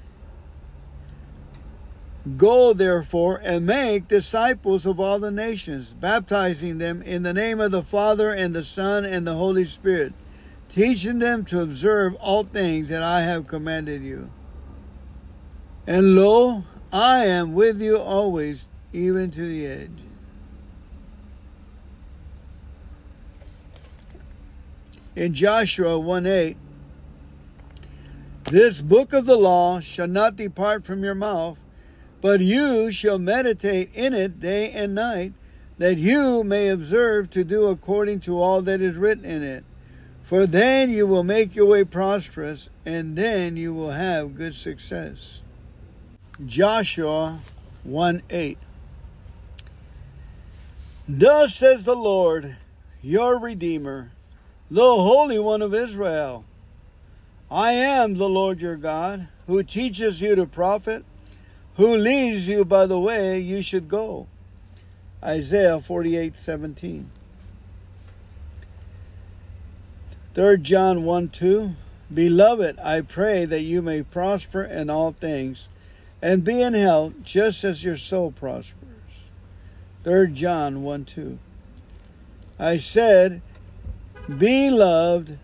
Go 2.37 2.73
therefore 2.73 3.41
and 3.43 3.65
make 3.65 4.07
disciples 4.07 4.85
of 4.85 4.99
all 4.99 5.17
the 5.17 5.31
nations, 5.31 5.93
baptizing 5.93 6.77
them 6.77 7.01
in 7.01 7.23
the 7.23 7.33
name 7.33 7.59
of 7.59 7.71
the 7.71 7.81
Father 7.81 8.31
and 8.31 8.53
the 8.53 8.61
Son 8.61 9.05
and 9.05 9.25
the 9.25 9.33
Holy 9.33 9.65
Spirit, 9.65 10.13
teaching 10.69 11.17
them 11.17 11.45
to 11.45 11.61
observe 11.61 12.13
all 12.15 12.43
things 12.43 12.89
that 12.89 13.01
I 13.01 13.21
have 13.21 13.47
commanded 13.47 14.03
you. 14.03 14.29
And 15.87 16.15
lo, 16.15 16.63
I 16.93 17.25
am 17.25 17.53
with 17.53 17.81
you 17.81 17.97
always, 17.97 18.67
even 18.93 19.31
to 19.31 19.41
the 19.41 19.65
edge. 19.65 19.89
In 25.15 25.33
Joshua 25.33 25.99
1 25.99 26.25
8, 26.27 26.57
this 28.43 28.79
book 28.79 29.11
of 29.11 29.25
the 29.25 29.37
law 29.37 29.79
shall 29.79 30.07
not 30.07 30.35
depart 30.35 30.83
from 30.83 31.03
your 31.03 31.15
mouth 31.15 31.60
but 32.21 32.39
you 32.39 32.91
shall 32.91 33.17
meditate 33.17 33.89
in 33.93 34.13
it 34.13 34.39
day 34.39 34.71
and 34.71 34.93
night, 34.93 35.33
that 35.79 35.97
you 35.97 36.43
may 36.43 36.69
observe 36.69 37.29
to 37.31 37.43
do 37.43 37.67
according 37.67 38.19
to 38.21 38.39
all 38.39 38.61
that 38.61 38.81
is 38.81 38.95
written 38.95 39.25
in 39.25 39.41
it. 39.41 39.63
For 40.21 40.45
then 40.45 40.91
you 40.91 41.07
will 41.07 41.23
make 41.23 41.55
your 41.55 41.65
way 41.65 41.83
prosperous, 41.83 42.69
and 42.85 43.17
then 43.17 43.57
you 43.57 43.73
will 43.73 43.91
have 43.91 44.37
good 44.37 44.53
success. 44.53 45.41
Joshua 46.45 47.39
1 47.83 48.21
8. 48.29 48.57
Thus 51.09 51.55
says 51.55 51.83
the 51.83 51.95
Lord, 51.95 52.55
your 53.01 53.39
Redeemer, 53.39 54.11
the 54.69 54.81
Holy 54.81 55.39
One 55.39 55.61
of 55.61 55.73
Israel. 55.73 56.45
I 57.49 57.73
am 57.73 58.15
the 58.15 58.29
Lord 58.29 58.61
your 58.61 58.77
God, 58.77 59.27
who 59.47 59.61
teaches 59.63 60.21
you 60.21 60.35
to 60.35 60.45
profit, 60.45 61.03
who 61.81 61.97
leads 61.97 62.47
you 62.47 62.63
by 62.63 62.85
the 62.85 62.99
way 62.99 63.39
you 63.39 63.59
should 63.59 63.87
go. 63.87 64.27
Isaiah 65.23 65.79
48 65.79 66.35
17. 66.35 67.09
3 70.35 70.57
John 70.59 71.03
1 71.03 71.29
2. 71.29 71.71
Beloved, 72.13 72.77
I 72.79 73.01
pray 73.01 73.45
that 73.45 73.61
you 73.61 73.81
may 73.81 74.03
prosper 74.03 74.63
in 74.63 74.91
all 74.91 75.11
things 75.11 75.69
and 76.21 76.43
be 76.43 76.61
in 76.61 76.75
health 76.75 77.15
just 77.23 77.63
as 77.63 77.83
your 77.83 77.97
soul 77.97 78.31
prospers. 78.31 79.31
3 80.03 80.33
John 80.33 80.83
1 80.83 81.05
2. 81.05 81.39
I 82.59 82.77
said, 82.77 83.41
Beloved, 84.29 85.39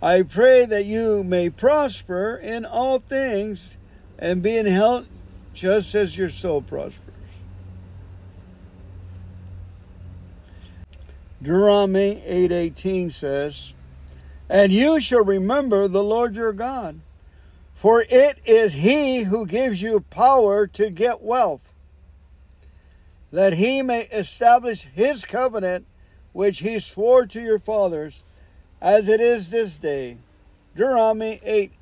I 0.00 0.22
pray 0.22 0.66
that 0.66 0.84
you 0.84 1.24
may 1.24 1.50
prosper 1.50 2.36
in 2.36 2.64
all 2.64 3.00
things 3.00 3.76
and 4.20 4.40
be 4.40 4.56
in 4.56 4.66
health 4.66 5.08
just 5.54 5.94
as 5.94 6.18
your 6.18 6.28
soul 6.28 6.60
prospers. 6.60 7.14
Deuteronomy 11.40 12.22
8:18 12.26 13.10
says, 13.10 13.74
"And 14.48 14.72
you 14.72 15.00
shall 15.00 15.24
remember 15.24 15.88
the 15.88 16.02
Lord 16.02 16.34
your 16.34 16.52
God, 16.52 17.00
for 17.74 18.04
it 18.08 18.38
is 18.44 18.72
he 18.72 19.24
who 19.24 19.46
gives 19.46 19.80
you 19.82 20.00
power 20.00 20.66
to 20.68 20.90
get 20.90 21.22
wealth, 21.22 21.74
that 23.30 23.54
he 23.54 23.82
may 23.82 24.02
establish 24.04 24.84
his 24.94 25.24
covenant 25.24 25.86
which 26.32 26.60
he 26.60 26.78
swore 26.80 27.26
to 27.26 27.40
your 27.40 27.58
fathers, 27.58 28.22
as 28.80 29.08
it 29.08 29.20
is 29.20 29.50
this 29.50 29.78
day. 29.78 30.18
Deuteronomy 30.74 31.40
8 31.44 31.72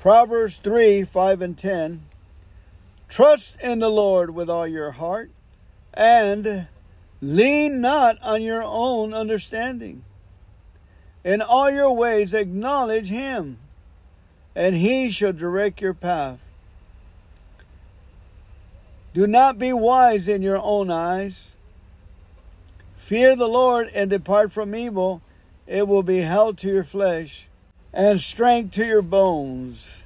Proverbs 0.00 0.58
3 0.58 1.02
5 1.02 1.42
and 1.42 1.58
10. 1.58 2.02
Trust 3.08 3.60
in 3.60 3.80
the 3.80 3.88
Lord 3.88 4.30
with 4.30 4.48
all 4.48 4.66
your 4.66 4.92
heart, 4.92 5.30
and 5.92 6.68
lean 7.20 7.80
not 7.80 8.16
on 8.22 8.40
your 8.40 8.62
own 8.62 9.12
understanding. 9.12 10.04
In 11.24 11.42
all 11.42 11.68
your 11.68 11.90
ways 11.90 12.32
acknowledge 12.32 13.08
him, 13.08 13.58
and 14.54 14.76
he 14.76 15.10
shall 15.10 15.32
direct 15.32 15.80
your 15.80 15.94
path. 15.94 16.38
Do 19.14 19.26
not 19.26 19.58
be 19.58 19.72
wise 19.72 20.28
in 20.28 20.42
your 20.42 20.60
own 20.62 20.92
eyes. 20.92 21.56
Fear 22.94 23.34
the 23.34 23.48
Lord 23.48 23.88
and 23.92 24.08
depart 24.08 24.52
from 24.52 24.76
evil. 24.76 25.22
It 25.66 25.88
will 25.88 26.04
be 26.04 26.18
health 26.18 26.56
to 26.58 26.68
your 26.68 26.84
flesh 26.84 27.47
and 27.92 28.20
strength 28.20 28.74
to 28.74 28.84
your 28.84 29.02
bones. 29.02 30.04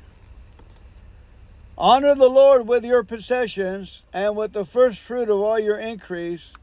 Honor 1.76 2.14
the 2.14 2.28
Lord 2.28 2.66
with 2.66 2.84
your 2.84 3.02
possessions 3.02 4.04
and 4.12 4.36
with 4.36 4.52
the 4.52 4.64
first 4.64 5.02
fruit 5.02 5.28
of 5.28 5.40
all 5.40 5.58
your 5.58 5.78
increase, 5.78 6.54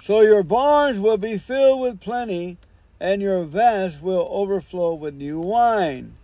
so 0.00 0.20
your 0.20 0.42
barns 0.42 1.00
will 1.00 1.18
be 1.18 1.38
filled 1.38 1.80
with 1.80 2.00
plenty 2.00 2.56
and 3.00 3.22
your 3.22 3.44
vats 3.44 4.00
will 4.02 4.28
overflow 4.30 4.94
with 4.94 5.14
new 5.14 5.40
wine. 5.40 6.14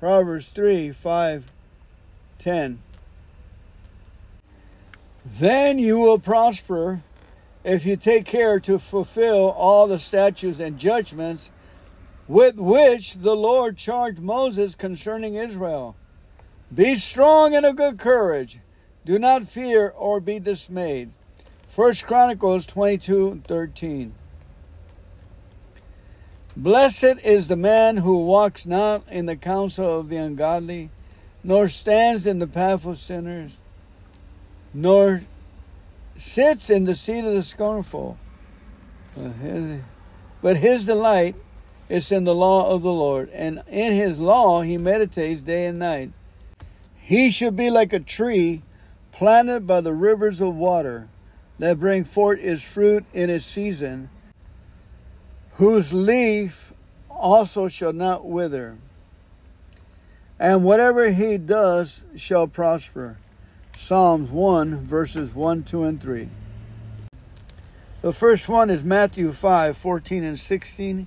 Proverbs 0.00 0.50
3 0.50 0.90
5 0.90 1.52
10. 2.38 2.78
Then 5.24 5.78
you 5.78 6.00
will 6.00 6.18
prosper 6.18 7.00
if 7.62 7.86
you 7.86 7.96
take 7.96 8.24
care 8.24 8.58
to 8.58 8.78
fulfill 8.80 9.50
all 9.50 9.86
the 9.86 10.00
statutes 10.00 10.58
and 10.58 10.78
judgments 10.78 11.51
with 12.32 12.58
which 12.58 13.12
the 13.12 13.36
Lord 13.36 13.76
charged 13.76 14.18
Moses 14.18 14.74
concerning 14.74 15.34
Israel. 15.34 15.94
Be 16.74 16.94
strong 16.94 17.54
and 17.54 17.66
of 17.66 17.76
good 17.76 17.98
courage. 17.98 18.58
Do 19.04 19.18
not 19.18 19.44
fear 19.44 19.90
or 19.90 20.18
be 20.18 20.38
dismayed. 20.38 21.10
1 21.74 21.94
Chronicles 22.06 22.64
22 22.64 23.42
13. 23.44 24.14
Blessed 26.56 27.16
is 27.22 27.48
the 27.48 27.56
man 27.56 27.98
who 27.98 28.24
walks 28.24 28.64
not 28.64 29.02
in 29.10 29.26
the 29.26 29.36
counsel 29.36 30.00
of 30.00 30.08
the 30.08 30.16
ungodly, 30.16 30.88
nor 31.44 31.68
stands 31.68 32.26
in 32.26 32.38
the 32.38 32.46
path 32.46 32.86
of 32.86 32.96
sinners 32.96 33.58
nor 34.74 35.20
sits 36.16 36.70
in 36.70 36.84
the 36.84 36.94
seat 36.94 37.24
of 37.24 37.32
the 37.32 37.42
scornful. 37.42 38.18
But 40.40 40.56
his 40.56 40.86
delight 40.86 41.36
is 41.92 42.10
in 42.10 42.24
the 42.24 42.34
law 42.34 42.74
of 42.74 42.80
the 42.80 42.90
Lord, 42.90 43.28
and 43.34 43.62
in 43.68 43.92
his 43.92 44.18
law 44.18 44.62
he 44.62 44.78
meditates 44.78 45.42
day 45.42 45.66
and 45.66 45.78
night. 45.78 46.10
He 46.98 47.30
should 47.30 47.54
be 47.54 47.68
like 47.68 47.92
a 47.92 48.00
tree 48.00 48.62
planted 49.12 49.66
by 49.66 49.82
the 49.82 49.92
rivers 49.92 50.40
of 50.40 50.56
water 50.56 51.10
that 51.58 51.78
bring 51.78 52.04
forth 52.04 52.42
its 52.42 52.62
fruit 52.62 53.04
in 53.12 53.28
its 53.28 53.44
season, 53.44 54.08
whose 55.56 55.92
leaf 55.92 56.72
also 57.10 57.68
shall 57.68 57.92
not 57.92 58.24
wither, 58.24 58.78
and 60.40 60.64
whatever 60.64 61.10
he 61.10 61.36
does 61.36 62.06
shall 62.16 62.46
prosper. 62.46 63.18
Psalms 63.76 64.30
1, 64.30 64.78
verses 64.78 65.34
1, 65.34 65.64
2, 65.64 65.84
and 65.84 66.00
3. 66.00 66.30
The 68.00 68.14
first 68.14 68.48
one 68.48 68.70
is 68.70 68.82
Matthew 68.82 69.30
5, 69.30 69.76
14 69.76 70.24
and 70.24 70.38
16. 70.38 71.06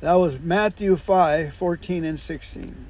That 0.00 0.14
was 0.14 0.40
Matthew 0.40 0.96
5 0.96 1.54
14 1.54 2.04
and 2.04 2.20
16. 2.20 2.86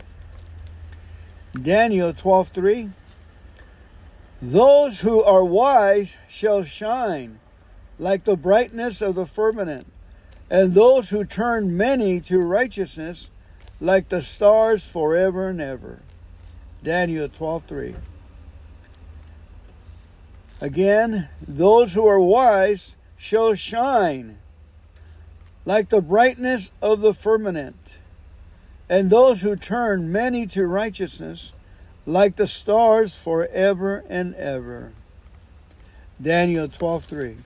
Daniel 1.62 2.12
12 2.12 2.48
3. 2.48 2.88
Those 4.42 5.00
who 5.00 5.22
are 5.22 5.44
wise 5.44 6.16
shall 6.28 6.64
shine 6.64 7.38
like 7.98 8.24
the 8.24 8.36
brightness 8.36 9.00
of 9.00 9.14
the 9.14 9.24
firmament, 9.24 9.86
and 10.50 10.74
those 10.74 11.08
who 11.10 11.24
turn 11.24 11.76
many 11.76 12.20
to 12.20 12.40
righteousness 12.40 13.30
like 13.80 14.08
the 14.08 14.20
stars 14.20 14.90
forever 14.90 15.48
and 15.48 15.60
ever. 15.60 16.02
Daniel 16.82 17.28
12 17.28 17.64
3. 17.64 17.94
Again, 20.60 21.28
those 21.46 21.94
who 21.94 22.06
are 22.06 22.20
wise 22.20 22.96
shall 23.16 23.54
shine 23.54 24.38
like 25.66 25.90
the 25.90 26.00
brightness 26.00 26.70
of 26.80 27.02
the 27.02 27.12
firmament, 27.12 27.98
and 28.88 29.10
those 29.10 29.42
who 29.42 29.54
turn 29.54 30.10
many 30.10 30.46
to 30.46 30.66
righteousness 30.66 31.52
like 32.06 32.36
the 32.36 32.46
stars 32.46 33.14
forever 33.18 34.02
and 34.08 34.34
ever. 34.36 34.92
Daniel 36.22 36.68
12:3. 36.68 37.36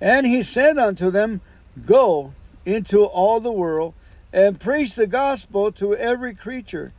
And 0.00 0.24
he 0.24 0.44
said 0.44 0.78
unto 0.78 1.10
them, 1.10 1.40
Go 1.84 2.32
into 2.64 3.04
all 3.04 3.40
the 3.40 3.50
world 3.50 3.94
and 4.32 4.60
preach 4.60 4.94
the 4.94 5.08
gospel 5.08 5.72
to 5.72 5.96
every 5.96 6.34
creature. 6.34 6.92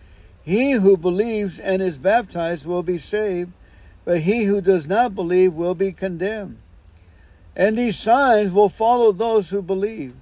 He 0.44 0.72
who 0.72 0.98
believes 0.98 1.60
and 1.60 1.82
is 1.82 1.98
baptized 1.98 2.66
will 2.66 2.84
be 2.84 2.98
saved 2.98 3.54
but 4.06 4.22
he 4.22 4.44
who 4.44 4.62
does 4.62 4.88
not 4.88 5.16
believe 5.16 5.54
will 5.54 5.76
be 5.76 5.92
condemned. 5.92 6.58
And 7.56 7.78
these 7.78 7.98
signs 7.98 8.52
will 8.52 8.70
follow 8.70 9.12
those 9.12 9.50
who 9.50 9.62
believe. 9.62 10.16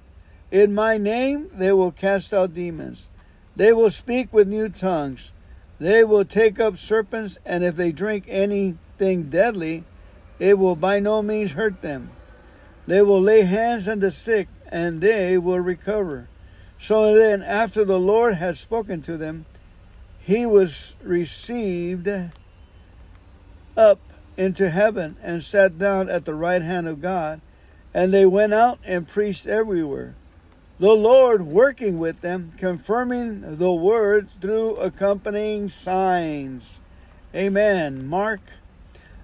In 0.50 0.74
my 0.74 0.98
name 0.98 1.48
they 1.54 1.72
will 1.72 1.92
cast 1.92 2.34
out 2.34 2.54
demons. 2.54 3.08
They 3.56 3.72
will 3.72 3.90
speak 3.90 4.32
with 4.32 4.48
new 4.48 4.68
tongues. 4.68 5.32
They 5.78 6.04
will 6.04 6.24
take 6.24 6.60
up 6.60 6.76
serpents, 6.76 7.38
and 7.44 7.64
if 7.64 7.74
they 7.74 7.90
drink 7.90 8.24
anything 8.28 9.24
deadly, 9.24 9.84
it 10.38 10.58
will 10.58 10.76
by 10.76 11.00
no 11.00 11.22
means 11.22 11.52
hurt 11.52 11.82
them. 11.82 12.10
They 12.86 13.02
will 13.02 13.20
lay 13.20 13.42
hands 13.42 13.88
on 13.88 13.98
the 13.98 14.10
sick, 14.10 14.48
and 14.70 15.00
they 15.00 15.38
will 15.38 15.60
recover. 15.60 16.28
So 16.78 17.14
then, 17.14 17.42
after 17.42 17.84
the 17.84 17.98
Lord 17.98 18.34
had 18.34 18.56
spoken 18.56 19.02
to 19.02 19.16
them, 19.16 19.46
he 20.20 20.46
was 20.46 20.96
received 21.02 22.08
up 23.76 24.00
into 24.36 24.70
heaven 24.70 25.16
and 25.22 25.42
sat 25.42 25.78
down 25.78 26.08
at 26.08 26.24
the 26.24 26.34
right 26.34 26.62
hand 26.62 26.88
of 26.88 27.00
God. 27.00 27.40
And 27.94 28.12
they 28.12 28.24
went 28.24 28.54
out 28.54 28.78
and 28.84 29.06
preached 29.06 29.46
everywhere. 29.46 30.14
The 30.78 30.94
Lord 30.94 31.42
working 31.42 31.98
with 31.98 32.22
them, 32.22 32.52
confirming 32.56 33.56
the 33.56 33.72
word 33.72 34.28
through 34.40 34.76
accompanying 34.76 35.68
signs. 35.68 36.80
Amen. 37.34 38.06
Mark, 38.08 38.40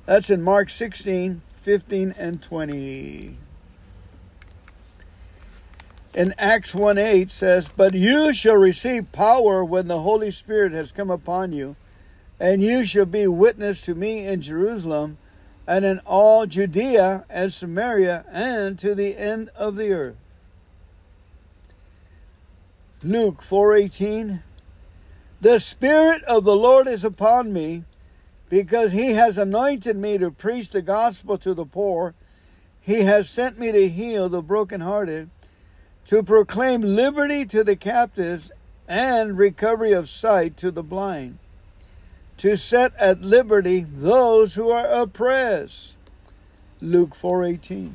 that's 0.07 0.31
in 0.31 0.43
Mark 0.43 0.71
16, 0.71 1.41
15, 1.55 2.15
and 2.19 2.43
20. 2.43 3.39
In 6.15 6.35
Acts 6.39 6.75
1 6.75 6.99
8 6.99 7.31
says, 7.31 7.69
But 7.69 7.95
you 7.95 8.33
shall 8.35 8.57
receive 8.57 9.11
power 9.13 9.65
when 9.65 9.89
the 9.89 10.03
Holy 10.03 10.31
Spirit 10.31 10.73
has 10.73 10.93
come 10.93 11.11
upon 11.11 11.53
you 11.53 11.77
and 12.41 12.63
you 12.63 12.85
shall 12.85 13.07
be 13.07 13.27
witness 13.27 13.83
to 13.83 13.95
me 13.95 14.27
in 14.27 14.41
Jerusalem 14.41 15.19
and 15.67 15.85
in 15.85 16.01
all 16.07 16.47
Judea 16.47 17.25
and 17.29 17.53
Samaria 17.53 18.25
and 18.31 18.79
to 18.79 18.95
the 18.95 19.17
end 19.17 19.51
of 19.57 19.77
the 19.77 19.93
earth. 19.93 20.17
Luke 23.03 23.43
4:18 23.43 24.43
The 25.41 25.59
spirit 25.59 26.23
of 26.25 26.45
the 26.45 26.57
Lord 26.57 26.87
is 26.89 27.05
upon 27.05 27.53
me 27.53 27.85
because 28.49 28.93
he 28.93 29.13
has 29.13 29.37
anointed 29.37 29.97
me 29.97 30.17
to 30.19 30.31
preach 30.31 30.71
the 30.71 30.83
gospel 30.83 31.39
to 31.39 31.55
the 31.55 31.67
poor. 31.67 32.15
He 32.81 33.03
has 33.03 33.29
sent 33.29 33.59
me 33.59 33.71
to 33.73 33.89
heal 33.89 34.29
the 34.29 34.43
brokenhearted 34.43 35.29
to 36.07 36.23
proclaim 36.23 36.81
liberty 36.81 37.45
to 37.45 37.63
the 37.63 37.77
captives 37.77 38.51
and 38.89 39.37
recovery 39.37 39.93
of 39.93 40.09
sight 40.09 40.57
to 40.57 40.71
the 40.71 40.83
blind 40.83 41.39
to 42.39 42.57
set 42.57 42.95
at 42.97 43.21
liberty 43.21 43.81
those 43.81 44.55
who 44.55 44.71
are 44.71 44.87
oppressed. 44.87 45.97
Luke 46.81 47.15
4:18. 47.15 47.95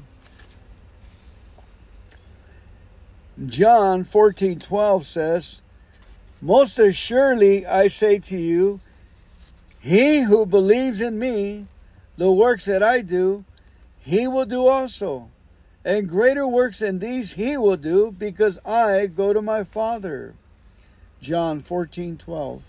John 3.47 4.03
14:12 4.03 5.05
says, 5.05 5.61
"Most 6.41 6.77
assuredly 6.77 7.65
I 7.65 7.87
say 7.87 8.19
to 8.19 8.37
you, 8.37 8.79
he 9.79 10.21
who 10.21 10.45
believes 10.45 11.01
in 11.01 11.17
me, 11.17 11.67
the 12.17 12.31
works 12.31 12.65
that 12.65 12.83
I 12.83 13.01
do, 13.01 13.43
he 13.99 14.27
will 14.27 14.45
do 14.45 14.67
also, 14.67 15.29
and 15.83 16.07
greater 16.07 16.47
works 16.47 16.79
than 16.79 16.99
these 16.99 17.33
he 17.33 17.57
will 17.57 17.77
do, 17.77 18.11
because 18.11 18.59
I 18.65 19.07
go 19.07 19.33
to 19.33 19.41
my 19.41 19.63
Father." 19.63 20.35
John 21.21 21.61
14:12. 21.61 22.61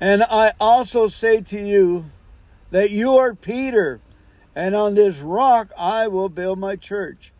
And 0.00 0.22
I 0.22 0.54
also 0.58 1.08
say 1.08 1.42
to 1.42 1.60
you 1.60 2.06
that 2.70 2.90
you 2.90 3.16
are 3.18 3.34
Peter, 3.34 4.00
and 4.56 4.74
on 4.74 4.94
this 4.94 5.20
rock 5.20 5.70
I 5.76 6.08
will 6.08 6.30
build 6.30 6.58
my 6.58 6.76
church, 6.76 7.32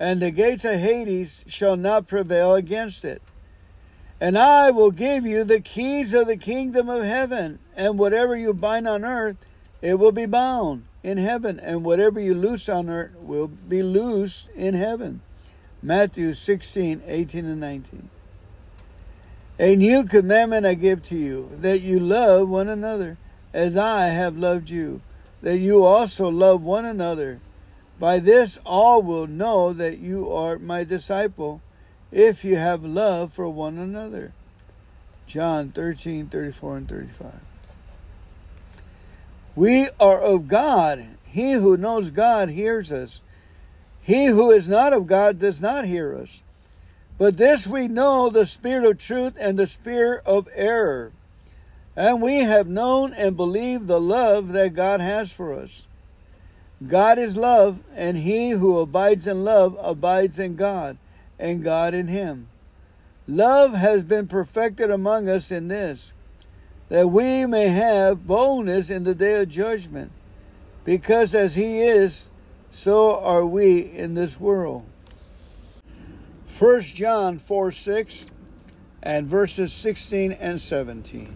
and 0.00 0.20
the 0.20 0.32
gates 0.32 0.64
of 0.64 0.80
Hades 0.80 1.44
shall 1.46 1.76
not 1.76 2.08
prevail 2.08 2.56
against 2.56 3.04
it. 3.04 3.22
And 4.20 4.36
I 4.36 4.72
will 4.72 4.90
give 4.90 5.26
you 5.26 5.44
the 5.44 5.60
keys 5.60 6.12
of 6.12 6.26
the 6.26 6.36
kingdom 6.36 6.88
of 6.88 7.04
heaven, 7.04 7.60
and 7.76 8.00
whatever 8.00 8.36
you 8.36 8.52
bind 8.52 8.88
on 8.88 9.04
earth, 9.04 9.36
it 9.80 9.94
will 9.94 10.10
be 10.10 10.26
bound 10.26 10.86
in 11.04 11.18
heaven, 11.18 11.60
and 11.60 11.84
whatever 11.84 12.18
you 12.18 12.34
loose 12.34 12.68
on 12.68 12.90
earth 12.90 13.14
will 13.20 13.46
be 13.46 13.80
loose 13.80 14.48
in 14.56 14.74
heaven. 14.74 15.20
Matthew 15.80 16.32
16, 16.32 17.02
18, 17.06 17.44
and 17.44 17.60
19. 17.60 18.08
A 19.60 19.74
new 19.74 20.04
commandment 20.04 20.64
I 20.64 20.74
give 20.74 21.02
to 21.04 21.16
you, 21.16 21.48
that 21.56 21.80
you 21.80 21.98
love 21.98 22.48
one 22.48 22.68
another, 22.68 23.16
as 23.52 23.76
I 23.76 24.06
have 24.06 24.38
loved 24.38 24.70
you, 24.70 25.00
that 25.42 25.58
you 25.58 25.84
also 25.84 26.28
love 26.28 26.62
one 26.62 26.84
another. 26.84 27.40
By 27.98 28.20
this 28.20 28.60
all 28.64 29.02
will 29.02 29.26
know 29.26 29.72
that 29.72 29.98
you 29.98 30.30
are 30.30 30.60
my 30.60 30.84
disciple, 30.84 31.60
if 32.12 32.44
you 32.44 32.54
have 32.56 32.84
love 32.84 33.32
for 33.32 33.48
one 33.48 33.78
another. 33.78 34.32
John 35.26 35.70
13, 35.70 36.28
34 36.28 36.76
and 36.76 36.88
35. 36.88 37.40
We 39.56 39.88
are 39.98 40.20
of 40.20 40.46
God. 40.46 41.04
He 41.28 41.52
who 41.52 41.76
knows 41.76 42.12
God 42.12 42.48
hears 42.48 42.92
us. 42.92 43.22
He 44.00 44.26
who 44.26 44.52
is 44.52 44.68
not 44.68 44.92
of 44.92 45.08
God 45.08 45.40
does 45.40 45.60
not 45.60 45.84
hear 45.84 46.16
us. 46.16 46.42
But 47.18 47.36
this 47.36 47.66
we 47.66 47.88
know 47.88 48.30
the 48.30 48.46
spirit 48.46 48.84
of 48.84 48.98
truth 48.98 49.36
and 49.40 49.58
the 49.58 49.66
spirit 49.66 50.22
of 50.24 50.48
error. 50.54 51.12
And 51.96 52.22
we 52.22 52.38
have 52.38 52.68
known 52.68 53.12
and 53.12 53.36
believed 53.36 53.88
the 53.88 54.00
love 54.00 54.52
that 54.52 54.74
God 54.74 55.00
has 55.00 55.32
for 55.32 55.52
us. 55.52 55.88
God 56.86 57.18
is 57.18 57.36
love, 57.36 57.80
and 57.96 58.16
he 58.16 58.50
who 58.50 58.78
abides 58.78 59.26
in 59.26 59.44
love 59.44 59.76
abides 59.82 60.38
in 60.38 60.54
God, 60.54 60.96
and 61.36 61.64
God 61.64 61.92
in 61.92 62.06
him. 62.06 62.46
Love 63.26 63.74
has 63.74 64.04
been 64.04 64.28
perfected 64.28 64.88
among 64.88 65.28
us 65.28 65.50
in 65.50 65.66
this, 65.66 66.12
that 66.88 67.10
we 67.10 67.46
may 67.46 67.66
have 67.66 68.28
boldness 68.28 68.90
in 68.90 69.02
the 69.02 69.14
day 69.14 69.42
of 69.42 69.48
judgment, 69.48 70.12
because 70.84 71.34
as 71.34 71.56
he 71.56 71.80
is, 71.80 72.30
so 72.70 73.20
are 73.24 73.44
we 73.44 73.80
in 73.80 74.14
this 74.14 74.38
world. 74.38 74.86
1 76.58 76.80
John 76.82 77.38
4 77.38 77.70
6 77.70 78.26
and 79.00 79.28
verses 79.28 79.72
16 79.72 80.32
and 80.32 80.60
17. 80.60 81.32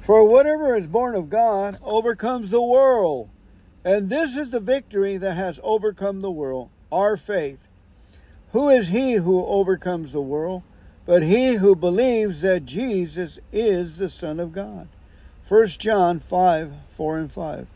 For 0.00 0.28
whatever 0.28 0.76
is 0.76 0.86
born 0.86 1.14
of 1.14 1.30
God 1.30 1.78
overcomes 1.82 2.50
the 2.50 2.62
world. 2.62 3.30
And 3.86 4.10
this 4.10 4.36
is 4.36 4.50
the 4.50 4.60
victory 4.60 5.16
that 5.16 5.34
has 5.34 5.58
overcome 5.62 6.20
the 6.20 6.30
world, 6.30 6.68
our 6.92 7.16
faith. 7.16 7.68
Who 8.50 8.68
is 8.68 8.88
he 8.88 9.14
who 9.14 9.46
overcomes 9.46 10.12
the 10.12 10.20
world? 10.20 10.62
But 11.06 11.22
he 11.22 11.54
who 11.54 11.74
believes 11.74 12.42
that 12.42 12.66
Jesus 12.66 13.40
is 13.50 13.96
the 13.96 14.10
Son 14.10 14.38
of 14.38 14.52
God. 14.52 14.88
1 15.48 15.66
John 15.68 16.20
5 16.20 16.72
4 16.88 17.18
and 17.18 17.32
5. 17.32 17.66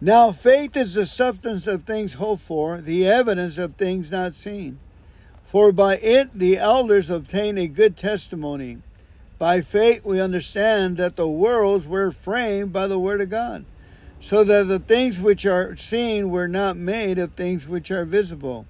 Now, 0.00 0.32
faith 0.32 0.76
is 0.76 0.94
the 0.94 1.06
substance 1.06 1.66
of 1.66 1.84
things 1.84 2.14
hoped 2.14 2.42
for, 2.42 2.80
the 2.80 3.06
evidence 3.06 3.58
of 3.58 3.74
things 3.74 4.10
not 4.10 4.34
seen. 4.34 4.78
For 5.44 5.70
by 5.70 5.96
it 5.96 6.30
the 6.34 6.58
elders 6.58 7.10
obtained 7.10 7.58
a 7.58 7.68
good 7.68 7.96
testimony. 7.96 8.78
By 9.38 9.60
faith 9.60 10.04
we 10.04 10.20
understand 10.20 10.96
that 10.96 11.16
the 11.16 11.28
worlds 11.28 11.86
were 11.86 12.10
framed 12.10 12.72
by 12.72 12.86
the 12.86 12.98
word 12.98 13.20
of 13.20 13.30
God, 13.30 13.64
so 14.20 14.42
that 14.42 14.68
the 14.68 14.78
things 14.78 15.20
which 15.20 15.46
are 15.46 15.76
seen 15.76 16.30
were 16.30 16.48
not 16.48 16.76
made 16.76 17.18
of 17.18 17.32
things 17.32 17.68
which 17.68 17.90
are 17.90 18.04
visible. 18.04 18.66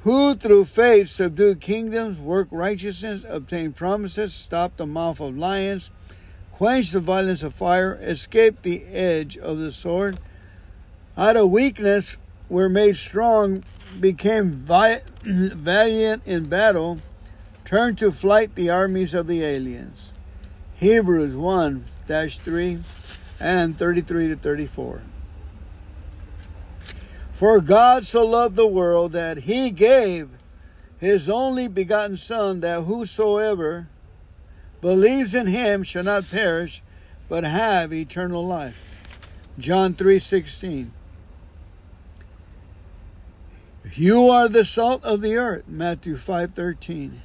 Who 0.00 0.34
through 0.34 0.64
faith 0.64 1.08
subdued 1.10 1.60
kingdoms, 1.60 2.18
worked 2.18 2.52
righteousness, 2.52 3.24
obtained 3.28 3.76
promises, 3.76 4.34
stopped 4.34 4.78
the 4.78 4.86
mouth 4.86 5.20
of 5.20 5.38
lions, 5.38 5.92
quenched 6.52 6.92
the 6.92 7.00
violence 7.00 7.42
of 7.42 7.54
fire, 7.54 7.98
escaped 8.00 8.62
the 8.62 8.84
edge 8.86 9.36
of 9.36 9.58
the 9.58 9.70
sword. 9.70 10.18
Out 11.16 11.36
of 11.36 11.50
weakness 11.50 12.16
were 12.48 12.68
made 12.68 12.96
strong, 12.96 13.64
became 13.98 14.50
vi- 14.50 15.02
valiant 15.24 16.22
in 16.26 16.48
battle, 16.48 16.98
turned 17.64 17.98
to 17.98 18.12
flight 18.12 18.54
the 18.54 18.70
armies 18.70 19.14
of 19.14 19.26
the 19.26 19.42
aliens. 19.42 20.12
Hebrews 20.76 21.34
1 21.34 21.84
3 22.06 22.78
and 23.40 23.78
33 23.78 24.28
to 24.28 24.36
34. 24.36 25.02
For 27.32 27.60
God 27.60 28.04
so 28.04 28.24
loved 28.24 28.56
the 28.56 28.66
world 28.66 29.12
that 29.12 29.38
he 29.38 29.70
gave 29.70 30.28
his 30.98 31.28
only 31.28 31.66
begotten 31.66 32.16
Son, 32.16 32.60
that 32.60 32.82
whosoever 32.82 33.88
believes 34.82 35.34
in 35.34 35.46
him 35.46 35.82
shall 35.82 36.04
not 36.04 36.30
perish, 36.30 36.82
but 37.30 37.44
have 37.44 37.94
eternal 37.94 38.46
life. 38.46 39.06
John 39.58 39.94
3:16. 39.94 40.92
You 43.94 44.28
are 44.28 44.48
the 44.48 44.64
salt 44.64 45.04
of 45.04 45.22
the 45.22 45.36
earth. 45.36 45.64
Matthew 45.68 46.16
5:13. 46.16 47.22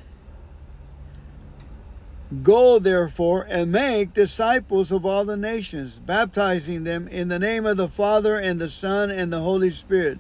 Go 2.43 2.77
therefore 2.77 3.47
and 3.49 3.71
make 3.71 4.13
disciples 4.13 4.91
of 4.91 5.05
all 5.05 5.23
the 5.25 5.37
nations, 5.37 5.99
baptizing 5.99 6.83
them 6.83 7.07
in 7.07 7.29
the 7.29 7.39
name 7.39 7.65
of 7.65 7.77
the 7.77 7.87
Father 7.87 8.37
and 8.37 8.59
the 8.59 8.67
Son 8.67 9.09
and 9.09 9.31
the 9.31 9.39
Holy 9.39 9.69
Spirit, 9.69 10.19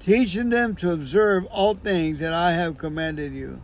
teaching 0.00 0.48
them 0.48 0.74
to 0.76 0.92
observe 0.92 1.44
all 1.46 1.74
things 1.74 2.20
that 2.20 2.32
I 2.32 2.52
have 2.52 2.78
commanded 2.78 3.34
you. 3.34 3.60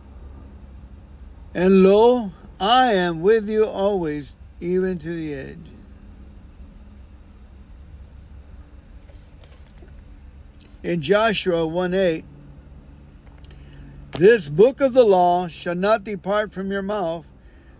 And 1.55 1.81
lo, 1.81 2.31
I 2.59 2.87
am 2.93 3.21
with 3.21 3.47
you 3.47 3.65
always, 3.65 4.35
even 4.59 4.99
to 4.99 5.15
the 5.15 5.33
edge. 5.33 5.57
In 10.83 11.01
Joshua 11.01 11.65
1 11.65 11.93
8, 11.93 12.25
This 14.11 14.49
book 14.49 14.81
of 14.81 14.93
the 14.93 15.05
law 15.05 15.47
shall 15.47 15.75
not 15.75 16.03
depart 16.03 16.51
from 16.51 16.69
your 16.71 16.81
mouth, 16.81 17.27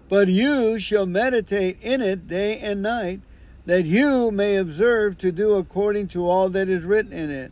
but 0.08 0.30
you 0.30 0.80
shall 0.80 1.06
meditate 1.06 1.78
in 1.82 2.02
it 2.02 2.28
day 2.28 2.58
and 2.60 2.82
night, 2.82 3.20
that 3.66 3.84
you 3.84 4.32
may 4.32 4.56
observe 4.56 5.18
to 5.18 5.32
do 5.32 5.56
according 5.56 6.08
to 6.10 6.28
all 6.28 6.48
that 6.50 6.70
is 6.70 6.84
written 6.84 7.12
in 7.14 7.30
it. 7.30 7.52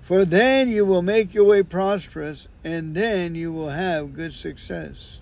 For 0.00 0.24
then 0.24 0.68
you 0.68 0.86
will 0.86 1.02
make 1.02 1.34
your 1.34 1.44
way 1.44 1.64
prosperous, 1.64 2.48
and 2.62 2.94
then 2.94 3.34
you 3.34 3.52
will 3.52 3.70
have 3.70 4.14
good 4.14 4.32
success. 4.32 5.19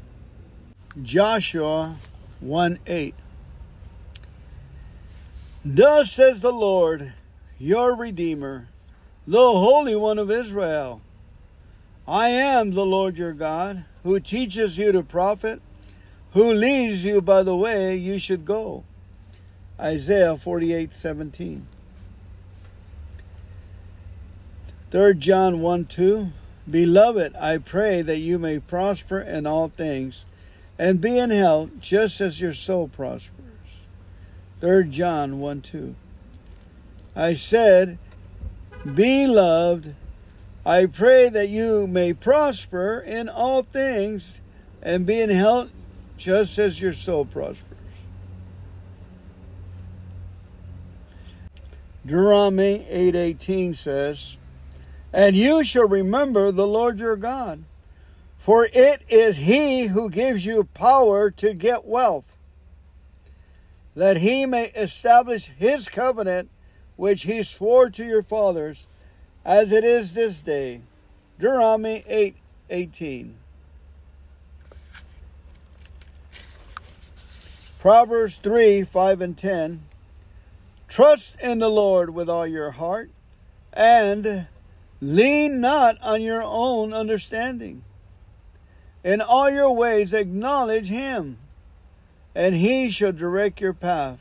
Joshua 1.03 1.97
1 2.41 2.79
8. 2.87 3.15
Thus 5.65 6.13
says 6.13 6.41
the 6.41 6.53
Lord, 6.53 7.13
your 7.59 7.95
Redeemer, 7.95 8.69
the 9.27 9.39
Holy 9.39 9.95
One 9.95 10.19
of 10.19 10.31
Israel 10.31 11.01
I 12.09 12.31
am 12.31 12.73
the 12.73 12.87
Lord 12.87 13.19
your 13.19 13.35
God, 13.35 13.85
who 14.03 14.19
teaches 14.19 14.79
you 14.79 14.93
to 14.93 15.03
profit, 15.03 15.61
who 16.33 16.55
leads 16.55 17.05
you 17.05 17.21
by 17.21 17.43
the 17.43 17.55
way 17.55 17.97
you 17.97 18.19
should 18.19 18.47
go. 18.47 18.85
Isaiah 19.79 20.37
48 20.37 20.93
17. 20.93 21.67
3 24.91 25.15
John 25.15 25.61
1 25.61 25.85
2. 25.85 26.29
Beloved, 26.71 27.37
I 27.37 27.59
pray 27.59 28.01
that 28.01 28.19
you 28.19 28.39
may 28.39 28.59
prosper 28.59 29.21
in 29.21 29.47
all 29.47 29.69
things 29.69 30.25
and 30.79 31.01
be 31.01 31.19
in 31.19 31.31
health 31.31 31.71
just 31.81 32.21
as 32.21 32.41
your 32.41 32.53
soul 32.53 32.89
prospers. 32.89 33.87
3 34.61 34.89
John 34.91 35.41
1 35.41 35.61
2. 35.63 35.95
I 37.17 37.35
said, 37.35 37.99
Beloved, 38.95 39.97
I 40.65 40.87
pray 40.87 41.29
that 41.29 41.49
you 41.49 41.87
may 41.87 42.13
prosper 42.13 43.03
in 43.05 43.29
all 43.29 43.63
things 43.63 44.41
and 44.83 45.07
be 45.07 45.21
in 45.21 45.31
health 45.31 45.71
just 46.17 46.59
as 46.59 46.81
your 46.81 46.93
soul 46.93 47.25
prospers. 47.25 47.79
Deuteronomy 52.05 52.87
8:18 52.89 53.75
says, 53.75 54.39
"And 55.13 55.37
you 55.37 55.63
shall 55.63 55.87
remember 55.89 56.51
the 56.51 56.67
Lord 56.67 56.99
your 56.99 57.17
God, 57.17 57.65
for 58.49 58.67
it 58.73 59.03
is 59.11 59.37
he 59.37 59.89
who 59.89 60.09
gives 60.09 60.47
you 60.47 60.65
power 60.65 61.31
to 61.31 61.53
get 61.53 61.85
wealth, 61.85 62.39
that 63.95 64.17
he 64.17 64.47
may 64.47 64.69
establish 64.69 65.49
his 65.49 65.87
covenant 65.91 66.49
which 66.97 67.25
he 67.25 67.43
swore 67.43 67.91
to 67.91 68.03
your 68.03 68.23
fathers." 68.23 68.87
as 69.45 69.71
it 69.71 69.85
is 69.85 70.15
this 70.15 70.41
day. 70.41 70.81
Deuteronomy 71.39 72.03
8 72.07 72.37
18. 72.71 73.37
Proverbs 77.79 78.39
3 78.39 78.83
5 78.83 79.21
and 79.21 79.37
10. 79.37 79.83
Trust 80.89 81.39
in 81.43 81.59
the 81.59 81.69
Lord 81.69 82.15
with 82.15 82.31
all 82.31 82.47
your 82.47 82.71
heart 82.71 83.11
and 83.75 84.47
lean 85.03 85.61
not 85.61 86.01
on 86.01 86.23
your 86.23 86.43
own 86.43 86.95
understanding. 86.95 87.85
In 89.05 89.21
all 89.21 89.49
your 89.49 89.71
ways 89.71 90.13
acknowledge 90.13 90.89
him, 90.89 91.39
and 92.35 92.55
he 92.55 92.91
shall 92.91 93.13
direct 93.13 93.61
your 93.61 93.73
path. 93.73 94.19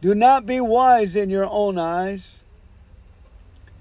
Do 0.00 0.14
not 0.14 0.46
be 0.46 0.60
wise 0.60 1.16
in 1.16 1.30
your 1.30 1.46
own 1.46 1.78
eyes. 1.78 2.42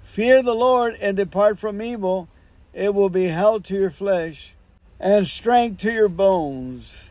Fear 0.02 0.44
the 0.44 0.56
Lord 0.56 0.96
and 1.02 1.18
depart 1.18 1.60
from 1.60 1.82
evil. 1.82 2.28
It 2.74 2.94
will 2.94 3.10
be 3.10 3.26
health 3.26 3.64
to 3.64 3.76
your 3.76 3.90
flesh 3.90 4.56
and 5.00 5.28
strength 5.28 5.82
to 5.82 5.92
your 5.92 6.10
bones. 6.10 7.10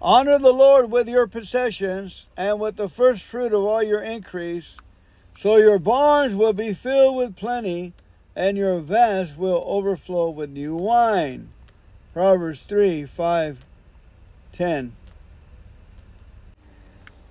Honor 0.00 0.38
the 0.38 0.52
Lord 0.52 0.90
with 0.90 1.08
your 1.08 1.26
possessions 1.26 2.28
and 2.36 2.60
with 2.60 2.76
the 2.76 2.88
first 2.88 3.26
fruit 3.26 3.52
of 3.52 3.64
all 3.64 3.82
your 3.82 4.02
increase, 4.02 4.78
so 5.36 5.56
your 5.56 5.78
barns 5.78 6.34
will 6.34 6.52
be 6.52 6.72
filled 6.72 7.16
with 7.16 7.36
plenty 7.36 7.92
and 8.36 8.58
your 8.58 8.78
vats 8.80 9.38
will 9.38 9.64
overflow 9.66 10.28
with 10.28 10.50
new 10.50 10.76
wine. 10.76 11.48
Proverbs 12.12 12.64
3 12.64 13.06
5 13.06 13.64
10. 14.52 14.92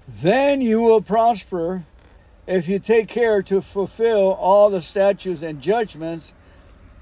Then 0.07 0.61
you 0.61 0.82
will 0.82 1.02
prosper 1.02 1.84
if 2.48 2.68
you 2.68 2.80
take 2.80 3.07
care 3.07 3.41
to 3.44 3.61
fulfill 3.61 4.34
all 4.34 4.69
the 4.69 4.82
statutes 4.82 5.41
and 5.41 5.61
judgments 5.61 6.34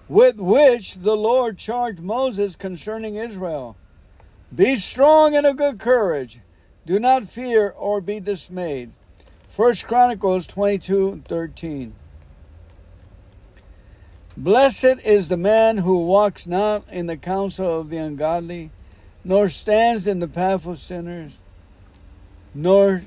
with 0.07 0.37
which 0.37 0.95
the 0.95 1.15
Lord 1.15 1.57
charged 1.57 1.99
Moses 1.99 2.55
concerning 2.55 3.15
Israel. 3.15 3.75
Be 4.53 4.75
strong 4.75 5.35
and 5.35 5.45
of 5.45 5.57
good 5.57 5.79
courage. 5.79 6.39
Do 6.85 6.99
not 6.99 7.25
fear 7.25 7.73
or 7.77 8.01
be 8.01 8.19
dismayed. 8.19 8.91
First 9.49 9.87
Chronicles 9.87 10.45
22 10.47 11.23
13. 11.25 11.95
Blessed 14.35 14.97
is 15.05 15.27
the 15.27 15.37
man 15.37 15.77
who 15.77 16.05
walks 16.05 16.47
not 16.47 16.83
in 16.91 17.05
the 17.05 17.17
counsel 17.17 17.79
of 17.79 17.89
the 17.89 17.97
ungodly, 17.97 18.71
nor 19.23 19.47
stands 19.47 20.07
in 20.07 20.19
the 20.19 20.27
path 20.27 20.65
of 20.65 20.79
sinners, 20.79 21.37
nor 22.53 23.03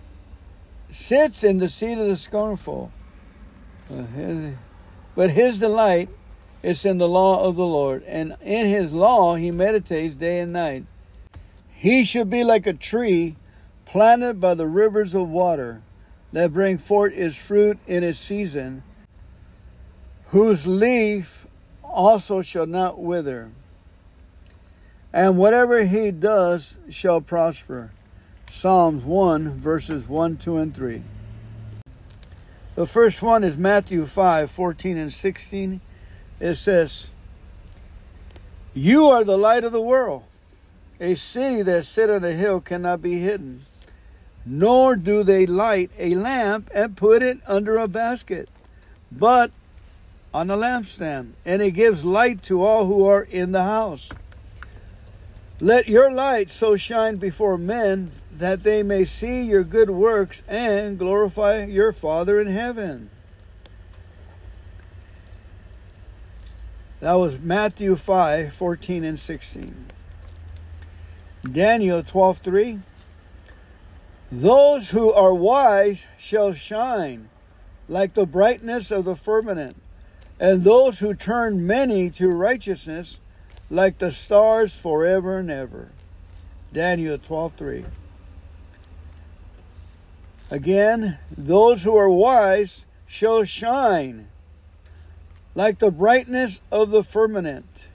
sits 0.89 1.43
in 1.43 1.59
the 1.59 1.69
seat 1.69 1.99
of 1.99 2.07
the 2.07 2.17
scornful. 2.17 2.93
But 5.17 5.31
his 5.31 5.59
delight 5.59 6.09
is 6.63 6.85
in 6.85 6.99
the 6.99 7.09
law 7.09 7.45
of 7.49 7.57
the 7.57 7.67
Lord, 7.67 8.05
and 8.05 8.37
in 8.41 8.67
his 8.67 8.93
law 8.93 9.35
he 9.35 9.51
meditates 9.51 10.15
day 10.15 10.41
and 10.41 10.53
night. 10.53 10.85
He 11.75 12.05
should 12.05 12.31
be 12.31 12.45
like 12.45 12.67
a 12.67 12.73
tree 12.73 13.35
planted 13.85 14.41
by 14.41 14.55
the 14.55 14.67
rivers 14.67 15.13
of 15.15 15.29
water 15.29 15.83
that 16.33 16.53
bring 16.53 16.79
forth 16.79 17.13
its 17.17 17.37
fruit 17.37 17.79
in 17.87 18.05
its 18.05 18.19
season, 18.19 18.83
whose 20.27 20.67
leaf 20.67 21.47
also 21.83 22.43
shall 22.43 22.67
not 22.67 22.99
wither. 22.99 23.51
And 25.13 25.39
whatever 25.39 25.85
he 25.85 26.11
does 26.11 26.79
shall 26.91 27.21
prosper. 27.21 27.91
Psalms 28.49 29.03
1, 29.05 29.51
verses 29.55 30.09
1, 30.09 30.37
2, 30.37 30.57
and 30.59 30.75
3. 30.75 31.03
The 32.75 32.87
first 32.87 33.23
one 33.23 33.43
is 33.43 33.57
Matthew 33.57 34.05
5, 34.05 34.51
14 34.51 34.99
and 34.99 35.13
16. 35.13 35.81
It 36.39 36.55
says, 36.55 37.13
You 38.75 39.07
are 39.07 39.25
the 39.25 39.39
light 39.39 39.65
of 39.65 39.73
the 39.73 39.81
world. 39.81 40.25
A 41.01 41.15
city 41.15 41.63
that 41.63 41.85
sit 41.85 42.11
on 42.11 42.25
a 42.25 42.33
hill 42.33 42.61
cannot 42.61 43.01
be 43.01 43.19
hidden. 43.19 43.65
Nor 44.45 44.97
do 44.97 45.23
they 45.23 45.47
light 45.47 45.91
a 45.99 46.15
lamp 46.15 46.71
and 46.75 46.97
put 46.97 47.23
it 47.23 47.39
under 47.47 47.79
a 47.79 47.89
basket, 47.89 48.49
but 49.11 49.51
on 50.33 50.49
the 50.49 50.57
lampstand, 50.57 51.33
and 51.45 51.63
it 51.63 51.73
gives 51.73 52.05
light 52.05 52.43
to 52.45 52.65
all 52.65 52.87
who 52.87 53.07
are 53.07 53.23
in 53.23 53.53
the 53.53 53.63
house. 53.63 54.11
Let 55.61 55.89
your 55.89 56.13
light 56.13 56.51
so 56.51 56.77
shine 56.77 57.17
before 57.17 57.57
men 57.57 58.11
that 58.33 58.63
they 58.63 58.83
may 58.83 59.05
see 59.05 59.43
your 59.43 59.65
good 59.65 59.89
works 59.89 60.43
and 60.47 60.99
glorify 60.99 61.65
your 61.65 61.93
Father 61.93 62.41
in 62.41 62.49
heaven. 62.49 63.09
That 67.01 67.15
was 67.15 67.41
Matthew 67.41 67.97
5 67.97 68.53
14 68.53 69.05
and 69.05 69.19
16. 69.19 69.87
Daniel 71.51 72.03
12 72.03 72.39
3. 72.39 72.79
Those 74.33 74.91
who 74.91 75.13
are 75.13 75.33
wise 75.33 76.07
shall 76.19 76.53
shine 76.53 77.29
like 77.89 78.15
the 78.15 78.27
brightness 78.27 78.91
of 78.91 79.05
the 79.05 79.15
firmament, 79.15 79.77
and 80.39 80.63
those 80.63 80.99
who 80.99 81.15
turn 81.15 81.67
many 81.67 82.11
to 82.11 82.29
righteousness 82.29 83.21
like 83.71 83.99
the 83.99 84.11
stars 84.11 84.79
forever 84.79 85.39
and 85.39 85.51
ever. 85.51 85.91
Daniel 86.73 87.19
12 87.19 87.53
3. 87.55 87.85
Again, 90.51 91.19
those 91.37 91.83
who 91.83 91.97
are 91.97 92.11
wise 92.11 92.87
shall 93.07 93.45
shine 93.45 94.29
like 95.55 95.79
the 95.79 95.91
brightness 95.91 96.61
of 96.71 96.91
the 96.91 97.03
firmament, 97.03 97.89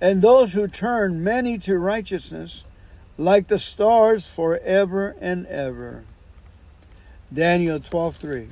and 0.00 0.22
those 0.22 0.52
who 0.52 0.68
turn 0.68 1.24
many 1.24 1.58
to 1.58 1.76
righteousness 1.76 2.64
like 3.18 3.48
the 3.48 3.58
stars 3.58 4.30
forever 4.30 5.16
and 5.20 5.44
ever. 5.46 6.04
Daniel 7.34 7.80
12:3. 7.80 8.46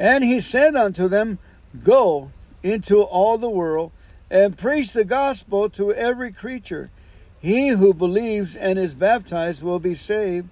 And 0.00 0.24
he 0.24 0.40
said 0.40 0.74
unto 0.74 1.06
them, 1.06 1.38
Go 1.84 2.32
into 2.64 3.02
all 3.02 3.38
the 3.38 3.48
world 3.48 3.92
and 4.28 4.58
preach 4.58 4.90
the 4.90 5.04
gospel 5.04 5.68
to 5.70 5.92
every 5.92 6.32
creature. 6.32 6.90
He 7.40 7.68
who 7.68 7.94
believes 7.94 8.56
and 8.56 8.80
is 8.80 8.96
baptized 8.96 9.62
will 9.62 9.78
be 9.78 9.94
saved 9.94 10.48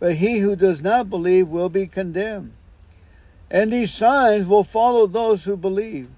but 0.00 0.16
he 0.16 0.38
who 0.38 0.56
does 0.56 0.82
not 0.82 1.10
believe 1.10 1.48
will 1.48 1.68
be 1.68 1.86
condemned. 1.86 2.52
And 3.50 3.72
these 3.72 3.92
signs 3.92 4.46
will 4.46 4.64
follow 4.64 5.06
those 5.06 5.44
who 5.44 5.56
believe. 5.56 6.08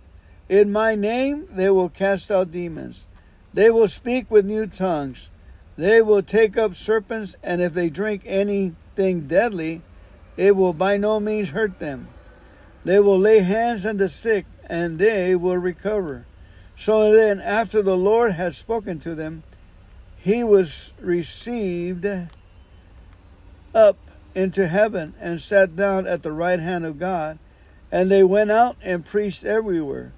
In 0.49 0.73
my 0.73 0.95
name 0.95 1.47
they 1.51 1.71
will 1.71 1.89
cast 1.89 2.31
out 2.31 2.51
demons. 2.51 3.07
They 3.55 3.71
will 3.71 3.89
speak 3.89 4.31
with 4.31 4.45
new 4.45 4.67
tongues. 4.67 5.31
They 5.77 6.03
will 6.03 6.23
take 6.23 6.59
up 6.59 6.75
serpents, 6.75 7.37
and 7.43 7.63
if 7.63 7.73
they 7.73 7.89
drink 7.89 8.23
anything 8.27 9.27
deadly, 9.27 9.83
it 10.37 10.55
will 10.55 10.73
by 10.73 10.97
no 10.97 11.21
means 11.21 11.51
hurt 11.51 11.79
them. 11.79 12.09
They 12.85 13.01
will 13.01 13.19
lay 13.19 13.41
hands 13.41 13.85
on 13.85 13.99
the 13.99 14.09
sick, 14.09 14.47
and 14.69 14.99
they 14.99 15.37
will 15.37 15.59
recover. 15.59 16.25
So 16.77 17.13
then, 17.13 17.41
after 17.41 17.83
the 17.83 17.97
Lord 17.97 18.33
had 18.33 18.55
spoken 18.55 19.01
to 19.01 19.15
them, 19.15 19.43
he 20.17 20.43
was 20.45 20.95
received 21.01 22.07
up 23.75 23.99
into 24.35 24.67
heaven 24.67 25.15
and 25.21 25.41
sat 25.41 25.77
down 25.77 26.07
at 26.07 26.23
the 26.23 26.33
right 26.33 26.61
hand 26.61 26.87
of 26.87 26.99
God. 26.99 27.39
And 27.93 28.11
they 28.11 28.23
went 28.23 28.51
out 28.51 28.77
and 28.83 29.05
preached 29.05 29.45
everywhere. 29.45 30.13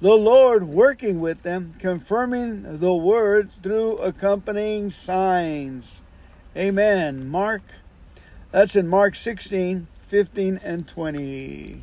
The 0.00 0.14
Lord 0.14 0.64
working 0.64 1.20
with 1.20 1.42
them, 1.42 1.74
confirming 1.78 2.78
the 2.78 2.94
word 2.94 3.50
through 3.62 3.96
accompanying 3.98 4.90
signs. 4.90 6.02
Amen. 6.56 7.28
Mark, 7.28 7.62
that's 8.50 8.76
in 8.76 8.88
Mark 8.88 9.14
16, 9.14 9.86
15, 10.00 10.60
and 10.62 10.86
20. 10.86 11.82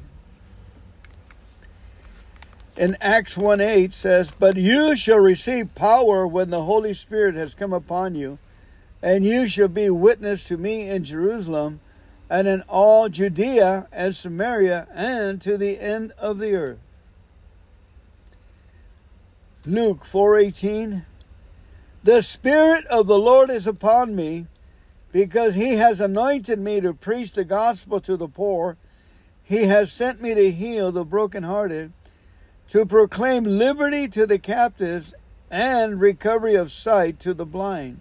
In 2.77 2.97
Acts 3.01 3.37
1 3.37 3.59
8 3.59 3.91
says, 3.91 4.31
But 4.31 4.55
you 4.55 4.95
shall 4.95 5.19
receive 5.19 5.75
power 5.75 6.25
when 6.25 6.49
the 6.49 6.63
Holy 6.63 6.93
Spirit 6.93 7.35
has 7.35 7.53
come 7.53 7.73
upon 7.73 8.15
you 8.15 8.39
and 9.01 9.25
you 9.25 9.47
shall 9.47 9.67
be 9.67 9.89
witness 9.89 10.43
to 10.45 10.57
me 10.57 10.89
in 10.89 11.03
Jerusalem 11.03 11.79
and 12.29 12.47
in 12.47 12.61
all 12.69 13.09
Judea 13.09 13.87
and 13.91 14.15
Samaria 14.15 14.87
and 14.93 15.41
to 15.41 15.57
the 15.57 15.79
end 15.79 16.13
of 16.17 16.39
the 16.39 16.55
earth. 16.55 16.79
Luke 19.65 20.03
4:18 20.03 21.03
The 22.03 22.21
spirit 22.21 22.85
of 22.87 23.07
the 23.07 23.19
Lord 23.19 23.49
is 23.49 23.67
upon 23.67 24.15
me 24.15 24.47
because 25.11 25.55
he 25.55 25.75
has 25.75 25.99
anointed 25.99 26.57
me 26.57 26.79
to 26.81 26.93
preach 26.93 27.33
the 27.33 27.43
gospel 27.43 27.99
to 28.01 28.15
the 28.15 28.29
poor 28.29 28.77
he 29.43 29.63
has 29.63 29.91
sent 29.91 30.21
me 30.21 30.33
to 30.33 30.51
heal 30.51 30.91
the 30.91 31.03
brokenhearted 31.03 31.91
to 32.71 32.85
proclaim 32.85 33.43
liberty 33.43 34.07
to 34.07 34.25
the 34.25 34.39
captives 34.39 35.13
and 35.49 35.99
recovery 35.99 36.55
of 36.55 36.71
sight 36.71 37.19
to 37.19 37.33
the 37.33 37.45
blind 37.45 37.99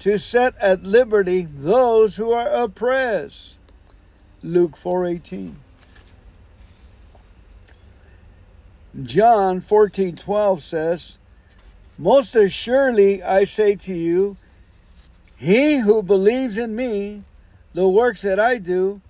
to 0.00 0.18
set 0.18 0.56
at 0.58 0.82
liberty 0.82 1.42
those 1.42 2.16
who 2.16 2.32
are 2.32 2.48
oppressed. 2.48 3.58
Luke 4.42 4.76
4:18. 4.76 5.54
John 9.04 9.60
14:12 9.60 10.62
says, 10.62 11.18
"Most 11.96 12.34
assuredly 12.34 13.22
I 13.22 13.44
say 13.44 13.76
to 13.76 13.94
you, 13.94 14.36
he 15.36 15.78
who 15.78 16.02
believes 16.02 16.58
in 16.58 16.74
me, 16.74 17.22
the 17.72 17.88
works 17.88 18.22
that 18.22 18.40
I 18.40 18.58
do, 18.58 19.00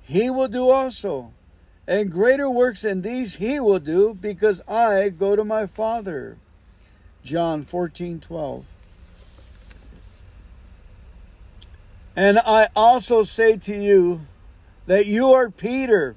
he 0.00 0.30
will 0.30 0.48
do 0.48 0.70
also, 0.70 1.32
and 1.86 2.10
greater 2.10 2.50
works 2.50 2.82
than 2.82 3.02
these 3.02 3.36
he 3.36 3.60
will 3.60 3.78
do, 3.78 4.14
because 4.20 4.60
I 4.68 5.08
go 5.10 5.36
to 5.36 5.44
my 5.44 5.66
Father." 5.66 6.36
John 7.24 7.64
14:12. 7.64 8.64
And 12.14 12.38
I 12.38 12.68
also 12.74 13.24
say 13.24 13.56
to 13.58 13.76
you 13.76 14.22
that 14.86 15.06
you 15.06 15.32
are 15.32 15.50
Peter, 15.50 16.16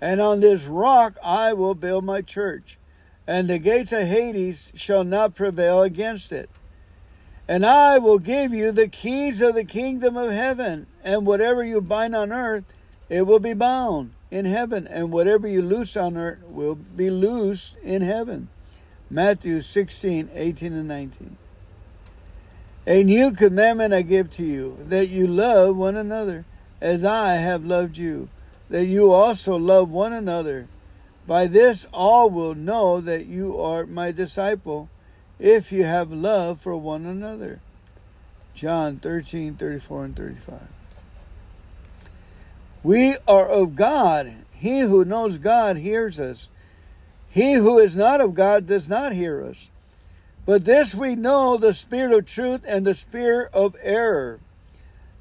and 0.00 0.20
on 0.20 0.40
this 0.40 0.64
rock 0.64 1.16
I 1.22 1.52
will 1.52 1.74
build 1.74 2.04
my 2.04 2.20
church, 2.20 2.78
and 3.26 3.48
the 3.48 3.58
gates 3.58 3.92
of 3.92 4.08
Hades 4.08 4.72
shall 4.74 5.04
not 5.04 5.34
prevail 5.34 5.82
against 5.82 6.32
it. 6.32 6.50
And 7.46 7.64
I 7.64 7.98
will 7.98 8.18
give 8.18 8.52
you 8.52 8.72
the 8.72 8.88
keys 8.88 9.40
of 9.40 9.54
the 9.54 9.64
kingdom 9.64 10.16
of 10.16 10.32
heaven, 10.32 10.86
and 11.04 11.24
whatever 11.24 11.62
you 11.62 11.80
bind 11.80 12.16
on 12.16 12.32
earth, 12.32 12.64
it 13.08 13.22
will 13.22 13.38
be 13.38 13.54
bound 13.54 14.10
in 14.30 14.44
heaven, 14.44 14.86
and 14.86 15.12
whatever 15.12 15.46
you 15.46 15.62
loose 15.62 15.96
on 15.96 16.16
earth 16.16 16.42
will 16.48 16.74
be 16.74 17.10
loose 17.10 17.76
in 17.82 18.02
heaven. 18.02 18.48
Matthew 19.08 19.60
16, 19.60 20.30
18, 20.32 20.72
and 20.72 20.88
19. 20.88 21.36
A 22.88 23.02
new 23.02 23.32
commandment 23.32 23.94
I 23.94 24.02
give 24.02 24.30
to 24.30 24.44
you, 24.44 24.76
that 24.80 25.08
you 25.08 25.26
love 25.26 25.76
one 25.76 25.96
another, 25.96 26.44
as 26.80 27.04
I 27.04 27.34
have 27.34 27.64
loved 27.64 27.98
you, 27.98 28.28
that 28.68 28.86
you 28.86 29.12
also 29.12 29.56
love 29.56 29.90
one 29.90 30.12
another. 30.12 30.68
By 31.26 31.46
this 31.46 31.88
all 31.92 32.30
will 32.30 32.54
know 32.54 33.00
that 33.00 33.26
you 33.26 33.60
are 33.60 33.86
my 33.86 34.12
disciple, 34.12 34.88
if 35.38 35.72
you 35.72 35.84
have 35.84 36.12
love 36.12 36.60
for 36.60 36.76
one 36.76 37.06
another. 37.06 37.60
John 38.54 38.96
13, 38.96 39.54
34 39.54 40.04
and 40.04 40.16
35. 40.16 40.75
We 42.86 43.16
are 43.26 43.48
of 43.48 43.74
God. 43.74 44.32
He 44.56 44.78
who 44.78 45.04
knows 45.04 45.38
God 45.38 45.76
hears 45.76 46.20
us. 46.20 46.50
He 47.28 47.54
who 47.54 47.80
is 47.80 47.96
not 47.96 48.20
of 48.20 48.34
God 48.34 48.64
does 48.68 48.88
not 48.88 49.12
hear 49.12 49.42
us. 49.42 49.70
But 50.46 50.64
this 50.64 50.94
we 50.94 51.16
know 51.16 51.56
the 51.56 51.74
spirit 51.74 52.16
of 52.16 52.26
truth 52.26 52.64
and 52.64 52.86
the 52.86 52.94
spirit 52.94 53.50
of 53.52 53.74
error. 53.82 54.38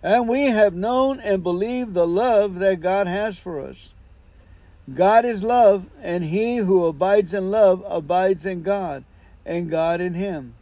And 0.03 0.29
we 0.29 0.45
have 0.45 0.75
known 0.75 1.19
and 1.19 1.41
believed 1.41 1.95
the 1.95 2.05
love 2.05 2.59
that 2.59 2.81
God 2.81 3.07
has 3.07 3.39
for 3.39 3.59
us. 3.59 3.95
God 4.93 5.25
is 5.25 5.41
love, 5.41 5.87
and 6.03 6.23
he 6.23 6.57
who 6.57 6.85
abides 6.85 7.33
in 7.33 7.49
love 7.49 7.83
abides 7.89 8.45
in 8.45 8.61
God, 8.61 9.03
and 9.43 9.71
God 9.71 10.01
in 10.01 10.13
him. 10.13 10.53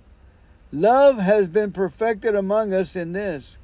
Love 0.72 1.18
has 1.18 1.50
been 1.50 1.74
perfected 1.74 2.34
among 2.34 2.74
us 2.74 2.96
in 2.96 3.12
this, 3.12 3.58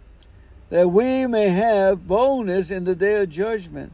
that 0.70 0.90
we 0.90 1.26
may 1.26 1.50
have 1.50 2.08
boldness 2.08 2.72
in 2.72 2.84
the 2.84 2.96
day 2.96 3.22
of 3.22 3.30
judgment, 3.30 3.92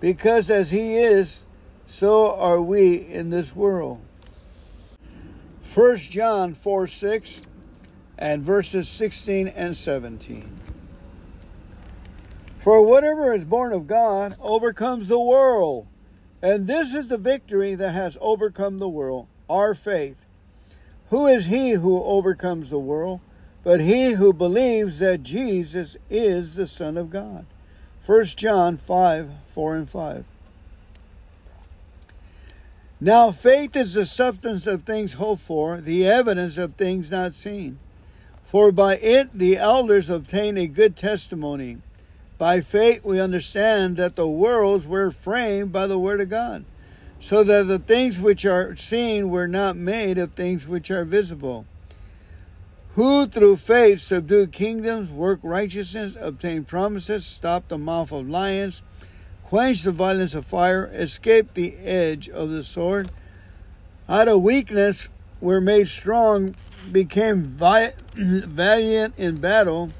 because 0.00 0.50
as 0.50 0.70
he 0.70 0.96
is, 0.96 1.46
so 1.86 2.34
are 2.38 2.60
we 2.60 2.96
in 2.96 3.30
this 3.30 3.54
world. 3.54 4.00
1 5.74 5.96
John 5.96 6.54
4 6.54 6.86
6 6.86 7.42
and 8.18 8.42
verses 8.42 8.88
16 8.88 9.48
and 9.48 9.76
17. 9.76 10.50
For 12.58 12.86
whatever 12.86 13.32
is 13.32 13.44
born 13.44 13.72
of 13.72 13.86
God 13.86 14.36
overcomes 14.40 15.08
the 15.08 15.20
world. 15.20 15.86
And 16.40 16.66
this 16.66 16.94
is 16.94 17.08
the 17.08 17.18
victory 17.18 17.74
that 17.74 17.92
has 17.92 18.16
overcome 18.20 18.78
the 18.78 18.88
world, 18.88 19.26
our 19.48 19.74
faith. 19.74 20.24
Who 21.08 21.26
is 21.26 21.46
he 21.46 21.72
who 21.72 22.02
overcomes 22.02 22.70
the 22.70 22.78
world? 22.78 23.20
But 23.64 23.80
he 23.80 24.12
who 24.12 24.34
believes 24.34 24.98
that 24.98 25.22
Jesus 25.22 25.96
is 26.10 26.54
the 26.54 26.66
Son 26.66 26.98
of 26.98 27.10
God. 27.10 27.46
1 28.04 28.24
John 28.24 28.76
5 28.76 29.30
4 29.46 29.76
and 29.76 29.90
5. 29.90 30.24
Now, 33.00 33.30
faith 33.30 33.74
is 33.74 33.94
the 33.94 34.06
substance 34.06 34.66
of 34.66 34.82
things 34.82 35.14
hoped 35.14 35.42
for, 35.42 35.80
the 35.80 36.06
evidence 36.06 36.58
of 36.58 36.74
things 36.74 37.10
not 37.10 37.32
seen. 37.32 37.78
For 38.44 38.70
by 38.70 38.96
it 38.96 39.30
the 39.32 39.56
elders 39.56 40.10
obtained 40.10 40.58
a 40.58 40.66
good 40.66 40.96
testimony. 40.96 41.78
By 42.36 42.60
faith 42.60 43.04
we 43.04 43.20
understand 43.20 43.96
that 43.96 44.16
the 44.16 44.28
worlds 44.28 44.86
were 44.86 45.10
framed 45.10 45.72
by 45.72 45.86
the 45.86 45.98
word 45.98 46.20
of 46.20 46.30
God, 46.30 46.64
so 47.20 47.42
that 47.42 47.66
the 47.66 47.78
things 47.78 48.20
which 48.20 48.44
are 48.44 48.76
seen 48.76 49.30
were 49.30 49.48
not 49.48 49.76
made 49.76 50.18
of 50.18 50.32
things 50.32 50.68
which 50.68 50.90
are 50.90 51.04
visible. 51.04 51.64
Who 52.94 53.26
through 53.26 53.56
faith 53.56 54.00
subdued 54.00 54.52
kingdoms, 54.52 55.10
worked 55.10 55.42
righteousness, 55.42 56.16
obtained 56.20 56.68
promises, 56.68 57.26
stopped 57.26 57.70
the 57.70 57.78
mouth 57.78 58.12
of 58.12 58.28
lions, 58.28 58.84
quenched 59.42 59.82
the 59.82 59.90
violence 59.90 60.32
of 60.32 60.46
fire, 60.46 60.88
escaped 60.92 61.54
the 61.54 61.76
edge 61.78 62.28
of 62.28 62.50
the 62.50 62.62
sword. 62.62 63.10
Out 64.08 64.28
of 64.28 64.42
weakness 64.42 65.08
were 65.40 65.60
made 65.60 65.88
strong, 65.88 66.54
became 66.92 67.42
vi- 67.42 67.94
valiant 68.14 69.18
in 69.18 69.38
battle, 69.38 69.90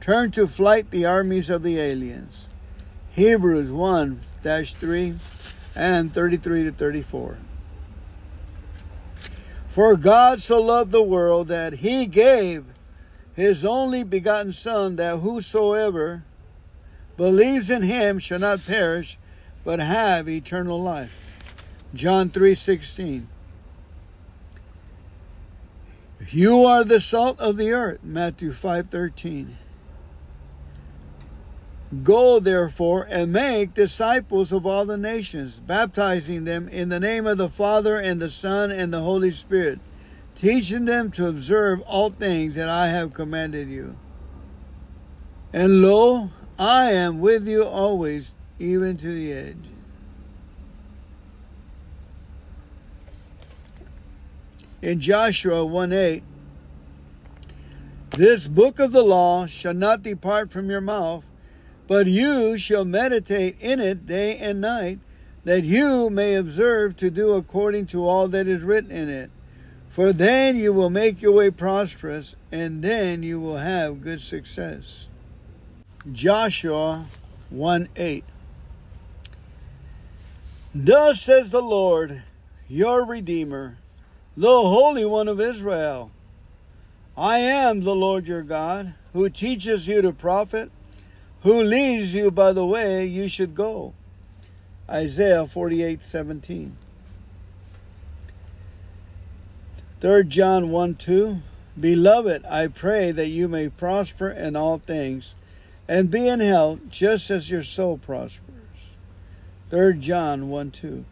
turned 0.00 0.32
to 0.34 0.46
flight 0.46 0.92
the 0.92 1.06
armies 1.06 1.50
of 1.50 1.64
the 1.64 1.80
aliens. 1.80 2.48
Hebrews 3.10 3.72
1 3.72 4.20
3 4.42 5.14
and 5.74 6.14
33 6.14 6.64
to 6.64 6.70
34. 6.70 7.38
For 9.78 9.96
God 9.96 10.42
so 10.42 10.60
loved 10.60 10.90
the 10.90 11.04
world 11.04 11.46
that 11.46 11.74
he 11.74 12.06
gave 12.06 12.64
his 13.36 13.64
only 13.64 14.02
begotten 14.02 14.50
Son, 14.50 14.96
that 14.96 15.18
whosoever 15.18 16.24
believes 17.16 17.70
in 17.70 17.82
him 17.82 18.18
shall 18.18 18.40
not 18.40 18.66
perish, 18.66 19.18
but 19.62 19.78
have 19.78 20.28
eternal 20.28 20.82
life. 20.82 21.38
John 21.94 22.28
3:16. 22.28 23.28
You 26.28 26.64
are 26.64 26.82
the 26.82 27.00
salt 27.00 27.38
of 27.38 27.56
the 27.56 27.70
earth, 27.70 28.00
Matthew 28.02 28.50
5:13. 28.50 29.58
Go 32.02 32.38
therefore 32.38 33.06
and 33.08 33.32
make 33.32 33.72
disciples 33.72 34.52
of 34.52 34.66
all 34.66 34.84
the 34.84 34.98
nations, 34.98 35.58
baptizing 35.58 36.44
them 36.44 36.68
in 36.68 36.90
the 36.90 37.00
name 37.00 37.26
of 37.26 37.38
the 37.38 37.48
Father 37.48 37.96
and 37.96 38.20
the 38.20 38.28
Son 38.28 38.70
and 38.70 38.92
the 38.92 39.00
Holy 39.00 39.30
Spirit, 39.30 39.80
teaching 40.34 40.84
them 40.84 41.10
to 41.12 41.28
observe 41.28 41.80
all 41.82 42.10
things 42.10 42.56
that 42.56 42.68
I 42.68 42.88
have 42.88 43.14
commanded 43.14 43.68
you. 43.68 43.96
And 45.50 45.80
lo, 45.80 46.28
I 46.58 46.90
am 46.90 47.20
with 47.20 47.48
you 47.48 47.64
always, 47.64 48.34
even 48.58 48.98
to 48.98 49.06
the 49.06 49.32
edge. 49.32 49.56
In 54.82 55.00
Joshua 55.00 55.64
1 55.64 55.92
8, 55.92 56.22
this 58.10 58.46
book 58.46 58.78
of 58.78 58.92
the 58.92 59.02
law 59.02 59.46
shall 59.46 59.74
not 59.74 60.02
depart 60.02 60.50
from 60.50 60.68
your 60.68 60.80
mouth 60.80 61.27
but 61.88 62.06
you 62.06 62.58
shall 62.58 62.84
meditate 62.84 63.56
in 63.60 63.80
it 63.80 64.06
day 64.06 64.36
and 64.36 64.60
night, 64.60 65.00
that 65.44 65.64
you 65.64 66.10
may 66.10 66.34
observe 66.34 66.94
to 66.98 67.10
do 67.10 67.32
according 67.32 67.86
to 67.86 68.06
all 68.06 68.28
that 68.28 68.46
is 68.46 68.62
written 68.62 68.90
in 68.90 69.08
it. 69.08 69.30
For 69.88 70.12
then 70.12 70.56
you 70.56 70.74
will 70.74 70.90
make 70.90 71.22
your 71.22 71.32
way 71.32 71.50
prosperous, 71.50 72.36
and 72.52 72.84
then 72.84 73.22
you 73.22 73.40
will 73.40 73.56
have 73.56 74.02
good 74.02 74.20
success. 74.20 75.08
Joshua 76.12 77.06
1 77.48 77.88
8. 77.96 78.24
Thus 80.74 81.22
says 81.22 81.50
the 81.50 81.62
Lord, 81.62 82.22
your 82.68 83.06
Redeemer, 83.06 83.78
the 84.36 84.46
Holy 84.46 85.06
One 85.06 85.26
of 85.26 85.40
Israel 85.40 86.10
I 87.16 87.38
am 87.38 87.80
the 87.80 87.96
Lord 87.96 88.28
your 88.28 88.42
God, 88.42 88.94
who 89.12 89.28
teaches 89.28 89.88
you 89.88 90.02
to 90.02 90.12
profit 90.12 90.70
who 91.48 91.62
leads 91.62 92.12
you 92.12 92.30
by 92.30 92.52
the 92.52 92.66
way 92.66 93.06
you 93.06 93.26
should 93.26 93.54
go. 93.54 93.94
Isaiah 94.86 95.46
48 95.46 96.02
17. 96.02 96.76
3 100.02 100.24
John 100.24 100.70
1 100.70 100.94
2. 100.96 101.38
Beloved, 101.80 102.44
I 102.44 102.66
pray 102.66 103.12
that 103.12 103.28
you 103.28 103.48
may 103.48 103.70
prosper 103.70 104.28
in 104.28 104.56
all 104.56 104.76
things 104.76 105.36
and 105.88 106.10
be 106.10 106.28
in 106.28 106.40
health 106.40 106.80
just 106.90 107.30
as 107.30 107.50
your 107.50 107.62
soul 107.62 107.96
prospers. 107.96 108.96
3 109.70 109.98
John 110.00 110.50
1 110.50 110.70
2. 110.70 111.02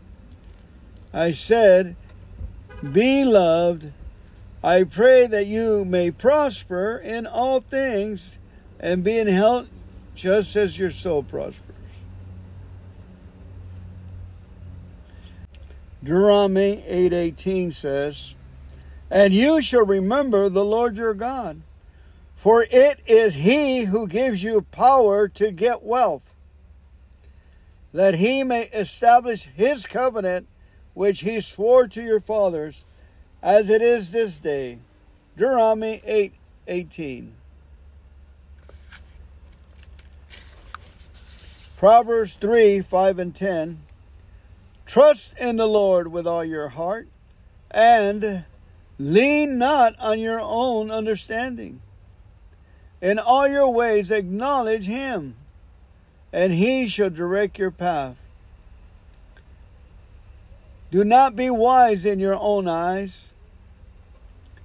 I 1.15 1.31
said, 1.31 1.97
Beloved, 2.83 3.91
I 4.63 4.85
pray 4.85 5.27
that 5.29 5.47
you 5.47 5.87
may 5.87 6.11
prosper 6.11 7.01
in 7.03 7.27
all 7.27 7.61
things 7.61 8.39
and 8.79 9.03
be 9.03 9.19
in 9.19 9.29
health 9.29 9.71
just 10.17 10.57
as 10.57 10.79
your 10.79 10.91
soul 10.91 11.23
prospers. 11.23 11.77
Deuteronomy 16.03 16.83
8:18 16.87 17.71
says, 17.71 18.35
"And 19.11 19.33
you 19.35 19.61
shall 19.61 19.85
remember 19.85 20.49
the 20.49 20.65
Lord 20.65 20.97
your 20.97 21.15
God, 21.15 21.63
for 22.35 22.67
it 22.71 23.01
is 23.07 23.35
he 23.35 23.85
who 23.85 24.09
gives 24.09 24.43
you 24.43 24.63
power 24.63 25.29
to 25.29 25.51
get 25.51 25.83
wealth, 25.83 26.35
that 27.93 28.15
he 28.17 28.43
may 28.43 28.65
establish 28.73 29.45
his 29.55 29.87
covenant 29.87 30.47
which 30.95 31.21
he 31.21 31.41
swore 31.41 31.87
to 31.89 32.03
your 32.03 32.21
fathers, 32.21 32.85
as 33.43 33.69
it 33.69 33.83
is 33.83 34.13
this 34.13 34.39
day." 34.39 34.79
Deuteronomy 35.37 36.01
8:18. 36.07 37.36
Proverbs 41.77 42.37
3 42.37 42.81
5 42.81 43.19
and 43.19 43.35
10. 43.35 43.83
Trust 44.87 45.37
in 45.39 45.57
the 45.57 45.67
Lord 45.67 46.09
with 46.09 46.27
all 46.27 46.43
your 46.43 46.69
heart 46.69 47.07
and 47.71 48.47
lean 48.99 49.59
not 49.59 49.95
on 50.01 50.19
your 50.19 50.41
own 50.41 50.91
understanding. 50.91 51.83
In 53.03 53.19
all 53.19 53.47
your 53.47 53.69
ways 53.69 54.11
acknowledge 54.11 54.87
him, 54.87 55.37
and 56.33 56.51
he 56.51 56.89
shall 56.89 57.11
direct 57.11 57.59
your 57.59 57.71
path. 57.71 58.17
Do 60.91 61.05
not 61.05 61.37
be 61.37 61.51
wise 61.51 62.07
in 62.07 62.19
your 62.19 62.37
own 62.37 62.69
eyes. 62.69 63.33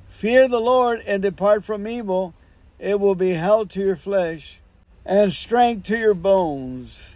Fear 0.07 0.47
the 0.47 0.61
Lord 0.61 1.01
and 1.05 1.21
depart 1.21 1.65
from 1.65 1.87
evil. 1.87 2.33
It 2.79 3.01
will 3.01 3.15
be 3.15 3.31
health 3.31 3.67
to 3.69 3.81
your 3.81 3.97
flesh 3.97 4.60
and 5.05 5.31
strength 5.31 5.85
to 5.87 5.97
your 5.97 6.13
bones. 6.13 7.15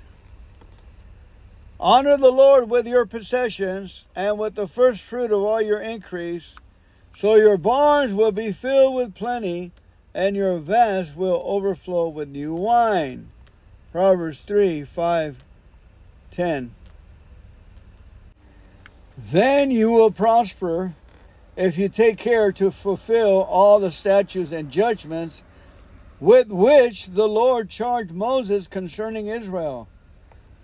Honor 1.79 2.17
the 2.17 2.31
Lord 2.31 2.69
with 2.69 2.87
your 2.87 3.05
possessions 3.05 4.07
and 4.15 4.39
with 4.39 4.55
the 4.55 4.67
first 4.67 5.05
fruit 5.05 5.31
of 5.31 5.41
all 5.41 5.61
your 5.61 5.81
increase, 5.81 6.57
so 7.13 7.35
your 7.35 7.57
barns 7.57 8.13
will 8.13 8.31
be 8.31 8.51
filled 8.51 8.95
with 8.95 9.13
plenty, 9.13 9.71
and 10.13 10.35
your 10.35 10.57
vats 10.57 11.15
will 11.15 11.41
overflow 11.45 12.07
with 12.07 12.29
new 12.29 12.53
wine. 12.53 13.29
Proverbs 13.91 14.41
3 14.43 14.83
5 14.83 15.43
10. 16.31 16.71
Then 19.17 19.71
you 19.71 19.91
will 19.91 20.11
prosper 20.11 20.93
if 21.55 21.77
you 21.77 21.87
take 21.87 22.17
care 22.17 22.51
to 22.51 22.71
fulfill 22.71 23.43
all 23.43 23.79
the 23.79 23.91
statutes 23.91 24.51
and 24.51 24.69
judgments 24.69 25.43
with 26.25 26.49
which 26.49 27.05
the 27.05 27.27
Lord 27.27 27.69
charged 27.69 28.11
Moses 28.11 28.67
concerning 28.67 29.27
Israel. 29.27 29.87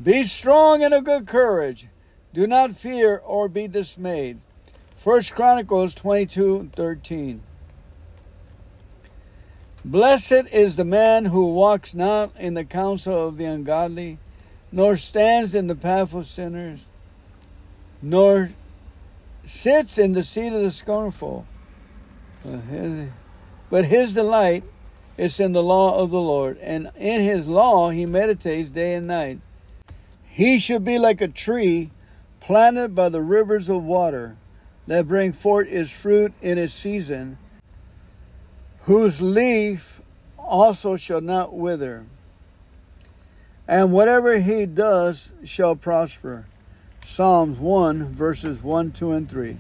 Be 0.01 0.23
strong 0.23 0.83
and 0.83 0.91
of 0.91 1.03
good 1.03 1.27
courage. 1.27 1.88
Do 2.33 2.48
not 2.48 2.73
fear 2.73 3.22
or 3.23 3.48
be 3.48 3.67
dismayed. 3.67 4.40
First 4.95 5.35
Chronicles 5.35 5.93
22 5.93 6.72
13. 6.73 7.43
Blessed 9.85 10.48
is 10.51 10.77
the 10.77 10.85
man 10.85 11.25
who 11.25 11.53
walks 11.53 11.93
not 11.93 12.31
in 12.40 12.56
the 12.56 12.65
counsel 12.65 13.27
of 13.27 13.38
the 13.38 13.45
ungodly, 13.45 14.17
nor 14.72 14.95
stands 14.95 15.53
in 15.53 15.67
the 15.67 15.75
path 15.75 16.15
of 16.15 16.25
sinners, 16.25 16.88
nor 18.01 18.49
sits 19.45 19.99
in 19.99 20.14
the 20.14 20.23
seat 20.23 20.53
of 20.53 20.61
the 20.61 20.72
scornful. 20.72 21.45
But 23.69 23.85
his 23.85 24.15
delight 24.15 24.64
it's 25.17 25.40
in 25.40 25.51
the 25.51 25.64
law 25.64 26.01
of 26.01 26.11
the 26.11 26.22
Lord, 26.22 26.57
and 26.59 26.90
in 26.95 27.22
his 27.22 27.48
law 27.48 27.90
he 27.90 28.06
meditates 28.06 28.69
day 28.69 28.95
and 28.95 29.07
night. 29.07 29.40
He 30.27 30.59
should 30.59 30.83
be 30.83 30.98
like 30.98 31.22
a 31.22 31.27
tree 31.27 31.91
planted 32.40 32.95
by 32.95 33.09
the 33.09 33.22
rivers 33.22 33.69
of 33.69 33.83
water 33.83 34.38
that 34.88 35.07
bring 35.07 35.33
forth 35.33 35.67
its 35.72 35.91
fruit 35.91 36.33
in 36.41 36.57
its 36.57 36.73
season, 36.73 37.38
whose 38.81 39.22
leaf 39.22 40.01
also 40.38 40.98
shall 40.98 41.22
not 41.22 41.53
wither. 41.53 42.06
And 43.67 43.93
whatever 43.93 44.40
he 44.40 44.65
does 44.65 45.33
shall 45.45 45.75
prosper. 45.75 46.45
Psalms 47.03 47.57
1, 47.57 48.07
verses 48.09 48.61
1, 48.61 48.91
2, 48.91 49.11
and 49.11 49.30
3. 49.30 49.57